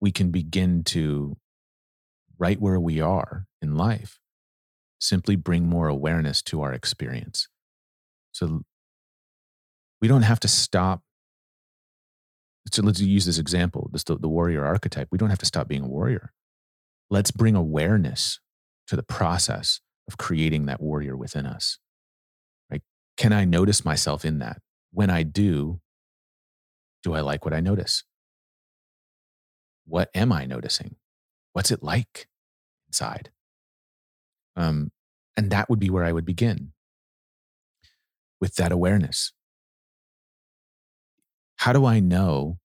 we 0.00 0.12
can 0.12 0.30
begin 0.30 0.84
to, 0.84 1.36
right 2.38 2.60
where 2.60 2.80
we 2.80 3.00
are 3.00 3.46
in 3.60 3.76
life, 3.76 4.20
simply 5.00 5.34
bring 5.34 5.68
more 5.68 5.88
awareness 5.88 6.40
to 6.42 6.62
our 6.62 6.72
experience. 6.72 7.48
So 8.30 8.62
we 10.00 10.06
don't 10.06 10.22
have 10.22 10.40
to 10.40 10.48
stop. 10.48 11.02
So 12.70 12.82
let's 12.82 13.00
use 13.00 13.26
this 13.26 13.38
example, 13.38 13.90
this 13.92 14.04
the, 14.04 14.16
the 14.16 14.28
warrior 14.28 14.64
archetype. 14.64 15.08
We 15.10 15.18
don't 15.18 15.30
have 15.30 15.38
to 15.40 15.46
stop 15.46 15.66
being 15.66 15.82
a 15.82 15.88
warrior. 15.88 16.32
Let's 17.10 17.32
bring 17.32 17.56
awareness 17.56 18.38
to 18.86 18.96
the 18.96 19.02
process 19.02 19.80
of 20.08 20.18
creating 20.18 20.66
that 20.66 20.80
warrior 20.80 21.16
within 21.16 21.46
us. 21.46 21.78
Can 23.16 23.32
I 23.32 23.44
notice 23.44 23.84
myself 23.84 24.24
in 24.24 24.38
that? 24.38 24.60
When 24.92 25.10
I 25.10 25.22
do, 25.22 25.80
do 27.02 27.14
I 27.14 27.20
like 27.20 27.44
what 27.44 27.54
I 27.54 27.60
notice? 27.60 28.04
What 29.86 30.10
am 30.14 30.32
I 30.32 30.44
noticing? 30.44 30.96
What's 31.52 31.70
it 31.70 31.82
like 31.82 32.28
inside? 32.88 33.30
Um, 34.56 34.92
and 35.36 35.50
that 35.50 35.68
would 35.70 35.78
be 35.78 35.90
where 35.90 36.04
I 36.04 36.12
would 36.12 36.24
begin 36.24 36.72
with 38.40 38.54
that 38.56 38.72
awareness. 38.72 39.32
How 41.56 41.72
do 41.72 41.84
I 41.86 42.00
know 42.00 42.58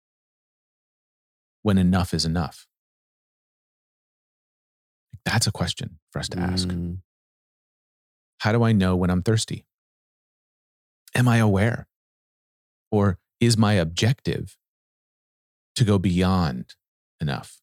when 1.62 1.78
enough 1.78 2.14
is 2.14 2.26
enough? 2.26 2.66
That's 5.26 5.48
a 5.48 5.52
question 5.52 6.00
for 6.12 6.20
us 6.20 6.30
to 6.30 6.40
ask. 6.40 6.68
Mm, 6.68 7.00
How 8.40 8.52
do 8.52 8.64
I 8.64 8.72
know 8.72 8.96
when 8.96 9.10
I'm 9.10 9.22
thirsty? 9.24 9.66
Am 11.16 11.28
I 11.28 11.38
aware? 11.38 11.88
Or 12.92 13.18
is 13.40 13.58
my 13.58 13.74
objective 13.74 14.58
to 15.76 15.84
go 15.84 15.98
beyond 15.98 16.76
enough 17.20 17.60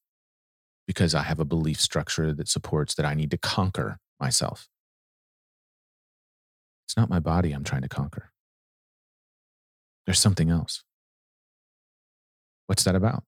because 0.87 1.15
I 1.15 1.23
have 1.23 1.41
a 1.41 1.45
belief 1.45 1.81
structure 1.81 2.33
that 2.33 2.49
supports 2.49 2.95
that 2.95 3.07
I 3.07 3.15
need 3.15 3.31
to 3.31 3.39
conquer 3.39 3.99
myself? 4.21 4.69
It's 6.87 6.97
not 6.97 7.09
my 7.09 7.21
body 7.21 7.53
I'm 7.53 7.65
trying 7.65 7.83
to 7.83 7.89
conquer. 7.89 8.31
There's 10.07 10.21
something 10.21 10.51
else. 10.51 10.83
What's 12.67 12.85
that 12.85 12.95
about? 12.95 13.25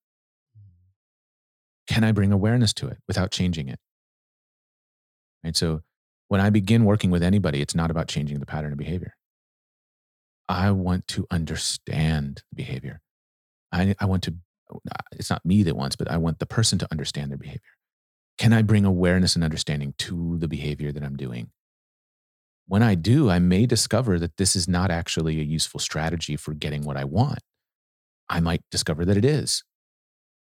Can 1.89 2.05
I 2.05 2.13
bring 2.13 2.33
awareness 2.33 2.73
to 2.75 2.89
it 2.89 2.99
without 3.07 3.31
changing 3.31 3.69
it? 3.69 3.79
Right. 5.45 5.57
So 5.57 5.83
when 6.29 6.41
I 6.41 6.51
begin 6.51 6.85
working 6.85 7.11
with 7.11 7.23
anybody, 7.23 7.61
it's 7.61 7.75
not 7.75 7.91
about 7.91 8.09
changing 8.09 8.41
the 8.41 8.47
pattern 8.47 8.73
of 8.73 8.79
behavior. 8.79 9.15
I 10.49 10.71
want 10.71 11.09
to 11.09 11.27
understand 11.31 12.43
the 12.51 12.57
behavior. 12.57 13.01
I, 13.73 13.95
I 13.99 14.07
want 14.07 14.23
to, 14.25 14.35
it's 15.13 15.31
not 15.31 15.45
me 15.45 15.63
that 15.65 15.77
wants, 15.77 15.97
but 15.97 16.11
I 16.11 16.17
want 16.17 16.39
the 16.39 16.47
person 16.47 16.79
to 16.79 16.89
understand 16.91 17.31
their 17.31 17.39
behavior. 17.39 17.61
Can 18.39 18.53
I 18.53 18.63
bring 18.63 18.85
awareness 18.85 19.35
and 19.35 19.45
understanding 19.45 19.95
to 19.99 20.37
the 20.39 20.49
behavior 20.49 20.93
that 20.93 21.03
I'm 21.03 21.17
doing? 21.17 21.51
When 22.69 22.83
I 22.83 22.95
do, 22.95 23.31
I 23.31 23.39
may 23.39 23.67
discover 23.67 24.19
that 24.19 24.37
this 24.37 24.57
is 24.57 24.69
not 24.69 24.91
actually 24.91 25.41
a 25.41 25.45
useful 25.45 25.81
strategy 25.81 26.37
for 26.37 26.53
getting 26.53 26.83
what 26.85 26.97
I 26.97 27.05
want. 27.05 27.41
I 28.29 28.41
might 28.41 28.63
discover 28.71 29.05
that 29.05 29.17
it 29.17 29.25
is. 29.25 29.63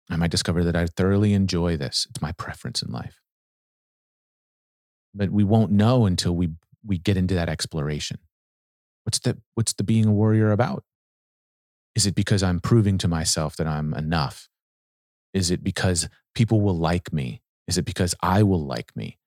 I 0.09 0.17
might 0.17 0.31
discover 0.31 0.63
that 0.65 0.77
I 0.77 0.87
thoroughly 0.87 1.33
enjoy 1.33 1.77
this. 1.77 2.07
It's 2.11 2.23
my 2.23 2.33
preference 2.33 2.83
in 2.83 2.93
life. 2.93 3.21
But 5.15 5.31
we 5.31 5.45
won't 5.45 5.73
know 5.73 6.07
until 6.07 6.35
we 6.35 6.51
we 6.85 6.99
get 6.99 7.17
into 7.17 7.35
that 7.35 7.49
exploration. 7.49 8.19
What's 9.05 9.19
the 9.19 9.39
what's 9.55 9.73
the 9.73 9.85
being 9.85 10.07
a 10.07 10.13
warrior 10.13 10.53
about? 10.53 10.85
Is 11.95 12.07
it 12.07 12.15
because 12.15 12.43
I'm 12.43 12.61
proving 12.61 12.99
to 12.99 13.09
myself 13.09 13.57
that 13.57 13.67
I'm 13.67 13.93
enough? 13.95 14.49
Is 15.35 15.51
it 15.51 15.63
because 15.63 16.09
people 16.35 16.61
will 16.61 16.77
like 16.77 17.13
me? 17.13 17.43
Is 17.67 17.79
it 17.79 17.85
because 17.85 18.15
I 18.23 18.43
will 18.43 18.65
like 18.65 18.95
me? 18.97 19.19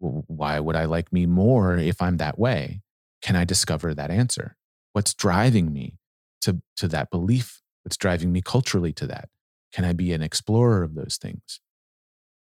Well, 0.00 0.24
why 0.28 0.60
would 0.60 0.76
I 0.76 0.84
like 0.84 1.12
me 1.12 1.26
more 1.26 1.76
if 1.76 2.00
I'm 2.00 2.18
that 2.18 2.38
way? 2.38 2.82
Can 3.20 3.34
I 3.34 3.44
discover 3.44 3.94
that 3.94 4.10
answer? 4.10 4.56
What's 4.92 5.14
driving 5.14 5.72
me 5.72 5.98
to, 6.42 6.62
to 6.76 6.88
that 6.88 7.10
belief? 7.10 7.62
What's 7.82 7.96
driving 7.96 8.32
me 8.32 8.42
culturally 8.42 8.92
to 8.94 9.06
that? 9.06 9.28
Can 9.72 9.84
I 9.84 9.92
be 9.92 10.12
an 10.12 10.22
explorer 10.22 10.82
of 10.82 10.94
those 10.94 11.18
things? 11.20 11.60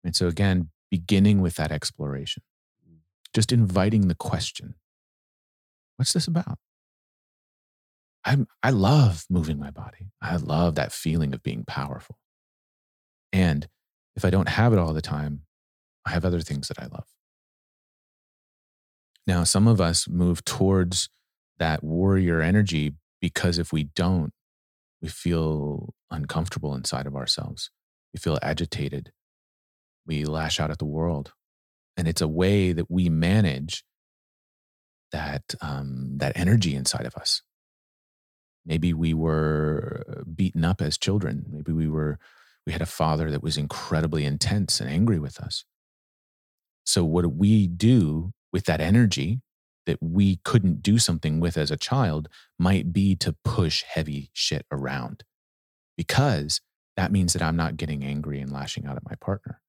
And 0.02 0.16
so, 0.16 0.26
again, 0.26 0.70
beginning 0.90 1.40
with 1.40 1.56
that 1.56 1.70
exploration, 1.70 2.42
just 3.34 3.52
inviting 3.52 4.08
the 4.08 4.14
question 4.14 4.74
what's 5.96 6.12
this 6.12 6.26
about? 6.26 6.58
I'm, 8.24 8.46
I 8.62 8.70
love 8.70 9.24
moving 9.28 9.58
my 9.58 9.70
body. 9.70 10.10
I 10.20 10.36
love 10.36 10.76
that 10.76 10.92
feeling 10.92 11.34
of 11.34 11.42
being 11.42 11.64
powerful. 11.66 12.18
And 13.32 13.68
if 14.16 14.24
I 14.24 14.30
don't 14.30 14.48
have 14.48 14.72
it 14.72 14.78
all 14.78 14.94
the 14.94 15.02
time, 15.02 15.42
I 16.06 16.10
have 16.10 16.24
other 16.24 16.40
things 16.40 16.68
that 16.68 16.78
I 16.78 16.86
love. 16.86 17.06
Now, 19.26 19.44
some 19.44 19.66
of 19.66 19.80
us 19.80 20.08
move 20.08 20.44
towards 20.44 21.08
that 21.58 21.82
warrior 21.82 22.40
energy 22.40 22.92
because 23.20 23.58
if 23.58 23.72
we 23.72 23.84
don't, 23.84 24.32
we 25.00 25.08
feel 25.08 25.94
uncomfortable 26.10 26.74
inside 26.74 27.06
of 27.06 27.16
ourselves. 27.16 27.70
We 28.12 28.18
feel 28.18 28.38
agitated. 28.42 29.12
We 30.06 30.24
lash 30.24 30.60
out 30.60 30.70
at 30.70 30.78
the 30.78 30.84
world. 30.84 31.32
And 31.96 32.06
it's 32.06 32.20
a 32.20 32.28
way 32.28 32.72
that 32.72 32.90
we 32.90 33.08
manage 33.08 33.84
that, 35.14 35.54
um, 35.60 36.18
that 36.18 36.36
energy 36.36 36.74
inside 36.74 37.06
of 37.06 37.14
us. 37.14 37.42
Maybe 38.66 38.92
we 38.92 39.14
were 39.14 40.24
beaten 40.34 40.64
up 40.64 40.82
as 40.82 40.98
children. 40.98 41.46
Maybe 41.48 41.72
we 41.72 41.86
were, 41.86 42.18
we 42.66 42.72
had 42.72 42.82
a 42.82 42.86
father 42.86 43.30
that 43.30 43.42
was 43.42 43.56
incredibly 43.56 44.24
intense 44.24 44.80
and 44.80 44.90
angry 44.90 45.20
with 45.20 45.38
us. 45.38 45.64
So, 46.84 47.04
what 47.04 47.22
do 47.22 47.28
we 47.28 47.68
do 47.68 48.32
with 48.52 48.64
that 48.64 48.80
energy 48.80 49.40
that 49.86 49.98
we 50.02 50.40
couldn't 50.44 50.82
do 50.82 50.98
something 50.98 51.40
with 51.40 51.56
as 51.56 51.70
a 51.70 51.76
child 51.76 52.28
might 52.58 52.92
be 52.92 53.14
to 53.16 53.36
push 53.44 53.84
heavy 53.86 54.30
shit 54.32 54.66
around 54.72 55.22
because 55.96 56.60
that 56.96 57.12
means 57.12 57.32
that 57.34 57.42
I'm 57.42 57.56
not 57.56 57.76
getting 57.76 58.04
angry 58.04 58.40
and 58.40 58.52
lashing 58.52 58.86
out 58.86 58.96
at 58.96 59.04
my 59.08 59.14
partner. 59.20 59.60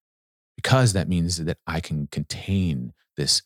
Because 0.55 0.93
that 0.93 1.09
means 1.09 1.43
that 1.43 1.57
I 1.67 1.81
can 1.81 2.07
contain 2.07 2.93
this 3.17 3.41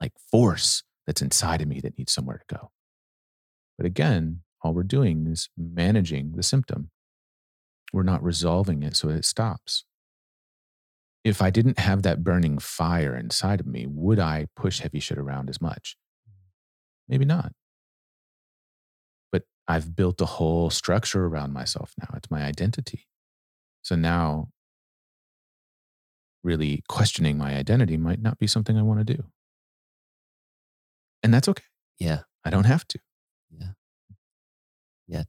like 0.00 0.12
force 0.30 0.82
that's 1.08 1.22
inside 1.22 1.62
of 1.62 1.68
me 1.68 1.80
that 1.80 1.96
needs 1.96 2.12
somewhere 2.12 2.36
to 2.36 2.54
go. 2.54 2.70
But 3.78 3.86
again, 3.86 4.42
all 4.60 4.74
we're 4.74 4.82
doing 4.82 5.26
is 5.26 5.48
managing 5.56 6.32
the 6.36 6.42
symptom. 6.42 6.90
We're 7.94 8.02
not 8.02 8.22
resolving 8.22 8.82
it 8.82 8.94
so 8.94 9.08
it 9.08 9.24
stops. 9.24 9.86
If 11.24 11.40
I 11.40 11.48
didn't 11.48 11.78
have 11.78 12.02
that 12.02 12.22
burning 12.22 12.58
fire 12.58 13.16
inside 13.16 13.58
of 13.58 13.66
me, 13.66 13.86
would 13.88 14.18
I 14.18 14.48
push 14.54 14.80
heavy 14.80 15.00
shit 15.00 15.16
around 15.16 15.48
as 15.48 15.62
much? 15.62 15.96
Maybe 17.08 17.24
not. 17.24 17.52
But 19.32 19.44
I've 19.66 19.96
built 19.96 20.20
a 20.20 20.26
whole 20.26 20.68
structure 20.68 21.24
around 21.24 21.54
myself 21.54 21.94
now. 21.98 22.08
It's 22.18 22.30
my 22.30 22.42
identity. 22.42 23.06
So 23.80 23.96
now, 23.96 24.50
really 26.44 26.82
questioning 26.86 27.38
my 27.38 27.56
identity 27.56 27.96
might 27.96 28.20
not 28.20 28.38
be 28.38 28.46
something 28.46 28.76
I 28.76 28.82
want 28.82 29.06
to 29.06 29.16
do. 29.16 29.24
And 31.28 31.34
that's 31.34 31.46
okay. 31.46 31.64
Yeah. 31.98 32.20
I 32.42 32.48
don't 32.48 32.64
have 32.64 32.88
to. 32.88 32.98
Yeah. 33.50 33.66
Yet. 35.06 35.26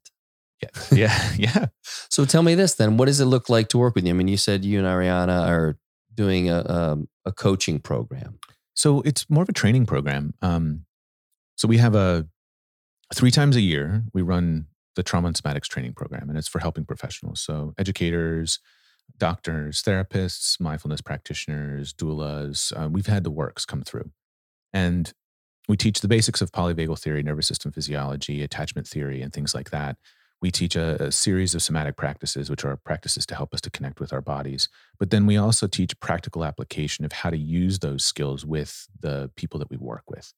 Yet. 0.62 0.88
Yeah. 0.94 1.32
yeah. 1.36 1.66
So 2.08 2.24
tell 2.24 2.42
me 2.42 2.56
this 2.56 2.76
then. 2.76 2.96
What 2.96 3.08
does 3.08 3.20
it 3.20 3.26
look 3.26 3.50
like 3.50 3.68
to 3.70 3.78
work 3.78 3.96
with 3.96 4.06
you? 4.06 4.12
I 4.12 4.14
mean, 4.14 4.30
you 4.30 4.38
said 4.38 4.64
you 4.64 4.80
and 4.80 4.88
Ariana 4.88 5.46
are 5.46 5.78
doing 6.16 6.50
a, 6.50 6.66
um, 6.72 7.10
a 7.26 7.34
coaching 7.34 7.80
program. 7.80 8.40
So 8.76 9.02
it's 9.02 9.30
more 9.30 9.44
of 9.44 9.50
a 9.50 9.54
training 9.54 9.88
program. 9.88 10.34
Um, 10.42 10.86
so 11.58 11.68
we 11.68 11.80
have 11.80 11.96
a 11.96 12.30
three 13.14 13.32
times 13.32 13.58
a 13.58 13.62
year, 13.62 14.06
we 14.14 14.22
run 14.22 14.68
the 14.96 15.04
trauma 15.04 15.28
and 15.28 15.36
somatics 15.36 15.68
training 15.68 15.96
program, 15.96 16.30
and 16.30 16.38
it's 16.38 16.48
for 16.48 16.60
helping 16.60 16.86
professionals. 16.86 17.42
So 17.42 17.74
educators, 17.78 18.60
doctors, 19.18 19.84
therapists, 19.84 20.62
mindfulness 20.62 21.02
practitioners, 21.02 21.94
doulas. 21.94 22.72
Uh, 22.82 22.88
we've 22.88 23.08
had 23.08 23.26
the 23.26 23.32
works 23.32 23.66
come 23.66 23.82
through. 23.82 24.12
And 24.72 25.12
we 25.70 25.78
teach 25.78 26.02
the 26.02 26.08
basics 26.08 26.42
of 26.42 26.52
polyvagal 26.52 27.00
theory, 27.00 27.22
nervous 27.22 27.48
system 27.48 27.72
physiology, 27.72 28.42
attachment 28.42 28.88
theory, 28.88 29.22
and 29.22 29.32
things 29.32 29.54
like 29.54 29.70
that. 29.70 29.98
We 30.42 30.50
teach 30.50 30.76
a, 30.76 31.02
a, 31.04 31.12
series 31.12 31.54
of 31.54 31.62
somatic 31.62 31.96
practices, 31.96 32.50
which 32.50 32.66
are 32.66 32.76
practices 32.76 33.26
to 33.28 33.36
help 33.36 33.54
us 33.54 33.62
to 33.62 33.70
connect 33.70 34.00
with 34.00 34.12
our 34.12 34.22
bodies. 34.22 34.68
But 34.98 35.12
then 35.12 35.28
we 35.28 35.38
also 35.38 35.68
teach 35.68 36.00
practical 36.00 36.44
application 36.44 37.06
of 37.06 37.12
how 37.12 37.30
to 37.30 37.38
use 37.38 37.80
those 37.80 38.04
skills 38.04 38.46
with 38.46 38.88
the 39.00 39.30
people 39.36 39.60
that 39.60 39.70
we 39.70 39.78
work 39.78 40.04
with. 40.10 40.34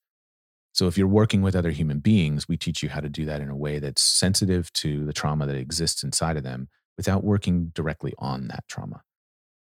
So 0.72 0.86
if 0.86 0.98
you're 0.98 1.06
working 1.06 1.40
with 1.40 1.56
other 1.56 1.70
human 1.70 2.00
beings, 2.00 2.46
we 2.46 2.58
teach 2.58 2.82
you 2.82 2.90
how 2.90 3.00
to 3.00 3.08
do 3.08 3.24
that 3.24 3.40
in 3.40 3.48
a 3.48 3.56
way 3.56 3.78
that's 3.78 4.02
sensitive 4.02 4.70
to 4.74 5.06
the 5.06 5.12
trauma 5.14 5.46
that 5.46 5.56
exists 5.56 6.02
inside 6.02 6.36
of 6.36 6.42
them 6.42 6.68
without 6.98 7.24
working 7.24 7.72
directly 7.74 8.12
on 8.18 8.48
that 8.48 8.64
trauma. 8.68 9.02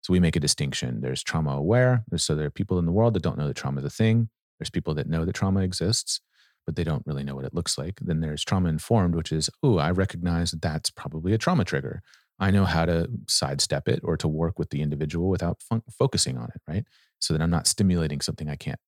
So 0.01 0.13
we 0.13 0.21
make 0.21 0.37
a 0.37 0.41
distinction. 0.41 1.01
There's 1.01 1.23
trauma 1.23 1.51
aware. 1.51 2.05
So 2.15 2.35
there 2.35 2.45
are 2.45 2.51
people 2.51 2.79
in 2.79 2.85
the 2.85 2.93
world 2.93 3.15
that 3.15 3.23
don't 3.23 3.37
know 3.37 3.47
that 3.47 3.57
trauma 3.57 3.79
is 3.79 3.85
a 3.85 3.89
thing. 3.89 4.29
There's 4.59 4.69
people 4.69 4.93
that 4.95 5.07
know 5.07 5.25
that 5.25 5.33
trauma 5.33 5.61
exists, 5.61 6.21
but 6.65 6.75
they 6.75 6.83
don't 6.83 7.05
really 7.05 7.23
know 7.23 7.35
what 7.35 7.45
it 7.45 7.53
looks 7.53 7.77
like. 7.77 7.99
Then 8.01 8.19
there's 8.19 8.43
trauma 8.43 8.69
informed, 8.69 9.15
which 9.15 9.31
is, 9.31 9.49
oh, 9.63 9.77
I 9.77 9.91
recognize 9.91 10.51
that 10.51 10.61
that's 10.61 10.89
probably 10.89 11.33
a 11.33 11.37
trauma 11.37 11.63
trigger. 11.63 12.01
I 12.39 12.51
know 12.51 12.65
how 12.65 12.85
to 12.85 13.09
sidestep 13.27 13.87
it 13.87 14.01
or 14.03 14.17
to 14.17 14.27
work 14.27 14.59
with 14.59 14.69
the 14.69 14.81
individual 14.81 15.29
without 15.29 15.61
fun- 15.61 15.83
focusing 15.91 16.37
on 16.37 16.49
it, 16.53 16.61
right? 16.67 16.85
So 17.19 17.33
that 17.33 17.41
I'm 17.41 17.49
not 17.49 17.67
stimulating 17.67 18.21
something 18.21 18.49
I 18.49 18.55
can't 18.55 18.79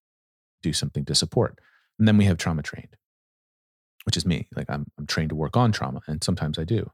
do 0.62 0.74
something 0.74 1.06
to 1.06 1.16
support. 1.16 1.60
And 1.98 2.08
then 2.08 2.18
we 2.18 2.26
have 2.26 2.38
trauma 2.38 2.62
trained, 2.62 2.96
which 4.04 4.18
is 4.18 4.26
me. 4.26 4.48
Like 4.56 4.70
I'm, 4.70 4.86
I'm 4.98 5.08
trained 5.08 5.30
to 5.30 5.36
work 5.36 5.58
on 5.58 5.72
trauma, 5.72 6.02
and 6.08 6.24
sometimes 6.24 6.60
I 6.60 6.64
do. 6.64 6.92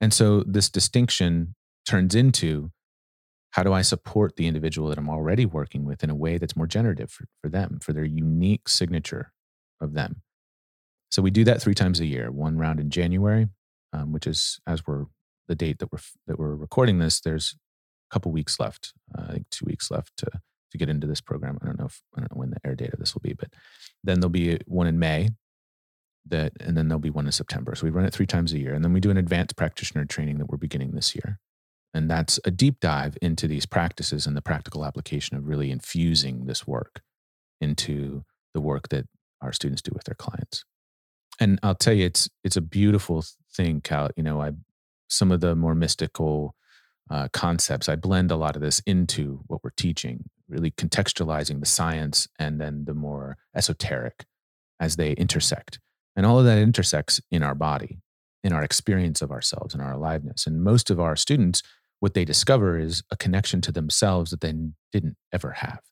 And 0.00 0.12
so 0.14 0.42
this 0.46 0.68
distinction 0.70 1.54
turns 1.86 2.14
into 2.14 2.70
how 3.52 3.62
do 3.62 3.72
I 3.72 3.82
support 3.82 4.36
the 4.36 4.46
individual 4.46 4.88
that 4.88 4.98
I'm 4.98 5.10
already 5.10 5.46
working 5.46 5.84
with 5.84 6.02
in 6.02 6.10
a 6.10 6.14
way 6.14 6.38
that's 6.38 6.56
more 6.56 6.66
generative 6.66 7.10
for, 7.10 7.26
for 7.42 7.48
them, 7.48 7.78
for 7.80 7.92
their 7.92 8.04
unique 8.04 8.68
signature 8.68 9.32
of 9.80 9.92
them? 9.92 10.22
So 11.10 11.22
we 11.22 11.30
do 11.30 11.44
that 11.44 11.60
three 11.60 11.74
times 11.74 12.00
a 12.00 12.06
year. 12.06 12.30
One 12.30 12.56
round 12.56 12.80
in 12.80 12.90
January, 12.90 13.48
um, 13.92 14.12
which 14.12 14.26
is 14.26 14.58
as 14.66 14.86
we're 14.86 15.04
the 15.48 15.54
date 15.54 15.78
that 15.78 15.92
we're 15.92 15.98
that 16.26 16.38
we're 16.38 16.54
recording 16.54 16.98
this. 16.98 17.20
There's 17.20 17.54
a 18.10 18.14
couple 18.14 18.32
weeks 18.32 18.58
left. 18.58 18.94
Uh, 19.16 19.26
I 19.28 19.32
think 19.32 19.50
two 19.50 19.66
weeks 19.66 19.90
left 19.90 20.16
to 20.18 20.30
to 20.70 20.78
get 20.78 20.88
into 20.88 21.06
this 21.06 21.20
program. 21.20 21.58
I 21.60 21.66
don't 21.66 21.78
know 21.78 21.86
if 21.86 22.00
I 22.16 22.20
don't 22.20 22.32
know 22.32 22.40
when 22.40 22.50
the 22.50 22.60
air 22.64 22.74
date 22.74 22.94
of 22.94 22.98
this 22.98 23.14
will 23.14 23.20
be, 23.20 23.34
but 23.34 23.52
then 24.02 24.20
there'll 24.20 24.30
be 24.30 24.58
one 24.66 24.86
in 24.86 24.98
May. 24.98 25.28
That 26.26 26.52
and 26.60 26.76
then 26.76 26.88
there'll 26.88 27.00
be 27.00 27.10
one 27.10 27.26
in 27.26 27.32
September. 27.32 27.74
So 27.74 27.84
we 27.84 27.90
run 27.90 28.04
it 28.06 28.14
three 28.14 28.26
times 28.26 28.52
a 28.52 28.58
year, 28.58 28.72
and 28.72 28.84
then 28.84 28.92
we 28.92 29.00
do 29.00 29.10
an 29.10 29.16
advanced 29.16 29.56
practitioner 29.56 30.04
training 30.04 30.38
that 30.38 30.48
we're 30.48 30.56
beginning 30.56 30.92
this 30.92 31.14
year. 31.14 31.38
And 31.94 32.10
that's 32.10 32.40
a 32.44 32.50
deep 32.50 32.80
dive 32.80 33.18
into 33.20 33.46
these 33.46 33.66
practices 33.66 34.26
and 34.26 34.36
the 34.36 34.42
practical 34.42 34.84
application 34.84 35.36
of 35.36 35.46
really 35.46 35.70
infusing 35.70 36.46
this 36.46 36.66
work 36.66 37.02
into 37.60 38.24
the 38.54 38.60
work 38.60 38.88
that 38.88 39.06
our 39.40 39.52
students 39.52 39.82
do 39.82 39.90
with 39.92 40.04
their 40.04 40.14
clients. 40.14 40.64
And 41.40 41.58
I'll 41.62 41.74
tell 41.74 41.94
you, 41.94 42.06
it's 42.06 42.28
it's 42.44 42.56
a 42.56 42.60
beautiful 42.60 43.24
thing, 43.54 43.80
Cal. 43.80 44.10
You 44.16 44.22
know, 44.22 44.40
I 44.40 44.52
some 45.08 45.30
of 45.30 45.40
the 45.40 45.54
more 45.54 45.74
mystical 45.74 46.54
uh, 47.10 47.28
concepts. 47.32 47.88
I 47.88 47.96
blend 47.96 48.30
a 48.30 48.36
lot 48.36 48.56
of 48.56 48.62
this 48.62 48.80
into 48.80 49.42
what 49.46 49.62
we're 49.62 49.70
teaching, 49.76 50.30
really 50.48 50.70
contextualizing 50.70 51.60
the 51.60 51.66
science 51.66 52.28
and 52.38 52.60
then 52.60 52.84
the 52.86 52.94
more 52.94 53.36
esoteric 53.54 54.24
as 54.80 54.96
they 54.96 55.12
intersect. 55.12 55.78
And 56.16 56.24
all 56.24 56.38
of 56.38 56.44
that 56.44 56.58
intersects 56.58 57.20
in 57.30 57.42
our 57.42 57.54
body, 57.54 57.98
in 58.42 58.52
our 58.52 58.62
experience 58.62 59.22
of 59.22 59.30
ourselves, 59.30 59.74
in 59.74 59.80
our 59.80 59.92
aliveness. 59.92 60.46
And 60.46 60.62
most 60.62 60.90
of 60.90 61.00
our 61.00 61.16
students 61.16 61.62
what 62.02 62.14
they 62.14 62.24
discover 62.24 62.76
is 62.76 63.04
a 63.12 63.16
connection 63.16 63.60
to 63.60 63.70
themselves 63.70 64.32
that 64.32 64.40
they 64.40 64.52
didn't 64.90 65.16
ever 65.32 65.52
have. 65.52 65.82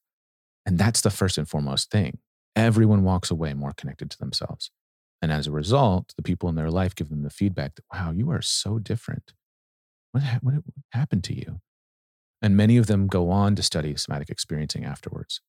And 0.67 0.77
that's 0.77 1.03
the 1.03 1.11
first 1.11 1.39
and 1.39 1.49
foremost 1.49 1.89
thing. 1.89 2.19
Everyone 2.57 3.05
walks 3.05 3.31
away 3.31 3.55
more 3.55 3.73
connected 3.73 4.11
to 4.11 4.19
themselves. 4.19 4.73
And 5.23 5.31
as 5.31 5.47
a 5.47 5.53
result, 5.53 6.13
the 6.17 6.23
people 6.25 6.49
in 6.49 6.57
their 6.57 6.69
life 6.69 6.97
give 6.97 7.11
them 7.11 7.23
the 7.23 7.31
feedback 7.31 7.77
that, 7.77 7.85
wow, 7.95 8.11
you 8.11 8.29
are 8.33 8.43
so 8.43 8.81
different. 8.81 9.35
What, 10.11 10.25
ha- 10.25 10.41
what 10.43 10.55
happened 10.91 11.23
to 11.25 11.37
you? 11.37 11.61
And 12.43 12.57
many 12.57 12.77
of 12.77 12.89
them 12.89 13.07
go 13.07 13.31
on 13.31 13.55
to 13.55 13.63
study 13.63 13.95
somatic 13.95 14.31
experiencing 14.31 14.85
afterwards. 14.85 15.41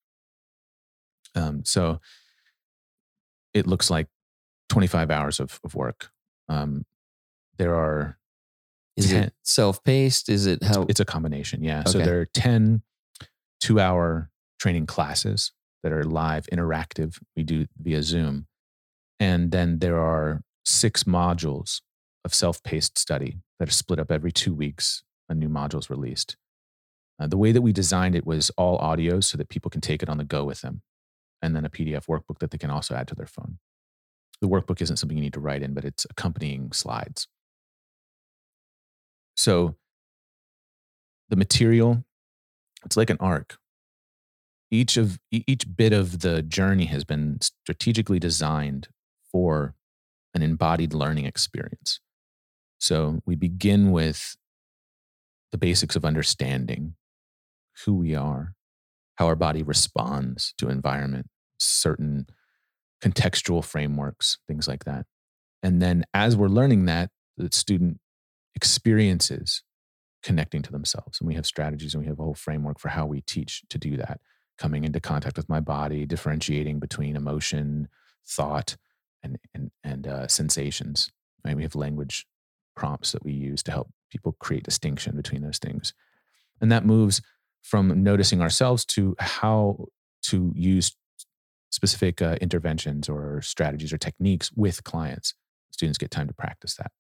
Um, 1.34 1.64
so 1.66 2.00
it 3.56 3.66
looks 3.66 3.90
like 3.90 4.10
25 4.70 5.10
hours 5.10 5.40
of, 5.40 5.60
of 5.64 5.74
work. 5.74 6.12
Um, 6.48 6.86
there 7.58 7.74
are 7.74 8.20
is 8.98 9.10
10, 9.10 9.24
it 9.24 9.34
self-paced? 9.44 10.30
Is 10.30 10.46
it 10.46 10.64
how? 10.64 10.86
It's 10.90 11.00
a 11.00 11.06
combination. 11.06 11.64
Yeah. 11.64 11.82
Okay. 11.82 11.92
So 11.92 12.00
there 12.00 12.20
are 12.20 12.26
10 12.26 12.82
two-hour 13.60 14.30
training 14.60 14.88
classes 14.88 15.52
that 15.84 15.92
are 15.92 16.04
live, 16.04 16.48
interactive. 16.52 17.20
We 17.36 17.44
do 17.44 17.68
via 17.78 18.04
Zoom, 18.04 18.48
and 19.20 19.52
then 19.52 19.80
there 19.80 20.00
are 20.00 20.42
six 20.66 21.04
modules 21.04 21.82
of 22.24 22.34
self-paced 22.34 22.98
study 22.98 23.38
that 23.60 23.70
are 23.70 23.72
split 23.72 24.00
up 24.00 24.12
every 24.12 24.32
two 24.32 24.54
weeks. 24.54 25.04
A 25.30 25.34
new 25.34 25.50
module 25.50 25.80
is 25.80 25.90
released. 25.90 26.38
Uh, 27.20 27.28
the 27.28 27.38
way 27.38 27.52
that 27.52 27.62
we 27.62 27.72
designed 27.72 28.16
it 28.16 28.26
was 28.26 28.50
all 28.58 28.78
audio 28.78 29.20
so 29.20 29.38
that 29.38 29.50
people 29.50 29.70
can 29.70 29.82
take 29.82 30.02
it 30.02 30.10
on 30.10 30.18
the 30.18 30.24
go 30.24 30.44
with 30.44 30.62
them, 30.62 30.82
and 31.42 31.56
then 31.56 31.66
a 31.66 31.70
PDF 31.70 32.08
workbook 32.08 32.40
that 32.40 32.52
they 32.52 32.58
can 32.58 32.70
also 32.70 32.96
add 32.96 33.08
to 33.08 33.16
their 33.16 33.28
phone. 33.28 33.60
The 34.42 34.48
workbook 34.48 34.82
isn't 34.82 34.98
something 34.98 35.18
you 35.18 35.24
need 35.24 35.34
to 35.34 35.40
write 35.40 35.62
in, 35.62 35.74
but 35.74 35.86
it's 35.86 36.06
accompanying 36.10 36.72
slides. 36.72 37.28
So 39.42 39.74
the 41.30 41.36
material, 41.36 42.06
it's 42.86 42.96
like 42.96 43.10
an 43.10 43.18
arc. 43.20 43.58
Each 44.70 44.98
of 44.98 45.18
each 45.32 45.66
bit 45.76 45.94
of 45.94 46.20
the 46.20 46.44
journey 46.44 46.86
has 46.86 47.04
been 47.04 47.40
strategically 47.42 48.20
designed 48.20 48.90
for 49.32 49.74
an 50.36 50.44
embodied 50.44 50.94
learning 50.94 51.26
experience. 51.26 52.00
So 52.78 53.22
we 53.26 53.36
begin 53.36 53.90
with 53.90 54.36
the 55.52 55.58
basics 55.58 55.96
of 55.96 56.06
understanding 56.06 56.94
who 57.84 57.96
we 57.96 58.14
are, 58.14 58.54
how 59.16 59.26
our 59.26 59.36
body 59.36 59.64
responds 59.64 60.54
to 60.60 60.70
environment, 60.70 61.26
certain 61.58 62.28
contextual 63.04 63.66
frameworks, 63.66 64.38
things 64.48 64.68
like 64.68 64.84
that. 64.84 65.08
And 65.64 65.82
then 65.82 66.06
as 66.14 66.38
we're 66.38 66.48
learning 66.48 66.86
that, 66.86 67.10
the 67.38 67.50
student 67.52 67.98
experiences 68.56 69.64
connecting 70.24 70.62
to 70.62 70.72
themselves. 70.72 71.20
And 71.20 71.28
we 71.28 71.36
have 71.36 71.46
strategies 71.46 71.94
and 71.94 72.04
we 72.04 72.08
have 72.08 72.20
a 72.20 72.24
whole 72.24 72.36
framework 72.36 72.80
for 72.80 72.90
how 72.90 73.06
we 73.06 73.22
teach 73.22 73.64
to 73.70 73.78
do 73.78 73.98
that. 73.98 74.20
Coming 74.58 74.84
into 74.84 75.00
contact 75.00 75.38
with 75.38 75.50
my 75.50 75.60
body, 75.60 76.06
differentiating 76.06 76.80
between 76.80 77.16
emotion, 77.16 77.88
thought, 78.28 78.78
and 79.24 79.40
and 79.56 79.72
and 79.84 80.06
uh, 80.06 80.28
sensations. 80.28 81.10
Right? 81.44 81.56
We 81.56 81.64
have 81.64 81.74
language 81.74 82.28
prompts 82.76 83.12
that 83.14 83.24
we 83.24 83.34
use 83.34 83.64
to 83.64 83.72
help 83.72 83.90
people 84.12 84.34
create 84.34 84.64
distinction 84.64 85.16
between 85.16 85.42
those 85.42 85.58
things, 85.58 85.96
and 86.60 86.72
that 86.72 86.86
moves 86.86 87.24
from 87.64 88.04
noticing 88.04 88.40
ourselves 88.40 88.86
to 88.86 89.16
how 89.18 89.88
to 90.24 90.52
use 90.56 90.96
specific 91.72 92.22
uh, 92.22 92.36
interventions 92.40 93.10
or 93.10 93.42
strategies 93.42 93.92
or 93.92 93.98
techniques 93.98 94.52
with 94.56 94.84
clients. 94.84 95.34
Students 95.72 95.98
get 95.98 96.12
time 96.12 96.28
to 96.28 96.36
practice 96.36 96.76
that 96.76 96.92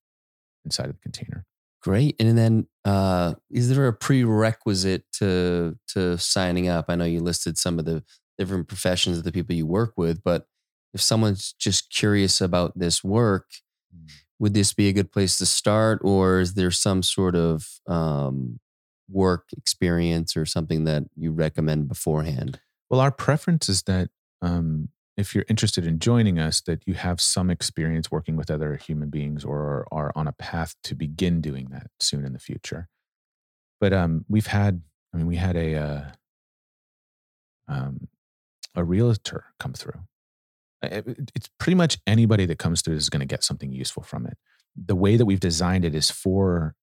inside 0.66 0.88
of 0.88 0.94
the 0.94 1.02
container. 1.02 1.46
Great. 1.82 2.16
And 2.20 2.38
then 2.38 2.68
uh, 2.86 3.34
is 3.50 3.70
there 3.70 3.88
a 3.88 3.94
prerequisite 3.94 5.04
to 5.14 5.78
to 5.90 6.18
signing 6.18 6.68
up? 6.68 6.86
I 6.90 6.96
know 6.96 7.06
you 7.06 7.22
listed 7.22 7.58
some 7.58 7.80
of 7.80 7.86
the 7.86 8.04
different 8.38 8.68
professions 8.68 9.18
of 9.18 9.24
the 9.24 9.32
people 9.32 9.56
you 9.56 9.66
work 9.66 9.94
with, 9.98 10.24
but 10.24 10.46
if 10.94 11.02
someone's 11.02 11.54
just 11.54 11.92
curious 11.92 12.42
about 12.42 12.78
this 12.78 13.04
work, 13.04 13.48
mm. 13.96 14.10
would 14.40 14.54
this 14.54 14.74
be 14.74 14.90
a 14.90 14.94
good 14.94 15.12
place 15.12 15.38
to 15.38 15.46
start, 15.46 16.00
or 16.04 16.40
is 16.40 16.54
there 16.54 16.72
some 16.72 17.02
sort 17.02 17.36
of 17.36 17.68
um, 17.88 18.60
work 19.10 19.48
experience 19.58 20.38
or 20.38 20.46
something 20.46 20.84
that 20.86 21.04
you 21.16 21.32
recommend 21.32 21.88
beforehand? 21.88 22.60
Well, 22.90 23.00
our 23.00 23.12
preference 23.12 23.70
is 23.70 23.84
that 23.84 24.10
um, 24.42 24.90
if 25.18 25.36
you're 25.36 25.46
interested 25.50 25.86
in 25.86 26.00
joining 26.00 26.40
us, 26.40 26.62
that 26.62 26.82
you 26.86 26.94
have 26.94 27.20
some 27.20 27.50
experience 27.50 28.10
working 28.10 28.38
with 28.38 28.50
other 28.50 28.76
human 28.76 29.10
beings 29.10 29.44
or 29.44 29.86
are 29.92 30.12
on 30.16 30.28
a 30.28 30.32
path 30.32 30.76
to 30.84 30.96
begin 30.96 31.42
doing 31.42 31.68
that 31.72 31.88
soon 32.00 32.26
in 32.26 32.34
the 32.34 32.40
future. 32.40 32.88
But 33.80 33.94
um, 33.94 34.26
we've 34.30 34.48
had, 34.48 34.82
I 35.14 35.18
mean, 35.18 35.28
we 35.28 35.36
had 35.36 35.56
a 35.56 35.76
uh, 35.76 36.12
um, 37.68 38.08
a 38.76 38.84
realtor 38.84 39.46
come 39.60 39.74
through. 39.74 40.00
It's 40.84 41.50
pretty 41.60 41.76
much 41.76 42.00
anybody 42.08 42.46
that 42.48 42.58
comes 42.58 42.82
through 42.82 42.96
is 42.96 43.10
going 43.10 43.20
to 43.20 43.26
get 43.26 43.44
something 43.44 43.72
useful 43.72 44.02
from 44.02 44.26
it. 44.26 44.38
The 44.76 44.96
way 44.96 45.16
that 45.16 45.26
we've 45.26 45.40
designed 45.40 45.86
it 45.86 45.94
is 45.94 46.10
for 46.10 46.76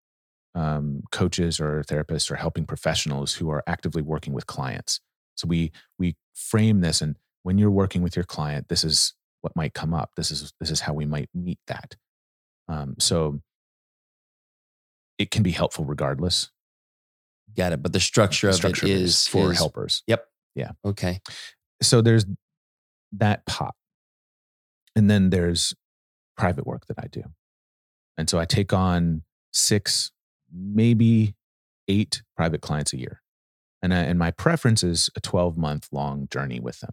um, 0.54 1.02
coaches 1.10 1.58
or 1.58 1.82
therapists 1.82 2.30
or 2.30 2.36
helping 2.36 2.64
professionals 2.64 3.34
who 3.34 3.50
are 3.50 3.64
actively 3.66 4.02
working 4.02 4.32
with 4.32 4.46
clients. 4.46 5.00
So 5.36 5.46
we 5.46 5.72
we 5.98 6.16
frame 6.34 6.80
this, 6.80 7.00
and 7.00 7.16
when 7.48 7.56
you're 7.56 7.70
working 7.70 8.02
with 8.02 8.14
your 8.14 8.26
client, 8.26 8.68
this 8.68 8.84
is 8.84 9.14
what 9.40 9.56
might 9.56 9.72
come 9.72 9.94
up. 9.94 10.10
This 10.16 10.30
is 10.30 10.52
this 10.60 10.70
is 10.70 10.80
how 10.80 10.92
we 10.92 11.06
might 11.06 11.30
meet 11.32 11.58
that. 11.66 11.96
Um, 12.68 12.96
so 12.98 13.40
it 15.16 15.30
can 15.30 15.42
be 15.42 15.52
helpful 15.52 15.86
regardless. 15.86 16.50
Got 17.56 17.72
it. 17.72 17.82
But 17.82 17.94
the 17.94 18.00
structure, 18.00 18.48
The 18.48 18.52
structure 18.52 18.84
of 18.84 18.90
it 18.92 18.98
is 19.00 19.26
for 19.26 19.50
is- 19.52 19.56
helpers. 19.56 20.02
Yep. 20.06 20.26
Yeah. 20.56 20.72
Okay. 20.84 21.20
So 21.80 22.02
there's 22.02 22.26
that 23.12 23.46
pot, 23.46 23.74
and 24.94 25.10
then 25.10 25.30
there's 25.30 25.74
private 26.36 26.66
work 26.66 26.84
that 26.88 26.98
I 26.98 27.06
do, 27.06 27.22
and 28.18 28.28
so 28.28 28.38
I 28.38 28.44
take 28.44 28.74
on 28.74 29.22
six, 29.54 30.12
maybe 30.52 31.34
eight 31.88 32.20
private 32.36 32.60
clients 32.60 32.92
a 32.92 32.98
year, 32.98 33.22
and 33.80 33.94
I, 33.94 34.00
and 34.00 34.18
my 34.18 34.32
preference 34.32 34.82
is 34.82 35.08
a 35.16 35.20
12 35.20 35.56
month 35.56 35.88
long 35.92 36.28
journey 36.30 36.60
with 36.60 36.80
them. 36.80 36.92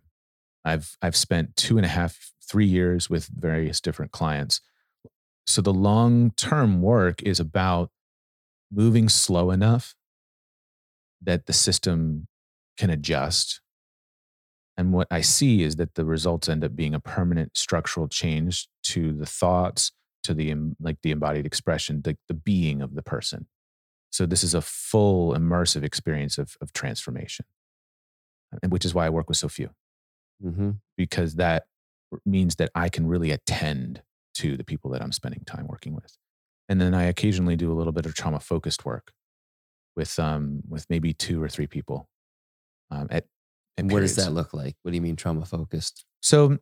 I've 0.65 0.97
I've 1.01 1.15
spent 1.15 1.55
two 1.55 1.77
and 1.77 1.85
a 1.85 1.89
half, 1.89 2.31
three 2.41 2.65
years 2.65 3.09
with 3.09 3.27
various 3.27 3.79
different 3.79 4.11
clients. 4.11 4.61
So 5.45 5.61
the 5.61 5.73
long 5.73 6.31
term 6.31 6.81
work 6.81 7.21
is 7.21 7.39
about 7.39 7.91
moving 8.71 9.07
slow 9.07 9.51
enough 9.51 9.95
that 11.21 11.45
the 11.45 11.53
system 11.53 12.27
can 12.77 12.89
adjust. 12.89 13.61
And 14.75 14.91
what 14.91 15.07
I 15.09 15.21
see 15.21 15.63
is 15.63 15.77
that 15.77 15.95
the 15.95 16.03
results 16.03 16.49
end 16.49 16.63
up 16.63 16.75
being 16.75 16.93
a 16.93 16.99
permanent 16.99 17.55
structural 17.55 18.07
change 18.07 18.67
to 18.83 19.13
the 19.13 19.25
thoughts, 19.25 19.91
to 20.23 20.33
the 20.33 20.53
like 20.81 20.97
the 21.03 21.11
embodied 21.11 21.45
expression, 21.45 22.01
the, 22.01 22.17
the 22.27 22.33
being 22.33 22.81
of 22.81 22.95
the 22.95 23.03
person. 23.03 23.47
So 24.11 24.25
this 24.25 24.43
is 24.43 24.53
a 24.53 24.61
full 24.61 25.33
immersive 25.33 25.83
experience 25.83 26.37
of, 26.37 26.57
of 26.59 26.73
transformation, 26.73 27.45
and 28.63 28.71
which 28.71 28.85
is 28.85 28.93
why 28.93 29.05
I 29.05 29.09
work 29.09 29.29
with 29.29 29.37
so 29.37 29.47
few 29.47 29.69
hmm 30.41 30.71
because 30.97 31.35
that 31.35 31.65
means 32.25 32.55
that 32.55 32.69
I 32.73 32.87
can 32.87 33.05
really 33.05 33.31
attend 33.31 34.01
to 34.35 34.55
the 34.55 34.63
people 34.63 34.91
that 34.91 35.01
I'm 35.01 35.11
spending 35.11 35.43
time 35.45 35.67
working 35.67 35.93
with. 35.93 36.17
And 36.69 36.79
then 36.79 36.93
I 36.93 37.03
occasionally 37.03 37.57
do 37.57 37.71
a 37.71 37.75
little 37.75 37.91
bit 37.91 38.05
of 38.05 38.13
trauma 38.15 38.39
focused 38.39 38.85
work 38.85 39.11
with 39.95 40.17
um 40.19 40.61
with 40.67 40.85
maybe 40.89 41.13
two 41.13 41.41
or 41.41 41.49
three 41.49 41.67
people. 41.67 42.07
Um, 42.91 43.07
at, 43.09 43.17
at 43.17 43.25
And 43.77 43.91
what 43.91 44.01
does 44.01 44.15
that 44.15 44.31
look 44.31 44.53
like? 44.53 44.75
What 44.83 44.91
do 44.91 44.95
you 44.95 45.01
mean 45.01 45.15
trauma 45.15 45.45
focused? 45.45 46.05
So 46.21 46.57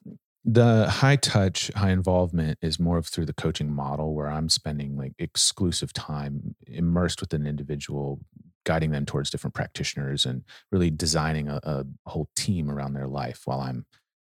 the 0.46 0.90
high 0.90 1.16
touch, 1.16 1.72
high 1.76 1.92
involvement 1.92 2.58
is 2.62 2.80
more 2.80 2.98
of 2.98 3.08
through 3.08 3.26
the 3.26 3.34
coaching 3.34 3.74
model 3.74 4.14
where 4.14 4.28
I'm 4.28 4.50
spending 4.50 4.98
like 4.98 5.14
exclusive 5.18 5.94
time 5.94 6.56
immersed 6.68 7.22
with 7.22 7.34
an 7.34 7.48
individual, 7.48 8.20
guiding 8.64 8.92
them 8.92 9.06
towards 9.06 9.30
different 9.30 9.54
practitioners 9.54 10.26
and 10.26 10.44
really 10.72 10.90
designing 10.90 11.48
a, 11.48 11.60
a 11.64 11.86
whole 12.06 12.30
team 12.36 12.70
around 12.70 12.94
their 12.94 13.08
life 13.08 13.42
while 13.46 13.60
I'm 13.60 13.86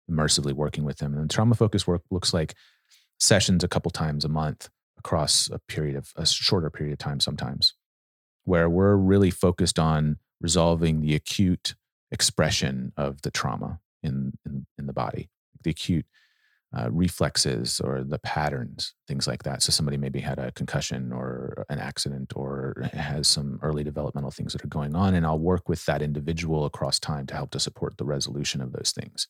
immersively 0.10 0.54
working 0.54 0.84
with 0.84 0.98
them. 0.98 1.16
And 1.16 1.30
trauma 1.30 1.56
focused 1.56 1.88
work 1.88 2.04
looks 2.12 2.34
like 2.34 2.56
sessions 3.20 3.64
a 3.64 3.68
couple 3.68 3.92
times 3.92 4.24
a 4.26 4.30
month 4.30 4.70
across 4.98 5.50
a 5.50 5.60
period 5.68 5.96
of 5.96 6.12
a 6.16 6.26
shorter 6.26 6.70
period 6.70 6.94
of 6.94 7.00
time 7.00 7.20
sometimes, 7.20 7.74
where 8.46 8.70
we're 8.70 8.96
really 8.96 9.32
focused 9.32 9.80
on 9.80 10.18
resolving 10.40 11.02
the 11.02 11.16
acute 11.16 11.76
expression 12.12 12.94
of 12.96 13.22
the 13.24 13.32
trauma 13.32 13.80
in 14.02 14.34
in, 14.46 14.66
in 14.78 14.86
the 14.86 14.94
body 14.94 15.30
the 15.64 15.72
acute 15.72 16.06
uh, 16.76 16.90
reflexes 16.92 17.80
or 17.80 18.04
the 18.04 18.20
patterns, 18.20 18.94
things 19.08 19.28
like 19.28 19.44
that. 19.44 19.62
So 19.62 19.72
somebody 19.72 19.98
maybe 19.98 20.20
had 20.20 20.38
a 20.38 20.52
concussion 20.52 21.14
or 21.14 21.66
an 21.70 21.80
accident 21.80 22.34
or 22.36 22.90
has 22.94 23.28
some 23.28 23.60
early 23.62 23.84
developmental 23.84 24.32
things 24.32 24.54
that 24.54 24.64
are 24.64 24.68
going 24.68 24.96
on, 24.96 25.16
and 25.16 25.26
I'll 25.26 25.40
work 25.40 25.70
with 25.70 25.86
that 25.86 26.02
individual 26.02 26.66
across 26.66 27.00
time 27.00 27.26
to 27.28 27.34
help 27.36 27.52
to 27.52 27.60
support 27.60 27.98
the 27.98 28.06
resolution 28.06 28.62
of 28.62 28.74
those 28.74 28.92
things. 28.92 29.28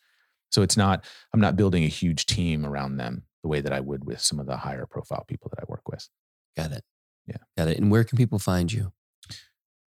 So 0.50 0.62
it's 0.62 0.78
not 0.78 1.06
I'm 1.34 1.42
not 1.42 1.56
building 1.56 1.84
a 1.84 1.88
huge 1.90 2.26
team 2.26 2.66
around 2.66 2.98
them 2.98 3.24
the 3.44 3.50
way 3.50 3.62
that 3.62 3.74
I 3.74 3.82
would 3.82 4.06
with 4.06 4.22
some 4.22 4.40
of 4.40 4.48
the 4.48 4.58
higher 4.58 4.86
profile 4.86 5.26
people 5.28 5.52
that 5.54 5.62
I 5.62 5.66
work 5.68 5.88
with. 5.88 6.08
Got 6.56 6.72
it. 6.72 6.84
Yeah. 7.28 7.38
Got 7.58 7.68
it. 7.68 7.78
And 7.78 7.92
where 7.92 8.04
can 8.04 8.18
people 8.18 8.40
find 8.40 8.72
you? 8.72 8.94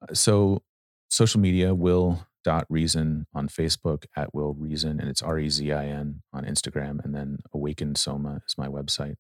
Uh, 0.03 0.15
So 0.15 0.63
social 1.09 1.41
media 1.41 1.75
will 1.75 2.27
dot 2.49 2.65
Rezin 2.71 3.27
on 3.35 3.47
Facebook 3.47 4.07
at 4.17 4.35
will 4.35 4.55
Rezin 4.55 4.99
and 5.01 5.11
it's 5.11 5.21
R 5.21 5.39
E 5.39 5.51
Z 5.51 5.71
I 5.71 5.85
N 5.85 6.23
on 6.33 6.47
Instagram 6.47 7.05
and 7.05 7.15
then 7.15 7.41
Awakened 7.53 7.99
soma 7.99 8.41
is 8.47 8.57
my 8.57 8.69
website. 8.69 9.17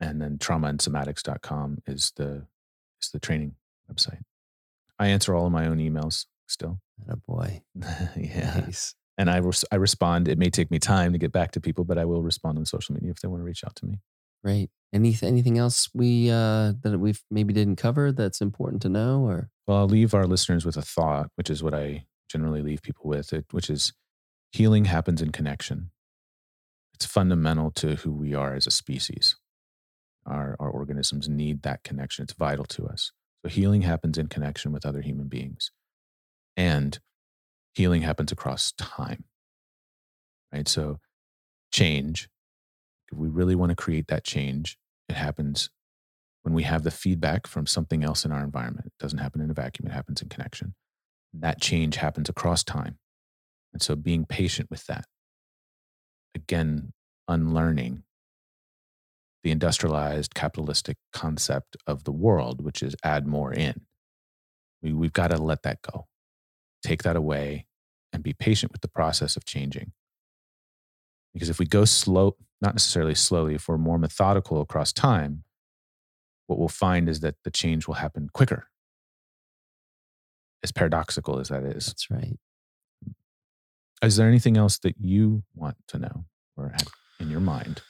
And 0.00 0.18
then 0.18 0.38
traumaandsomatics.com 0.38 1.82
is 1.86 2.10
the 2.16 2.46
is 3.02 3.10
the 3.10 3.20
training 3.20 3.56
website. 3.92 4.20
I 4.98 5.08
answer 5.08 5.34
all 5.34 5.44
of 5.44 5.52
my 5.52 5.66
own 5.66 5.76
emails 5.76 6.24
still. 6.46 6.80
Oh 7.10 7.16
boy. 7.28 7.60
yeah. 8.16 8.60
Nice. 8.60 8.94
And 9.18 9.28
I 9.28 9.36
res- 9.36 9.66
I 9.70 9.76
respond. 9.76 10.28
It 10.28 10.38
may 10.38 10.48
take 10.48 10.70
me 10.70 10.78
time 10.78 11.12
to 11.12 11.18
get 11.18 11.30
back 11.30 11.50
to 11.52 11.60
people, 11.60 11.84
but 11.84 11.98
I 11.98 12.06
will 12.06 12.22
respond 12.22 12.56
on 12.56 12.64
social 12.64 12.94
media 12.94 13.10
if 13.10 13.20
they 13.20 13.28
want 13.28 13.42
to 13.42 13.44
reach 13.44 13.64
out 13.64 13.76
to 13.76 13.84
me. 13.84 14.00
Great. 14.42 14.70
Any 14.94 15.14
anything 15.20 15.58
else 15.58 15.90
we 15.92 16.30
uh 16.30 16.72
that 16.80 16.98
we've 16.98 17.22
maybe 17.30 17.52
didn't 17.52 17.76
cover 17.76 18.12
that's 18.12 18.40
important 18.40 18.80
to 18.80 18.88
know 18.88 19.24
or 19.26 19.50
Well, 19.66 19.78
I'll 19.78 19.88
leave 19.88 20.14
our 20.14 20.26
listeners 20.26 20.64
with 20.64 20.76
a 20.76 20.82
thought, 20.82 21.30
which 21.36 21.48
is 21.48 21.62
what 21.62 21.74
I 21.74 22.06
generally 22.28 22.62
leave 22.62 22.82
people 22.82 23.08
with, 23.08 23.32
it, 23.32 23.46
which 23.52 23.70
is 23.70 23.92
healing 24.50 24.86
happens 24.86 25.22
in 25.22 25.30
connection. 25.30 25.90
It's 26.94 27.06
fundamental 27.06 27.70
to 27.72 27.96
who 27.96 28.12
we 28.12 28.34
are 28.34 28.54
as 28.54 28.66
a 28.66 28.70
species. 28.70 29.36
Our, 30.26 30.56
our 30.60 30.70
organisms 30.70 31.28
need 31.28 31.62
that 31.62 31.84
connection. 31.84 32.24
It's 32.24 32.32
vital 32.32 32.64
to 32.66 32.86
us. 32.86 33.12
So 33.42 33.48
healing 33.48 33.82
happens 33.82 34.18
in 34.18 34.28
connection 34.28 34.72
with 34.72 34.86
other 34.86 35.00
human 35.00 35.28
beings. 35.28 35.70
And 36.56 36.98
healing 37.74 38.02
happens 38.02 38.30
across 38.30 38.72
time. 38.72 39.24
Right? 40.52 40.68
So 40.68 40.98
change, 41.72 42.28
if 43.10 43.18
we 43.18 43.28
really 43.28 43.54
want 43.54 43.70
to 43.70 43.76
create 43.76 44.08
that 44.08 44.24
change, 44.24 44.76
it 45.08 45.16
happens 45.16 45.70
when 46.42 46.54
we 46.54 46.64
have 46.64 46.82
the 46.82 46.90
feedback 46.90 47.46
from 47.46 47.66
something 47.66 48.04
else 48.04 48.24
in 48.24 48.32
our 48.32 48.42
environment. 48.42 48.86
It 48.86 48.98
doesn't 48.98 49.18
happen 49.18 49.40
in 49.40 49.50
a 49.50 49.54
vacuum, 49.54 49.88
it 49.88 49.94
happens 49.94 50.22
in 50.22 50.28
connection. 50.28 50.74
That 51.32 51.60
change 51.60 51.96
happens 51.96 52.28
across 52.28 52.62
time. 52.62 52.98
And 53.72 53.80
so 53.80 53.96
being 53.96 54.26
patient 54.26 54.70
with 54.70 54.86
that, 54.86 55.06
again, 56.34 56.92
unlearning 57.28 58.02
the 59.42 59.50
industrialized 59.50 60.34
capitalistic 60.34 60.98
concept 61.12 61.76
of 61.86 62.04
the 62.04 62.12
world, 62.12 62.62
which 62.62 62.82
is 62.82 62.94
add 63.02 63.26
more 63.26 63.52
in. 63.52 63.82
We, 64.82 64.92
we've 64.92 65.12
got 65.12 65.28
to 65.28 65.38
let 65.38 65.62
that 65.62 65.78
go, 65.82 66.06
take 66.84 67.02
that 67.02 67.16
away, 67.16 67.66
and 68.12 68.22
be 68.22 68.34
patient 68.34 68.72
with 68.72 68.82
the 68.82 68.88
process 68.88 69.36
of 69.36 69.44
changing. 69.44 69.92
Because 71.32 71.48
if 71.48 71.58
we 71.58 71.66
go 71.66 71.84
slow, 71.84 72.36
not 72.60 72.74
necessarily 72.74 73.14
slowly, 73.14 73.54
if 73.54 73.68
we're 73.68 73.78
more 73.78 73.98
methodical 73.98 74.60
across 74.60 74.92
time, 74.92 75.44
what 76.46 76.58
we'll 76.58 76.68
find 76.68 77.08
is 77.08 77.20
that 77.20 77.36
the 77.44 77.50
change 77.50 77.86
will 77.86 77.94
happen 77.94 78.28
quicker. 78.32 78.68
As 80.62 80.72
paradoxical 80.72 81.38
as 81.38 81.48
that 81.48 81.64
is. 81.64 81.86
that's 81.86 82.10
right. 82.10 82.38
Is 84.02 84.16
there 84.16 84.28
anything 84.28 84.56
else 84.56 84.78
that 84.80 84.96
you 85.00 85.44
want 85.54 85.76
to 85.88 85.98
know 85.98 86.24
or 86.56 86.70
have 86.70 86.88
in 87.20 87.30
your 87.30 87.40
mind? 87.40 87.82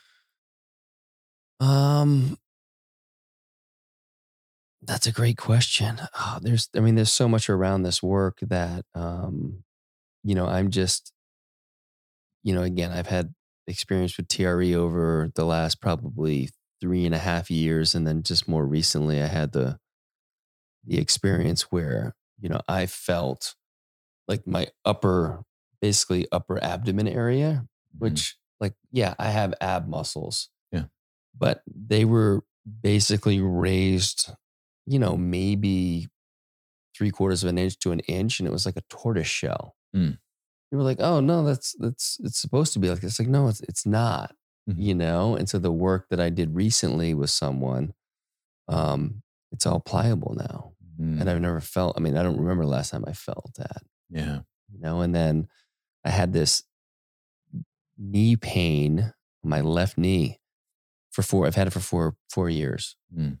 Um 1.59 2.37
that's 4.85 5.07
a 5.07 5.11
great 5.11 5.37
question. 5.37 5.99
Oh, 6.19 6.39
there's 6.41 6.69
I 6.75 6.79
mean 6.79 6.95
there's 6.95 7.11
so 7.13 7.27
much 7.27 7.49
around 7.49 7.83
this 7.83 8.03
work 8.03 8.39
that 8.41 8.85
um 8.95 9.63
you 10.23 10.35
know, 10.35 10.47
I'm 10.47 10.71
just 10.71 11.11
you 12.43 12.53
know, 12.53 12.63
again, 12.63 12.91
I've 12.91 13.07
had 13.07 13.33
experience 13.67 14.17
with 14.17 14.27
TRE 14.27 14.73
over 14.73 15.31
the 15.35 15.45
last 15.45 15.79
probably 15.81 16.49
three 16.83 17.05
and 17.05 17.15
a 17.15 17.19
half 17.19 17.49
years. 17.49 17.95
And 17.95 18.05
then 18.05 18.23
just 18.23 18.45
more 18.47 18.65
recently 18.65 19.21
I 19.23 19.27
had 19.27 19.53
the 19.53 19.79
the 20.85 20.97
experience 20.99 21.71
where, 21.71 22.13
you 22.41 22.49
know, 22.49 22.59
I 22.67 22.87
felt 22.87 23.55
like 24.27 24.45
my 24.45 24.67
upper 24.83 25.43
basically 25.81 26.27
upper 26.29 26.61
abdomen 26.61 27.07
area, 27.07 27.65
Mhm. 27.95 27.99
which 27.99 28.35
like, 28.59 28.73
yeah, 28.91 29.13
I 29.17 29.29
have 29.31 29.53
ab 29.61 29.87
muscles. 29.87 30.49
Yeah. 30.73 30.85
but 31.33 31.63
they 31.67 32.03
were 32.05 32.43
basically 32.81 33.39
raised, 33.39 34.29
you 34.85 34.99
know, 34.99 35.15
maybe 35.17 36.07
three 36.95 37.11
quarters 37.11 37.43
of 37.43 37.49
an 37.49 37.57
inch 37.57 37.79
to 37.79 37.91
an 37.91 38.01
inch, 38.01 38.39
and 38.39 38.47
it 38.47 38.51
was 38.51 38.65
like 38.65 38.77
a 38.77 38.83
tortoise 38.89 39.25
shell. 39.27 39.75
Mm. 39.95 40.17
You 40.71 40.77
were 40.77 40.83
like, 40.83 40.99
oh 40.99 41.19
no, 41.21 41.43
that's 41.45 41.73
that's 41.79 42.17
it's 42.23 42.39
supposed 42.39 42.73
to 42.73 42.79
be 42.79 42.89
like 42.89 43.01
this. 43.01 43.19
Like, 43.19 43.27
no, 43.29 43.47
it's 43.47 43.61
it's 43.61 43.85
not, 43.85 44.35
Mhm. 44.69 44.75
you 44.77 44.95
know. 44.95 45.35
And 45.35 45.49
so 45.49 45.59
the 45.59 45.71
work 45.71 46.07
that 46.09 46.19
I 46.19 46.29
did 46.29 46.55
recently 46.55 47.13
with 47.13 47.29
someone, 47.29 47.93
um, 48.67 49.23
it's 49.51 49.65
all 49.65 49.79
pliable 49.79 50.35
now. 50.37 50.73
Mm. 50.99 51.19
And 51.21 51.29
I've 51.29 51.41
never 51.41 51.59
felt, 51.59 51.95
I 51.97 51.99
mean, 51.99 52.15
I 52.17 52.23
don't 52.23 52.39
remember 52.39 52.63
the 52.63 52.69
last 52.71 52.91
time 52.91 53.03
I 53.07 53.13
felt 53.13 53.51
that 53.57 53.81
yeah. 54.09 54.39
you 54.71 54.79
know 54.79 55.01
and 55.01 55.13
then 55.15 55.47
i 56.05 56.09
had 56.09 56.33
this 56.33 56.63
knee 57.97 58.35
pain 58.35 58.99
on 59.43 59.49
my 59.49 59.61
left 59.61 59.97
knee 59.97 60.39
for 61.11 61.21
four 61.23 61.45
i've 61.47 61.55
had 61.55 61.67
it 61.67 61.71
for 61.73 61.79
four 61.79 62.15
four 62.29 62.49
years 62.49 62.95
Mm. 63.15 63.37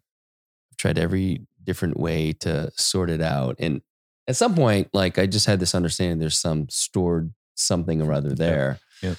i've 0.71 0.77
tried 0.77 0.97
every 0.97 1.45
different 1.63 1.99
way 1.99 2.33
to 2.33 2.71
sort 2.75 3.09
it 3.09 3.21
out 3.21 3.55
and 3.59 3.81
at 4.27 4.35
some 4.35 4.55
point 4.55 4.89
like 4.93 5.17
i 5.19 5.25
just 5.27 5.45
had 5.45 5.59
this 5.59 5.75
understanding 5.75 6.19
there's 6.19 6.39
some 6.39 6.67
stored 6.69 7.33
something 7.55 8.01
or 8.01 8.11
other 8.13 8.33
there 8.33 8.79
Yep. 9.01 9.17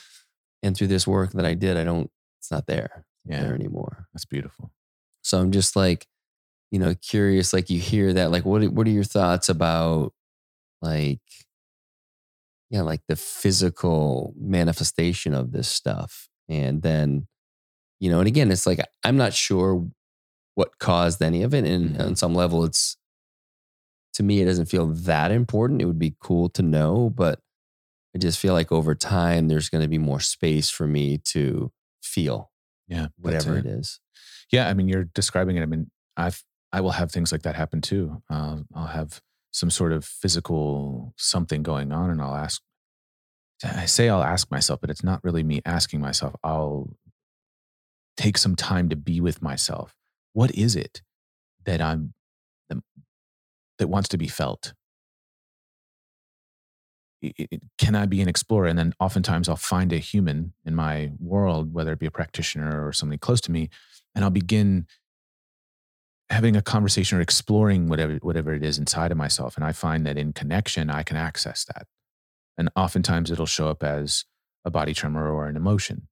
And 0.64 0.76
through 0.76 0.88
this 0.88 1.06
work 1.06 1.30
that 1.32 1.44
i 1.46 1.54
did 1.54 1.76
i 1.76 1.84
don't 1.84 2.10
it's 2.40 2.50
not 2.50 2.66
there 2.66 3.04
Yeah. 3.24 3.42
there 3.42 3.54
anymore 3.54 4.08
That's 4.12 4.24
beautiful. 4.24 4.72
so 5.22 5.38
i'm 5.38 5.52
just 5.52 5.76
like 5.76 6.06
you 6.72 6.78
know 6.80 6.94
curious 6.96 7.52
like 7.52 7.70
you 7.70 7.78
hear 7.78 8.12
that 8.14 8.30
like 8.32 8.44
what 8.44 8.64
what 8.72 8.86
are 8.88 8.90
your 8.90 9.04
thoughts 9.04 9.48
about 9.48 10.12
like 10.82 11.20
yeah 12.70 12.82
like 12.82 13.02
the 13.08 13.16
physical 13.16 14.34
manifestation 14.38 15.34
of 15.34 15.52
this 15.52 15.68
stuff 15.68 16.28
and 16.48 16.82
then 16.82 17.26
you 18.00 18.10
know 18.10 18.18
and 18.18 18.28
again 18.28 18.50
it's 18.50 18.66
like 18.66 18.80
i'm 19.04 19.16
not 19.16 19.32
sure 19.32 19.86
what 20.56 20.78
caused 20.78 21.22
any 21.22 21.42
of 21.42 21.52
it 21.54 21.64
and 21.64 21.96
Mhm. 21.96 22.00
on 22.06 22.16
some 22.16 22.34
level 22.34 22.64
it's 22.64 22.96
to 24.14 24.22
me 24.22 24.40
it 24.40 24.44
doesn't 24.46 24.66
feel 24.66 24.86
that 24.86 25.30
important 25.30 25.82
it 25.82 25.86
would 25.86 25.98
be 25.98 26.16
cool 26.20 26.48
to 26.50 26.62
know 26.62 27.10
but 27.10 27.40
i 28.14 28.18
just 28.18 28.38
feel 28.38 28.52
like 28.54 28.70
over 28.72 28.94
time 28.94 29.48
there's 29.48 29.68
going 29.68 29.82
to 29.82 29.88
be 29.88 29.98
more 29.98 30.20
space 30.20 30.70
for 30.70 30.86
me 30.86 31.18
to 31.18 31.72
feel 32.02 32.50
Yeah. 32.88 33.08
whatever 33.18 33.56
it 33.58 33.66
is 33.66 34.00
Yeah, 34.52 34.68
I 34.68 34.74
mean, 34.74 34.88
you're 34.88 35.04
describing 35.14 35.56
it. 35.56 35.62
I 35.62 35.66
mean, 35.66 35.90
I've 36.16 36.42
I 36.72 36.80
will 36.80 36.92
have 36.92 37.10
things 37.10 37.32
like 37.32 37.42
that 37.42 37.54
happen 37.56 37.80
too. 37.80 38.22
Uh, 38.30 38.58
I'll 38.74 38.86
have 39.00 39.20
some 39.52 39.70
sort 39.70 39.92
of 39.92 40.04
physical 40.04 41.14
something 41.16 41.62
going 41.62 41.92
on, 41.92 42.10
and 42.10 42.20
I'll 42.20 42.34
ask. 42.36 42.60
I 43.64 43.86
say 43.86 44.08
I'll 44.08 44.22
ask 44.22 44.50
myself, 44.50 44.80
but 44.80 44.90
it's 44.90 45.02
not 45.04 45.22
really 45.24 45.42
me 45.42 45.60
asking 45.64 46.00
myself. 46.00 46.34
I'll 46.44 46.90
take 48.16 48.36
some 48.38 48.54
time 48.54 48.88
to 48.90 48.96
be 48.96 49.20
with 49.20 49.40
myself. 49.40 49.96
What 50.34 50.50
is 50.54 50.76
it 50.76 51.02
that 51.64 51.80
I'm 51.80 52.12
that 53.78 53.88
wants 53.88 54.08
to 54.10 54.18
be 54.18 54.28
felt? 54.28 54.74
Can 57.78 57.94
I 57.94 58.06
be 58.06 58.20
an 58.20 58.28
explorer? 58.28 58.66
And 58.66 58.78
then 58.78 58.94
oftentimes 59.00 59.48
I'll 59.48 59.56
find 59.56 59.92
a 59.92 59.98
human 59.98 60.52
in 60.64 60.74
my 60.74 61.12
world, 61.18 61.72
whether 61.72 61.92
it 61.92 61.98
be 61.98 62.06
a 62.06 62.10
practitioner 62.10 62.86
or 62.86 62.92
somebody 62.92 63.18
close 63.18 63.40
to 63.42 63.52
me, 63.52 63.70
and 64.14 64.24
I'll 64.24 64.30
begin 64.30 64.86
having 66.30 66.56
a 66.56 66.62
conversation 66.62 67.18
or 67.18 67.20
exploring 67.20 67.88
whatever 67.88 68.14
whatever 68.22 68.54
it 68.54 68.64
is 68.64 68.78
inside 68.78 69.12
of 69.12 69.16
myself 69.16 69.56
and 69.56 69.64
i 69.64 69.72
find 69.72 70.06
that 70.06 70.16
in 70.16 70.32
connection 70.32 70.90
i 70.90 71.02
can 71.02 71.16
access 71.16 71.64
that. 71.64 71.86
And 72.56 72.70
oftentimes 72.76 73.30
it'll 73.30 73.46
show 73.46 73.68
up 73.68 73.82
as 73.82 74.24
a 74.64 74.70
body 74.70 74.94
tremor 74.94 75.28
or 75.30 75.46
an 75.46 75.56
emotion. 75.56 76.08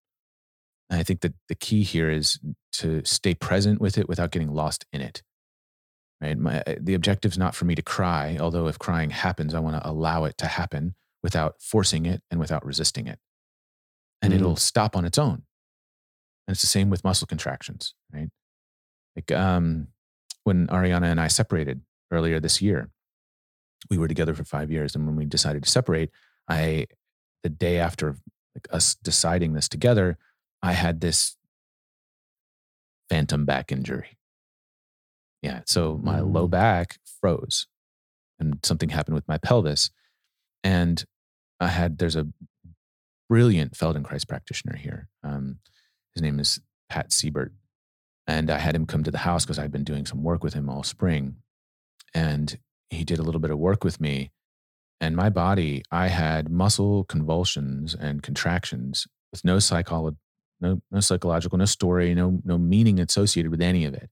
And 0.90 1.00
i 1.00 1.02
think 1.02 1.20
that 1.20 1.34
the 1.48 1.54
key 1.54 1.82
here 1.82 2.10
is 2.10 2.38
to 2.72 3.02
stay 3.04 3.34
present 3.34 3.80
with 3.80 3.96
it 3.96 4.08
without 4.08 4.30
getting 4.30 4.52
lost 4.52 4.86
in 4.92 5.00
it. 5.00 5.22
Right? 6.20 6.38
My, 6.38 6.62
eh, 6.66 6.76
the 6.80 6.94
objective 6.94 7.32
is 7.32 7.38
not 7.38 7.54
for 7.54 7.64
me 7.64 7.74
to 7.74 7.82
cry 7.82 8.36
although 8.40 8.68
if 8.68 8.78
crying 8.78 9.10
happens 9.10 9.54
i 9.54 9.60
want 9.60 9.82
to 9.82 9.88
allow 9.88 10.24
it 10.24 10.36
to 10.38 10.46
happen 10.46 10.94
without 11.22 11.60
forcing 11.60 12.06
it 12.06 12.22
and 12.30 12.40
without 12.40 12.64
resisting 12.64 13.06
it 13.06 13.18
and 14.20 14.32
Mm. 14.32 14.36
it'll 14.36 14.56
stop 14.56 14.96
on 14.96 15.04
its 15.04 15.18
own 15.18 15.44
and 16.46 16.54
it's 16.54 16.60
the 16.60 16.66
same 16.66 16.90
with 16.90 17.04
muscle 17.04 17.26
contractions, 17.26 17.94
right? 18.12 18.28
Like 19.16 19.30
um, 19.30 19.88
when 20.44 20.66
Ariana 20.68 21.04
and 21.04 21.20
I 21.20 21.28
separated 21.28 21.82
earlier 22.10 22.40
this 22.40 22.60
year, 22.60 22.90
we 23.90 23.98
were 23.98 24.08
together 24.08 24.34
for 24.34 24.44
five 24.44 24.70
years, 24.70 24.94
and 24.94 25.06
when 25.06 25.16
we 25.16 25.24
decided 25.26 25.62
to 25.64 25.70
separate, 25.70 26.10
I 26.48 26.86
the 27.42 27.48
day 27.48 27.78
after 27.78 28.16
like 28.54 28.66
us 28.70 28.94
deciding 28.94 29.52
this 29.54 29.68
together, 29.68 30.18
I 30.62 30.72
had 30.72 31.00
this 31.00 31.36
phantom 33.08 33.44
back 33.44 33.70
injury. 33.72 34.18
Yeah, 35.42 35.62
so 35.66 35.98
my 36.02 36.20
low 36.20 36.46
Mm. 36.46 36.50
back 36.50 36.98
froze, 37.20 37.66
and 38.38 38.58
something 38.64 38.90
happened 38.90 39.14
with 39.14 39.26
my 39.28 39.38
pelvis, 39.38 39.90
and 40.62 41.04
I 41.62 41.68
had 41.68 41.98
there's 41.98 42.16
a 42.16 42.26
brilliant 43.28 43.72
Feldenkrais 43.72 44.28
practitioner 44.28 44.76
here. 44.76 45.08
Um, 45.22 45.58
his 46.14 46.22
name 46.22 46.38
is 46.38 46.60
Pat 46.88 47.12
Siebert. 47.12 47.52
And 48.26 48.50
I 48.50 48.58
had 48.58 48.74
him 48.74 48.86
come 48.86 49.02
to 49.04 49.10
the 49.10 49.18
house 49.18 49.44
because 49.44 49.58
I'd 49.58 49.72
been 49.72 49.84
doing 49.84 50.06
some 50.06 50.22
work 50.22 50.44
with 50.44 50.54
him 50.54 50.68
all 50.68 50.82
spring. 50.82 51.36
And 52.14 52.58
he 52.90 53.04
did 53.04 53.18
a 53.18 53.22
little 53.22 53.40
bit 53.40 53.50
of 53.50 53.58
work 53.58 53.84
with 53.84 54.00
me. 54.00 54.30
And 55.00 55.16
my 55.16 55.30
body, 55.30 55.82
I 55.90 56.08
had 56.08 56.50
muscle 56.50 57.04
convulsions 57.04 57.94
and 57.94 58.22
contractions 58.22 59.06
with 59.32 59.44
no 59.44 59.56
psycholo- 59.56 60.16
no, 60.60 60.80
no 60.90 61.00
psychological, 61.00 61.58
no 61.58 61.64
story, 61.64 62.14
no, 62.14 62.40
no 62.44 62.58
meaning 62.58 63.00
associated 63.00 63.50
with 63.50 63.62
any 63.62 63.84
of 63.84 63.94
it, 63.94 64.10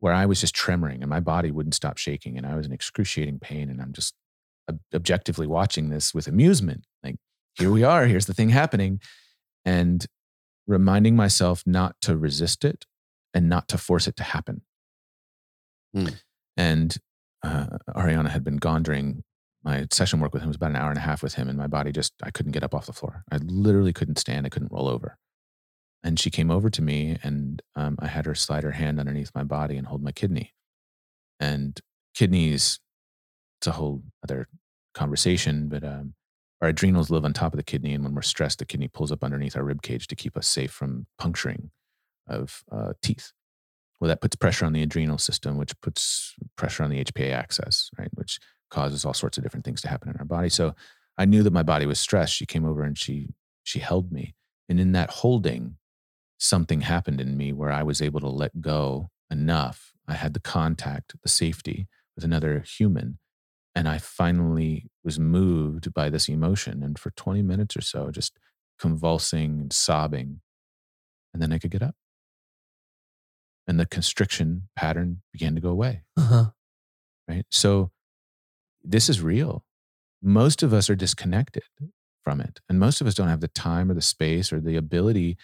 where 0.00 0.12
I 0.12 0.26
was 0.26 0.40
just 0.40 0.54
tremoring 0.54 1.00
and 1.00 1.08
my 1.08 1.20
body 1.20 1.50
wouldn't 1.50 1.74
stop 1.74 1.96
shaking. 1.96 2.36
And 2.36 2.46
I 2.46 2.56
was 2.56 2.66
in 2.66 2.72
excruciating 2.72 3.38
pain. 3.38 3.70
And 3.70 3.80
I'm 3.80 3.92
just 3.92 4.14
objectively 4.94 5.46
watching 5.46 5.88
this 5.88 6.14
with 6.14 6.26
amusement. 6.26 6.84
Like, 7.02 7.16
here 7.54 7.70
we 7.70 7.84
are, 7.84 8.06
here's 8.06 8.26
the 8.26 8.34
thing 8.34 8.50
happening. 8.50 9.00
And 9.64 10.06
reminding 10.66 11.16
myself 11.16 11.62
not 11.66 11.96
to 12.02 12.16
resist 12.16 12.64
it 12.64 12.84
and 13.34 13.48
not 13.48 13.68
to 13.68 13.78
force 13.78 14.06
it 14.06 14.16
to 14.16 14.22
happen. 14.22 14.62
Hmm. 15.94 16.08
And 16.56 16.96
uh, 17.42 17.66
Ariana 17.90 18.28
had 18.28 18.44
been 18.44 18.56
gone 18.56 18.82
during 18.82 19.24
my 19.64 19.86
session 19.90 20.20
work 20.20 20.32
with 20.32 20.42
him. 20.42 20.48
It 20.48 20.50
was 20.50 20.56
about 20.56 20.70
an 20.70 20.76
hour 20.76 20.90
and 20.90 20.98
a 20.98 21.02
half 21.02 21.22
with 21.22 21.34
him, 21.34 21.48
and 21.48 21.58
my 21.58 21.66
body 21.66 21.92
just, 21.92 22.12
I 22.22 22.30
couldn't 22.30 22.52
get 22.52 22.62
up 22.62 22.74
off 22.74 22.86
the 22.86 22.92
floor. 22.92 23.24
I 23.30 23.38
literally 23.38 23.92
couldn't 23.92 24.18
stand. 24.18 24.46
I 24.46 24.50
couldn't 24.50 24.72
roll 24.72 24.88
over. 24.88 25.18
And 26.02 26.18
she 26.18 26.30
came 26.30 26.50
over 26.50 26.70
to 26.70 26.82
me, 26.82 27.18
and 27.22 27.60
um, 27.74 27.96
I 27.98 28.06
had 28.06 28.26
her 28.26 28.34
slide 28.34 28.62
her 28.64 28.72
hand 28.72 29.00
underneath 29.00 29.32
my 29.34 29.42
body 29.44 29.76
and 29.76 29.86
hold 29.86 30.02
my 30.02 30.12
kidney. 30.12 30.54
And 31.40 31.78
kidneys, 32.14 32.78
it's 33.60 33.66
a 33.66 33.72
whole 33.72 34.02
other 34.22 34.48
conversation, 34.94 35.68
but 35.68 35.84
um, 35.84 36.14
our 36.60 36.68
adrenals 36.68 37.10
live 37.10 37.24
on 37.24 37.32
top 37.32 37.52
of 37.52 37.56
the 37.56 37.62
kidney, 37.62 37.94
and 37.94 38.02
when 38.02 38.14
we're 38.14 38.22
stressed, 38.22 38.58
the 38.58 38.64
kidney 38.64 38.88
pulls 38.88 39.12
up 39.12 39.22
underneath 39.22 39.56
our 39.56 39.62
rib 39.62 39.82
cage 39.82 40.06
to 40.08 40.16
keep 40.16 40.36
us 40.36 40.46
safe 40.46 40.70
from 40.70 41.06
puncturing 41.18 41.70
of 42.26 42.64
uh, 42.72 42.92
teeth. 43.02 43.32
Well, 44.00 44.08
that 44.08 44.20
puts 44.20 44.36
pressure 44.36 44.64
on 44.64 44.72
the 44.72 44.82
adrenal 44.82 45.18
system, 45.18 45.56
which 45.56 45.78
puts 45.80 46.34
pressure 46.56 46.82
on 46.82 46.90
the 46.90 47.04
HPA 47.04 47.32
axis, 47.32 47.90
right? 47.98 48.10
Which 48.14 48.38
causes 48.70 49.04
all 49.04 49.14
sorts 49.14 49.38
of 49.38 49.44
different 49.44 49.64
things 49.64 49.80
to 49.82 49.88
happen 49.88 50.08
in 50.08 50.16
our 50.16 50.24
body. 50.24 50.48
So 50.48 50.74
I 51.16 51.24
knew 51.24 51.42
that 51.42 51.52
my 51.52 51.62
body 51.62 51.86
was 51.86 51.98
stressed. 51.98 52.34
She 52.34 52.46
came 52.46 52.64
over 52.64 52.82
and 52.82 52.98
she 52.98 53.34
she 53.64 53.80
held 53.80 54.10
me, 54.12 54.34
and 54.68 54.80
in 54.80 54.92
that 54.92 55.10
holding, 55.10 55.76
something 56.38 56.80
happened 56.80 57.20
in 57.20 57.36
me 57.36 57.52
where 57.52 57.70
I 57.70 57.82
was 57.82 58.00
able 58.00 58.20
to 58.20 58.28
let 58.28 58.60
go 58.60 59.10
enough. 59.30 59.92
I 60.06 60.14
had 60.14 60.32
the 60.32 60.40
contact, 60.40 61.14
the 61.22 61.28
safety 61.28 61.86
with 62.14 62.24
another 62.24 62.60
human 62.60 63.18
and 63.74 63.88
I 63.88 63.98
finally 63.98 64.90
was 65.04 65.18
moved 65.18 65.92
by 65.94 66.10
this 66.10 66.28
emotion. 66.28 66.82
And 66.82 66.98
for 66.98 67.10
20 67.10 67.42
minutes 67.42 67.76
or 67.76 67.80
so, 67.80 68.10
just 68.10 68.36
convulsing 68.78 69.60
and 69.60 69.72
sobbing. 69.72 70.40
And 71.32 71.42
then 71.42 71.52
I 71.52 71.58
could 71.58 71.70
get 71.70 71.82
up. 71.82 71.94
And 73.66 73.78
the 73.78 73.86
constriction 73.86 74.68
pattern 74.74 75.22
began 75.32 75.54
to 75.54 75.60
go 75.60 75.68
away. 75.68 76.02
uh-huh. 76.16 76.50
Right. 77.28 77.44
So 77.50 77.90
this 78.82 79.10
is 79.10 79.20
real. 79.20 79.64
Most 80.22 80.62
of 80.62 80.72
us 80.72 80.88
are 80.88 80.96
disconnected 80.96 81.62
from 82.24 82.40
it. 82.40 82.60
And 82.68 82.80
most 82.80 83.00
of 83.00 83.06
us 83.06 83.14
don't 83.14 83.28
have 83.28 83.40
the 83.40 83.48
time 83.48 83.90
or 83.90 83.94
the 83.94 84.00
space 84.00 84.52
or 84.52 84.60
the 84.60 84.76
ability 84.76 85.36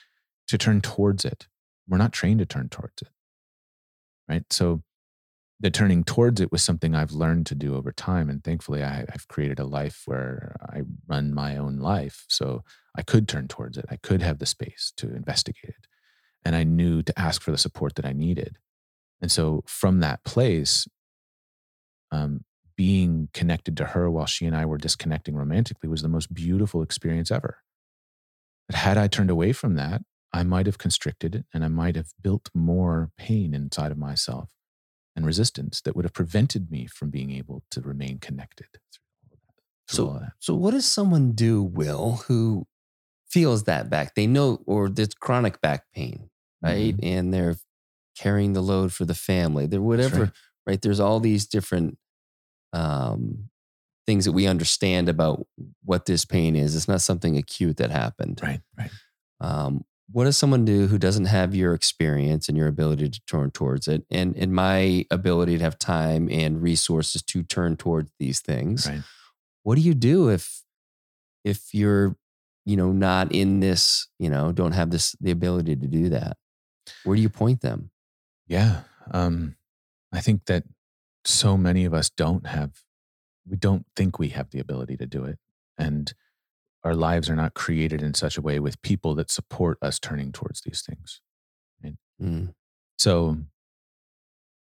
to 0.48 0.58
turn 0.58 0.80
towards 0.80 1.24
it. 1.24 1.46
We're 1.86 1.98
not 1.98 2.12
trained 2.12 2.38
to 2.38 2.46
turn 2.46 2.70
towards 2.70 3.02
it. 3.02 3.08
Right. 4.28 4.44
So 4.50 4.82
the 5.60 5.70
turning 5.70 6.04
towards 6.04 6.40
it 6.40 6.50
was 6.50 6.62
something 6.62 6.94
I've 6.94 7.12
learned 7.12 7.46
to 7.46 7.54
do 7.54 7.76
over 7.76 7.92
time. 7.92 8.28
And 8.28 8.42
thankfully, 8.42 8.82
I, 8.82 9.04
I've 9.12 9.28
created 9.28 9.58
a 9.58 9.64
life 9.64 10.02
where 10.06 10.56
I 10.60 10.82
run 11.06 11.32
my 11.32 11.56
own 11.56 11.78
life. 11.78 12.24
So 12.28 12.64
I 12.96 13.02
could 13.02 13.28
turn 13.28 13.48
towards 13.48 13.78
it. 13.78 13.84
I 13.88 13.96
could 13.96 14.20
have 14.20 14.38
the 14.38 14.46
space 14.46 14.92
to 14.96 15.14
investigate 15.14 15.70
it. 15.70 15.86
And 16.44 16.56
I 16.56 16.64
knew 16.64 17.02
to 17.02 17.18
ask 17.18 17.40
for 17.40 17.50
the 17.50 17.58
support 17.58 17.94
that 17.94 18.04
I 18.04 18.12
needed. 18.12 18.58
And 19.20 19.30
so 19.30 19.62
from 19.66 20.00
that 20.00 20.24
place, 20.24 20.86
um, 22.10 22.44
being 22.76 23.28
connected 23.32 23.76
to 23.76 23.86
her 23.86 24.10
while 24.10 24.26
she 24.26 24.46
and 24.46 24.56
I 24.56 24.66
were 24.66 24.76
disconnecting 24.76 25.36
romantically 25.36 25.88
was 25.88 26.02
the 26.02 26.08
most 26.08 26.34
beautiful 26.34 26.82
experience 26.82 27.30
ever. 27.30 27.58
But 28.68 28.76
had 28.76 28.98
I 28.98 29.06
turned 29.06 29.30
away 29.30 29.52
from 29.52 29.76
that, 29.76 30.02
I 30.32 30.42
might 30.42 30.66
have 30.66 30.78
constricted 30.78 31.36
it 31.36 31.46
and 31.54 31.64
I 31.64 31.68
might 31.68 31.94
have 31.94 32.08
built 32.20 32.50
more 32.52 33.10
pain 33.16 33.54
inside 33.54 33.92
of 33.92 33.98
myself 33.98 34.50
and 35.16 35.24
resistance 35.24 35.80
that 35.82 35.94
would 35.94 36.04
have 36.04 36.12
prevented 36.12 36.70
me 36.70 36.86
from 36.86 37.10
being 37.10 37.30
able 37.30 37.62
to 37.70 37.80
remain 37.80 38.18
connected. 38.18 38.66
So, 39.86 40.22
so 40.38 40.54
what 40.54 40.70
does 40.70 40.86
someone 40.86 41.32
do, 41.32 41.62
Will, 41.62 42.22
who 42.26 42.66
feels 43.28 43.64
that 43.64 43.90
back? 43.90 44.14
They 44.14 44.26
know, 44.26 44.62
or 44.66 44.88
this 44.88 45.08
chronic 45.14 45.60
back 45.60 45.84
pain, 45.94 46.30
right? 46.62 46.96
Mm-hmm. 46.96 47.06
And 47.06 47.34
they're 47.34 47.56
carrying 48.16 48.54
the 48.54 48.62
load 48.62 48.92
for 48.92 49.04
the 49.04 49.14
family. 49.14 49.66
They're 49.66 49.82
whatever, 49.82 50.20
right. 50.20 50.32
right. 50.66 50.82
There's 50.82 51.00
all 51.00 51.20
these 51.20 51.46
different 51.46 51.98
um, 52.72 53.50
things 54.06 54.24
that 54.24 54.32
we 54.32 54.46
understand 54.46 55.08
about 55.08 55.46
what 55.84 56.06
this 56.06 56.24
pain 56.24 56.56
is. 56.56 56.74
It's 56.74 56.88
not 56.88 57.02
something 57.02 57.36
acute 57.36 57.76
that 57.76 57.90
happened. 57.90 58.40
Right, 58.42 58.60
right. 58.78 58.90
Um, 59.40 59.84
what 60.10 60.24
does 60.24 60.36
someone 60.36 60.64
do 60.64 60.86
who 60.86 60.98
doesn't 60.98 61.24
have 61.26 61.54
your 61.54 61.74
experience 61.74 62.48
and 62.48 62.58
your 62.58 62.68
ability 62.68 63.08
to 63.08 63.20
turn 63.26 63.50
towards 63.50 63.88
it? 63.88 64.04
And, 64.10 64.36
and 64.36 64.52
my 64.52 65.06
ability 65.10 65.58
to 65.58 65.64
have 65.64 65.78
time 65.78 66.28
and 66.30 66.62
resources 66.62 67.22
to 67.22 67.42
turn 67.42 67.76
towards 67.76 68.12
these 68.18 68.40
things. 68.40 68.88
Right. 68.88 69.02
what 69.62 69.76
do 69.76 69.80
you 69.80 69.94
do 69.94 70.28
if 70.28 70.62
if 71.44 71.74
you're 71.74 72.16
you 72.64 72.76
know 72.76 72.92
not 72.92 73.32
in 73.32 73.60
this 73.60 74.08
you 74.18 74.30
know 74.30 74.52
don't 74.52 74.72
have 74.72 74.90
this 74.90 75.16
the 75.20 75.30
ability 75.30 75.76
to 75.76 75.86
do 75.86 76.08
that? 76.10 76.36
Where 77.04 77.16
do 77.16 77.22
you 77.22 77.30
point 77.30 77.60
them? 77.60 77.90
Yeah 78.46 78.82
um 79.12 79.56
i 80.14 80.20
think 80.20 80.46
that 80.46 80.64
so 81.26 81.58
many 81.58 81.84
of 81.84 81.92
us 81.92 82.08
don't 82.08 82.46
have 82.46 82.84
we 83.48 83.56
don't 83.56 83.86
think 83.94 84.18
we 84.18 84.30
have 84.30 84.50
the 84.50 84.58
ability 84.58 84.96
to 84.96 85.06
do 85.06 85.24
it. 85.24 85.38
And 85.76 86.12
our 86.84 86.94
lives 86.94 87.30
are 87.30 87.36
not 87.36 87.54
created 87.54 88.02
in 88.02 88.12
such 88.12 88.36
a 88.36 88.42
way 88.42 88.60
with 88.60 88.80
people 88.82 89.14
that 89.14 89.30
support 89.30 89.78
us 89.80 89.98
turning 89.98 90.32
towards 90.32 90.60
these 90.60 90.82
things. 90.82 91.20
Right? 91.82 91.94
Mm. 92.22 92.54
So, 92.98 93.38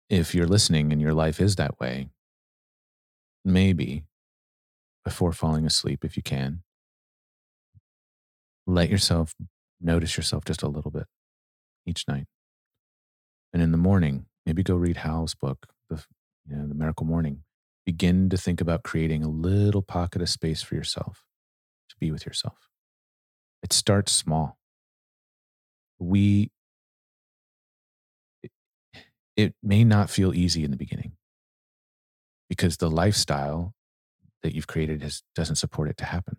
if 0.08 0.34
you're 0.34 0.46
listening 0.46 0.92
and 0.92 1.00
your 1.00 1.14
life 1.14 1.40
is 1.40 1.56
that 1.56 1.80
way, 1.80 2.10
maybe 3.44 4.04
before 5.04 5.32
falling 5.32 5.66
asleep, 5.66 6.04
if 6.04 6.16
you 6.16 6.22
can, 6.22 6.62
let 8.66 8.88
yourself 8.88 9.34
notice 9.80 10.16
yourself 10.16 10.44
just 10.44 10.62
a 10.62 10.68
little 10.68 10.92
bit 10.92 11.06
each 11.86 12.06
night. 12.06 12.26
And 13.52 13.62
in 13.62 13.72
the 13.72 13.78
morning, 13.78 14.26
maybe 14.46 14.62
go 14.62 14.76
read 14.76 14.98
Hal's 14.98 15.34
book, 15.34 15.66
the, 15.90 16.04
you 16.48 16.56
know, 16.56 16.68
the 16.68 16.74
Miracle 16.74 17.06
Morning. 17.06 17.42
Begin 17.84 18.28
to 18.28 18.36
think 18.36 18.60
about 18.60 18.84
creating 18.84 19.24
a 19.24 19.28
little 19.28 19.82
pocket 19.82 20.22
of 20.22 20.28
space 20.28 20.62
for 20.62 20.76
yourself 20.76 21.24
to 21.92 21.96
be 22.00 22.10
with 22.10 22.26
yourself. 22.26 22.56
It 23.62 23.72
starts 23.72 24.12
small. 24.12 24.58
We, 25.98 26.50
it, 28.42 28.50
it 29.36 29.54
may 29.62 29.84
not 29.84 30.10
feel 30.10 30.34
easy 30.34 30.64
in 30.64 30.72
the 30.72 30.76
beginning 30.76 31.12
because 32.48 32.78
the 32.78 32.90
lifestyle 32.90 33.74
that 34.42 34.54
you've 34.54 34.66
created 34.66 35.02
has, 35.02 35.22
doesn't 35.34 35.56
support 35.56 35.88
it 35.88 35.96
to 35.98 36.04
happen. 36.04 36.38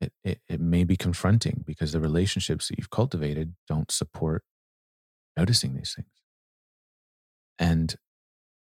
It, 0.00 0.12
it, 0.24 0.40
it 0.48 0.60
may 0.60 0.84
be 0.84 0.96
confronting 0.96 1.64
because 1.66 1.92
the 1.92 2.00
relationships 2.00 2.68
that 2.68 2.78
you've 2.78 2.90
cultivated 2.90 3.54
don't 3.68 3.90
support 3.90 4.42
noticing 5.36 5.74
these 5.74 5.94
things. 5.94 6.08
And 7.58 7.94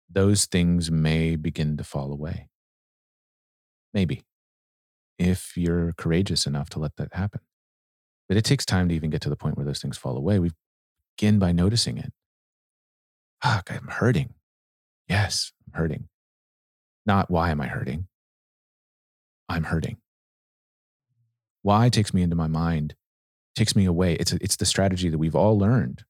those 0.09 0.47
things 0.47 0.91
may 0.91 1.37
begin 1.37 1.77
to 1.77 1.85
fall 1.85 2.13
away. 2.13 2.49
Maybe 3.93 4.23
if 5.21 5.53
you're 5.55 5.93
courageous 5.99 6.47
enough 6.47 6.71
to 6.71 6.79
let 6.79 6.97
that 6.97 7.13
happen. 7.13 7.41
But 8.27 8.39
it 8.39 8.45
takes 8.45 8.65
time 8.65 8.89
to 8.89 8.95
even 8.95 9.11
get 9.11 9.21
to 9.23 9.29
the 9.29 9.37
point 9.37 9.57
where 9.57 9.67
those 9.67 9.81
things 9.81 9.99
fall 9.99 10.17
away. 10.17 10.39
We 10.39 10.51
begin 11.17 11.39
by 11.39 11.53
noticing 11.53 11.99
it. 11.99 12.13
Fuck, 13.43 13.71
I'm 13.71 13.89
hurting. 13.89 14.35
Yes, 15.09 15.53
I'm 15.67 15.79
hurting. 15.79 16.09
Not 17.05 17.31
why 17.31 17.51
am 17.51 17.61
I 17.61 17.67
hurting? 17.67 18.07
I'm 19.49 19.65
hurting. 19.65 19.99
Why 21.63 21.91
takes 21.91 22.15
me 22.15 22.23
into 22.23 22.37
my 22.37 22.47
mind, 22.47 22.95
takes 23.55 23.77
me 23.77 23.85
away. 23.85 24.15
It's, 24.15 24.33
a, 24.33 24.39
it's 24.41 24.57
the 24.57 24.65
strategy 24.65 25.11
that 25.11 25.19
we've 25.19 25.37
all 25.37 25.59
learned. 25.59 26.05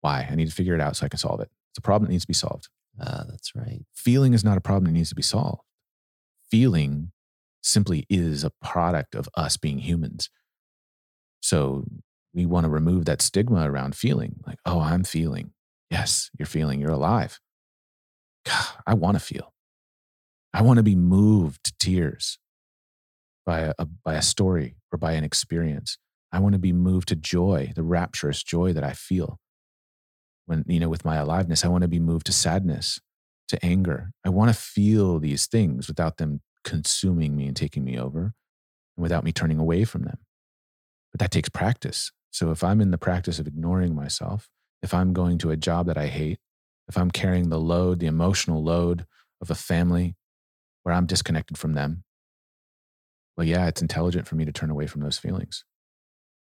Why? 0.00 0.26
I 0.28 0.34
need 0.34 0.48
to 0.48 0.54
figure 0.54 0.74
it 0.74 0.80
out 0.80 0.96
so 0.96 1.06
I 1.06 1.08
can 1.08 1.18
solve 1.18 1.40
it. 1.40 1.50
It's 1.70 1.78
a 1.78 1.82
problem 1.82 2.08
that 2.08 2.12
needs 2.12 2.24
to 2.24 2.28
be 2.28 2.34
solved. 2.34 2.68
Ah, 3.00 3.24
that's 3.28 3.54
right. 3.54 3.84
Feeling 3.94 4.34
is 4.34 4.42
not 4.42 4.58
a 4.58 4.60
problem 4.60 4.84
that 4.86 4.98
needs 4.98 5.10
to 5.10 5.14
be 5.14 5.22
solved. 5.22 5.62
Feeling 6.50 7.12
simply 7.62 8.06
is 8.08 8.44
a 8.44 8.52
product 8.62 9.14
of 9.14 9.28
us 9.34 9.56
being 9.56 9.78
humans. 9.78 10.30
So 11.40 11.84
we 12.34 12.46
want 12.46 12.64
to 12.64 12.70
remove 12.70 13.04
that 13.06 13.22
stigma 13.22 13.70
around 13.70 13.96
feeling 13.96 14.36
like, 14.46 14.58
oh, 14.64 14.80
I'm 14.80 15.04
feeling. 15.04 15.52
Yes, 15.90 16.30
you're 16.38 16.46
feeling, 16.46 16.80
you're 16.80 16.90
alive. 16.90 17.40
God, 18.44 18.66
I 18.86 18.94
want 18.94 19.16
to 19.16 19.20
feel. 19.24 19.52
I 20.52 20.62
want 20.62 20.78
to 20.78 20.82
be 20.82 20.96
moved 20.96 21.64
to 21.64 21.72
tears 21.78 22.38
by 23.44 23.72
a, 23.78 23.86
by 24.04 24.14
a 24.14 24.22
story 24.22 24.76
or 24.92 24.98
by 24.98 25.12
an 25.12 25.24
experience. 25.24 25.98
I 26.32 26.40
want 26.40 26.52
to 26.52 26.58
be 26.58 26.72
moved 26.72 27.08
to 27.08 27.16
joy, 27.16 27.72
the 27.74 27.82
rapturous 27.82 28.42
joy 28.42 28.72
that 28.72 28.84
I 28.84 28.92
feel. 28.92 29.38
When, 30.46 30.64
you 30.66 30.80
know, 30.80 30.88
with 30.88 31.04
my 31.04 31.16
aliveness, 31.16 31.64
I 31.64 31.68
want 31.68 31.82
to 31.82 31.88
be 31.88 32.00
moved 32.00 32.26
to 32.26 32.32
sadness, 32.32 33.00
to 33.48 33.64
anger. 33.64 34.10
I 34.24 34.28
want 34.30 34.50
to 34.50 34.54
feel 34.54 35.18
these 35.18 35.46
things 35.46 35.88
without 35.88 36.16
them 36.18 36.40
consuming 36.68 37.34
me 37.34 37.46
and 37.46 37.56
taking 37.56 37.82
me 37.82 37.98
over 37.98 38.34
without 38.96 39.24
me 39.24 39.32
turning 39.32 39.58
away 39.58 39.84
from 39.84 40.02
them. 40.02 40.18
But 41.12 41.20
that 41.20 41.30
takes 41.30 41.48
practice. 41.48 42.12
So 42.30 42.50
if 42.50 42.62
I'm 42.62 42.82
in 42.82 42.90
the 42.90 42.98
practice 42.98 43.38
of 43.38 43.46
ignoring 43.46 43.94
myself, 43.94 44.50
if 44.82 44.92
I'm 44.92 45.14
going 45.14 45.38
to 45.38 45.50
a 45.50 45.56
job 45.56 45.86
that 45.86 45.96
I 45.96 46.08
hate, 46.08 46.38
if 46.86 46.98
I'm 46.98 47.10
carrying 47.10 47.48
the 47.48 47.58
load, 47.58 48.00
the 48.00 48.06
emotional 48.06 48.62
load 48.62 49.06
of 49.40 49.50
a 49.50 49.54
family 49.54 50.14
where 50.82 50.94
I'm 50.94 51.06
disconnected 51.06 51.56
from 51.56 51.72
them, 51.72 52.04
well, 53.36 53.46
yeah, 53.46 53.66
it's 53.66 53.80
intelligent 53.80 54.28
for 54.28 54.34
me 54.34 54.44
to 54.44 54.52
turn 54.52 54.70
away 54.70 54.86
from 54.86 55.00
those 55.00 55.18
feelings. 55.18 55.64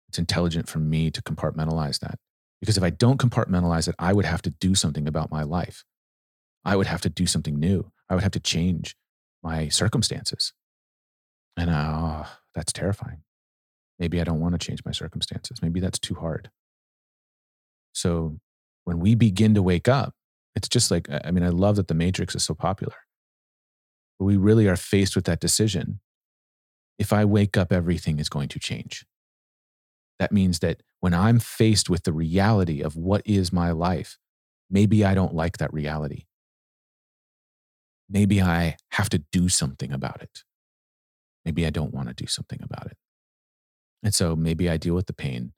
It's 0.10 0.20
intelligent 0.20 0.68
for 0.68 0.80
me 0.80 1.10
to 1.12 1.22
compartmentalize 1.22 2.00
that. 2.00 2.20
Because 2.60 2.78
if 2.78 2.84
I 2.84 2.90
don't 2.90 3.20
compartmentalize 3.20 3.88
it, 3.88 3.96
I 3.98 4.12
would 4.12 4.26
have 4.26 4.42
to 4.42 4.50
do 4.50 4.76
something 4.76 5.08
about 5.08 5.32
my 5.32 5.44
life. 5.44 5.86
I 6.66 6.76
would 6.76 6.88
have 6.88 7.02
to 7.02 7.10
do 7.10 7.28
something 7.28 7.58
new. 7.58 7.92
I 8.10 8.16
would 8.16 8.24
have 8.24 8.34
to 8.34 8.40
change 8.42 8.96
my 9.44 9.70
circumstances. 9.70 10.54
And 11.56 11.70
oh, 11.70 12.26
that's 12.54 12.74
terrifying. 12.74 13.24
Maybe 14.00 14.22
I 14.22 14.24
don't 14.24 14.40
want 14.40 14.54
to 14.54 14.66
change 14.66 14.86
my 14.86 14.92
circumstances. 14.92 15.62
Maybe 15.62 15.80
that's 15.80 16.00
too 16.00 16.16
hard. 16.16 16.52
So 17.94 18.40
when 18.84 19.00
we 19.00 19.16
begin 19.16 19.56
to 19.56 19.64
wake 19.64 19.88
up, 19.88 20.14
it's 20.56 20.70
just 20.70 20.92
like, 20.92 21.08
I 21.24 21.32
mean, 21.32 21.44
I 21.44 21.50
love 21.50 21.76
that 21.78 21.88
the 21.88 21.94
Matrix 21.94 22.36
is 22.36 22.44
so 22.44 22.54
popular. 22.54 22.96
But 24.20 24.26
we 24.26 24.38
really 24.38 24.68
are 24.68 24.76
faced 24.76 25.16
with 25.16 25.26
that 25.26 25.40
decision. 25.40 26.00
If 27.00 27.14
I 27.14 27.26
wake 27.26 27.58
up, 27.58 27.72
everything 27.72 28.20
is 28.20 28.30
going 28.30 28.50
to 28.50 28.60
change. 28.60 29.06
That 30.20 30.32
means 30.32 30.60
that 30.60 30.82
when 31.00 31.14
I'm 31.14 31.40
faced 31.40 31.90
with 31.90 32.04
the 32.04 32.14
reality 32.14 32.82
of 32.82 32.96
what 32.96 33.22
is 33.26 33.54
my 33.54 33.72
life, 33.72 34.18
maybe 34.70 35.06
I 35.06 35.14
don't 35.14 35.36
like 35.36 35.58
that 35.58 35.74
reality 35.74 36.26
maybe 38.10 38.42
I 38.42 38.78
have 38.92 39.10
to 39.10 39.20
do 39.32 39.50
something 39.50 39.92
about 39.92 40.22
it. 40.22 40.44
Maybe 41.46 41.66
I 41.66 41.70
don't 41.70 41.94
want 41.94 42.10
to 42.10 42.14
do 42.14 42.28
something 42.28 42.60
about 42.62 42.88
it. 42.88 42.98
And 44.04 44.14
so 44.14 44.36
maybe 44.36 44.70
I 44.70 44.78
deal 44.78 44.96
with 44.96 45.08
the 45.08 45.14
pain 45.14 45.54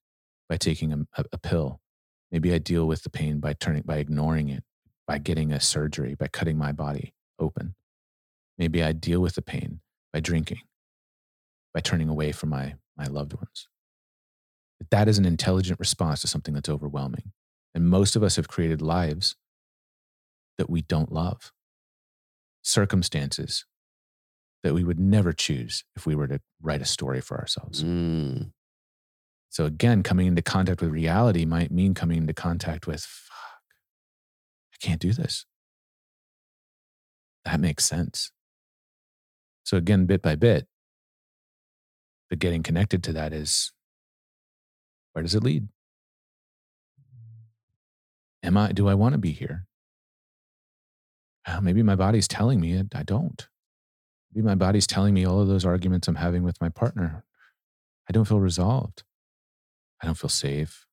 by 0.48 0.58
taking 0.58 0.94
a, 0.94 1.24
a, 1.32 1.38
pill. 1.38 1.82
Maybe 2.32 2.54
I 2.54 2.58
deal 2.58 2.88
with 2.88 3.04
the 3.04 3.10
pain 3.10 3.40
by 3.40 3.54
turning, 3.54 3.84
by 3.84 3.98
ignoring 3.98 4.50
it, 4.50 4.64
by 5.08 5.18
getting 5.18 5.52
a 5.52 5.60
surgery, 5.60 6.16
by 6.16 6.28
cutting 6.28 6.58
my 6.58 6.72
body 6.72 7.14
open. 7.38 7.76
Maybe 8.58 8.84
I 8.84 8.92
deal 8.92 9.20
with 9.20 9.36
the 9.36 9.42
pain 9.42 9.82
by 10.14 10.20
drinking, 10.20 10.62
by 11.74 11.82
turning 11.82 12.10
away 12.10 12.32
from 12.32 12.50
my, 12.50 12.76
my 12.98 13.06
loved 13.06 13.34
ones. 13.34 13.68
But 14.80 14.90
that 14.92 15.08
is 15.08 15.18
an 15.18 15.26
intelligent 15.26 15.80
response 15.80 16.22
to 16.22 16.28
something 16.28 16.54
that's 16.54 16.70
overwhelming. 16.70 17.32
And 17.76 17.90
most 17.90 18.16
of 18.16 18.24
us 18.24 18.38
have 18.38 18.48
created 18.48 18.82
lives 18.82 19.36
that 20.58 20.70
we 20.70 20.82
don't 20.82 21.12
love 21.12 21.52
circumstances 22.70 23.66
that 24.64 24.74
we 24.74 24.84
would 24.84 25.00
never 25.00 25.32
choose 25.34 25.84
if 25.96 26.06
we 26.06 26.16
were 26.16 26.28
to 26.28 26.40
write 26.62 26.82
a 26.82 26.86
story 26.86 27.22
for 27.22 27.38
ourselves. 27.38 27.84
Mm. 27.84 28.52
So 29.50 29.66
again, 29.66 30.04
coming 30.04 30.28
into 30.28 30.42
contact 30.42 30.82
with 30.82 30.92
reality 30.92 31.46
might 31.46 31.72
mean 31.72 31.94
coming 31.94 32.18
into 32.18 32.34
contact 32.34 32.86
with, 32.86 33.02
fuck, 33.02 33.64
I 34.74 34.78
can't 34.86 35.02
do 35.02 35.14
this. 35.14 35.46
That 37.46 37.60
makes 37.60 37.86
sense. 37.86 38.32
So 39.64 39.78
again, 39.78 40.06
bit 40.06 40.22
by 40.22 40.36
bit, 40.36 40.68
the 42.30 42.36
getting 42.36 42.64
connected 42.64 43.04
to 43.04 43.14
that 43.14 43.34
is 43.34 43.72
where 45.14 45.24
does 45.24 45.36
it 45.36 45.44
lead? 45.44 45.68
Am 48.44 48.56
I, 48.56 48.72
do 48.72 48.88
I 48.88 48.94
want 48.94 49.14
to 49.14 49.20
be 49.20 49.32
here? 49.32 49.66
Ah, 51.50 51.60
maybe 51.62 51.82
my 51.82 51.96
body's 51.96 52.28
telling 52.28 52.60
me 52.60 52.82
I 52.94 53.04
don't. 53.04 53.48
Maybe 54.32 54.46
my 54.46 54.56
body's 54.56 54.86
telling 54.86 55.14
me 55.14 55.26
all 55.26 55.42
of 55.42 55.48
those 55.48 55.66
arguments 55.66 56.08
I'm 56.08 56.16
having 56.16 56.44
with 56.44 56.62
my 56.62 56.70
partner. 56.70 57.24
I 58.08 58.14
don't 58.14 58.26
feel 58.26 58.40
resolved. 58.40 59.04
I 60.02 60.06
don't 60.06 60.18
feel 60.18 60.30
safe. 60.30 60.86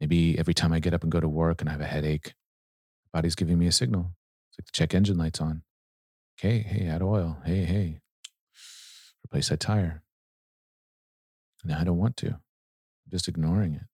Maybe 0.00 0.38
every 0.38 0.54
time 0.54 0.72
I 0.72 0.78
get 0.78 0.94
up 0.94 1.02
and 1.02 1.10
go 1.10 1.20
to 1.20 1.28
work 1.28 1.60
and 1.60 1.68
I 1.68 1.72
have 1.72 1.80
a 1.80 1.86
headache, 1.86 2.34
my 3.12 3.18
body's 3.18 3.34
giving 3.34 3.58
me 3.58 3.66
a 3.66 3.72
signal. 3.72 4.12
It's 4.50 4.58
like 4.58 4.66
the 4.66 4.72
check 4.72 4.94
engine 4.94 5.18
light's 5.18 5.40
on. 5.40 5.62
Okay, 6.38 6.58
hey, 6.58 6.86
add 6.86 7.02
oil. 7.02 7.38
Hey, 7.44 7.64
hey, 7.64 8.00
replace 9.24 9.48
that 9.48 9.60
tire. 9.60 10.02
And 11.64 11.72
I 11.72 11.82
don't 11.82 11.98
want 11.98 12.16
to. 12.18 12.28
I'm 12.28 13.10
just 13.10 13.26
ignoring 13.28 13.74
it. 13.74 13.86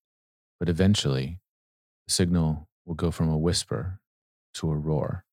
But 0.58 0.68
eventually, 0.68 1.40
the 2.06 2.12
signal 2.12 2.68
will 2.84 2.94
go 2.94 3.10
from 3.10 3.30
a 3.30 3.38
whisper 3.38 3.99
to 4.54 4.70
a 4.70 4.76
roar. 4.76 5.24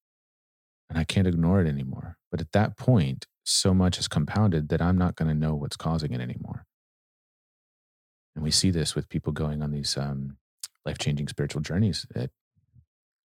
And 0.90 0.98
I 0.98 1.04
can't 1.04 1.28
ignore 1.28 1.62
it 1.62 1.68
anymore. 1.68 2.18
But 2.32 2.42
at 2.42 2.52
that 2.54 2.78
point, 2.78 3.26
so 3.44 3.74
much 3.74 3.98
has 3.98 4.08
compounded 4.08 4.70
that 4.70 4.82
I'm 4.82 4.98
not 4.98 5.16
going 5.16 5.30
to 5.30 5.34
know 5.34 5.56
what's 5.56 5.78
causing 5.78 6.14
it 6.14 6.22
anymore. 6.22 6.66
And 8.36 8.44
we 8.44 8.52
see 8.52 8.70
this 8.72 8.94
with 8.96 9.10
people 9.10 9.34
going 9.34 9.62
on 9.62 9.72
these 9.72 9.98
um, 9.98 10.38
life 10.86 10.98
changing 10.98 11.28
spiritual 11.28 11.62
journeys 11.62 12.06
at 12.16 12.30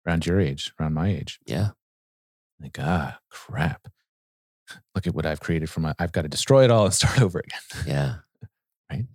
around 0.06 0.26
your 0.26 0.40
age, 0.40 0.72
around 0.80 0.94
my 0.94 1.08
age. 1.08 1.38
Yeah. 1.46 1.70
Like, 2.60 2.76
ah, 2.78 3.18
crap. 3.30 3.88
Look 4.94 5.06
at 5.06 5.14
what 5.14 5.26
I've 5.26 5.40
created 5.40 5.68
for 5.68 5.80
my, 5.80 5.94
I've 5.98 6.12
got 6.12 6.22
to 6.22 6.28
destroy 6.28 6.64
it 6.64 6.70
all 6.70 6.84
and 6.84 6.94
start 7.00 7.20
over 7.20 7.40
again. 7.40 7.86
Yeah. 7.86 8.14
Right. 8.90 9.06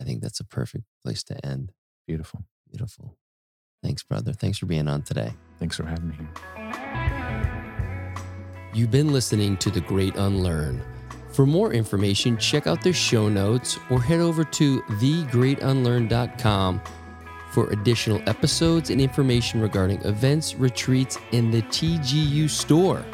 I 0.00 0.04
think 0.04 0.22
that's 0.22 0.40
a 0.40 0.44
perfect 0.44 0.84
place 1.02 1.22
to 1.24 1.46
end. 1.46 1.72
Beautiful. 2.06 2.44
Beautiful. 2.68 3.16
Thanks, 3.84 4.02
brother. 4.02 4.32
Thanks 4.32 4.56
for 4.56 4.64
being 4.64 4.88
on 4.88 5.02
today. 5.02 5.34
Thanks 5.58 5.76
for 5.76 5.84
having 5.84 6.08
me 6.08 6.16
here. 6.16 6.30
You've 8.72 8.90
been 8.90 9.12
listening 9.12 9.58
to 9.58 9.70
The 9.70 9.82
Great 9.82 10.16
Unlearn. 10.16 10.82
For 11.32 11.44
more 11.44 11.74
information, 11.74 12.38
check 12.38 12.66
out 12.66 12.82
the 12.82 12.94
show 12.94 13.28
notes 13.28 13.78
or 13.90 14.00
head 14.00 14.20
over 14.20 14.42
to 14.42 14.80
thegreatunlearn.com 14.82 16.80
for 17.52 17.68
additional 17.70 18.22
episodes 18.26 18.88
and 18.88 19.02
information 19.02 19.60
regarding 19.60 20.00
events, 20.02 20.54
retreats, 20.54 21.18
and 21.32 21.52
the 21.52 21.60
TGU 21.62 22.48
store. 22.48 23.04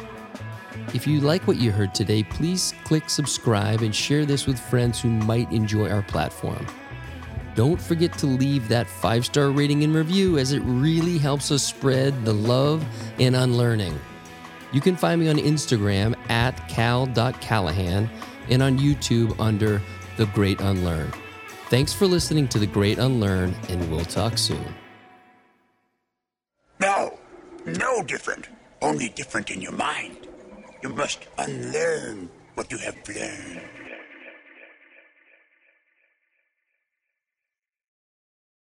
If 0.93 1.05
you 1.05 1.19
like 1.19 1.47
what 1.47 1.57
you 1.57 1.71
heard 1.71 1.93
today, 1.93 2.23
please 2.23 2.73
click 2.85 3.09
subscribe 3.09 3.81
and 3.81 3.93
share 3.93 4.25
this 4.25 4.47
with 4.47 4.57
friends 4.57 5.01
who 5.01 5.09
might 5.09 5.51
enjoy 5.51 5.89
our 5.89 6.03
platform. 6.03 6.65
Don't 7.55 7.81
forget 7.81 8.17
to 8.19 8.27
leave 8.27 8.67
that 8.69 8.87
five 8.87 9.25
star 9.25 9.49
rating 9.51 9.83
and 9.83 9.93
review 9.93 10.37
as 10.37 10.53
it 10.53 10.61
really 10.61 11.17
helps 11.17 11.51
us 11.51 11.63
spread 11.63 12.25
the 12.25 12.33
love 12.33 12.85
and 13.19 13.35
unlearning. 13.35 13.99
You 14.71 14.79
can 14.79 14.95
find 14.95 15.19
me 15.19 15.27
on 15.27 15.35
Instagram 15.35 16.15
at 16.29 16.67
cal.callahan 16.69 18.09
and 18.49 18.63
on 18.63 18.79
YouTube 18.79 19.37
under 19.39 19.81
The 20.15 20.27
Great 20.27 20.61
Unlearn. 20.61 21.11
Thanks 21.69 21.91
for 21.93 22.05
listening 22.05 22.47
to 22.49 22.59
The 22.59 22.67
Great 22.67 22.97
Unlearn, 22.97 23.53
and 23.69 23.91
we'll 23.91 24.05
talk 24.05 24.37
soon. 24.37 24.73
No, 26.79 27.17
no 27.65 28.03
different. 28.03 28.47
Only 28.81 29.09
different 29.09 29.51
in 29.51 29.61
your 29.61 29.73
mind. 29.73 30.27
You 30.81 30.89
must 30.89 31.27
unlearn 31.37 32.29
what 32.55 32.71
you 32.71 32.77
have 32.79 32.97
learned. 33.07 33.61